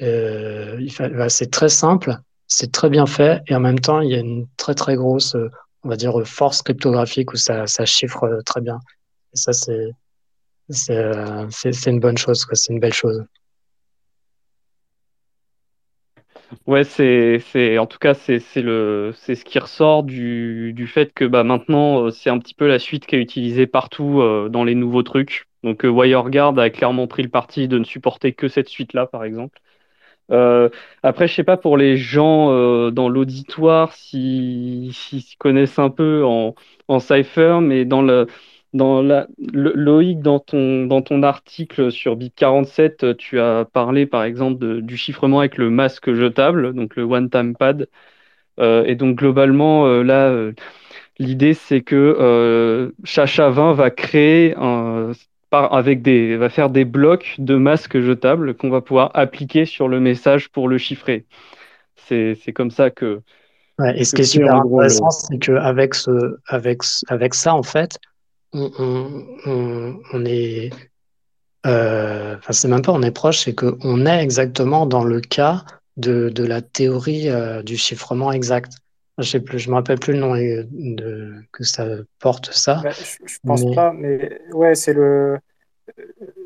Bah, 0.00 1.28
c'est 1.28 1.50
très 1.50 1.70
simple, 1.70 2.20
c'est 2.48 2.72
très 2.72 2.90
bien 2.90 3.06
fait, 3.06 3.42
et 3.48 3.54
en 3.54 3.60
même 3.60 3.80
temps, 3.80 4.00
il 4.00 4.10
y 4.10 4.14
a 4.14 4.18
une 4.18 4.46
très 4.56 4.74
très 4.74 4.96
grosse 4.96 5.36
on 5.86 5.88
va 5.88 5.96
dire, 5.96 6.20
force 6.26 6.62
cryptographique 6.62 7.32
où 7.32 7.36
ça, 7.36 7.66
ça 7.68 7.86
chiffre 7.86 8.24
euh, 8.24 8.42
très 8.42 8.60
bien. 8.60 8.80
Et 9.32 9.36
ça, 9.36 9.52
c'est, 9.52 9.92
c'est, 10.68 10.96
euh, 10.96 11.46
une 11.86 12.00
bonne 12.00 12.18
chose, 12.18 12.44
c'est 12.52 12.72
une 12.72 12.80
belle 12.80 12.92
chose. 12.92 13.24
Ouais, 16.66 16.82
c'est, 16.82 17.78
en 17.78 17.86
tout 17.86 17.98
cas, 17.98 18.14
c'est, 18.14 18.40
le, 18.56 19.12
c'est 19.16 19.36
ce 19.36 19.44
qui 19.44 19.60
ressort 19.60 20.02
du, 20.02 20.72
du 20.74 20.88
fait 20.88 21.12
que 21.12 21.24
bah, 21.24 21.44
maintenant, 21.44 22.06
euh, 22.06 22.10
c'est 22.10 22.30
un 22.30 22.38
petit 22.40 22.54
peu 22.54 22.66
la 22.66 22.80
suite 22.80 23.06
qui 23.06 23.14
est 23.14 23.20
utilisée 23.20 23.68
partout 23.68 24.20
dans 24.50 24.64
les 24.64 24.74
nouveaux 24.74 25.04
trucs. 25.04 25.46
Donc, 25.62 25.84
WireGuard 25.84 26.58
a 26.58 26.70
clairement 26.70 27.06
pris 27.06 27.22
le 27.22 27.28
parti 27.28 27.68
de 27.68 27.78
ne 27.78 27.84
supporter 27.84 28.32
que 28.32 28.48
cette 28.48 28.68
suite-là, 28.68 29.06
par 29.06 29.22
exemple. 29.22 29.60
Euh, 30.32 30.68
après, 31.02 31.28
je 31.28 31.34
sais 31.34 31.44
pas 31.44 31.56
pour 31.56 31.76
les 31.76 31.96
gens 31.96 32.50
euh, 32.50 32.90
dans 32.90 33.08
l'auditoire 33.08 33.92
s'ils 33.92 34.92
si, 34.92 35.36
connaissent 35.38 35.78
un 35.78 35.90
peu 35.90 36.24
en, 36.24 36.54
en 36.88 36.98
Cypher, 37.00 37.58
mais 37.62 37.84
dans 37.84 38.02
le 38.02 38.26
dans 38.72 39.00
la, 39.02 39.26
Loïc, 39.38 40.20
dans 40.20 40.38
ton, 40.38 40.84
dans 40.86 41.00
ton 41.00 41.22
article 41.22 41.90
sur 41.90 42.16
BIP47, 42.16 43.16
tu 43.16 43.40
as 43.40 43.64
parlé 43.64 44.04
par 44.06 44.24
exemple 44.24 44.82
du 44.82 44.96
chiffrement 44.98 45.38
avec 45.40 45.56
le 45.56 45.70
masque 45.70 46.12
jetable, 46.12 46.74
donc 46.74 46.94
le 46.96 47.04
one-time 47.04 47.56
pad. 47.56 47.88
Euh, 48.60 48.84
et 48.84 48.94
donc 48.96 49.16
globalement, 49.16 49.86
là, 50.02 50.50
l'idée 51.18 51.54
c'est 51.54 51.82
que 51.82 52.92
Chacha 53.04 53.48
20 53.50 53.72
va 53.72 53.90
créer 53.90 54.54
un, 54.58 55.12
avec 55.52 56.02
des, 56.02 56.36
va 56.36 56.48
faire 56.48 56.70
des 56.70 56.84
blocs 56.84 57.36
de 57.38 57.56
masques 57.56 58.00
jetables 58.00 58.54
qu'on 58.54 58.70
va 58.70 58.80
pouvoir 58.80 59.10
appliquer 59.14 59.64
sur 59.64 59.88
le 59.88 60.00
message 60.00 60.48
pour 60.50 60.68
le 60.68 60.78
chiffrer. 60.78 61.24
C'est 61.96 62.52
comme 62.54 62.70
ça 62.70 62.90
que. 62.90 63.20
Ouais, 63.78 63.98
et 63.98 64.04
ce 64.04 64.14
qui 64.14 64.22
est 64.22 64.24
super 64.24 64.56
intéressant, 64.56 65.10
c'est 65.10 65.38
qu'avec 65.38 65.94
ce, 65.94 66.38
avec, 66.46 66.82
avec 67.08 67.34
ça, 67.34 67.54
en 67.54 67.62
fait, 67.62 67.98
on, 68.52 68.70
on, 69.46 70.00
on 70.12 70.24
est. 70.24 70.70
Euh, 71.66 72.36
enfin, 72.38 72.52
c'est 72.52 72.68
même 72.68 72.82
pas 72.82 72.92
on 72.92 73.02
est 73.02 73.10
proche, 73.10 73.40
c'est 73.40 73.54
qu'on 73.54 74.06
est 74.06 74.22
exactement 74.22 74.86
dans 74.86 75.02
le 75.04 75.20
cas 75.20 75.64
de, 75.96 76.28
de 76.28 76.44
la 76.44 76.62
théorie 76.62 77.28
euh, 77.28 77.62
du 77.62 77.76
chiffrement 77.76 78.30
exact. 78.30 78.72
Je 79.18 79.38
plus, 79.38 79.58
je 79.58 79.70
me 79.70 79.74
rappelle 79.76 79.98
plus 79.98 80.12
le 80.12 80.18
nom 80.18 80.34
de, 80.34 81.34
que 81.52 81.64
ça 81.64 81.86
porte 82.18 82.52
ça. 82.52 82.80
Bah, 82.82 82.90
je, 82.90 83.26
je, 83.26 83.38
pense 83.42 83.64
pas, 83.74 83.92
mais 83.92 84.40
ouais, 84.52 84.74
c'est 84.74 84.92
le 84.92 85.38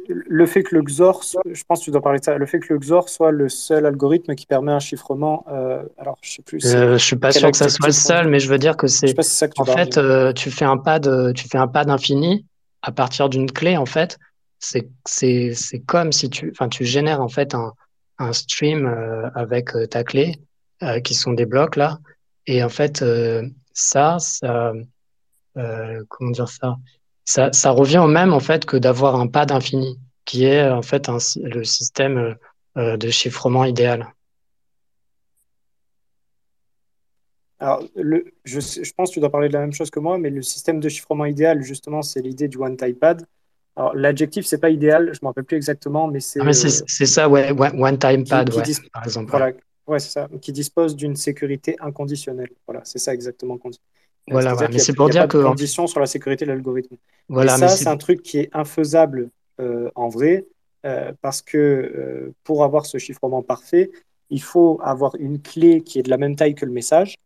le 0.08 0.46
fait 0.46 0.62
que 0.62 0.74
le 0.74 0.82
XOR, 0.82 1.22
je 1.22 1.62
pense 1.64 1.80
que 1.80 1.84
tu 1.84 1.90
dois 1.90 2.02
parler 2.02 2.18
de 2.18 2.24
ça, 2.24 2.36
le 2.36 2.46
fait 2.46 2.58
que 2.58 2.72
le 2.72 2.78
XOR 2.78 3.08
soit 3.08 3.30
le 3.30 3.48
seul 3.48 3.86
algorithme 3.86 4.34
qui 4.34 4.46
permet 4.46 4.72
un 4.72 4.80
chiffrement, 4.80 5.44
euh, 5.48 5.82
alors 5.98 6.18
je 6.22 6.32
sais 6.32 6.42
plus. 6.42 6.64
Euh, 6.66 6.92
je 6.98 7.04
suis 7.04 7.16
pas 7.16 7.32
sûr 7.32 7.50
que 7.50 7.56
ça 7.56 7.68
soit 7.68 7.86
le 7.86 7.92
seul, 7.92 8.28
mais 8.28 8.40
je 8.40 8.48
veux 8.48 8.58
dire 8.58 8.76
que 8.76 8.86
c'est. 8.86 9.14
En 9.58 9.64
fait, 9.64 9.98
euh, 9.98 10.32
tu 10.32 10.50
fais 10.50 10.64
un 10.64 10.78
pad, 10.78 11.34
tu 11.34 11.48
fais 11.48 11.58
un 11.58 11.68
pad 11.68 11.90
infini 11.90 12.46
à 12.82 12.92
partir 12.92 13.28
d'une 13.28 13.50
clé. 13.50 13.76
En 13.76 13.86
fait, 13.86 14.18
c'est 14.58 14.88
c'est 15.06 15.52
c'est 15.54 15.80
comme 15.80 16.12
si 16.12 16.30
tu, 16.30 16.50
enfin, 16.50 16.68
tu 16.68 16.84
génères 16.84 17.20
en 17.20 17.28
fait 17.28 17.54
un 17.54 17.72
un 18.18 18.32
stream 18.32 18.86
avec 19.34 19.70
ta 19.88 20.04
clé 20.04 20.40
qui 21.04 21.14
sont 21.14 21.32
des 21.32 21.46
blocs 21.46 21.76
là, 21.76 21.98
et 22.46 22.62
en 22.62 22.68
fait 22.68 23.04
ça, 23.72 24.18
ça, 24.18 24.72
comment 26.08 26.30
dire 26.30 26.48
ça? 26.48 26.76
Ça, 27.24 27.52
ça, 27.52 27.70
revient 27.70 27.98
au 27.98 28.08
même 28.08 28.32
en 28.32 28.40
fait 28.40 28.64
que 28.64 28.76
d'avoir 28.76 29.14
un 29.14 29.28
pad 29.28 29.52
infini, 29.52 30.00
qui 30.24 30.44
est 30.44 30.68
en 30.68 30.82
fait 30.82 31.08
un, 31.08 31.18
le 31.42 31.64
système 31.64 32.36
euh, 32.76 32.96
de 32.96 33.10
chiffrement 33.10 33.64
idéal. 33.64 34.14
Alors, 37.58 37.82
le, 37.96 38.24
je, 38.44 38.60
je, 38.60 38.92
pense 38.96 39.10
que 39.10 39.14
tu 39.14 39.20
dois 39.20 39.30
parler 39.30 39.48
de 39.48 39.52
la 39.52 39.60
même 39.60 39.72
chose 39.72 39.90
que 39.90 39.98
moi, 40.00 40.18
mais 40.18 40.30
le 40.30 40.40
système 40.40 40.80
de 40.80 40.88
chiffrement 40.88 41.26
idéal, 41.26 41.62
justement, 41.62 42.00
c'est 42.00 42.22
l'idée 42.22 42.46
du 42.46 42.56
one-time 42.58 42.94
pad. 42.94 43.26
Alors, 43.74 43.94
l'adjectif, 43.94 44.46
c'est 44.46 44.58
pas 44.58 44.70
idéal, 44.70 45.10
je 45.12 45.18
ne 45.20 45.24
me 45.24 45.26
rappelle 45.26 45.44
plus 45.44 45.56
exactement, 45.56 46.06
mais 46.06 46.20
c'est. 46.20 46.40
Ah, 46.40 46.52
c'est 46.52 47.06
ça, 47.06 47.28
ouais, 47.28 47.50
one-time 47.50 48.24
pad, 48.24 48.54
ouais, 48.54 48.62
par 48.92 49.04
exemple. 49.04 49.30
Voilà, 49.30 49.52
ouais, 49.90 50.00
c'est 50.00 50.10
ça, 50.10 50.28
qui 50.40 50.52
dispose 50.52 50.96
d'une 50.96 51.16
sécurité 51.16 51.76
inconditionnelle. 51.80 52.50
Voilà, 52.66 52.82
c'est 52.84 52.98
ça 52.98 53.12
exactement 53.12 53.58
qu'on 53.58 53.70
dit. 53.70 53.80
Voilà, 54.28 54.54
mais 54.70 54.78
c'est 54.78 54.94
pour 54.94 55.08
dire 55.08 55.28
que. 55.28 55.42
Conditions 55.42 55.86
sur 55.86 56.00
la 56.00 56.06
sécurité 56.06 56.44
de 56.44 56.50
l'algorithme. 56.50 56.96
Voilà, 57.28 57.56
Et 57.56 57.58
ça, 57.58 57.68
c'est 57.68 57.88
un 57.88 57.96
truc 57.96 58.22
qui 58.22 58.38
est 58.38 58.50
infaisable 58.52 59.30
euh, 59.60 59.90
en 59.94 60.08
vrai, 60.08 60.46
euh, 60.86 61.12
parce 61.20 61.42
que 61.42 61.58
euh, 61.58 62.34
pour 62.44 62.64
avoir 62.64 62.86
ce 62.86 62.98
chiffrement 62.98 63.42
parfait, 63.42 63.90
il 64.30 64.42
faut 64.42 64.80
avoir 64.82 65.16
une 65.16 65.40
clé 65.42 65.82
qui 65.82 65.98
est 65.98 66.02
de 66.02 66.10
la 66.10 66.16
même 66.16 66.36
taille 66.36 66.54
que 66.54 66.64
le 66.64 66.72
message 66.72 67.16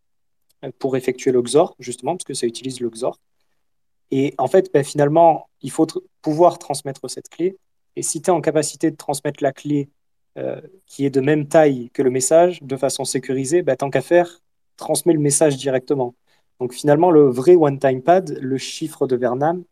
pour 0.78 0.96
effectuer 0.96 1.30
le 1.30 1.42
XOR, 1.42 1.76
justement, 1.78 2.16
parce 2.16 2.24
que 2.24 2.32
ça 2.32 2.46
utilise 2.46 2.80
le 2.80 2.88
XOR. 2.88 3.18
Et 4.10 4.34
en 4.38 4.46
fait, 4.46 4.72
ben, 4.72 4.82
finalement, 4.82 5.50
il 5.60 5.70
faut 5.70 5.86
pouvoir 6.22 6.58
transmettre 6.58 7.10
cette 7.10 7.28
clé. 7.28 7.58
Et 7.96 8.02
si 8.02 8.22
tu 8.22 8.30
es 8.30 8.32
en 8.32 8.40
capacité 8.40 8.90
de 8.90 8.96
transmettre 8.96 9.42
la 9.42 9.52
clé 9.52 9.90
qui 10.86 11.06
est 11.06 11.10
de 11.10 11.20
même 11.20 11.46
taille 11.46 11.90
que 11.92 12.02
le 12.02 12.10
message 12.10 12.62
de 12.62 12.76
façon 12.76 13.04
sécurisée, 13.04 13.62
ben, 13.62 13.76
tant 13.76 13.88
qu'à 13.88 14.00
faire, 14.00 14.40
transmets 14.76 15.12
le 15.12 15.20
message 15.20 15.56
directement. 15.56 16.14
Donc 16.60 16.72
finalement, 16.72 17.10
le 17.10 17.28
vrai 17.28 17.56
one-time 17.56 18.02
pad, 18.02 18.38
le 18.40 18.58
chiffre 18.58 19.06
de 19.06 19.16
Vernam, 19.16 19.64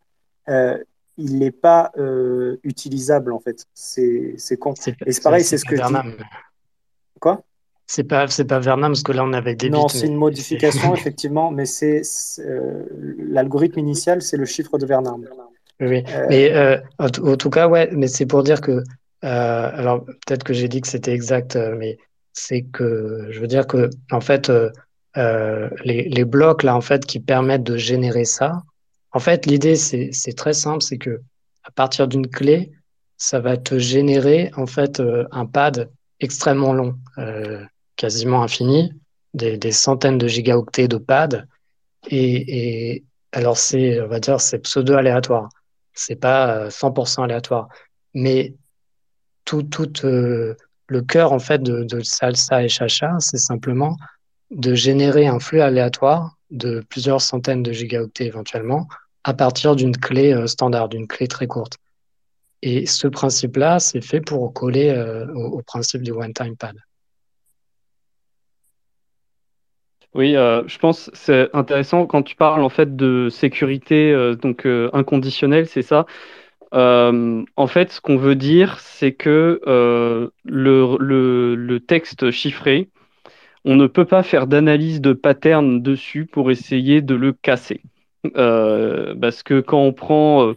euh, 0.49 0.77
il 1.17 1.39
n'est 1.39 1.51
pas 1.51 1.91
euh, 1.97 2.57
utilisable 2.63 3.31
en 3.31 3.39
fait. 3.39 3.65
C'est 3.73 4.35
con. 4.59 4.73
Et 5.05 5.11
c'est 5.11 5.23
pareil, 5.23 5.43
c'est 5.43 5.57
ce 5.57 5.65
que 5.65 5.75
Vernam. 5.75 6.11
je 6.11 6.17
dis. 6.17 6.23
Quoi? 7.19 7.43
C'est 7.85 8.03
pas 8.03 8.27
c'est 8.27 8.45
pas 8.45 8.59
Vernam 8.59 8.91
parce 8.91 9.03
que 9.03 9.11
là 9.11 9.23
on 9.23 9.33
avait 9.33 9.55
des 9.55 9.69
Non, 9.69 9.87
c'est 9.87 10.07
une 10.07 10.15
modification 10.15 10.93
effectivement, 10.95 11.51
mais 11.51 11.65
c'est 11.65 12.01
euh, 12.39 12.85
l'algorithme 13.17 13.79
initial, 13.79 14.21
c'est 14.21 14.37
le 14.37 14.45
chiffre 14.45 14.77
de 14.77 14.85
Vernam. 14.85 15.25
Oui, 15.79 16.03
mais 16.29 16.81
en, 16.99 17.09
tout 17.09 17.49
cas, 17.49 17.67
ouais, 17.67 17.89
mais 17.91 18.07
c'est 18.07 18.25
pour 18.25 18.43
dire 18.43 18.61
que 18.61 18.83
alors 19.23 20.05
peut-être 20.05 20.43
que 20.43 20.53
j'ai 20.53 20.67
dit 20.67 20.81
que 20.81 20.87
c'était 20.87 21.13
exact, 21.13 21.55
mais 21.77 21.97
c'est 22.33 22.63
que 22.63 23.27
je 23.31 23.39
veux 23.39 23.47
dire 23.47 23.67
que 23.67 23.89
en 24.11 24.21
fait 24.21 24.51
euh, 25.17 25.69
les, 25.83 26.09
les, 26.09 26.25
blocs 26.25 26.63
là 26.63 26.75
en 26.75 26.81
fait 26.81 27.05
qui 27.05 27.19
permettent 27.19 27.63
de 27.63 27.77
générer 27.77 28.25
ça. 28.25 28.63
En 29.11 29.19
fait, 29.19 29.45
l'idée 29.45 29.75
c'est 29.75 30.33
très 30.35 30.53
simple, 30.53 30.81
c'est 30.81 30.97
que 30.97 31.21
à 31.63 31.71
partir 31.71 32.07
d'une 32.07 32.27
clé, 32.27 32.71
ça 33.17 33.39
va 33.39 33.57
te 33.57 33.77
générer 33.77 34.51
en 34.57 34.65
fait 34.65 34.99
euh, 34.99 35.25
un 35.31 35.45
pad 35.45 35.91
extrêmement 36.19 36.73
long, 36.73 36.95
euh, 37.19 37.63
quasiment 37.95 38.41
infini, 38.41 38.91
des, 39.35 39.57
des, 39.57 39.71
centaines 39.71 40.17
de 40.17 40.27
gigaoctets 40.27 40.87
de 40.87 40.97
pads. 40.97 41.43
Et, 42.07 42.93
et 42.95 43.03
alors 43.33 43.57
c'est, 43.57 44.01
on 44.01 44.07
va 44.07 44.19
dire, 44.19 44.41
c'est 44.41 44.59
pseudo 44.59 44.95
aléatoire. 44.95 45.49
C'est 45.93 46.15
pas 46.15 46.69
100% 46.69 47.23
aléatoire, 47.23 47.67
mais 48.15 48.55
tout, 49.45 49.63
tout 49.63 49.87
le 50.93 51.01
cœur 51.01 51.33
en 51.33 51.39
fait 51.39 51.61
de, 51.61 52.01
Salsa 52.01 52.63
et 52.63 52.69
Chacha, 52.69 53.15
c'est 53.19 53.37
simplement 53.37 53.97
de 54.51 54.75
générer 54.75 55.27
un 55.27 55.39
flux 55.39 55.61
aléatoire 55.61 56.37
de 56.51 56.83
plusieurs 56.87 57.21
centaines 57.21 57.63
de 57.63 57.71
gigaoctets 57.71 58.25
éventuellement 58.25 58.87
à 59.23 59.33
partir 59.33 59.75
d'une 59.75 59.95
clé 59.95 60.33
euh, 60.33 60.47
standard, 60.47 60.89
d'une 60.89 61.07
clé 61.07 61.27
très 61.27 61.47
courte. 61.47 61.77
Et 62.61 62.85
ce 62.85 63.07
principe-là, 63.07 63.79
c'est 63.79 64.01
fait 64.01 64.21
pour 64.21 64.53
coller 64.53 64.89
euh, 64.89 65.25
au, 65.33 65.61
principe 65.61 66.01
du 66.01 66.11
one-time 66.11 66.55
pad. 66.55 66.75
Oui, 70.13 70.35
euh, 70.35 70.61
je 70.67 70.77
pense 70.77 71.09
c'est 71.13 71.49
intéressant 71.53 72.05
quand 72.05 72.21
tu 72.21 72.35
parles 72.35 72.61
en 72.61 72.69
fait 72.69 72.95
de 72.95 73.29
sécurité 73.31 74.13
donc 74.41 74.67
inconditionnelle, 74.93 75.67
c'est 75.67 75.81
ça. 75.81 76.05
En 76.73 77.67
fait, 77.67 77.91
ce 77.91 78.01
qu'on 78.01 78.17
veut 78.17 78.35
dire, 78.35 78.79
c'est 78.79 79.13
que 79.13 79.61
le, 80.43 80.97
le, 81.55 81.79
texte 81.79 82.31
chiffré, 82.31 82.89
on 83.65 83.75
ne 83.75 83.87
peut 83.87 84.05
pas 84.05 84.23
faire 84.23 84.47
d'analyse 84.47 85.01
de 85.01 85.13
pattern 85.13 85.81
dessus 85.81 86.25
pour 86.25 86.51
essayer 86.51 87.01
de 87.01 87.15
le 87.15 87.33
casser. 87.33 87.81
Euh, 88.37 89.15
parce 89.19 89.43
que 89.43 89.59
quand 89.59 89.81
on 89.81 89.93
prend 89.93 90.47
euh, 90.47 90.55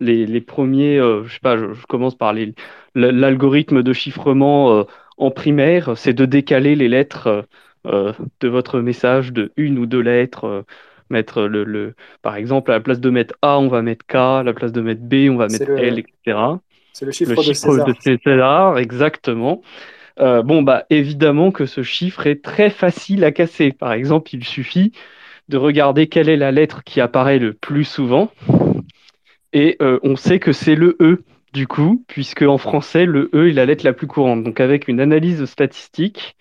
les, 0.00 0.40
premiers, 0.40 0.98
euh, 0.98 1.24
je 1.24 1.34
sais 1.34 1.40
pas, 1.40 1.56
je, 1.56 1.86
commence 1.88 2.16
par 2.16 2.34
l'algorithme 2.94 3.82
de 3.82 3.92
chiffrement 3.92 4.86
en 5.18 5.30
primaire, 5.30 5.96
c'est 5.96 6.14
de 6.14 6.24
décaler 6.24 6.74
les 6.74 6.88
lettres 6.88 7.46
de 7.84 8.48
votre 8.48 8.80
message 8.80 9.32
de 9.32 9.52
une 9.56 9.78
ou 9.78 9.86
deux 9.86 10.00
lettres. 10.00 10.64
Mettre 11.12 11.42
le, 11.42 11.94
par 12.22 12.36
exemple, 12.36 12.70
à 12.70 12.74
la 12.74 12.80
place 12.80 13.00
de 13.00 13.10
mettre 13.10 13.34
A, 13.42 13.58
on 13.58 13.68
va 13.68 13.82
mettre 13.82 14.04
K, 14.06 14.16
à 14.16 14.42
la 14.42 14.52
place 14.52 14.72
de 14.72 14.80
mettre 14.80 15.02
B, 15.02 15.28
on 15.30 15.36
va 15.36 15.46
mettre 15.46 15.70
L, 15.70 15.98
etc. 15.98 16.38
C'est 16.92 17.06
le 17.06 17.12
chiffre, 17.12 17.34
de, 17.34 17.52
César. 17.52 17.86
de 17.86 17.94
César. 18.00 18.78
exactement. 18.78 19.62
Euh, 20.20 20.42
bon, 20.42 20.62
bah, 20.62 20.84
évidemment 20.90 21.50
que 21.50 21.66
ce 21.66 21.82
chiffre 21.82 22.26
est 22.26 22.42
très 22.42 22.70
facile 22.70 23.24
à 23.24 23.32
casser. 23.32 23.72
Par 23.72 23.92
exemple, 23.92 24.34
il 24.34 24.44
suffit 24.44 24.92
de 25.48 25.56
regarder 25.56 26.06
quelle 26.06 26.28
est 26.28 26.36
la 26.36 26.52
lettre 26.52 26.84
qui 26.84 27.00
apparaît 27.00 27.38
le 27.38 27.54
plus 27.54 27.84
souvent. 27.84 28.30
Et 29.52 29.76
euh, 29.82 29.98
on 30.02 30.16
sait 30.16 30.38
que 30.38 30.52
c'est 30.52 30.74
le 30.74 30.96
E, 31.00 31.24
du 31.52 31.66
coup, 31.66 32.04
puisque 32.08 32.42
en 32.42 32.58
français, 32.58 33.04
le 33.04 33.30
E 33.34 33.48
est 33.48 33.52
la 33.52 33.66
lettre 33.66 33.84
la 33.84 33.92
plus 33.92 34.06
courante. 34.06 34.44
Donc, 34.44 34.60
avec 34.60 34.88
une 34.88 35.00
analyse 35.00 35.44
statistique, 35.44 36.36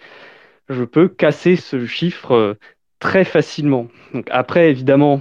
je 0.70 0.84
peux 0.84 1.08
casser 1.08 1.56
ce 1.56 1.86
chiffre 1.86 2.34
euh, 2.34 2.54
très 3.02 3.26
facilement. 3.26 3.88
Après, 4.30 4.70
évidemment, 4.70 5.20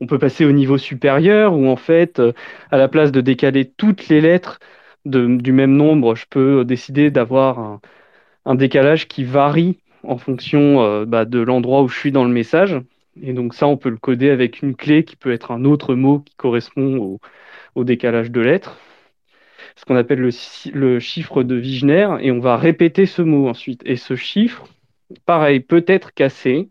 on 0.00 0.06
peut 0.06 0.18
passer 0.18 0.44
au 0.44 0.50
niveau 0.50 0.78
supérieur 0.78 1.54
où, 1.54 1.68
en 1.68 1.76
fait, 1.76 2.20
à 2.72 2.76
la 2.76 2.88
place 2.88 3.12
de 3.12 3.20
décaler 3.20 3.66
toutes 3.66 4.08
les 4.08 4.20
lettres, 4.20 4.58
du 5.04 5.52
même 5.52 5.76
nombre, 5.76 6.16
je 6.16 6.24
peux 6.28 6.64
décider 6.64 7.10
d'avoir 7.10 7.80
un, 8.46 8.54
décalage 8.54 9.06
qui 9.06 9.22
varie 9.22 9.78
en 10.02 10.16
fonction 10.18 10.82
euh, 10.82 11.04
bah, 11.04 11.24
de 11.24 11.40
l'endroit 11.40 11.82
où 11.82 11.88
je 11.88 11.98
suis 11.98 12.12
dans 12.12 12.24
le 12.24 12.30
message. 12.30 12.80
Et 13.22 13.32
donc 13.32 13.54
ça, 13.54 13.66
on 13.66 13.76
peut 13.76 13.90
le 13.90 13.96
coder 13.96 14.30
avec 14.30 14.62
une 14.62 14.74
clé 14.74 15.04
qui 15.04 15.16
peut 15.16 15.32
être 15.32 15.50
un 15.50 15.64
autre 15.64 15.94
mot 15.94 16.20
qui 16.20 16.34
correspond 16.36 17.18
au, 17.74 17.84
décalage 17.84 18.30
de 18.30 18.40
lettres. 18.40 18.78
ce 19.76 19.84
qu'on 19.84 19.96
appelle 19.96 20.20
le, 20.20 21.00
chiffre 21.00 21.42
de 21.42 21.56
Wigner, 21.56 22.08
et 22.20 22.30
on 22.32 22.40
va 22.40 22.56
répéter 22.56 23.06
ce 23.06 23.22
mot 23.22 23.48
ensuite. 23.48 23.82
Et 23.84 23.96
ce 23.96 24.16
chiffre, 24.16 24.66
pareil, 25.26 25.60
peut 25.60 25.84
être 25.86 26.14
cassé 26.14 26.70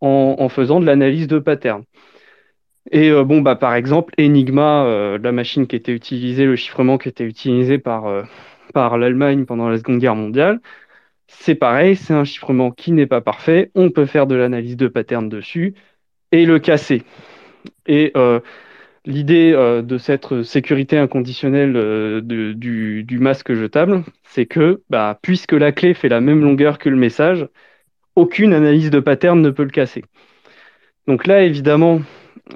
en, 0.00 0.48
faisant 0.48 0.80
de 0.80 0.86
l'analyse 0.86 1.26
de 1.28 1.38
pattern. 1.38 1.84
Et 2.90 3.10
euh, 3.10 3.24
bon, 3.24 3.42
bah, 3.42 3.56
par 3.56 3.74
exemple, 3.74 4.14
Enigma, 4.18 4.84
euh, 4.84 5.18
la 5.22 5.32
machine 5.32 5.66
qui 5.66 5.76
était 5.76 5.92
utilisée, 5.92 6.46
le 6.46 6.56
chiffrement 6.56 6.98
qui 6.98 7.08
était 7.08 7.24
utilisé 7.24 7.78
par, 7.78 8.06
euh, 8.06 8.22
par 8.72 8.98
l'Allemagne 8.98 9.44
pendant 9.44 9.68
la 9.68 9.78
Seconde 9.78 9.98
Guerre 9.98 10.14
mondiale, 10.14 10.60
c'est 11.26 11.54
pareil, 11.54 11.96
c'est 11.96 12.14
un 12.14 12.24
chiffrement 12.24 12.70
qui 12.70 12.92
n'est 12.92 13.06
pas 13.06 13.20
parfait. 13.20 13.70
On 13.74 13.90
peut 13.90 14.06
faire 14.06 14.26
de 14.26 14.34
l'analyse 14.34 14.76
de 14.76 14.88
pattern 14.88 15.28
dessus 15.28 15.74
et 16.32 16.46
le 16.46 16.58
casser. 16.58 17.02
Et 17.86 18.12
L'idée 19.08 19.52
de 19.52 19.96
cette 19.96 20.42
sécurité 20.42 20.98
inconditionnelle 20.98 21.76
euh, 21.76 22.20
du, 22.20 23.18
masque 23.18 23.54
jetable, 23.54 24.04
c'est 24.24 24.44
que 24.44 24.82
bah, 24.90 25.18
puisque 25.22 25.52
la 25.52 25.72
clé 25.72 25.94
fait 25.94 26.10
la 26.10 26.20
même 26.20 26.42
longueur 26.42 26.78
que 26.78 26.90
le 26.90 26.96
message, 26.96 27.48
aucune 28.18 28.52
analyse 28.52 28.90
de 28.90 29.00
pattern 29.00 29.40
ne 29.40 29.50
peut 29.50 29.64
le 29.64 29.70
casser. 29.70 30.04
Donc 31.06 31.26
là, 31.26 31.42
évidemment, 31.42 32.02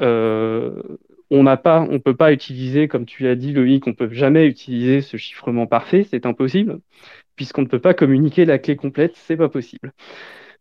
euh, 0.00 0.82
on 1.30 1.42
n'a 1.42 1.56
pas, 1.56 1.86
on 1.90 2.00
peut 2.00 2.16
pas 2.16 2.32
utiliser, 2.32 2.88
comme 2.88 3.06
tu 3.06 3.22
l'as 3.22 3.36
dit, 3.36 3.52
Loïc, 3.52 3.86
on 3.86 3.94
peut 3.94 4.12
jamais 4.12 4.46
utiliser 4.46 5.00
ce 5.00 5.16
chiffrement 5.16 5.66
parfait, 5.66 6.04
c'est 6.08 6.26
impossible, 6.26 6.80
puisqu'on 7.36 7.62
ne 7.62 7.66
peut 7.68 7.80
pas 7.80 7.94
communiquer 7.94 8.44
la 8.44 8.58
clé 8.58 8.76
complète, 8.76 9.14
c'est 9.16 9.36
pas 9.36 9.48
possible. 9.48 9.92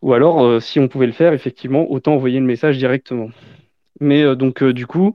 Ou 0.01 0.13
alors, 0.13 0.61
si 0.61 0.79
on 0.79 0.87
pouvait 0.87 1.07
le 1.07 1.11
faire, 1.11 1.33
effectivement, 1.33 1.91
autant 1.91 2.15
envoyer 2.15 2.39
le 2.39 2.45
message 2.45 2.77
directement. 2.77 3.29
Mais 3.99 4.35
donc, 4.35 4.63
du 4.63 4.87
coup, 4.87 5.13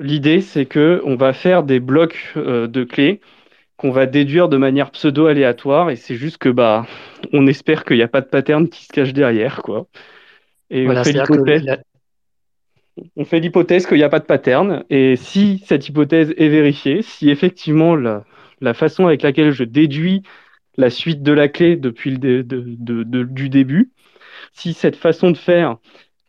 L'idée, 0.00 0.40
c'est 0.42 0.66
que 0.66 1.02
on 1.04 1.16
va 1.16 1.32
faire 1.32 1.64
des 1.64 1.80
blocs 1.80 2.32
euh, 2.36 2.68
de 2.68 2.84
clés 2.84 3.20
qu'on 3.78 3.90
va 3.90 4.06
déduire 4.06 4.48
de 4.48 4.58
manière 4.58 4.90
pseudo-aléatoire 4.90 5.90
et 5.90 5.96
c'est 5.96 6.16
juste 6.16 6.36
que 6.36 6.48
bah 6.48 6.84
on 7.32 7.46
espère 7.46 7.84
qu'il 7.84 7.96
n'y 7.96 8.02
a 8.02 8.08
pas 8.08 8.20
de 8.20 8.26
pattern 8.26 8.68
qui 8.68 8.84
se 8.84 8.92
cache 8.92 9.14
derrière 9.14 9.62
quoi. 9.62 9.86
Et 10.68 10.86
on 10.86 11.02
fait 11.02 11.12
l'hypothèse. 11.12 11.64
On 13.16 13.24
fait 13.24 13.38
l'hypothèse 13.38 13.86
qu'il 13.86 13.96
n'y 13.96 14.02
a 14.02 14.08
pas 14.08 14.18
de 14.18 14.24
pattern 14.24 14.84
et 14.90 15.16
si 15.16 15.62
cette 15.64 15.88
hypothèse 15.88 16.34
est 16.36 16.48
vérifiée, 16.48 17.02
si 17.02 17.30
effectivement 17.30 17.94
la, 17.94 18.24
la 18.60 18.74
façon 18.74 19.06
avec 19.06 19.22
laquelle 19.22 19.52
je 19.52 19.64
déduis 19.64 20.22
la 20.76 20.90
suite 20.90 21.22
de 21.22 21.32
la 21.32 21.48
clé 21.48 21.76
depuis 21.76 22.10
le 22.10 22.42
du 22.42 23.48
début, 23.48 23.92
si 24.52 24.72
cette 24.72 24.96
façon 24.96 25.30
de 25.30 25.36
faire 25.36 25.76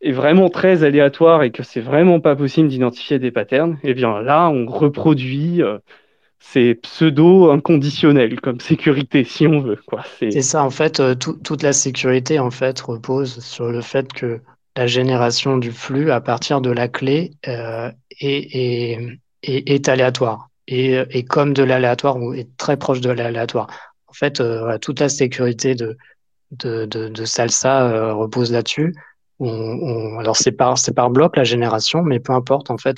est 0.01 0.11
vraiment 0.11 0.49
très 0.49 0.83
aléatoire 0.83 1.43
et 1.43 1.51
que 1.51 1.63
c'est 1.63 1.81
vraiment 1.81 2.19
pas 2.19 2.35
possible 2.35 2.69
d'identifier 2.69 3.19
des 3.19 3.31
patterns, 3.31 3.77
et 3.83 3.89
eh 3.89 3.93
bien 3.93 4.21
là, 4.21 4.49
on 4.49 4.65
reproduit 4.65 5.61
euh, 5.61 5.77
ces 6.39 6.75
pseudo 6.75 7.51
inconditionnels 7.51 8.39
comme 8.41 8.59
sécurité, 8.59 9.23
si 9.23 9.45
on 9.45 9.59
veut. 9.61 9.79
C'est 10.17 10.41
ça, 10.41 10.63
en 10.63 10.69
fait, 10.69 10.99
euh, 10.99 11.15
toute 11.15 11.63
la 11.63 11.73
sécurité 11.73 12.39
en 12.39 12.49
fait 12.49 12.79
repose 12.79 13.39
sur 13.43 13.69
le 13.69 13.81
fait 13.81 14.11
que 14.13 14.41
la 14.75 14.87
génération 14.87 15.57
du 15.57 15.71
flux 15.71 16.11
à 16.11 16.21
partir 16.21 16.61
de 16.61 16.71
la 16.71 16.87
clé 16.87 17.33
euh, 17.47 17.91
est, 18.21 19.89
aléatoire. 19.89 20.49
Et, 20.67 21.03
et 21.09 21.25
comme 21.25 21.53
de 21.53 21.63
l'aléatoire 21.63 22.17
ou 22.17 22.33
est 22.33 22.47
très 22.57 22.77
proche 22.77 23.01
de 23.01 23.09
l'aléatoire. 23.09 23.67
En 24.07 24.13
fait, 24.13 24.41
toute 24.81 24.99
la 24.99 25.09
sécurité 25.09 25.75
de, 25.75 25.97
Salsa 27.25 28.13
repose 28.13 28.51
là-dessus 28.51 28.95
alors 29.39 30.35
c'est 30.35 30.51
par, 30.51 30.77
c'est 30.77 30.93
bloc 30.93 31.37
la 31.37 31.45
génération, 31.45 32.03
mais 32.03 32.19
peu 32.19 32.33
importe, 32.33 32.69
en 32.71 32.77
fait, 32.77 32.97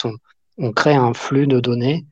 on 0.58 0.72
crée 0.72 0.96
un 0.96 1.14
flux 1.14 1.46
de 1.46 1.60
données 1.60 2.06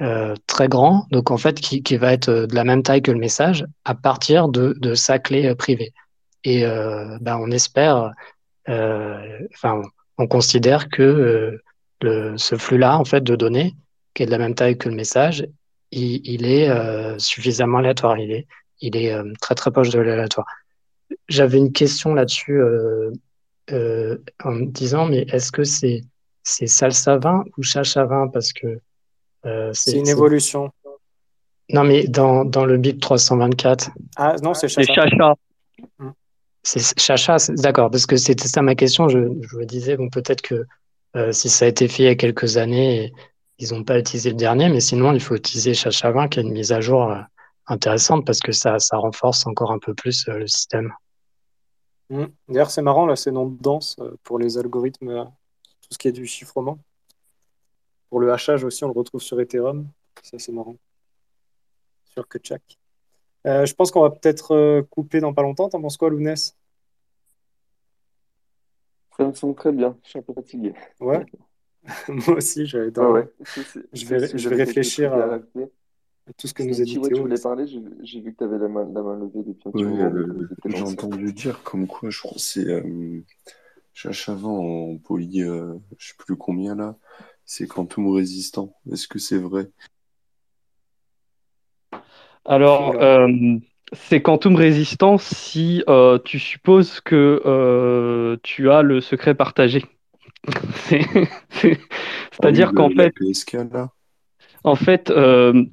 euh, 0.00 0.34
très 0.46 0.68
grand, 0.68 1.06
donc 1.10 1.30
en 1.30 1.36
fait 1.36 1.60
qui, 1.60 1.82
qui, 1.82 1.96
va 1.96 2.12
être 2.12 2.30
de 2.30 2.54
la 2.54 2.64
même 2.64 2.82
taille 2.82 3.02
que 3.02 3.10
le 3.10 3.18
message 3.18 3.66
à 3.84 3.94
partir 3.94 4.48
de, 4.48 4.74
de 4.80 4.94
sa 4.94 5.18
clé 5.18 5.46
euh, 5.46 5.54
privée. 5.54 5.92
Et 6.44 6.64
euh, 6.64 7.18
ben, 7.20 7.38
on 7.40 7.50
espère, 7.50 8.12
euh, 8.68 9.38
enfin, 9.54 9.82
on, 10.18 10.26
considère 10.26 10.88
que 10.88 11.02
euh, 11.02 11.62
le, 12.00 12.36
ce 12.36 12.56
flux-là, 12.56 12.98
en 12.98 13.04
fait, 13.04 13.22
de 13.22 13.36
données, 13.36 13.74
qui 14.14 14.24
est 14.24 14.26
de 14.26 14.32
la 14.32 14.38
même 14.38 14.54
taille 14.54 14.76
que 14.76 14.88
le 14.88 14.96
message, 14.96 15.46
il, 15.92 16.20
il 16.24 16.46
est 16.46 16.68
suffisamment 17.18 17.78
aléatoire. 17.78 18.18
Il 18.18 18.32
est, 18.32 18.46
il 18.80 18.96
est 18.96 19.14
très 19.40 19.54
très 19.54 19.70
proche 19.70 19.90
de 19.90 20.00
l'aléatoire. 20.00 20.46
J'avais 21.28 21.58
une 21.58 21.72
question 21.72 22.14
là-dessus 22.14 22.60
euh, 23.70 24.18
en 24.42 24.50
me 24.52 24.66
disant 24.66 25.06
mais 25.06 25.24
est-ce 25.28 25.52
que 25.52 25.62
c'est 25.62 26.02
c'est 26.42 26.66
salsa 26.66 27.18
20 27.18 27.44
ou 27.56 27.62
chacha 27.62 28.04
20 28.04 28.28
parce 28.28 28.52
que 28.52 28.66
euh, 28.66 28.80
c'est 29.72 29.92
une 29.92 30.08
évolution. 30.08 30.70
Non 31.70 31.84
mais 31.84 32.06
dans, 32.06 32.44
dans 32.44 32.64
le 32.64 32.76
BIP 32.76 33.00
324. 33.00 33.90
Ah 34.16 34.36
non 34.42 34.54
c'est 34.54 34.68
chacha. 34.68 35.06
C'est 36.62 37.00
chacha. 37.00 37.38
C'est 37.38 37.54
d'accord 37.54 37.90
parce 37.90 38.06
que 38.06 38.16
c'était 38.16 38.48
ça 38.48 38.62
ma 38.62 38.74
question. 38.74 39.08
Je, 39.08 39.18
je 39.40 39.56
me 39.56 39.64
disais 39.64 39.96
bon 39.96 40.08
peut-être 40.08 40.42
que 40.42 40.66
euh, 41.16 41.32
si 41.32 41.48
ça 41.48 41.64
a 41.64 41.68
été 41.68 41.88
fait 41.88 42.04
il 42.04 42.06
y 42.06 42.08
a 42.08 42.14
quelques 42.14 42.56
années, 42.56 43.12
ils 43.58 43.72
n'ont 43.72 43.84
pas 43.84 43.98
utilisé 43.98 44.30
le 44.30 44.36
dernier, 44.36 44.68
mais 44.68 44.80
sinon 44.80 45.12
il 45.12 45.20
faut 45.20 45.34
utiliser 45.34 45.74
chacha 45.74 46.10
20 46.10 46.28
qui 46.28 46.40
est 46.40 46.42
une 46.42 46.52
mise 46.52 46.72
à 46.72 46.80
jour 46.80 47.14
intéressante 47.66 48.24
parce 48.26 48.40
que 48.40 48.52
ça, 48.52 48.78
ça 48.78 48.96
renforce 48.96 49.46
encore 49.46 49.72
un 49.72 49.78
peu 49.78 49.94
plus 49.94 50.26
le 50.28 50.46
système. 50.46 50.92
Mmh. 52.10 52.24
D'ailleurs, 52.48 52.70
c'est 52.70 52.82
marrant, 52.82 53.06
là, 53.06 53.16
ces 53.16 53.30
noms 53.30 53.46
de 53.46 53.60
danse 53.60 53.96
euh, 54.00 54.16
pour 54.22 54.38
les 54.38 54.58
algorithmes, 54.58 55.08
euh, 55.08 55.24
tout 55.24 55.88
ce 55.92 55.98
qui 55.98 56.08
est 56.08 56.12
du 56.12 56.26
chiffrement. 56.26 56.78
Pour 58.12 58.20
le 58.20 58.30
hachage 58.30 58.62
aussi, 58.62 58.84
on 58.84 58.88
le 58.88 58.92
retrouve 58.92 59.22
sur 59.22 59.40
Ethereum. 59.40 59.88
Ça, 60.22 60.38
c'est 60.38 60.52
marrant. 60.52 60.76
Sur 62.04 62.28
Kachak. 62.28 62.78
Euh, 63.46 63.64
je 63.64 63.72
pense 63.72 63.90
qu'on 63.90 64.02
va 64.02 64.10
peut-être 64.10 64.82
couper 64.90 65.20
dans 65.20 65.32
pas 65.32 65.40
longtemps. 65.40 65.70
T'en 65.70 65.80
penses 65.80 65.96
quoi, 65.96 66.10
Lounès? 66.10 66.54
Ça 69.16 69.26
me 69.26 69.32
semble 69.32 69.54
très 69.54 69.72
bien. 69.72 69.96
Je 70.04 70.10
suis 70.10 70.18
un 70.18 70.22
peu 70.22 70.34
fatigué. 70.34 70.74
Ouais. 71.00 71.24
Moi 72.08 72.36
aussi, 72.36 72.66
je 72.66 72.76
vais, 72.76 74.28
je 74.36 74.48
vais 74.50 74.56
réfléchir 74.56 75.14
à 75.14 75.38
tout 76.36 76.48
ce 76.48 76.52
que 76.52 76.64
nous 76.64 76.82
a 76.82 76.84
dit 76.84 77.00
Tu 77.00 77.14
voulais 77.14 77.40
parler, 77.40 77.64
j'ai 77.66 78.20
vu 78.20 78.34
que 78.34 78.36
tu 78.36 78.44
avais 78.44 78.58
la 78.58 78.68
main, 78.68 78.84
la 78.92 79.02
main 79.02 79.16
levée 79.16 79.42
depuis 79.42 79.70
un 79.70 79.72
petit 79.72 79.84
moment. 79.84 80.46
J'ai 80.66 80.82
entendu 80.82 81.32
dire 81.32 81.62
comme 81.62 81.86
quoi, 81.86 82.10
je 82.10 82.20
crois 82.20 82.36
c'est 82.36 82.68
euh, 82.68 83.22
en 84.44 84.98
poly, 84.98 85.42
euh, 85.42 85.74
je 85.96 86.08
sais 86.08 86.14
plus 86.18 86.36
combien 86.36 86.74
là, 86.74 86.98
c'est 87.44 87.66
quantum 87.66 88.08
résistant. 88.08 88.74
Est-ce 88.90 89.08
que 89.08 89.18
c'est 89.18 89.38
vrai? 89.38 89.70
Alors, 92.44 92.94
euh, 93.00 93.28
c'est 93.92 94.20
quantum 94.22 94.56
résistant 94.56 95.18
si 95.18 95.84
euh, 95.88 96.18
tu 96.24 96.38
supposes 96.38 97.00
que 97.00 97.42
euh, 97.44 98.36
tu 98.42 98.70
as 98.70 98.82
le 98.82 99.00
secret 99.00 99.34
partagé. 99.34 99.84
C'est-à-dire 102.30 102.70
ah 102.70 102.76
qu'en 102.76 102.90
fait. 102.90 103.12
PSK, 103.12 103.52
là 103.72 103.92
en 104.64 104.76
fait, 104.76 105.10
euh, 105.10 105.64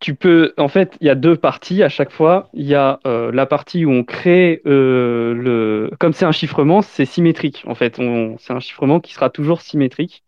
tu 0.00 0.14
peux, 0.14 0.52
en 0.58 0.68
fait, 0.68 0.96
il 1.00 1.06
y 1.06 1.10
a 1.10 1.14
deux 1.14 1.36
parties 1.36 1.82
à 1.82 1.88
chaque 1.88 2.10
fois. 2.10 2.50
Il 2.54 2.66
y 2.66 2.74
a 2.74 3.00
euh, 3.06 3.30
la 3.32 3.46
partie 3.46 3.84
où 3.84 3.90
on 3.90 4.04
crée 4.04 4.62
euh, 4.66 5.34
le, 5.34 5.90
comme 5.98 6.12
c'est 6.12 6.24
un 6.24 6.32
chiffrement, 6.32 6.82
c'est 6.82 7.06
symétrique. 7.06 7.64
En 7.66 7.74
fait, 7.74 7.96
c'est 8.38 8.52
un 8.52 8.60
chiffrement 8.60 9.00
qui 9.00 9.12
sera 9.12 9.30
toujours 9.30 9.60
symétrique. 9.60 10.24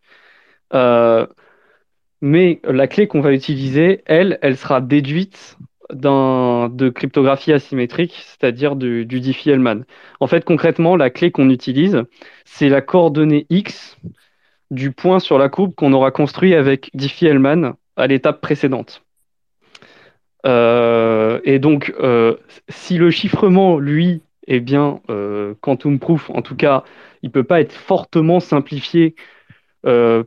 Mais 0.72 2.60
la 2.64 2.86
clé 2.86 3.06
qu'on 3.06 3.20
va 3.20 3.32
utiliser, 3.32 4.02
elle, 4.06 4.38
elle 4.42 4.56
sera 4.56 4.80
déduite 4.80 5.56
de 5.92 6.88
cryptographie 6.90 7.52
asymétrique, 7.52 8.14
c'est-à-dire 8.26 8.76
du, 8.76 9.04
Diffie-Hellman. 9.06 9.84
En 10.20 10.26
fait, 10.26 10.44
concrètement, 10.44 10.96
la 10.96 11.10
clé 11.10 11.30
qu'on 11.30 11.50
utilise, 11.50 12.02
c'est 12.44 12.68
la 12.68 12.80
coordonnée 12.80 13.46
x 13.50 13.96
du 14.70 14.92
point 14.92 15.18
sur 15.18 15.38
la 15.38 15.48
courbe 15.48 15.74
qu'on 15.74 15.92
aura 15.92 16.10
construit 16.10 16.54
avec 16.54 16.90
Diffie-Hellman 16.94 17.74
à 17.96 18.06
l'étape 18.06 18.40
précédente. 18.40 19.02
Euh, 20.46 21.40
et 21.44 21.58
donc, 21.58 21.92
euh, 22.00 22.36
si 22.68 22.98
le 22.98 23.10
chiffrement, 23.10 23.78
lui, 23.78 24.22
est 24.46 24.60
bien 24.60 25.00
euh, 25.10 25.54
quantum 25.60 25.98
proof, 25.98 26.30
en 26.30 26.42
tout 26.42 26.56
cas, 26.56 26.84
il 27.22 27.28
ne 27.28 27.32
peut 27.32 27.44
pas 27.44 27.60
être 27.60 27.72
fortement 27.72 28.40
simplifié 28.40 29.14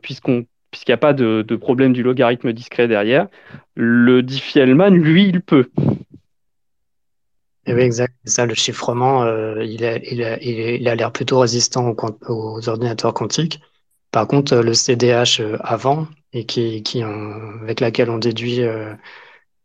puisqu'on 0.02 0.44
puisqu'il 0.70 0.90
n'y 0.90 0.94
a 0.94 0.98
pas 0.98 1.12
de, 1.12 1.56
problème 1.56 1.92
du 1.92 2.02
logarithme 2.02 2.52
discret 2.52 2.88
derrière, 2.88 3.28
le 3.74 4.22
Diffie-Hellman, 4.22 4.94
lui, 4.94 5.28
il 5.28 5.42
peut. 5.42 5.70
Et 7.66 7.74
oui, 7.74 7.82
exact. 7.82 8.14
Ça, 8.24 8.46
le 8.46 8.54
chiffrement, 8.54 9.26
il, 9.60 9.84
a, 9.84 9.98
il, 9.98 10.24
a, 10.24 10.42
il, 10.42 10.88
a, 10.88 10.94
l'air 10.94 11.12
plutôt 11.12 11.38
résistant 11.40 11.94
aux, 12.26 12.68
ordinateurs 12.68 13.12
quantiques. 13.12 13.60
Par 14.12 14.26
contre, 14.26 14.56
le 14.56 14.72
CDH 14.72 15.42
avant, 15.60 16.08
et 16.32 16.44
qui, 16.46 16.82
qui 16.82 17.02
avec 17.02 17.80
laquelle 17.80 18.10
on 18.10 18.18
déduit 18.18 18.62
euh, 18.62 18.94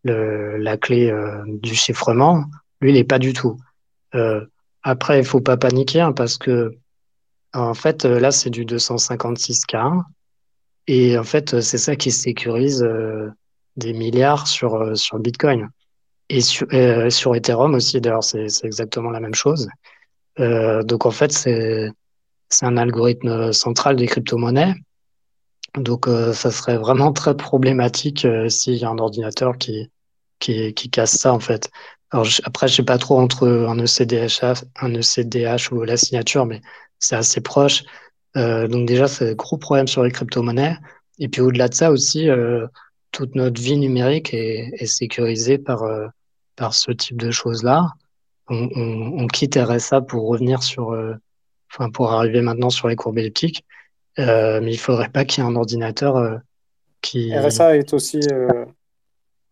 le, 0.03 0.57
la 0.57 0.77
clé 0.77 1.09
euh, 1.09 1.43
du 1.47 1.73
chiffrement, 1.75 2.45
lui, 2.81 2.91
il 2.91 2.95
n'est 2.95 3.03
pas 3.03 3.19
du 3.19 3.33
tout. 3.33 3.57
Euh, 4.15 4.45
après, 4.83 5.19
il 5.19 5.25
faut 5.25 5.41
pas 5.41 5.57
paniquer 5.57 6.01
hein, 6.01 6.13
parce 6.13 6.37
que 6.37 6.77
en 7.59 7.73
fait, 7.73 8.05
là, 8.05 8.31
c'est 8.31 8.49
du 8.49 8.65
256K. 8.65 10.03
Et 10.87 11.17
en 11.17 11.23
fait, 11.23 11.59
c'est 11.61 11.77
ça 11.77 11.95
qui 11.95 12.11
sécurise 12.11 12.87
des 13.75 13.93
milliards 13.93 14.47
sur, 14.47 14.97
sur 14.97 15.19
Bitcoin. 15.19 15.69
Et 16.29 16.41
sur, 16.41 17.35
Ethereum 17.35 17.73
aussi, 17.75 18.01
d'ailleurs, 18.01 18.23
c'est 18.23 18.47
exactement 18.63 19.11
la 19.11 19.19
même 19.19 19.35
chose. 19.35 19.67
donc 20.37 21.05
en 21.05 21.11
fait, 21.11 21.31
c'est 21.31 21.91
un 22.61 22.77
algorithme 22.77 23.51
central 23.53 23.95
des 23.97 24.07
crypto-monnaies. 24.07 24.75
Donc 25.75 26.07
ça 26.07 26.51
serait 26.51 26.77
vraiment 26.77 27.11
très 27.11 27.35
problématique 27.35 28.25
s'il 28.49 28.75
y 28.75 28.85
a 28.85 28.89
un 28.89 28.97
ordinateur 28.97 29.57
qui, 29.57 29.89
qui, 30.39 30.89
casse 30.89 31.17
ça 31.17 31.33
en 31.33 31.39
fait. 31.39 31.69
Alors, 32.11 32.25
après, 32.43 32.67
je 32.67 32.75
sais 32.75 32.83
pas 32.83 32.97
trop 32.97 33.19
entre 33.19 33.47
un 33.47 33.77
ECDH, 33.79 34.41
un 34.77 34.93
ECDH 34.93 35.71
ou 35.71 35.83
la 35.83 35.97
signature, 35.97 36.45
mais 36.45 36.61
c'est 36.99 37.15
assez 37.15 37.41
proche. 37.41 37.83
Euh, 38.35 38.67
donc 38.67 38.87
déjà, 38.87 39.07
c'est 39.07 39.31
un 39.31 39.33
gros 39.33 39.57
problème 39.57 39.87
sur 39.87 40.03
les 40.03 40.11
crypto-monnaies. 40.11 40.77
Et 41.19 41.27
puis 41.27 41.41
au-delà 41.41 41.67
de 41.67 41.73
ça 41.73 41.91
aussi, 41.91 42.29
euh, 42.29 42.67
toute 43.11 43.35
notre 43.35 43.59
vie 43.61 43.77
numérique 43.77 44.33
est, 44.33 44.71
est 44.77 44.85
sécurisée 44.85 45.57
par, 45.57 45.83
euh, 45.83 46.07
par 46.55 46.73
ce 46.73 46.91
type 46.91 47.17
de 47.17 47.31
choses-là. 47.31 47.87
On, 48.49 48.69
on, 48.75 49.23
on, 49.23 49.27
quitte 49.27 49.57
RSA 49.57 50.01
pour 50.01 50.27
revenir 50.27 50.63
sur, 50.63 50.97
enfin 51.69 51.89
pour 51.89 52.13
arriver 52.13 52.39
maintenant 52.39 52.69
sur 52.69 52.87
les 52.87 52.95
courbes 52.95 53.17
elliptiques. 53.17 53.65
Mais 54.17 54.71
il 54.71 54.77
faudrait 54.79 55.09
pas 55.09 55.25
qu'il 55.25 55.43
y 55.43 55.47
ait 55.47 55.49
un 55.49 55.55
ordinateur 55.55 56.39
qui. 57.01 57.37
RSA 57.37 57.75
est 57.75 57.93
aussi 57.93 58.21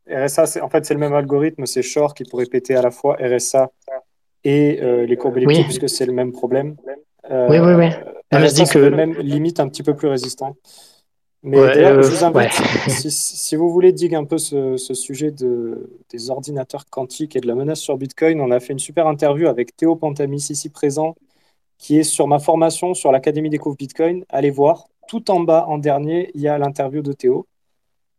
RSA, 0.09 0.63
en 0.63 0.69
fait, 0.69 0.85
c'est 0.85 0.93
le 0.93 0.99
même 1.01 1.13
algorithme, 1.13 1.65
c'est 1.65 1.81
Shor 1.81 2.13
qui 2.13 2.23
pourrait 2.23 2.45
péter 2.45 2.75
à 2.75 2.81
la 2.81 2.89
fois 2.89 3.17
RSA 3.19 3.69
et 4.45 4.79
les 5.05 5.17
courbes 5.17 5.39
elliptiques, 5.39 5.65
puisque 5.65 5.89
c'est 5.89 6.05
le 6.05 6.13
même 6.13 6.31
problème. 6.31 6.77
Euh, 7.31 7.47
oui, 7.49 7.59
oui, 7.59 7.73
oui. 7.73 7.89
Que... 8.65 8.89
même 8.89 9.13
limite 9.13 9.59
un 9.59 9.67
petit 9.67 9.83
peu 9.83 9.95
plus 9.95 10.07
résistant. 10.07 10.55
Mais 11.43 11.57
d'ailleurs, 11.57 12.01
je 12.01 12.09
vous 12.09 12.23
invite, 12.23 12.51
si, 12.89 13.11
si, 13.11 13.55
vous 13.55 13.69
voulez 13.69 13.91
dig 13.93 14.15
un 14.15 14.25
peu 14.25 14.39
ce, 14.39 14.77
ce, 14.77 14.95
sujet 14.95 15.29
de, 15.29 15.91
des 16.09 16.31
ordinateurs 16.31 16.85
quantiques 16.89 17.35
et 17.35 17.39
de 17.39 17.45
la 17.45 17.53
menace 17.53 17.79
sur 17.79 17.97
Bitcoin, 17.97 18.41
on 18.41 18.49
a 18.49 18.59
fait 18.59 18.73
une 18.73 18.79
super 18.79 19.05
interview 19.05 19.47
avec 19.47 19.75
Théo 19.75 19.95
Pantamis 19.95 20.47
ici 20.49 20.69
présent, 20.69 21.15
qui 21.77 21.99
est 21.99 22.03
sur 22.03 22.27
ma 22.27 22.39
formation 22.39 22.95
sur 22.95 23.11
l'Académie 23.11 23.51
des 23.51 23.59
Couves 23.59 23.77
Bitcoin. 23.77 24.25
Allez 24.29 24.49
voir, 24.49 24.87
tout 25.07 25.29
en 25.29 25.39
bas, 25.39 25.65
en 25.67 25.77
dernier, 25.77 26.31
il 26.33 26.41
y 26.41 26.47
a 26.47 26.57
l'interview 26.57 27.03
de 27.03 27.13
Théo. 27.13 27.45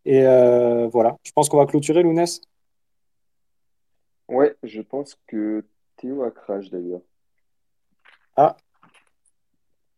Et 0.04 0.24
euh, 0.24 0.86
voilà, 0.86 1.16
je 1.24 1.32
pense 1.32 1.48
qu'on 1.48 1.56
va 1.56 1.66
clôturer, 1.66 2.04
Lounès. 2.04 2.40
Ouais, 4.28 4.54
je 4.62 4.80
pense 4.82 5.18
que 5.26 5.64
Théo 5.96 6.22
a 6.22 6.30
crash 6.30 6.70
d'ailleurs. 6.70 7.00
Ah, 8.36 8.56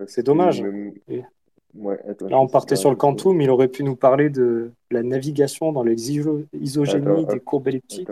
c'est 0.07 0.23
dommage. 0.23 0.63
Là, 1.75 2.41
on 2.41 2.49
partait 2.49 2.77
sur 2.77 2.91
le 2.91 2.97
Quantum, 2.97 3.41
il 3.41 3.51
aurait 3.51 3.69
pu 3.69 3.85
nous 3.85 3.97
parler 3.97 4.31
de 4.31 4.73
la 4.91 5.03
navigation 5.03 5.73
dans 5.73 5.83
les 5.83 6.13
isogénies 6.13 7.27
des 7.27 7.41
courbes 7.41 7.69
elliptiques. 7.69 8.09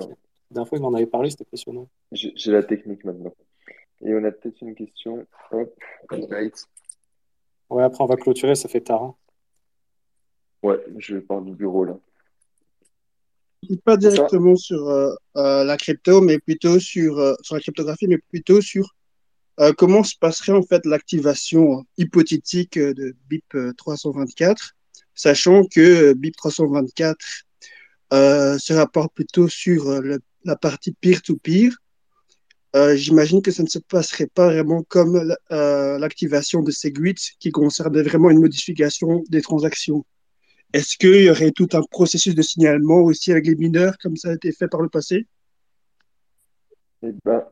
D'un 0.50 0.64
fois, 0.64 0.78
il 0.78 0.82
m'en 0.82 0.94
avait 0.94 1.06
parlé, 1.06 1.30
c'était 1.30 1.44
passionnant. 1.44 1.88
J'ai 2.12 2.52
la 2.52 2.62
technique 2.62 3.04
maintenant. 3.04 3.32
Et 4.02 4.14
on 4.14 4.22
a 4.24 4.30
peut-être 4.30 4.60
une 4.60 4.74
question. 4.74 5.26
Hop, 5.52 5.74
Ouais, 7.68 7.82
après, 7.82 8.04
on 8.04 8.06
va 8.06 8.16
clôturer, 8.16 8.54
ça 8.54 8.68
fait 8.68 8.80
tard. 8.80 9.02
Hein. 9.02 9.14
Ouais, 10.62 10.78
je 10.98 11.16
parle 11.16 11.44
du 11.44 11.52
bureau 11.52 11.84
là. 11.84 11.98
Pas 13.84 13.96
directement 13.96 14.54
sur 14.54 14.88
euh, 14.88 15.14
euh, 15.36 15.64
la 15.64 15.76
crypto, 15.76 16.20
mais 16.20 16.38
plutôt 16.38 16.78
sur, 16.78 17.18
euh, 17.18 17.34
sur 17.42 17.56
la 17.56 17.60
cryptographie, 17.60 18.06
mais 18.06 18.18
plutôt 18.18 18.60
sur 18.60 18.94
comment 19.76 20.02
se 20.02 20.14
passerait 20.18 20.52
en 20.52 20.62
fait 20.62 20.84
l'activation 20.86 21.84
hypothétique 21.96 22.78
de 22.78 23.14
BIP 23.28 23.56
324, 23.76 24.74
sachant 25.14 25.64
que 25.64 26.12
BIP 26.12 26.36
324 26.36 27.18
se 28.10 28.72
rapporte 28.72 29.14
plutôt 29.14 29.48
sur 29.48 30.00
la 30.44 30.56
partie 30.56 30.92
peer-to-peer. 30.92 31.70
J'imagine 32.94 33.40
que 33.40 33.50
ça 33.50 33.62
ne 33.62 33.68
se 33.68 33.78
passerait 33.78 34.26
pas 34.26 34.46
vraiment 34.46 34.82
comme 34.82 35.34
l'activation 35.50 36.62
de 36.62 36.70
Segwit, 36.70 37.16
qui 37.40 37.50
concernait 37.50 38.02
vraiment 38.02 38.28
une 38.30 38.40
modification 38.40 39.24
des 39.30 39.40
transactions. 39.40 40.04
Est-ce 40.72 40.98
qu'il 40.98 41.22
y 41.22 41.30
aurait 41.30 41.52
tout 41.52 41.68
un 41.72 41.80
processus 41.90 42.34
de 42.34 42.42
signalement 42.42 43.00
aussi 43.00 43.32
avec 43.32 43.46
les 43.46 43.54
mineurs, 43.54 43.96
comme 44.02 44.16
ça 44.16 44.30
a 44.30 44.34
été 44.34 44.52
fait 44.52 44.68
par 44.68 44.82
le 44.82 44.90
passé? 44.90 45.26
Eh 47.02 47.12
ben, 47.24 47.44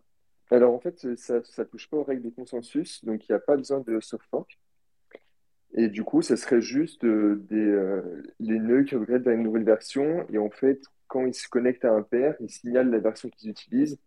Alors 0.50 0.74
en 0.74 0.80
fait, 0.80 1.16
ça 1.16 1.34
ne 1.38 1.64
touche 1.64 1.88
pas 1.88 1.96
aux 1.96 2.04
règles 2.04 2.22
de 2.22 2.30
consensus, 2.30 3.04
donc 3.04 3.28
il 3.28 3.32
n'y 3.32 3.36
a 3.36 3.40
pas 3.40 3.56
besoin 3.56 3.80
de 3.80 4.00
soft 4.00 4.26
fork. 4.30 4.58
Et 5.76 5.88
du 5.88 6.04
coup, 6.04 6.22
ce 6.22 6.36
serait 6.36 6.60
juste 6.60 7.04
euh, 7.04 7.44
euh, 7.52 8.22
les 8.38 8.58
nœuds 8.60 8.84
qui 8.84 8.94
upgradent 8.94 9.24
vers 9.24 9.34
une 9.34 9.42
nouvelle 9.42 9.64
version. 9.64 10.24
Et 10.30 10.38
en 10.38 10.50
fait, 10.50 10.80
quand 11.08 11.26
ils 11.26 11.34
se 11.34 11.48
connectent 11.48 11.84
à 11.84 11.92
un 11.92 12.02
pair, 12.02 12.36
ils 12.40 12.50
signalent 12.50 12.90
la 12.90 12.98
version 12.98 13.28
qu'ils 13.28 13.50
utilisent. 13.50 13.98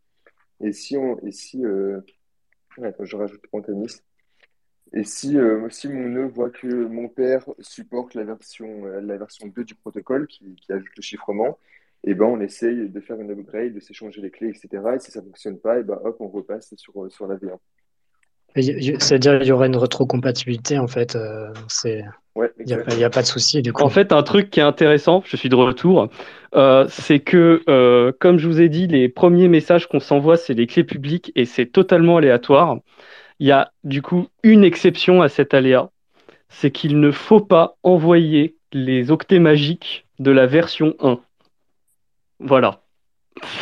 Et 0.62 0.72
si 0.72 0.96
et 1.24 1.32
si, 1.32 1.66
euh... 1.66 2.00
attends, 2.82 3.04
je 3.04 3.18
rajoute 3.18 3.46
Pantanis. 3.52 4.02
Et 4.94 5.04
si, 5.04 5.38
si 5.70 5.90
mon 5.90 6.08
nœud 6.08 6.28
voit 6.28 6.50
que 6.50 6.68
mon 6.68 7.10
père 7.10 7.44
supporte 7.60 8.14
la 8.14 8.24
version, 8.24 8.86
la 8.86 9.18
version 9.18 9.48
2 9.48 9.66
du 9.66 9.76
protocole 9.76 10.28
qui 10.28 10.56
ajoute 10.70 10.96
le 10.96 11.02
chiffrement, 11.02 11.60
et 12.04 12.14
ben 12.14 12.26
on 12.26 12.40
essaye 12.40 12.90
de 12.90 13.00
faire 13.00 13.20
une 13.20 13.32
upgrade, 13.32 13.74
de 13.74 13.80
s'échanger 13.80 14.22
les 14.22 14.32
clés, 14.32 14.50
etc. 14.50 14.84
Et 14.96 15.00
si 15.00 15.12
ça 15.12 15.22
ne 15.22 15.26
fonctionne 15.26 15.60
pas, 15.60 15.80
et 15.80 15.84
ben 15.84 16.00
hop, 16.04 16.18
on 16.20 16.28
repasse 16.28 16.74
sur, 16.78 17.04
euh, 17.04 17.10
sur 17.10 17.28
la 17.28 17.36
V1. 17.36 17.58
C'est-à-dire 19.00 19.40
qu'il 19.40 19.48
y 19.48 19.52
aurait 19.52 19.68
une 19.68 19.78
rétrocompatibilité 19.78 20.80
en 20.80 20.88
fait. 20.88 21.16
c'est 21.68 22.04
il 22.60 22.66
n'y 22.66 23.04
a, 23.04 23.08
a, 23.08 23.10
pas 23.10 23.22
de 23.22 23.28
souci 23.28 23.62
du 23.62 23.74
coup. 23.74 23.84
En 23.84 23.90
fait, 23.90 24.12
un 24.12 24.24
truc 24.24 24.50
qui 24.50 24.60
est 24.60 24.64
intéressant, 24.64 25.22
je 25.26 25.36
suis 25.36 25.50
de 25.50 25.56
retour, 25.56 26.10
c'est 26.90 27.20
que, 27.20 28.12
comme 28.20 28.40
je 28.40 28.48
vous 28.48 28.62
ai 28.62 28.70
dit, 28.70 28.88
les 28.88 29.10
premiers 29.10 29.48
messages 29.48 29.88
qu'on 29.88 30.00
s'envoie, 30.00 30.38
c'est 30.38 30.54
les 30.56 30.66
clés 30.66 30.84
publiques 30.84 31.32
et 31.36 31.46
c'est 31.46 31.68
totalement 31.68 32.18
aléatoire. 32.18 32.78
Il 33.40 33.48
y 33.48 33.52
a 33.52 33.72
du 33.84 34.02
coup 34.02 34.28
une 34.44 34.64
exception 34.64 35.22
à 35.22 35.30
cet 35.30 35.54
aléa, 35.54 35.92
c'est 36.50 36.72
qu'il 36.72 37.00
ne 37.00 37.12
faut 37.12 37.42
pas 37.42 37.78
envoyer 37.84 38.56
les 38.74 39.12
octets 39.12 39.40
magiques 39.40 40.06
de 40.20 40.32
la 40.32 40.48
version 40.48 40.96
1. 41.00 41.20
Voilà. 42.40 42.82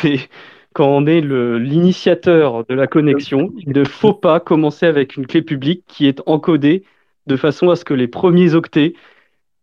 C'est 0.00 0.28
quand 0.72 0.88
on 0.88 1.06
est 1.06 1.22
l'initiateur 1.22 2.66
de 2.66 2.74
la 2.74 2.86
connexion, 2.86 3.50
il 3.56 3.70
ne 3.70 3.84
faut 3.84 4.12
pas 4.12 4.40
commencer 4.40 4.84
avec 4.84 5.16
une 5.16 5.26
clé 5.26 5.40
publique 5.40 5.84
qui 5.86 6.06
est 6.06 6.20
encodée 6.26 6.84
de 7.26 7.36
façon 7.36 7.70
à 7.70 7.76
ce 7.76 7.84
que 7.86 7.94
les 7.94 8.08
premiers 8.08 8.54
octets 8.54 8.92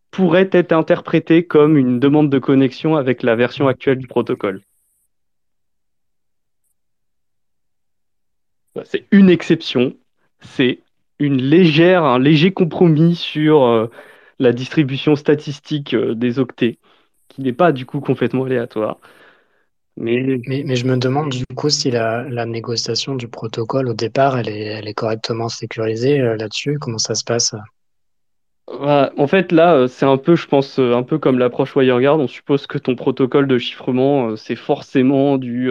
pourraient 0.09 0.49
être 0.51 0.71
interprétés 0.71 1.45
comme 1.45 1.77
une 1.77 1.99
demande 1.99 2.31
de 2.31 2.39
connexion 2.39 2.95
avec 2.95 3.21
la 3.21 3.35
version 3.35 3.67
actuelle 3.67 3.99
du 3.99 4.07
protocole. 4.07 4.61
C'est 8.85 9.05
une 9.11 9.29
exception, 9.29 9.95
c'est 10.39 10.79
une 11.19 11.41
légère, 11.41 12.03
un 12.05 12.17
léger 12.17 12.51
compromis 12.51 13.15
sur 13.15 13.63
euh, 13.63 13.87
la 14.39 14.51
distribution 14.51 15.15
statistique 15.15 15.93
euh, 15.93 16.15
des 16.15 16.39
octets, 16.39 16.79
qui 17.33 17.41
n'est 17.41 17.53
pas 17.53 17.71
du 17.71 17.85
coup 17.85 17.99
complètement 17.99 18.45
aléatoire. 18.45 18.99
Mais... 19.95 20.41
Mais, 20.47 20.75
je 20.75 20.85
me 20.87 20.97
demande 20.97 21.29
du 21.29 21.45
coup 21.55 21.69
si 21.69 21.91
la, 21.91 22.23
la, 22.23 22.45
négociation 22.45 23.15
du 23.15 23.27
protocole 23.27 23.89
au 23.89 23.93
départ, 23.93 24.37
elle 24.37 24.49
est, 24.49 24.65
elle 24.65 24.87
est 24.87 24.93
correctement 24.93 25.49
sécurisée 25.49 26.19
euh, 26.19 26.35
là-dessus. 26.35 26.79
Comment 26.79 26.97
ça 26.97 27.15
se 27.15 27.23
passe? 27.23 27.53
En 28.67 29.27
fait, 29.27 29.51
là, 29.51 29.87
c'est 29.87 30.05
un 30.05 30.17
peu, 30.17 30.35
je 30.35 30.47
pense, 30.47 30.79
un 30.79 31.03
peu 31.03 31.19
comme 31.19 31.37
l'approche 31.37 31.75
WireGuard. 31.75 32.19
On 32.19 32.27
suppose 32.27 32.65
que 32.65 32.77
ton 32.77 32.95
protocole 32.95 33.45
de 33.47 33.57
chiffrement, 33.57 34.35
c'est 34.35 34.55
forcément 34.55 35.37
du 35.37 35.69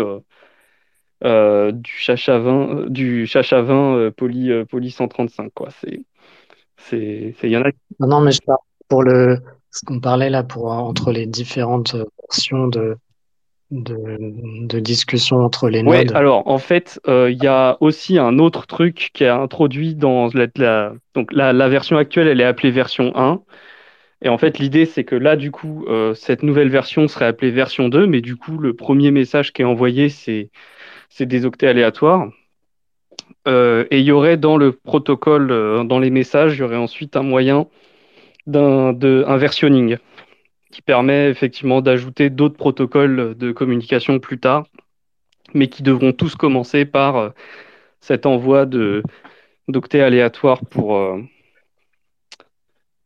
euh, 1.24 1.70
du 1.70 1.93
chacha 1.93 2.39
20, 2.39 2.51
euh, 2.51 2.89
du 2.89 3.26
chacha 3.26 3.62
20 3.62 3.97
euh, 3.97 4.10
poly, 4.10 4.51
poly 4.68 4.90
135. 4.90 5.52
Quoi. 5.55 5.68
C'est, 5.70 6.05
c'est, 6.76 7.34
il 7.44 7.51
y 7.51 7.56
en 7.56 7.62
a. 7.62 7.70
Non, 8.01 8.20
mais 8.20 8.32
je 8.32 8.40
parle 8.44 8.59
pour 8.89 9.05
le, 9.05 9.39
ce 9.73 9.85
qu'on 9.85 10.01
parlait 10.01 10.31
là 10.31 10.43
pour 10.43 10.66
entre 10.70 11.12
les 11.12 11.27
différentes 11.27 11.97
versions 12.28 12.69
de, 12.69 12.97
de, 13.70 14.19
de 14.66 14.78
discussion 14.78 15.39
entre 15.39 15.69
les 15.69 15.82
nodes. 15.82 15.94
Oui, 15.94 16.15
alors 16.15 16.47
en 16.47 16.59
fait, 16.59 17.01
il 17.07 17.39
y 17.43 17.47
a 17.47 17.78
aussi 17.81 18.19
un 18.19 18.39
autre 18.39 18.66
truc 18.66 19.11
qui 19.15 19.24
est 19.24 19.28
introduit 19.28 19.94
dans 19.94 20.28
la, 20.35 20.47
la 20.57 20.93
donc 21.15 21.32
la, 21.32 21.53
la, 21.53 21.69
version 21.69 21.97
actuelle, 21.97 22.28
elle 22.28 22.40
est 22.40 22.44
appelée 22.44 22.70
version 22.70 23.12
1. 23.16 23.40
Et 24.24 24.28
en 24.28 24.39
fait, 24.39 24.61
l'idée, 24.61 24.86
c'est 24.86 25.03
que 25.03 25.16
là, 25.16 25.35
du 25.35 25.51
coup, 25.51 25.85
cette 26.15 26.44
nouvelle 26.44 26.69
version 26.69 27.09
serait 27.09 27.24
appelée 27.24 27.51
version 27.51 27.89
2, 27.89 28.07
mais 28.07 28.20
du 28.20 28.36
coup, 28.36 28.57
le 28.57 28.73
premier 28.73 29.11
message 29.11 29.53
qui 29.53 29.62
est 29.62 29.65
envoyé, 29.65 30.11
c'est 30.11 30.51
c'est 31.12 31.27
des 31.27 31.44
octets 31.44 31.69
aléatoires. 31.69 32.28
Euh, 33.47 33.85
et 33.90 33.99
il 33.99 34.05
y 34.05 34.12
aurait 34.12 34.36
dans 34.36 34.57
le 34.57 34.73
protocole, 34.73 35.51
euh, 35.51 35.85
dans 35.85 35.99
les 35.99 36.11
messages, 36.11 36.57
il 36.57 36.61
y 36.61 36.62
aurait 36.62 36.77
ensuite 36.77 37.16
un 37.16 37.23
moyen 37.23 37.66
d'un 38.47 38.97
un 39.02 39.36
versionning 39.36 39.97
qui 40.70 40.82
permet 40.82 41.28
effectivement 41.28 41.82
d'ajouter 41.82 42.31
d'autres 42.31 42.56
protocoles 42.56 43.36
de 43.36 43.52
communication 43.52 44.19
plus 44.19 44.39
tard, 44.39 44.64
mais 45.55 45.69
qui 45.69 45.82
devront 45.82 46.12
tous 46.12 46.35
commencer 46.35 46.85
par 46.86 47.16
euh, 47.16 47.28
cet 48.01 48.27
envoi 48.27 48.66
d'octets 49.69 50.01
aléatoires 50.01 50.64
pour, 50.64 50.98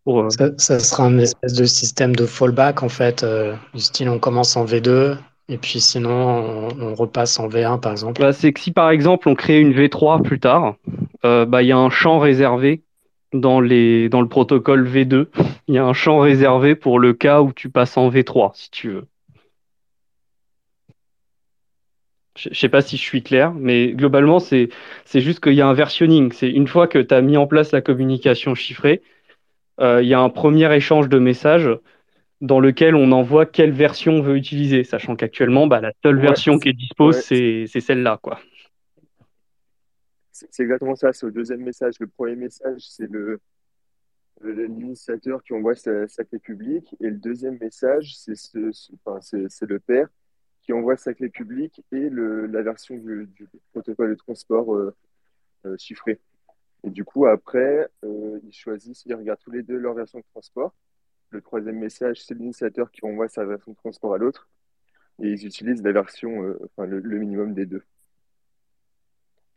Pour, 0.04 0.26
ça, 0.30 0.78
sera 0.78 1.04
un 1.04 1.18
espèce 1.18 1.52
de 1.54 1.64
système 1.64 2.14
de 2.14 2.24
fallback 2.24 2.82
en 2.82 2.88
fait, 2.88 3.26
du 3.74 3.80
style 3.80 4.08
on 4.08 4.18
commence 4.18 4.56
en 4.56 4.64
V2 4.64 5.18
et 5.48 5.58
puis 5.58 5.80
sinon 5.80 6.70
on, 6.80 6.94
repasse 6.94 7.38
en 7.38 7.48
V1 7.48 7.80
par 7.80 7.92
exemple. 7.92 8.22
Bah, 8.22 8.32
c'est 8.32 8.52
que 8.52 8.60
si 8.60 8.70
par 8.70 8.90
exemple 8.90 9.28
on 9.28 9.34
crée 9.34 9.60
une 9.60 9.74
V3 9.74 10.22
plus 10.22 10.40
tard, 10.40 10.76
bah, 11.22 11.62
il 11.62 11.66
y 11.66 11.72
a 11.72 11.78
un 11.78 11.90
champ 11.90 12.20
réservé 12.20 12.85
dans, 13.40 13.60
les, 13.60 14.08
dans 14.08 14.20
le 14.20 14.28
protocole 14.28 14.86
V2. 14.86 15.26
Il 15.68 15.74
y 15.74 15.78
a 15.78 15.84
un 15.84 15.92
champ 15.92 16.18
réservé 16.20 16.74
pour 16.74 16.98
le 16.98 17.12
cas 17.12 17.40
où 17.42 17.52
tu 17.52 17.70
passes 17.70 17.96
en 17.96 18.08
V3 18.10 18.52
si 18.54 18.70
tu 18.70 18.90
veux. 18.90 19.06
Je 22.36 22.50
ne 22.50 22.54
sais 22.54 22.68
pas 22.68 22.82
si 22.82 22.96
je 22.98 23.02
suis 23.02 23.22
clair, 23.22 23.54
mais 23.54 23.92
globalement, 23.92 24.40
c'est 24.40 24.68
juste 25.14 25.40
qu'il 25.40 25.54
y 25.54 25.62
a 25.62 25.66
un 25.66 25.72
versionning. 25.72 26.32
C'est 26.32 26.50
une 26.50 26.66
fois 26.66 26.86
que 26.86 26.98
tu 26.98 27.14
as 27.14 27.22
mis 27.22 27.36
en 27.36 27.46
place 27.46 27.72
la 27.72 27.80
communication 27.80 28.54
chiffrée, 28.54 29.02
euh, 29.80 30.02
il 30.02 30.08
y 30.08 30.14
a 30.14 30.20
un 30.20 30.28
premier 30.28 30.74
échange 30.74 31.08
de 31.08 31.18
messages 31.18 31.70
dans 32.42 32.60
lequel 32.60 32.94
on 32.94 33.12
envoie 33.12 33.46
quelle 33.46 33.72
version 33.72 34.16
on 34.16 34.20
veut 34.20 34.36
utiliser, 34.36 34.84
sachant 34.84 35.16
qu'actuellement, 35.16 35.66
bah, 35.66 35.80
la 35.80 35.92
seule 36.02 36.18
version 36.18 36.58
qui 36.58 36.68
est 36.68 36.74
dispo, 36.74 37.12
c'est 37.12 37.66
celle-là. 37.66 38.18
quoi. 38.22 38.38
C'est 40.50 40.62
exactement 40.62 40.96
ça, 40.96 41.12
c'est 41.12 41.24
au 41.24 41.30
deuxième 41.30 41.62
message. 41.62 41.98
Le 41.98 42.06
premier 42.06 42.36
message, 42.36 42.88
c'est 42.90 43.08
l'initiateur 44.42 45.42
qui 45.42 45.54
envoie 45.54 45.74
sa, 45.74 46.06
clé 46.06 46.38
publique, 46.38 46.94
et 47.00 47.08
le 47.08 47.16
deuxième 47.16 47.58
message, 47.58 48.14
c'est 48.16 48.54
le 48.54 49.78
père 49.78 50.08
qui 50.66 50.72
envoie 50.72 50.96
sa 50.96 51.14
clé 51.14 51.28
publique 51.28 51.82
et 51.92 52.10
le, 52.10 52.46
la 52.46 52.60
version 52.62 52.96
du, 52.96 53.28
protocole 53.72 54.10
de 54.10 54.14
transport 54.16 54.74
euh, 54.74 54.94
euh, 55.64 55.76
chiffré. 55.78 56.20
Et 56.82 56.90
du 56.90 57.04
coup, 57.04 57.26
après, 57.26 57.88
euh, 58.04 58.40
ils 58.44 58.52
choisissent, 58.52 59.04
ils 59.06 59.14
regardent 59.14 59.38
tous 59.38 59.52
les 59.52 59.62
deux 59.62 59.78
leur 59.78 59.94
version 59.94 60.18
de 60.18 60.24
transport. 60.32 60.74
Le 61.30 61.40
troisième 61.40 61.78
message, 61.78 62.22
c'est 62.22 62.34
l'initiateur 62.34 62.90
qui 62.90 63.04
envoie 63.04 63.28
sa 63.28 63.44
version 63.44 63.72
de 63.72 63.76
transport 63.76 64.14
à 64.14 64.18
l'autre. 64.18 64.48
Et 65.22 65.30
ils 65.30 65.46
utilisent 65.46 65.82
la 65.82 65.92
version, 65.92 66.54
enfin, 66.64 66.86
le, 66.86 67.00
minimum 67.00 67.54
des 67.54 67.64
deux 67.64 67.82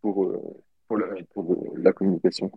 pour, 0.01 0.31
pour, 0.90 0.98
la, 0.98 1.07
pour 1.34 1.74
la 1.78 1.94
communication. 1.94 2.52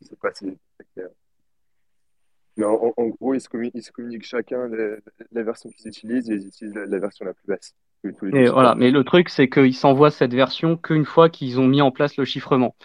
Je 0.00 0.06
sais 0.06 0.16
pas 0.16 0.32
si 0.32 0.56
c'est 0.78 0.86
clair. 0.94 1.08
Mais 2.56 2.64
en, 2.64 2.92
gros, 3.20 3.34
ils 3.34 3.40
se, 3.40 3.48
communiquent, 3.48 4.24
chacun 4.24 4.68
la, 4.68 5.42
version 5.42 5.68
qu'ils 5.70 5.88
utilisent 5.88 6.30
et 6.30 6.34
ils 6.34 6.46
utilisent 6.46 6.74
la, 6.74 6.98
version 6.98 7.24
la 7.24 7.34
plus 7.34 7.46
basse. 7.46 7.74
Et 8.32 8.48
voilà, 8.48 8.76
mais 8.76 8.90
le 8.92 9.02
truc, 9.04 9.28
c'est 9.28 9.48
qu'ils 9.48 9.74
s'envoient 9.74 10.12
cette 10.12 10.32
version 10.32 10.76
qu'une 10.76 11.04
fois 11.04 11.28
qu'ils 11.28 11.58
ont 11.58 11.66
mis 11.66 11.82
en 11.82 11.90
place 11.90 12.16
le 12.16 12.24
chiffrement. 12.24 12.76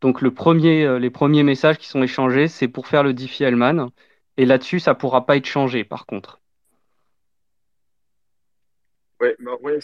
Donc 0.00 0.20
le 0.20 0.32
premier, 0.32 0.84
euh, 0.84 0.98
les 0.98 1.10
premiers 1.10 1.42
messages 1.42 1.78
qui 1.78 1.88
sont 1.88 2.02
échangés, 2.02 2.48
c'est 2.48 2.68
pour 2.68 2.86
faire 2.86 3.02
le 3.02 3.12
Diffie-Hellman. 3.12 3.90
Et 4.36 4.46
là-dessus, 4.46 4.80
ça 4.80 4.94
ne 4.94 4.98
pourra 4.98 5.26
pas 5.26 5.36
être 5.36 5.46
changé, 5.46 5.84
par 5.84 6.06
contre. 6.06 6.39
Ouais, 9.20 9.36
bah 9.38 9.52
ouais 9.60 9.78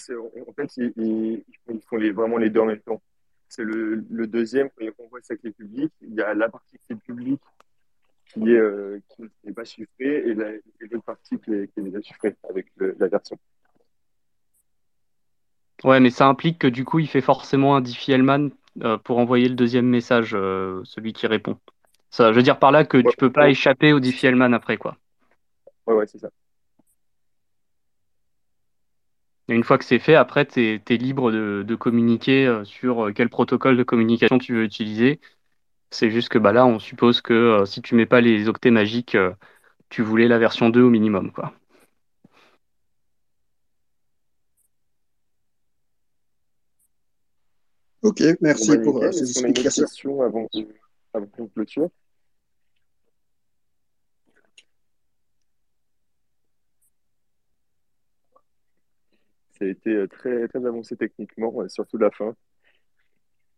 en 0.49 0.53
fait, 0.55 0.77
ils, 0.79 1.45
font 1.89 1.97
les, 1.97 2.11
vraiment 2.11 2.39
les 2.39 2.49
deux 2.49 2.61
en 2.61 2.67
même 2.67 2.81
temps. 2.81 3.03
C'est 3.49 3.65
le, 3.65 4.05
le, 4.11 4.27
deuxième, 4.27 4.71
quand 4.71 4.85
ils 4.85 4.93
envoient 5.05 5.21
sa 5.23 5.37
clé 5.37 5.51
publique, 5.51 5.93
il 6.01 6.15
y 6.15 6.23
a 6.23 6.35
la 6.35 6.49
partie 6.49 6.79
clé 6.87 6.97
publique 6.97 7.43
qui 8.33 8.51
est, 8.51 8.59
euh, 8.59 8.99
qui 9.09 9.23
n'est 9.45 9.53
pas 9.53 9.65
chiffré 9.65 10.29
et 10.29 10.35
l'autre 10.35 11.05
partie 11.05 11.39
qui 11.39 11.53
est, 11.53 11.73
qui 11.73 11.81
est, 11.81 11.83
déjà 11.83 12.01
chiffrée 12.01 12.35
avec 12.49 12.67
la 12.79 13.09
version. 13.09 13.39
Ouais, 15.85 16.01
mais 16.01 16.11
ça 16.11 16.27
implique 16.27 16.59
que 16.59 16.67
du 16.67 16.85
coup, 16.85 16.99
il 16.99 17.07
fait 17.07 17.21
forcément 17.21 17.77
un 17.77 17.83
Diffie-Hellman 17.83 18.51
euh, 18.83 18.97
pour 18.97 19.19
envoyer 19.19 19.49
le 19.49 19.55
deuxième 19.55 19.87
message, 19.87 20.35
euh, 20.35 20.81
celui 20.85 21.13
qui 21.13 21.27
répond. 21.27 21.59
Ça, 22.11 22.33
je 22.33 22.37
veux 22.37 22.43
dire 22.43 22.59
par 22.59 22.73
là 22.73 22.85
que 22.85 22.99
tu 22.99 23.17
peux 23.19 23.31
pas 23.31 23.51
échapper 23.51 23.93
au 23.93 24.01
Diffie-Hellman 24.01 24.55
après, 24.55 24.79
quoi. 24.79 24.97
Ouais, 25.87 25.95
ouais, 25.95 26.07
c'est 26.07 26.19
ça. 26.19 26.31
Et 29.49 29.55
une 29.55 29.65
fois 29.65 29.79
que 29.79 29.85
c'est 29.85 29.99
fait, 29.99 30.15
après, 30.15 30.47
tu 30.47 30.61
es, 30.61 30.97
libre 30.97 31.31
de, 31.31 31.65
de 31.67 31.75
communiquer 31.77 32.63
sur 32.65 33.11
quel 33.15 33.29
protocole 33.29 33.77
de 33.77 33.83
communication 33.85 34.39
tu 34.39 34.55
veux 34.55 34.65
utiliser 34.65 35.21
c'est 35.91 36.11
juste 36.11 36.29
que 36.29 36.39
bah, 36.39 36.53
là, 36.53 36.67
on 36.67 36.79
suppose 36.79 37.21
que 37.21 37.33
euh, 37.33 37.65
si 37.65 37.83
tu 37.83 37.95
mets 37.95 38.07
pas 38.07 38.21
les 38.21 38.49
octets 38.49 38.71
magiques, 38.71 39.15
euh, 39.15 39.33
tu 39.89 40.03
voulais 40.03 40.29
la 40.29 40.39
version 40.39 40.69
2 40.69 40.83
au 40.83 40.91
minimum. 40.91 41.33
Quoi. 41.33 41.53
Ok, 48.03 48.23
merci 48.41 48.77
bah, 48.77 48.83
pour 48.83 49.03
euh, 49.03 49.13
ces 49.13 49.31
explications. 49.31 50.23
avant, 50.23 50.47
avant 51.15 51.27
qu'on 51.27 51.47
clôture. 51.49 51.89
Ça 59.59 59.65
a 59.65 59.69
été 59.69 60.07
très, 60.09 60.49
très 60.49 60.67
avancé 60.67 60.97
techniquement, 60.97 61.53
surtout 61.69 61.99
la 61.99 62.11
fin. 62.11 62.35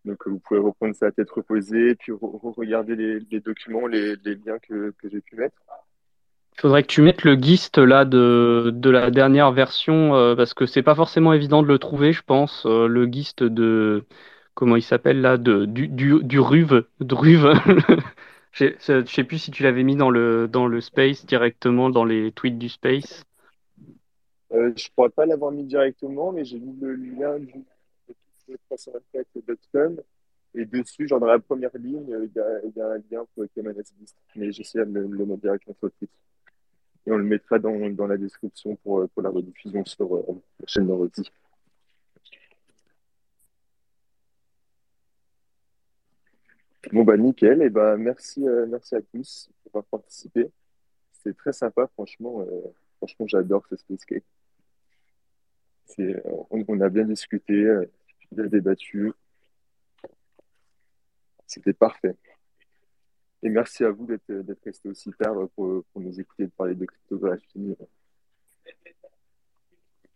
Donc, 0.04 0.26
vous 0.26 0.38
pouvez 0.38 0.60
reprendre 0.60 0.94
ça 0.94 1.10
tête 1.12 1.30
reposée, 1.30 1.94
puis 1.94 2.12
regarder 2.12 2.96
les, 2.96 3.40
documents, 3.40 3.86
les, 3.86 4.16
liens 4.16 4.58
que, 4.62 4.94
j'ai 5.04 5.20
pu 5.20 5.36
mettre. 5.36 5.56
Il 6.56 6.60
faudrait 6.62 6.82
que 6.82 6.88
tu 6.88 7.02
mettes 7.02 7.24
le 7.24 7.34
GIST 7.34 7.78
là 7.78 8.04
de, 8.04 8.72
la 8.84 9.10
dernière 9.10 9.52
version, 9.52 10.14
euh, 10.14 10.34
parce 10.34 10.54
que 10.54 10.66
c'est 10.66 10.82
pas 10.82 10.94
forcément 10.94 11.32
évident 11.32 11.62
de 11.62 11.68
le 11.68 11.78
trouver, 11.78 12.12
je 12.12 12.22
pense. 12.22 12.64
Euh, 12.66 12.86
le 12.88 13.06
GIST 13.06 13.44
de. 13.44 14.04
Comment 14.54 14.76
il 14.76 14.82
s'appelle 14.82 15.20
là 15.20 15.36
de, 15.36 15.66
du, 15.66 15.86
du, 15.86 16.22
du 16.22 16.40
RUV. 16.40 16.82
je 18.52 19.04
sais 19.06 19.24
plus 19.24 19.38
si 19.38 19.50
tu 19.52 19.62
l'avais 19.62 19.84
mis 19.84 19.94
dans 19.94 20.10
le, 20.10 20.48
dans 20.48 20.66
le 20.66 20.80
Space 20.80 21.26
directement, 21.26 21.90
dans 21.90 22.04
les 22.04 22.32
tweets 22.32 22.58
du 22.58 22.68
Space. 22.68 23.24
Euh, 24.52 24.72
je 24.76 24.88
ne 24.88 24.94
pourrais 24.94 25.10
pas 25.10 25.26
l'avoir 25.26 25.52
mis 25.52 25.64
directement, 25.64 26.32
mais 26.32 26.44
j'ai 26.44 26.58
mis 26.58 26.78
le 26.80 26.94
lien 26.94 27.38
du 27.38 27.64
324.com. 28.70 30.00
Et 30.54 30.64
dessus, 30.64 31.06
genre 31.06 31.20
dans 31.20 31.26
la 31.26 31.38
première 31.38 31.76
ligne, 31.76 32.06
il 32.08 32.32
y 32.34 32.40
a, 32.40 32.60
y 32.74 32.80
a 32.80 32.86
un 32.86 33.02
lien 33.10 33.26
pour 33.34 33.44
Keman's 33.54 33.92
List. 34.00 34.16
Mais 34.34 34.50
j'essaie 34.50 34.78
de 34.78 34.84
le, 34.84 35.06
mettre 35.06 35.42
directement 35.42 35.76
sur 35.78 35.90
le. 36.00 36.08
Et 37.06 37.12
on 37.12 37.16
le 37.16 37.24
mettra 37.24 37.58
dans, 37.58 37.90
dans 37.90 38.06
la 38.06 38.16
description 38.16 38.76
pour, 38.76 39.08
pour 39.10 39.22
la 39.22 39.30
rediffusion 39.30 39.84
sur 39.84 40.14
euh, 40.14 40.24
la 40.60 40.66
chaîne 40.66 40.86
d'Enroti. 40.86 41.30
Bon 46.92 47.04
bah 47.04 47.16
nickel, 47.16 47.60
et 47.62 47.70
bah 47.70 47.96
merci, 47.96 48.46
euh, 48.46 48.66
merci 48.66 48.94
à 48.94 49.02
tous 49.02 49.50
pour 49.62 49.70
avoir 49.80 49.84
participé. 49.84 50.50
C'était 51.12 51.34
très 51.34 51.52
sympa, 51.52 51.86
franchement. 51.88 52.40
Euh, 52.40 52.62
franchement, 52.98 53.26
j'adore 53.26 53.66
ce 53.68 53.76
Space. 53.76 54.06
On, 55.98 56.65
on, 56.69 56.81
a 56.81 56.89
bien 56.89 57.05
discuté, 57.05 57.66
bien 58.31 58.47
débattu. 58.47 59.12
C'était 61.47 61.73
parfait. 61.73 62.16
Et 63.43 63.48
merci 63.48 63.85
à 63.85 63.90
vous 63.90 64.06
d'être 64.06 64.65
resté 64.65 64.89
aussi 64.89 65.10
tard 65.12 65.48
pour, 65.55 65.85
nous 65.94 66.20
écouter 66.20 66.44
de 66.44 66.51
parler 66.51 66.74
de 66.74 66.85
cryptographie. 66.85 67.77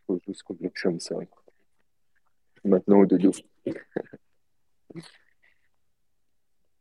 Faut 0.06 0.18
juste 0.26 0.42
qu'on 0.42 0.56
comme 0.82 0.98
ça. 0.98 1.16
Maintenant 2.64 2.98
au 3.00 3.06
dodo. 3.06 3.30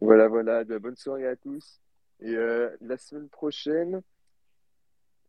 voilà, 0.02 0.28
voilà. 0.28 0.64
Bonne 0.64 0.96
soirée 0.96 1.28
à 1.28 1.36
tous. 1.36 1.80
Et 2.20 2.36
euh, 2.36 2.76
la 2.82 2.98
semaine 2.98 3.30
prochaine, 3.30 4.02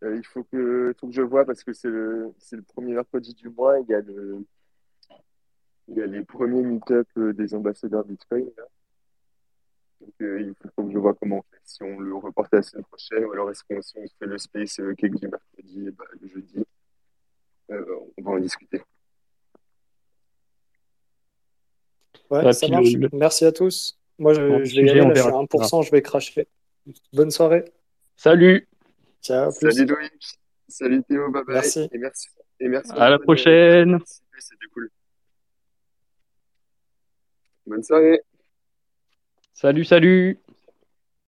euh, 0.02 0.16
il 0.16 0.24
faut 0.24 0.44
que, 0.44 0.94
faut 0.98 1.06
que 1.06 1.14
je 1.14 1.22
vois 1.22 1.44
parce 1.44 1.62
que 1.62 1.72
c'est 1.72 1.88
le, 1.88 2.32
le 2.52 2.62
premier 2.62 2.94
mercredi 2.94 3.34
du 3.34 3.48
mois. 3.48 3.78
Il 3.80 3.88
y 3.88 3.94
a 3.94 4.00
le, 4.00 4.44
il 5.88 5.96
y 5.96 6.02
a 6.02 6.06
les 6.06 6.24
premiers 6.24 6.62
meet-up 6.62 7.06
euh, 7.16 7.32
des 7.32 7.54
ambassadeurs 7.54 8.04
Bitcoin. 8.04 8.46
Donc, 10.00 10.14
euh, 10.20 10.40
il 10.40 10.54
faut 10.74 10.84
que 10.84 10.92
je 10.92 10.98
vois 10.98 11.14
comment 11.14 11.38
on 11.38 11.42
fait. 11.42 11.60
Si 11.64 11.82
on 11.82 12.00
le 12.00 12.14
reporte 12.16 12.52
la 12.52 12.62
semaine 12.62 12.84
prochaine, 12.84 13.24
ou 13.24 13.32
alors 13.32 13.50
est-ce 13.50 13.62
qu'on 13.64 13.80
si 13.82 13.94
fait 14.18 14.26
le 14.26 14.38
space 14.38 14.80
euh, 14.80 14.94
cake 14.94 15.14
du 15.14 15.28
mercredi, 15.28 15.90
bah, 15.90 16.04
le 16.20 16.28
jeudi, 16.28 16.64
on 17.68 18.22
va 18.22 18.30
en 18.32 18.38
discuter. 18.38 18.82
Ouais, 22.30 22.52
ça 22.52 22.68
marche. 22.68 22.92
Merci 23.12 23.44
à 23.44 23.52
tous. 23.52 23.98
Moi, 24.18 24.34
je, 24.34 24.40
vais 24.40 24.86
y 24.86 24.90
aller, 24.90 25.00
là, 25.00 25.14
je 25.14 25.20
suis 25.20 25.28
à 25.28 25.32
1%, 25.32 25.82
je 25.84 25.90
vais 25.90 26.02
cracher. 26.02 26.48
Bonne 27.12 27.30
soirée. 27.30 27.64
Salut. 28.16 28.68
Ciao. 29.22 29.50
Salut 29.52 29.86
Louis. 29.86 30.10
Salut 30.68 31.02
Théo, 31.04 31.30
bye 31.30 31.44
bye. 31.44 31.54
Merci. 31.54 31.88
Et 31.92 31.98
merci. 31.98 32.28
Et 32.60 32.68
merci 32.68 32.90
à 32.92 33.08
la 33.08 33.18
prochaine. 33.18 33.98
C'était 34.38 34.66
cool. 34.72 34.90
Bonne 37.66 37.82
soirée. 37.82 38.20
Salut, 39.54 39.84
salut. 39.84 40.38